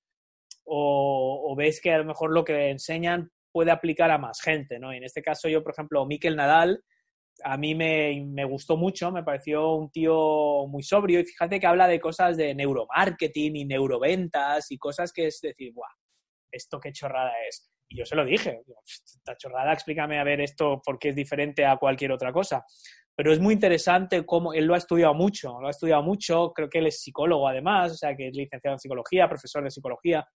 o, 0.66 1.52
o 1.52 1.56
ves 1.56 1.80
que 1.80 1.94
a 1.94 2.00
lo 2.00 2.06
mejor 2.06 2.32
lo 2.32 2.44
que 2.44 2.72
enseñan 2.72 3.30
puede 3.52 3.72
aplicar 3.72 4.12
a 4.12 4.18
más 4.18 4.42
gente, 4.42 4.80
¿no? 4.80 4.92
En 4.92 5.04
este 5.04 5.22
caso 5.22 5.48
yo, 5.48 5.64
por 5.64 5.74
ejemplo, 5.74 6.06
Miquel 6.06 6.36
Nadal, 6.36 6.84
a 7.44 7.58
mí 7.58 7.76
me, 7.76 8.24
me 8.26 8.46
gustó 8.46 8.78
mucho, 8.78 9.12
me 9.12 9.24
pareció 9.24 9.74
un 9.74 9.90
tío 9.92 10.68
muy 10.68 10.84
sobrio 10.84 11.20
y 11.20 11.26
fíjate 11.26 11.60
que 11.60 11.68
habla 11.68 11.88
de 11.88 12.00
cosas 12.00 12.38
de 12.38 12.56
neuromarketing 12.56 13.56
y 13.56 13.66
neuroventas 13.66 14.72
y 14.72 14.78
cosas 14.78 15.12
que 15.12 15.28
es 15.28 15.40
decir, 15.42 15.74
¡buah! 15.74 15.88
¿Esto 16.52 16.80
qué 16.80 16.92
chorrada 16.92 17.34
es? 17.48 17.70
Y 17.88 17.98
yo 17.98 18.06
se 18.06 18.16
lo 18.16 18.26
dije, 18.26 18.62
esta 18.86 19.38
chorrada, 19.38 19.74
explícame 19.74 20.20
a 20.20 20.24
ver 20.24 20.42
esto 20.42 20.82
por 20.84 20.98
qué 20.98 21.10
es 21.10 21.16
diferente 21.16 21.66
a 21.66 21.78
cualquier 21.78 22.12
otra 22.12 22.32
cosa. 22.32 22.66
Pero 23.16 23.32
es 23.32 23.40
muy 23.40 23.54
interesante 23.54 24.26
cómo 24.26 24.54
él 24.54 24.66
lo 24.66 24.74
ha 24.74 24.78
estudiado 24.78 25.14
mucho, 25.14 25.60
lo 25.62 25.68
ha 25.68 25.72
estudiado 25.72 26.04
mucho, 26.04 26.52
creo 26.54 26.70
que 26.70 26.80
él 26.80 26.88
es 26.88 27.02
psicólogo 27.02 27.48
además, 27.48 27.94
o 27.94 27.96
sea 27.96 28.16
que 28.16 28.28
es 28.28 28.36
licenciado 28.36 28.76
en 28.76 28.80
psicología, 28.80 29.30
profesor 29.30 29.64
de 29.64 29.72
psicología, 29.72 30.28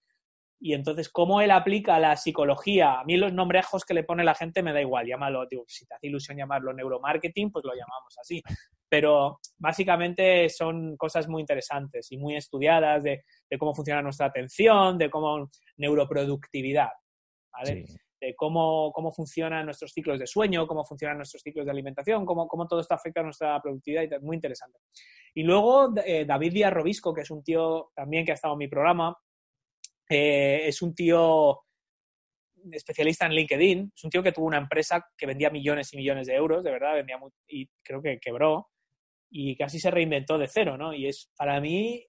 y 0.62 0.74
entonces, 0.74 1.08
¿cómo 1.08 1.40
él 1.40 1.50
aplica 1.52 1.98
la 1.98 2.16
psicología? 2.16 3.00
A 3.00 3.04
mí 3.04 3.16
los 3.16 3.32
nombrejos 3.32 3.82
que 3.82 3.94
le 3.94 4.04
pone 4.04 4.22
la 4.22 4.34
gente 4.34 4.62
me 4.62 4.74
da 4.74 4.80
igual, 4.82 5.06
llámalo, 5.06 5.46
digo, 5.46 5.64
si 5.66 5.86
te 5.86 5.94
hace 5.94 6.08
ilusión 6.08 6.36
llamarlo 6.36 6.74
neuromarketing, 6.74 7.50
pues 7.50 7.64
lo 7.64 7.72
llamamos 7.72 8.14
así. 8.20 8.42
Pero 8.86 9.40
básicamente 9.56 10.50
son 10.50 10.98
cosas 10.98 11.28
muy 11.28 11.40
interesantes 11.40 12.12
y 12.12 12.18
muy 12.18 12.36
estudiadas 12.36 13.02
de, 13.02 13.24
de 13.48 13.58
cómo 13.58 13.74
funciona 13.74 14.02
nuestra 14.02 14.26
atención, 14.26 14.98
de 14.98 15.08
cómo 15.08 15.48
neuroproductividad, 15.78 16.90
¿vale? 17.52 17.86
Sí. 17.86 17.96
de 18.20 18.34
cómo, 18.34 18.92
cómo 18.92 19.10
funcionan 19.12 19.64
nuestros 19.64 19.92
ciclos 19.92 20.18
de 20.18 20.26
sueño, 20.26 20.66
cómo 20.66 20.84
funcionan 20.84 21.16
nuestros 21.16 21.42
ciclos 21.42 21.64
de 21.64 21.70
alimentación, 21.70 22.26
cómo, 22.26 22.46
cómo 22.46 22.66
todo 22.66 22.80
esto 22.80 22.94
afecta 22.94 23.20
a 23.20 23.24
nuestra 23.24 23.60
productividad 23.62 24.02
y 24.02 24.24
muy 24.24 24.36
interesante. 24.36 24.78
Y 25.34 25.42
luego 25.42 25.94
eh, 26.04 26.26
David 26.26 26.52
Díaz 26.52 26.72
Robisco, 26.72 27.14
que 27.14 27.22
es 27.22 27.30
un 27.30 27.42
tío 27.42 27.90
también 27.94 28.24
que 28.24 28.32
ha 28.32 28.34
estado 28.34 28.54
en 28.54 28.58
mi 28.58 28.68
programa, 28.68 29.16
eh, 30.08 30.62
es 30.66 30.82
un 30.82 30.94
tío 30.94 31.60
especialista 32.70 33.24
en 33.26 33.32
LinkedIn, 33.32 33.92
es 33.94 34.04
un 34.04 34.10
tío 34.10 34.22
que 34.22 34.32
tuvo 34.32 34.46
una 34.46 34.58
empresa 34.58 35.02
que 35.16 35.26
vendía 35.26 35.48
millones 35.48 35.92
y 35.94 35.96
millones 35.96 36.26
de 36.26 36.34
euros, 36.34 36.62
de 36.62 36.70
verdad, 36.72 36.94
vendía 36.94 37.16
muy- 37.16 37.30
y 37.48 37.66
creo 37.82 38.02
que 38.02 38.18
quebró 38.20 38.68
y 39.30 39.56
casi 39.56 39.78
se 39.78 39.90
reinventó 39.90 40.36
de 40.36 40.48
cero, 40.48 40.76
¿no? 40.76 40.92
Y 40.92 41.06
es, 41.06 41.30
para 41.36 41.60
mí, 41.60 42.04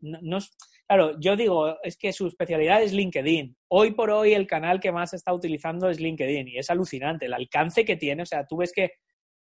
no, 0.00 0.18
no 0.22 0.38
claro, 0.86 1.18
yo 1.20 1.36
digo, 1.36 1.80
es 1.82 1.96
que 1.96 2.12
su 2.12 2.26
especialidad 2.26 2.82
es 2.82 2.92
LinkedIn. 2.92 3.56
Hoy 3.68 3.92
por 3.92 4.10
hoy 4.10 4.34
el 4.34 4.46
canal 4.46 4.80
que 4.80 4.92
más 4.92 5.14
está 5.14 5.32
utilizando 5.32 5.88
es 5.88 6.00
LinkedIn 6.00 6.48
y 6.48 6.58
es 6.58 6.70
alucinante 6.70 7.26
el 7.26 7.34
alcance 7.34 7.84
que 7.84 7.96
tiene, 7.96 8.22
o 8.22 8.26
sea, 8.26 8.46
tú 8.46 8.58
ves 8.58 8.72
que 8.72 8.92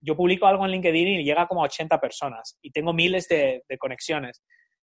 yo 0.02 0.16
publico 0.16 0.46
algo 0.46 0.66
en 0.66 0.72
LinkedIn 0.72 1.08
y 1.20 1.24
llega 1.24 1.48
como 1.48 1.62
a 1.62 1.66
80 1.66 2.00
personas 2.00 2.58
y 2.62 2.72
tengo 2.72 2.94
miles 2.94 3.28
de, 3.28 3.64
de 3.68 3.78
conexiones. 3.78 4.42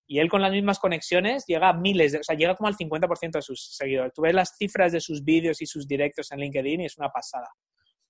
Y 0.08 0.20
él 0.20 0.30
con 0.30 0.42
las 0.42 0.52
mismas 0.52 0.80
conexiones 0.80 1.46
llega 1.48 1.70
a 1.70 1.74
miles, 1.74 2.12
de, 2.12 2.20
o 2.20 2.24
sea, 2.24 2.36
llega 2.36 2.56
como 2.56 2.68
al 2.68 2.76
50% 2.76 3.32
de 3.32 3.42
sus 3.42 3.76
seguidores. 3.76 4.14
Tú 4.14 4.24
ves 4.24 4.34
las 4.34 4.56
cifras 4.58 4.92
de 4.92 5.00
sus 5.00 5.24
vídeos 5.24 5.62
y 5.62 5.66
sus 5.66 5.88
directos 5.88 6.32
en 6.32 6.40
LinkedIn 6.40 6.82
y 6.82 6.86
es 6.86 6.98
una 6.98 7.10
pasada. 7.10 7.48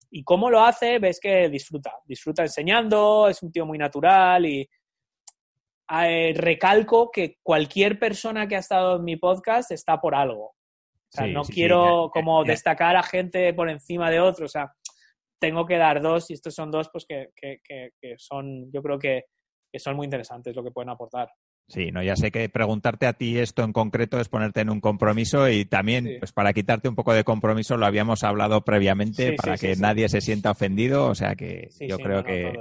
Y 0.10 0.24
cómo 0.24 0.50
lo 0.50 0.62
hace, 0.62 1.00
ves 1.00 1.20
que 1.20 1.48
disfruta. 1.50 1.94
Disfruta 2.06 2.42
enseñando, 2.42 3.28
es 3.30 3.42
un 3.44 3.52
tío 3.52 3.66
muy 3.66 3.78
natural 3.78 4.46
y 4.46 4.68
eh, 5.92 6.34
recalco 6.36 7.12
que 7.12 7.38
cualquier 7.44 8.00
persona 8.00 8.48
que 8.48 8.56
ha 8.56 8.60
estado 8.60 8.98
en 8.98 9.04
mi 9.04 9.18
podcast 9.18 9.72
está 9.72 10.00
por 10.00 10.16
algo. 10.16 10.46
O 11.14 11.18
sea, 11.18 11.28
no 11.28 11.44
quiero 11.44 12.10
como 12.14 12.44
destacar 12.46 12.96
a 12.96 13.04
gente 13.04 13.54
por 13.54 13.70
encima 13.70 14.10
de 14.10 14.22
otros. 14.22 14.46
O 14.46 14.52
sea, 14.52 14.72
tengo 15.42 15.66
que 15.66 15.78
dar 15.78 16.02
dos 16.02 16.30
y 16.30 16.34
estos 16.34 16.54
son 16.54 16.72
dos 16.72 16.90
pues 16.90 17.06
que, 17.06 17.32
que, 17.36 17.60
que, 17.68 18.16
son, 18.18 18.72
yo 18.72 18.82
creo 18.82 18.98
que, 18.98 19.24
son 19.78 19.96
muy 19.96 20.06
interesantes 20.06 20.56
lo 20.56 20.64
que 20.64 20.72
pueden 20.72 20.90
aportar. 20.90 21.30
Sí, 21.68 21.92
no, 21.92 22.04
ya 22.04 22.16
sé 22.16 22.32
que 22.32 22.48
preguntarte 22.50 23.08
a 23.08 23.14
ti 23.14 23.40
esto 23.40 23.64
en 23.64 23.72
concreto 23.72 24.20
es 24.20 24.30
ponerte 24.30 24.62
en 24.62 24.70
un 24.70 24.82
compromiso 24.82 25.50
y 25.50 25.66
también, 25.66 26.18
pues 26.20 26.34
para 26.34 26.54
quitarte 26.54 26.90
un 26.90 26.96
poco 26.96 27.14
de 27.14 27.24
compromiso, 27.24 27.78
lo 27.78 27.86
habíamos 27.86 28.24
hablado 28.24 28.62
previamente 28.62 29.34
para 29.34 29.58
que 29.58 29.76
nadie 29.78 30.10
se 30.10 30.22
sienta 30.22 30.52
ofendido, 30.52 31.08
o 31.08 31.16
sea 31.16 31.36
que 31.36 31.70
yo 31.80 31.98
creo 31.98 32.24
que... 32.24 32.54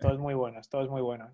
todo, 0.00 0.12
es 0.12 0.18
muy 0.18 0.34
bueno, 0.34 0.60
todo 0.70 0.82
es 0.82 0.90
muy 0.90 1.02
bueno. 1.02 1.30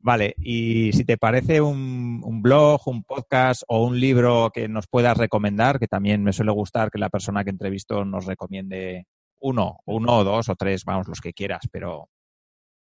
Vale, 0.00 0.34
y 0.38 0.92
si 0.92 1.04
te 1.04 1.18
parece 1.18 1.60
un, 1.60 2.40
blog, 2.40 2.86
un 2.86 3.02
podcast 3.02 3.62
o 3.66 3.84
un 3.84 3.98
libro 3.98 4.50
que 4.54 4.68
nos 4.68 4.86
puedas 4.86 5.16
recomendar, 5.16 5.80
que 5.80 5.88
también 5.88 6.22
me 6.22 6.32
suele 6.32 6.52
gustar 6.52 6.90
que 6.90 6.98
la 6.98 7.10
persona 7.10 7.42
que 7.42 7.50
entrevisto 7.50 8.04
nos 8.04 8.24
recomiende 8.24 9.06
uno, 9.40 9.80
uno 9.86 10.18
o 10.18 10.24
dos 10.24 10.48
o 10.48 10.54
tres, 10.54 10.84
vamos, 10.84 11.08
los 11.08 11.20
que 11.20 11.32
quieras, 11.32 11.62
pero... 11.70 12.08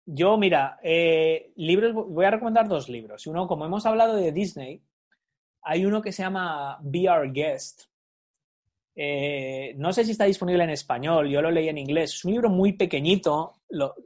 Yo, 0.05 0.37
mira, 0.37 0.79
eh, 0.83 1.53
libros, 1.57 1.93
voy 1.95 2.25
a 2.27 2.31
recomendar 2.31 2.69
dos 2.69 2.89
libros. 2.89 3.27
Uno, 3.27 3.49
como 3.49 3.65
hemos 3.65 3.87
hablado 3.87 4.15
de 4.15 4.31
Disney, 4.31 4.83
hay 5.63 5.85
uno 5.85 6.01
que 6.01 6.13
se 6.13 6.23
llama 6.23 6.79
Be 6.83 7.11
Our 7.11 7.33
Guest. 7.33 7.85
Eh, 8.95 9.75
no 9.79 9.93
sé 9.93 10.05
si 10.05 10.13
está 10.13 10.25
disponible 10.25 10.63
en 10.63 10.71
español, 10.71 11.29
yo 11.29 11.43
lo 11.43 11.51
leí 11.51 11.69
en 11.69 11.79
inglés. 11.79 12.15
Es 12.15 12.25
un 12.25 12.33
libro 12.33 12.51
muy 12.51 12.75
pequeñito, 12.75 13.55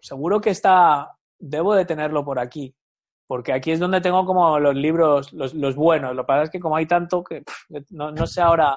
seguro 0.01 0.41
que 0.41 0.51
está, 0.51 1.17
debo 1.39 1.75
de 1.75 1.85
tenerlo 1.85 2.25
por 2.25 2.39
aquí, 2.39 2.75
porque 3.31 3.53
aquí 3.53 3.71
es 3.71 3.79
donde 3.79 4.01
tengo 4.01 4.27
como 4.27 4.59
los 4.59 4.75
libros, 4.75 5.33
los, 5.33 5.77
buenos. 5.77 6.17
Lo 6.17 6.25
que 6.25 6.27
pasa 6.27 6.43
es 6.43 6.51
que 6.51 6.59
como 6.59 6.75
hay 6.75 6.87
tanto 6.87 7.23
que 7.23 7.45
no, 7.91 8.11
no, 8.11 8.27
sé 8.27 8.41
ahora, 8.41 8.77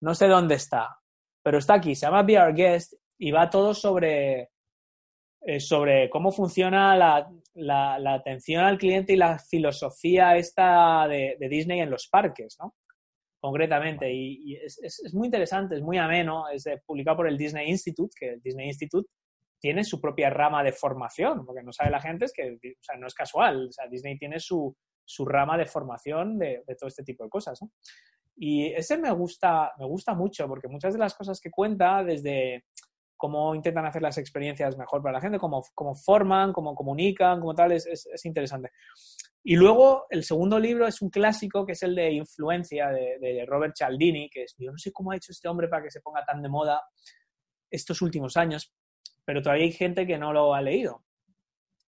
no 0.00 0.14
sé 0.14 0.28
dónde 0.28 0.54
está, 0.54 0.96
pero 1.42 1.58
está 1.58 1.74
aquí, 1.74 1.94
se 1.94 2.06
llama 2.06 2.22
Be 2.22 2.40
Our 2.40 2.54
Guest 2.54 2.94
y 3.18 3.32
va 3.32 3.50
todo 3.50 3.74
sobre, 3.74 4.48
eh, 5.42 5.60
sobre 5.60 6.08
cómo 6.08 6.32
funciona 6.32 6.96
la, 6.96 7.30
la, 7.52 8.14
atención 8.14 8.64
al 8.64 8.78
cliente 8.78 9.12
y 9.12 9.16
la 9.16 9.38
filosofía 9.38 10.36
esta 10.36 11.06
de, 11.06 11.36
Disney 11.50 11.80
en 11.80 11.90
los 11.90 12.08
parques, 12.08 12.56
¿no? 12.60 12.74
Concretamente. 13.42 14.10
Y, 14.10 14.54
es, 14.54 14.80
es, 14.82 15.12
muy 15.12 15.26
interesante, 15.26 15.74
es 15.74 15.82
muy 15.82 15.98
ameno, 15.98 16.48
es 16.48 16.64
publicado 16.86 17.18
por 17.18 17.28
el 17.28 17.36
Disney 17.36 17.68
Institute, 17.68 18.14
que 18.18 18.30
el 18.30 18.40
Disney 18.40 18.68
Institute 18.68 19.10
tiene 19.62 19.84
su 19.84 20.00
propia 20.00 20.28
rama 20.28 20.64
de 20.64 20.72
formación, 20.72 21.46
porque 21.46 21.62
no 21.62 21.72
sabe 21.72 21.90
la 21.90 22.00
gente 22.00 22.24
es 22.24 22.32
que, 22.32 22.58
no 22.98 23.06
es 23.06 23.14
casual, 23.14 23.68
o 23.68 23.88
Disney 23.88 24.18
tiene 24.18 24.40
su, 24.40 24.76
su 25.04 25.24
rama 25.24 25.56
de 25.56 25.66
formación 25.66 26.36
de, 26.36 26.64
de, 26.66 26.74
todo 26.74 26.88
este 26.88 27.04
tipo 27.04 27.22
de 27.22 27.30
cosas. 27.30 27.60
Y 28.34 28.72
ese 28.72 28.98
me 28.98 29.12
gusta, 29.12 29.72
me 29.78 29.86
gusta 29.86 30.14
mucho, 30.14 30.48
porque 30.48 30.66
muchas 30.66 30.94
de 30.94 30.98
las 30.98 31.14
cosas 31.14 31.40
que 31.40 31.52
cuenta, 31.52 32.02
desde 32.02 32.64
cómo 33.16 33.54
intentan 33.54 33.86
hacer 33.86 34.02
las 34.02 34.18
experiencias 34.18 34.76
mejor 34.76 35.00
para 35.00 35.12
la 35.12 35.20
gente, 35.20 35.38
cómo, 35.38 35.62
cómo 35.74 35.94
forman, 35.94 36.52
cómo 36.52 36.74
comunican, 36.74 37.38
como 37.38 37.54
tal, 37.54 37.70
es, 37.70 37.86
es, 37.86 38.24
interesante. 38.24 38.72
Y 39.44 39.54
luego 39.54 40.06
el 40.10 40.24
segundo 40.24 40.58
libro 40.58 40.88
es 40.88 41.00
un 41.02 41.08
clásico 41.08 41.64
que 41.64 41.72
es 41.72 41.82
el 41.84 41.94
de 41.94 42.10
Influencia 42.14 42.88
de, 42.88 43.44
Robert 43.46 43.76
Cialdini, 43.76 44.28
que 44.28 44.42
es, 44.42 44.56
yo 44.58 44.72
no 44.72 44.78
sé 44.78 44.90
cómo 44.90 45.12
ha 45.12 45.16
hecho 45.16 45.30
este 45.30 45.46
hombre 45.46 45.68
para 45.68 45.84
que 45.84 45.90
se 45.92 46.00
ponga 46.00 46.24
tan 46.24 46.42
de 46.42 46.48
moda 46.48 46.82
estos 47.70 48.02
últimos 48.02 48.36
años, 48.36 48.74
pero 49.24 49.42
todavía 49.42 49.64
hay 49.64 49.72
gente 49.72 50.06
que 50.06 50.18
no 50.18 50.32
lo 50.32 50.54
ha 50.54 50.62
leído. 50.62 51.04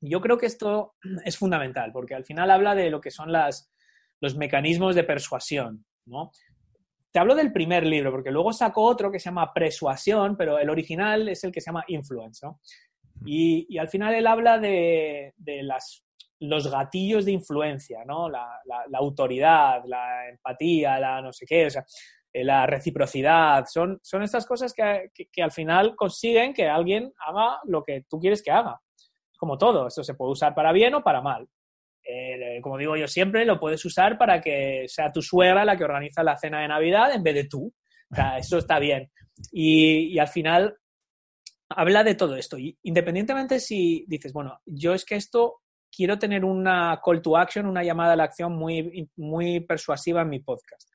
Yo 0.01 0.21
creo 0.21 0.39
que 0.39 0.47
esto 0.47 0.95
es 1.25 1.37
fundamental, 1.37 1.93
porque 1.93 2.15
al 2.15 2.25
final 2.25 2.51
habla 2.51 2.75
de 2.75 2.91
lo 2.91 3.01
que 3.01 3.11
son 3.11 3.33
las, 3.33 3.71
los 4.21 4.37
mecanismos 4.37 4.95
de 4.95 5.05
persuasión, 5.05 5.85
¿no? 6.07 6.31
Te 7.11 7.21
hablo 7.21 7.37
del 7.37 7.53
primer 7.53 7.87
libro, 7.87 8.11
porque 8.11 8.33
luego 8.33 8.53
sacó 8.53 8.83
otro 8.83 9.11
que 9.11 9.21
se 9.21 9.27
llama 9.27 9.53
Persuasión, 9.55 10.37
pero 10.37 10.59
el 10.59 10.69
original 10.69 11.29
es 11.29 11.45
el 11.45 11.53
que 11.53 11.61
se 11.61 11.67
llama 11.67 11.85
Influence, 11.87 12.45
¿no? 12.45 12.59
Y, 13.25 13.79
al 13.79 13.89
final 13.89 14.15
él 14.15 14.27
habla 14.27 14.59
de, 14.59 15.33
las, 15.63 16.05
los 16.41 16.69
gatillos 16.69 17.25
de 17.25 17.33
influencia, 17.33 18.05
¿no? 18.05 18.29
La, 18.29 18.61
autoridad, 18.95 19.85
la 19.87 20.29
empatía, 20.29 20.99
la 20.99 21.23
no 21.23 21.33
sé 21.33 21.47
qué, 21.47 21.67
o 21.67 21.71
la 22.43 22.67
reciprocidad. 22.67 23.65
Son, 23.67 24.01
son 24.03 24.23
estas 24.23 24.47
cosas 24.47 24.73
que, 24.73 25.11
que, 25.31 25.43
al 25.43 25.53
final 25.53 25.95
consiguen 25.95 26.53
que 26.53 26.69
alguien 26.69 27.13
haga 27.19 27.61
lo 27.65 27.85
que 27.85 28.05
tú 28.09 28.19
quieres 28.19 28.43
que 28.43 28.51
haga. 28.51 28.81
Como 29.37 29.57
todo, 29.57 29.87
esto 29.87 30.03
se 30.03 30.15
puede 30.15 30.33
usar 30.33 30.55
para 30.55 30.73
bien 30.73 30.95
o 30.95 31.03
para 31.03 31.21
mal. 31.21 31.47
Eh, 32.07 32.61
como 32.61 32.77
digo 32.77 32.97
yo 32.97 33.09
siempre, 33.09 33.45
lo 33.45 33.59
puedes 33.59 33.85
usar 33.85 34.19
para 34.19 34.41
que 34.41 34.85
sea 34.89 35.11
tu 35.13 35.23
suegra 35.23 35.65
la 35.65 35.77
que 35.77 35.85
organiza 35.85 36.23
la 36.23 36.37
cena 36.37 36.61
de 36.61 36.69
Navidad 36.69 37.15
en 37.15 37.23
vez 37.23 37.35
de 37.35 37.45
tú. 37.45 37.73
Eso 38.39 38.59
está 38.59 38.79
bien. 38.79 39.11
Y, 39.53 40.19
al 40.19 40.29
final 40.29 40.77
habla 41.69 42.05
de 42.05 42.15
todo 42.15 42.37
esto. 42.37 42.57
Independientemente 42.83 43.59
si 43.59 44.05
dices, 44.07 44.33
bueno, 44.33 44.61
yo 44.67 44.95
es 44.95 45.05
que 45.05 45.17
esto 45.17 45.63
quiero 45.91 46.19
tener 46.19 46.45
una 46.45 47.01
call 47.05 47.23
to 47.23 47.37
action, 47.37 47.67
una 47.67 47.83
llamada 47.83 48.13
a 48.13 48.17
la 48.17 48.25
acción 48.25 48.55
muy, 48.55 49.09
muy 49.17 49.61
persuasiva 49.61 50.23
en 50.23 50.29
mi 50.29 50.41
podcast. 50.41 50.89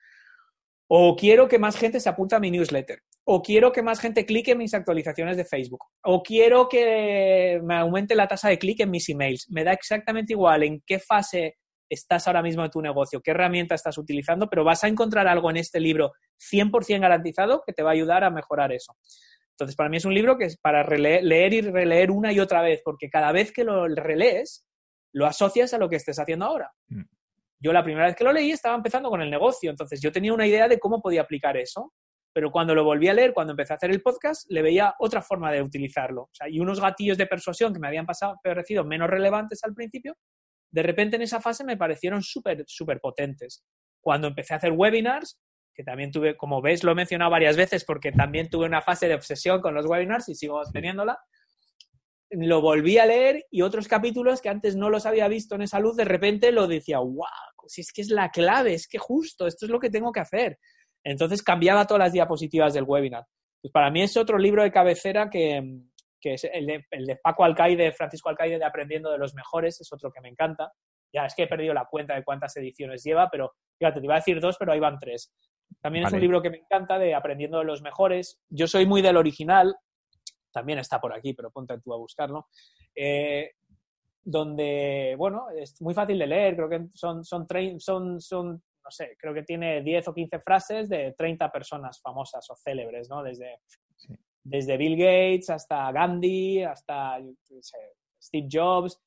O 0.92 1.16
quiero 1.16 1.48
que 1.48 1.60
más 1.60 1.78
gente 1.78 2.00
se 2.00 2.10
apunte 2.10 2.36
a 2.36 2.40
mi 2.40 2.50
newsletter. 2.50 3.00
O 3.26 3.44
quiero 3.44 3.72
que 3.72 3.84
más 3.84 4.00
gente 4.00 4.26
clique 4.26 4.52
en 4.52 4.58
mis 4.58 4.74
actualizaciones 4.74 5.38
de 5.38 5.46
Facebook. 5.46 5.84
O 6.04 6.24
quiero 6.24 6.68
que 6.68 7.60
me 7.64 7.76
aumente 7.76 8.16
la 8.16 8.28
tasa 8.28 8.50
de 8.50 8.58
clic 8.58 8.80
en 8.80 8.90
mis 8.90 9.08
emails. 9.08 9.48
Me 9.52 9.64
da 9.64 9.72
exactamente 9.72 10.34
igual 10.34 10.64
en 10.64 10.82
qué 10.86 10.98
fase 10.98 11.58
estás 11.90 12.26
ahora 12.26 12.42
mismo 12.42 12.64
de 12.64 12.70
tu 12.70 12.82
negocio, 12.82 13.22
qué 13.22 13.32
herramienta 13.32 13.76
estás 13.76 13.98
utilizando, 13.98 14.50
pero 14.50 14.64
vas 14.64 14.84
a 14.84 14.88
encontrar 14.88 15.28
algo 15.28 15.50
en 15.50 15.58
este 15.58 15.80
libro 15.80 16.12
100% 16.40 17.00
garantizado 17.00 17.64
que 17.66 17.74
te 17.74 17.84
va 17.84 17.92
a 17.92 17.94
ayudar 17.94 18.24
a 18.24 18.30
mejorar 18.30 18.72
eso. 18.72 18.96
Entonces, 19.52 19.76
para 19.76 19.90
mí 19.90 19.98
es 19.98 20.06
un 20.06 20.14
libro 20.14 20.38
que 20.38 20.46
es 20.46 20.58
para 20.58 20.84
leer 20.88 21.54
y 21.54 21.62
releer 21.62 22.12
una 22.12 22.32
y 22.32 22.40
otra 22.40 22.62
vez, 22.62 22.82
porque 22.84 23.10
cada 23.10 23.32
vez 23.32 23.52
que 23.52 23.64
lo 23.64 23.88
relees, 23.88 24.66
lo 25.14 25.26
asocias 25.26 25.74
a 25.74 25.78
lo 25.78 25.90
que 25.90 25.98
estés 25.98 26.18
haciendo 26.18 26.46
ahora. 26.46 26.72
Yo 27.62 27.74
la 27.74 27.84
primera 27.84 28.06
vez 28.06 28.16
que 28.16 28.24
lo 28.24 28.32
leí 28.32 28.52
estaba 28.52 28.76
empezando 28.76 29.10
con 29.10 29.22
el 29.22 29.30
negocio, 29.30 29.70
entonces 29.70 30.02
yo 30.02 30.12
tenía 30.12 30.34
una 30.34 30.48
idea 30.48 30.68
de 30.68 30.80
cómo 30.80 31.02
podía 31.02 31.22
aplicar 31.22 31.58
eso, 31.58 31.94
pero 32.34 32.52
cuando 32.52 32.74
lo 32.74 32.84
volví 32.84 33.08
a 33.08 33.14
leer, 33.14 33.34
cuando 33.34 33.52
empecé 33.52 33.74
a 33.74 33.76
hacer 33.76 33.92
el 33.92 34.02
podcast, 34.02 34.50
le 34.50 34.62
veía 34.62 34.96
otra 35.00 35.22
forma 35.22 35.52
de 35.52 35.62
utilizarlo. 35.62 36.24
O 36.24 36.30
sea, 36.32 36.48
y 36.48 36.60
unos 36.60 36.80
gatillos 36.80 37.18
de 37.18 37.28
persuasión 37.28 37.74
que 37.74 37.80
me 37.80 37.88
habían 37.88 38.06
pasado, 38.06 38.40
parecido 38.44 38.86
menos 38.86 39.10
relevantes 39.10 39.64
al 39.64 39.74
principio, 39.74 40.16
de 40.72 40.84
repente 40.84 41.16
en 41.16 41.24
esa 41.24 41.42
fase 41.42 41.64
me 41.64 41.76
parecieron 41.76 42.22
súper, 42.22 42.64
súper 42.68 43.00
potentes. 43.00 43.66
Cuando 44.02 44.28
empecé 44.28 44.54
a 44.54 44.58
hacer 44.58 44.72
webinars, 44.72 45.40
que 45.74 45.84
también 45.84 46.12
tuve, 46.12 46.38
como 46.38 46.62
ves, 46.62 46.84
lo 46.84 46.92
he 46.92 46.96
mencionado 46.96 47.32
varias 47.32 47.58
veces 47.58 47.84
porque 47.86 48.12
también 48.12 48.50
tuve 48.50 48.66
una 48.66 48.82
fase 48.82 49.08
de 49.08 49.16
obsesión 49.16 49.62
con 49.62 49.74
los 49.74 49.86
webinars 49.86 50.30
y 50.30 50.36
sigo 50.36 50.62
teniéndola, 50.72 51.18
lo 52.32 52.62
volví 52.62 52.98
a 52.98 53.06
leer 53.06 53.46
y 53.50 53.62
otros 53.62 53.88
capítulos 53.88 54.42
que 54.42 54.50
antes 54.50 54.76
no 54.76 54.90
los 54.90 55.06
había 55.06 55.28
visto 55.28 55.56
en 55.56 55.64
esa 55.64 55.80
luz, 55.80 55.96
de 55.96 56.06
repente 56.06 56.52
lo 56.52 56.68
decía, 56.68 57.00
wow, 57.00 57.26
si 57.68 57.82
es 57.82 57.92
que 57.92 58.02
es 58.02 58.10
la 58.10 58.30
clave, 58.30 58.74
es 58.74 58.88
que 58.88 58.98
justo, 58.98 59.48
esto 59.48 59.66
es 59.66 59.72
lo 59.72 59.80
que 59.80 59.90
tengo 59.90 60.12
que 60.12 60.20
hacer. 60.20 60.60
Entonces 61.04 61.42
cambiaba 61.42 61.86
todas 61.86 62.00
las 62.00 62.14
diapositivas 62.14 62.74
del 62.74 62.84
webinar. 62.84 63.26
Pues 63.62 63.72
para 63.72 63.90
mí 63.90 64.02
es 64.02 64.16
otro 64.18 64.38
libro 64.38 64.64
de 64.64 64.72
cabecera 64.72 65.30
que, 65.30 65.82
es 66.22 66.44
el 66.44 66.66
de, 66.66 67.20
Paco 67.22 67.44
Alcaide, 67.44 67.92
Francisco 67.92 68.30
Alcaide 68.30 68.58
de 68.58 68.66
Aprendiendo 68.66 69.12
de 69.12 69.18
los 69.18 69.34
Mejores, 69.34 69.80
es 69.82 69.92
otro 69.92 70.12
que 70.12 70.22
me 70.22 70.30
encanta. 70.30 70.72
Ya 71.14 71.26
es 71.26 71.34
que 71.34 71.44
he 71.44 71.48
perdido 71.48 71.74
la 71.74 71.88
cuenta 71.90 72.16
de 72.16 72.24
cuántas 72.24 72.56
ediciones 72.58 73.04
lleva, 73.04 73.30
pero 73.32 73.54
fíjate, 73.80 74.00
te 74.00 74.06
iba 74.06 74.16
a 74.16 74.20
decir 74.20 74.40
dos, 74.40 74.58
pero 74.58 74.72
ahí 74.72 74.80
van 74.80 75.00
tres. 75.00 75.34
También 75.82 76.06
es 76.06 76.14
un 76.14 76.20
libro 76.20 76.42
que 76.42 76.50
me 76.50 76.58
encanta 76.58 77.00
de 77.00 77.16
Aprendiendo 77.16 77.60
de 77.60 77.66
los 77.66 77.82
Mejores. 77.82 78.40
Yo 78.50 78.68
soy 78.68 78.86
muy 78.86 79.02
del 79.02 79.18
original, 79.18 79.76
también 80.52 80.80
está 80.80 81.00
por 81.00 81.14
aquí, 81.14 81.34
pero 81.34 81.52
ponte 81.52 81.80
tú 81.80 81.94
a 81.94 81.98
buscarlo. 81.98 82.48
Eh, 82.96 83.52
donde, 84.22 85.16
bueno, 85.18 85.50
es 85.50 85.82
muy 85.82 85.94
fácil 85.94 86.20
de 86.20 86.28
leer, 86.28 86.56
creo 86.56 86.70
que 86.70 86.88
son, 86.94 87.24
son, 87.24 87.48
son, 87.80 88.22
son, 88.22 88.52
no 88.84 88.92
sé, 88.92 89.16
creo 89.18 89.34
que 89.34 89.44
tiene 89.44 89.82
10 89.82 90.08
o 90.10 90.14
15 90.14 90.40
frases 90.40 90.90
de 90.90 91.14
30 91.18 91.52
personas 91.52 92.00
famosas 92.02 92.48
o 92.50 92.56
célebres, 92.56 93.10
¿no? 93.10 93.24
Desde, 93.24 93.62
desde 94.44 94.78
Bill 94.78 94.98
Gates 94.98 95.50
hasta 95.50 95.92
Gandhi, 95.92 96.64
hasta 96.64 97.20
Steve 98.22 98.48
Jobs. 98.52 99.00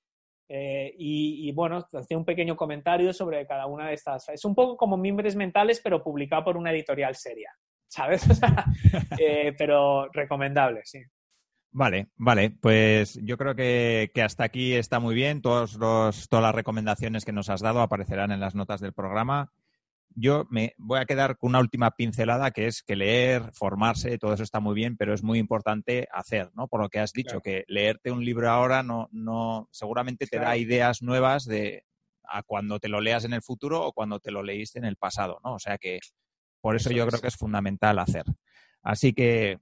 Eh, 0.49 0.95
y, 0.99 1.49
y, 1.49 1.53
bueno, 1.53 1.87
hacía 1.93 2.19
un 2.19 2.27
pequeño 2.27 2.57
comentario 2.57 3.13
sobre 3.13 3.47
cada 3.47 3.67
una 3.67 3.89
de 3.89 3.95
estas. 3.95 4.29
Es 4.29 4.45
un 4.45 4.55
poco 4.55 4.77
como 4.77 4.97
mimbres 4.97 5.35
mentales, 5.35 5.81
pero 5.83 6.03
publicado 6.03 6.45
por 6.45 6.57
una 6.59 6.73
editorial 6.73 7.15
seria, 7.15 7.51
¿sabes? 7.89 8.27
Eh, 9.19 9.55
pero 9.57 10.11
recomendable, 10.11 10.81
sí. 10.85 11.01
Vale, 11.75 12.09
vale, 12.17 12.51
pues 12.51 13.19
yo 13.23 13.39
creo 13.39 13.55
que, 13.55 14.11
hasta 14.23 14.45
aquí 14.45 14.75
está 14.75 15.01
muy 15.01 15.15
bien. 15.15 15.41
Todos 15.41 15.75
los, 15.75 16.29
todas 16.29 16.43
las 16.43 16.55
recomendaciones 16.55 17.25
que 17.25 17.33
nos 17.33 17.49
has 17.49 17.63
dado 17.63 17.81
aparecerán 17.81 18.31
en 18.31 18.41
las 18.41 18.55
notas 18.55 18.81
del 18.81 18.93
programa. 18.93 19.51
Yo 20.15 20.47
me 20.51 20.75
voy 20.77 21.01
a 21.01 21.07
quedar 21.07 21.39
con 21.39 21.49
una 21.49 21.61
última 21.61 21.93
pincelada 21.93 22.51
que 22.51 22.67
es 22.67 22.83
que 22.83 22.97
leer, 22.97 23.51
formarse, 23.55 24.19
todo 24.19 24.35
eso 24.35 24.43
está 24.43 24.61
muy 24.61 24.75
bien, 24.75 24.99
pero 24.99 25.15
es 25.15 25.23
muy 25.23 25.39
importante 25.39 26.07
hacer, 26.13 26.51
¿no? 26.55 26.69
Por 26.69 26.83
lo 26.83 26.91
que 26.91 26.99
has 26.99 27.13
dicho, 27.13 27.41
que 27.41 27.65
leerte 27.67 28.11
un 28.11 28.23
libro 28.23 28.51
ahora 28.51 28.83
no, 28.83 29.09
no 29.11 29.71
seguramente 29.73 30.27
te 30.27 30.39
da 30.39 30.59
ideas 30.59 31.01
nuevas 31.01 31.47
de, 31.47 31.87
a 32.25 32.43
cuando 32.43 32.79
te 32.79 32.91
lo 32.91 33.01
leas 33.01 33.25
en 33.25 33.33
el 33.33 33.41
futuro 33.41 33.87
o 33.87 33.93
cuando 33.93 34.21
te 34.21 34.31
lo 34.31 34.43
leíste 34.43 34.79
en 34.79 34.85
el 34.85 34.97
pasado, 34.97 35.41
¿no? 35.43 35.55
O 35.55 35.59
sea 35.59 35.79
que 35.79 36.01
por 36.61 36.77
eso, 36.77 36.91
yo 36.91 37.07
creo 37.07 37.21
que 37.21 37.29
es 37.29 37.37
fundamental 37.37 37.99
hacer. 37.99 38.25
Así 38.83 39.15
que 39.15 39.59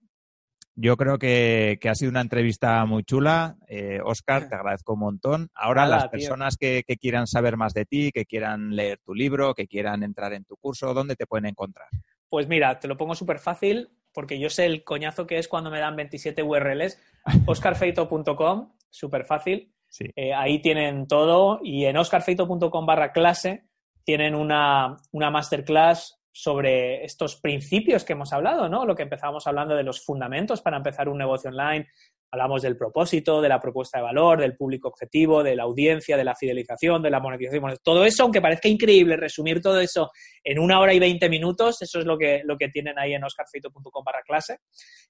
yo 0.75 0.97
creo 0.97 1.19
que, 1.19 1.79
ha 1.89 1.95
sido 1.95 2.11
una 2.11 2.21
entrevista 2.21 2.85
muy 2.85 3.05
chula. 3.05 3.57
Oscar, 4.05 4.43
eh, 4.43 4.47
te 4.49 4.55
agradezco 4.57 4.95
un 4.95 5.01
montón. 5.01 5.51
Ahora, 5.55 5.87
las 5.87 6.09
personas 6.09 6.57
que, 6.57 6.85
quieran 7.01 7.27
saber 7.27 7.57
más 7.57 7.75
de 7.75 7.85
ti, 7.85 8.11
que 8.13 8.25
quieran 8.25 8.77
leer 8.77 8.99
tu 9.05 9.15
libro, 9.15 9.55
que 9.55 9.67
quieran 9.67 10.03
entrar 10.03 10.33
en 10.33 10.45
tu 10.45 10.57
curso, 10.57 10.95
¿dónde 10.95 11.17
te 11.17 11.27
pueden 11.27 11.47
encontrar? 11.47 11.89
Pues 12.29 12.47
mira, 12.47 12.79
te 12.79 12.89
lo 12.89 12.97
pongo 12.97 13.15
súper 13.15 13.39
fácil 13.39 13.91
porque 14.13 14.39
yo 14.39 14.51
sé 14.51 14.67
el 14.67 14.85
coñazo 14.85 15.27
que 15.27 15.39
es 15.39 15.49
cuando 15.49 15.71
me 15.71 15.81
dan 15.81 15.97
27 15.97 16.43
URLs. 16.43 16.99
oscarfeito.com, 17.47 18.73
súper 18.91 19.25
fácil. 19.25 19.73
Eh, 20.15 20.33
ahí 20.33 20.61
tienen 20.61 21.09
todo 21.09 21.61
y 21.65 21.85
en 21.87 21.97
oscarfeito.com 21.97 22.87
barra 22.87 23.13
clase 23.13 23.65
tienen 24.05 24.37
una, 24.37 24.97
una 25.11 25.31
masterclass 25.31 26.20
sobre 26.32 27.05
estos 27.05 27.40
principios 27.40 28.05
que 28.05 28.12
hemos 28.12 28.32
hablado, 28.32 28.69
¿no? 28.69 28.86
Lo 28.86 28.94
que 28.94 29.02
empezamos 29.02 29.47
hablando 29.47 29.74
de 29.74 29.82
los 29.82 30.05
fundamentos 30.05 30.62
para 30.62 30.77
empezar 30.77 31.09
un 31.09 31.19
negocio 31.19 31.51
online. 31.51 31.89
Hablamos 32.32 32.62
del 32.62 32.77
propósito, 32.77 33.43
de 33.43 33.48
la 33.48 33.61
propuesta 33.61 33.98
de 33.98 34.05
valor, 34.05 34.40
del 34.40 34.57
público 34.57 34.89
objetivo, 34.89 35.43
de 35.43 35.57
la 35.57 35.65
audiencia, 35.65 36.16
de 36.16 36.23
la 36.23 36.36
fidelización, 36.36 37.02
de 37.02 37.11
la 37.11 37.19
monetización. 37.19 37.77
todo 37.82 38.05
eso, 38.05 38.23
aunque 38.23 38.40
parezca 38.40 38.69
increíble 38.69 39.16
resumir 39.16 39.61
todo 39.61 39.81
eso 39.81 40.11
en 40.44 40.61
una 40.61 40.78
hora 40.78 40.94
y 40.94 41.01
veinte 41.01 41.28
minutos, 41.28 41.82
eso 41.82 41.98
es 41.98 42.07
lo 42.07 42.16
que, 42.16 42.43
lo 42.44 42.57
que 42.57 42.69
tienen 42.69 42.98
ahí 42.98 43.15
en 43.15 43.24
oscarfeito.com 43.24 44.05
barra 44.05 44.23
clase. 44.23 44.59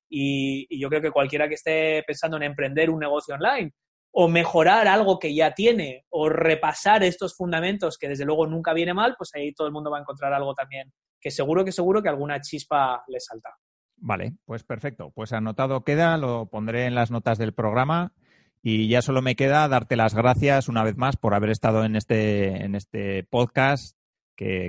y 0.08 0.80
yo 0.80 0.88
creo 0.88 1.02
que 1.02 1.10
cualquiera 1.10 1.48
que 1.48 1.54
esté 1.54 2.02
pensando 2.06 2.38
en 2.38 2.44
emprender 2.44 2.88
un 2.88 3.00
negocio 3.00 3.34
online 3.34 3.72
o 4.12 4.28
mejorar 4.28 4.88
algo 4.88 5.18
que 5.18 5.34
ya 5.34 5.52
tiene 5.52 6.06
o 6.08 6.28
repasar 6.28 7.04
estos 7.04 7.36
fundamentos 7.36 7.96
que 7.96 8.08
desde 8.08 8.24
luego 8.24 8.46
nunca 8.46 8.72
viene 8.72 8.94
mal, 8.94 9.14
pues 9.16 9.30
ahí 9.34 9.52
todo 9.52 9.66
el 9.66 9.72
mundo 9.72 9.90
va 9.90 9.98
a 9.98 10.00
encontrar 10.00 10.32
algo 10.32 10.54
también 10.54 10.92
que 11.20 11.30
seguro 11.30 11.64
que 11.64 11.72
seguro 11.72 12.02
que 12.02 12.08
alguna 12.08 12.40
chispa 12.40 13.04
le 13.08 13.20
salta. 13.20 13.50
Vale, 13.96 14.34
pues 14.44 14.64
perfecto. 14.64 15.10
Pues 15.14 15.32
anotado 15.32 15.84
queda, 15.84 16.16
lo 16.16 16.46
pondré 16.46 16.86
en 16.86 16.94
las 16.94 17.10
notas 17.10 17.38
del 17.38 17.52
programa 17.52 18.12
y 18.62 18.88
ya 18.88 19.02
solo 19.02 19.22
me 19.22 19.36
queda 19.36 19.68
darte 19.68 19.96
las 19.96 20.14
gracias 20.14 20.68
una 20.68 20.84
vez 20.84 20.96
más 20.96 21.16
por 21.16 21.34
haber 21.34 21.50
estado 21.50 21.84
en 21.84 21.96
este, 21.96 22.64
en 22.64 22.74
este 22.74 23.24
podcast 23.24 23.96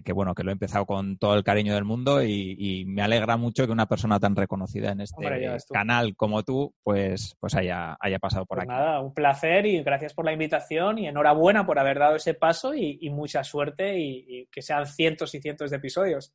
que, 0.04 0.12
bueno, 0.14 0.36
que 0.36 0.44
lo 0.44 0.52
he 0.52 0.54
empezado 0.54 0.86
con 0.86 1.18
todo 1.18 1.36
el 1.36 1.46
cariño 1.46 1.74
del 1.74 1.86
mundo 1.86 2.22
y, 2.22 2.84
me 2.88 3.02
alegra 3.02 3.38
mucho 3.38 3.66
que 3.66 3.72
una 3.72 3.88
persona 3.88 4.20
tan 4.20 4.36
reconocida 4.36 4.92
en 4.92 5.02
este 5.02 5.26
canal 5.72 6.16
como 6.18 6.44
tú, 6.44 6.74
pues, 6.84 7.38
pues 7.40 7.56
haya, 7.56 7.96
haya 8.02 8.20
pasado 8.20 8.46
por 8.46 8.58
pues 8.58 8.68
aquí. 8.68 8.78
Nada, 8.78 9.00
un 9.00 9.14
placer 9.14 9.66
y 9.66 9.82
gracias 9.82 10.14
por 10.14 10.26
la 10.26 10.34
invitación 10.34 10.98
y 10.98 11.08
enhorabuena 11.08 11.66
por 11.66 11.80
haber 11.80 12.00
dado 12.00 12.18
ese 12.18 12.34
paso 12.34 12.74
y, 12.74 13.10
mucha 13.12 13.44
suerte 13.44 13.98
y, 13.98 14.48
que 14.52 14.62
sean 14.62 14.86
cientos 14.86 15.34
y 15.36 15.42
cientos 15.42 15.72
de 15.72 15.78
episodios. 15.78 16.34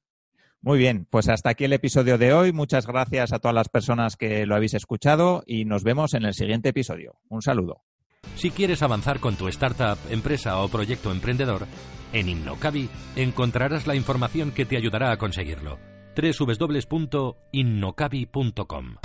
Muy 0.66 0.78
bien, 0.78 1.06
pues 1.08 1.28
hasta 1.28 1.50
aquí 1.50 1.62
el 1.62 1.74
episodio 1.74 2.18
de 2.18 2.32
hoy. 2.32 2.52
Muchas 2.52 2.88
gracias 2.88 3.32
a 3.32 3.38
todas 3.38 3.54
las 3.54 3.68
personas 3.68 4.16
que 4.16 4.46
lo 4.46 4.56
habéis 4.56 4.74
escuchado 4.74 5.44
y 5.46 5.64
nos 5.64 5.84
vemos 5.84 6.12
en 6.14 6.24
el 6.24 6.34
siguiente 6.34 6.70
episodio. 6.70 7.20
Un 7.28 7.40
saludo. 7.40 7.84
Si 8.34 8.50
quieres 8.50 8.82
avanzar 8.82 9.20
con 9.20 9.36
tu 9.36 9.46
startup, 9.46 9.96
empresa 10.10 10.58
o 10.58 10.66
proyecto 10.66 11.12
emprendedor, 11.12 11.68
en 12.12 12.28
Innocabi 12.28 12.88
encontrarás 13.14 13.86
la 13.86 13.94
información 13.94 14.50
que 14.50 14.66
te 14.66 14.76
ayudará 14.76 15.12
a 15.12 15.18
conseguirlo. 15.18 15.78
www.innocabi.com 16.16 18.96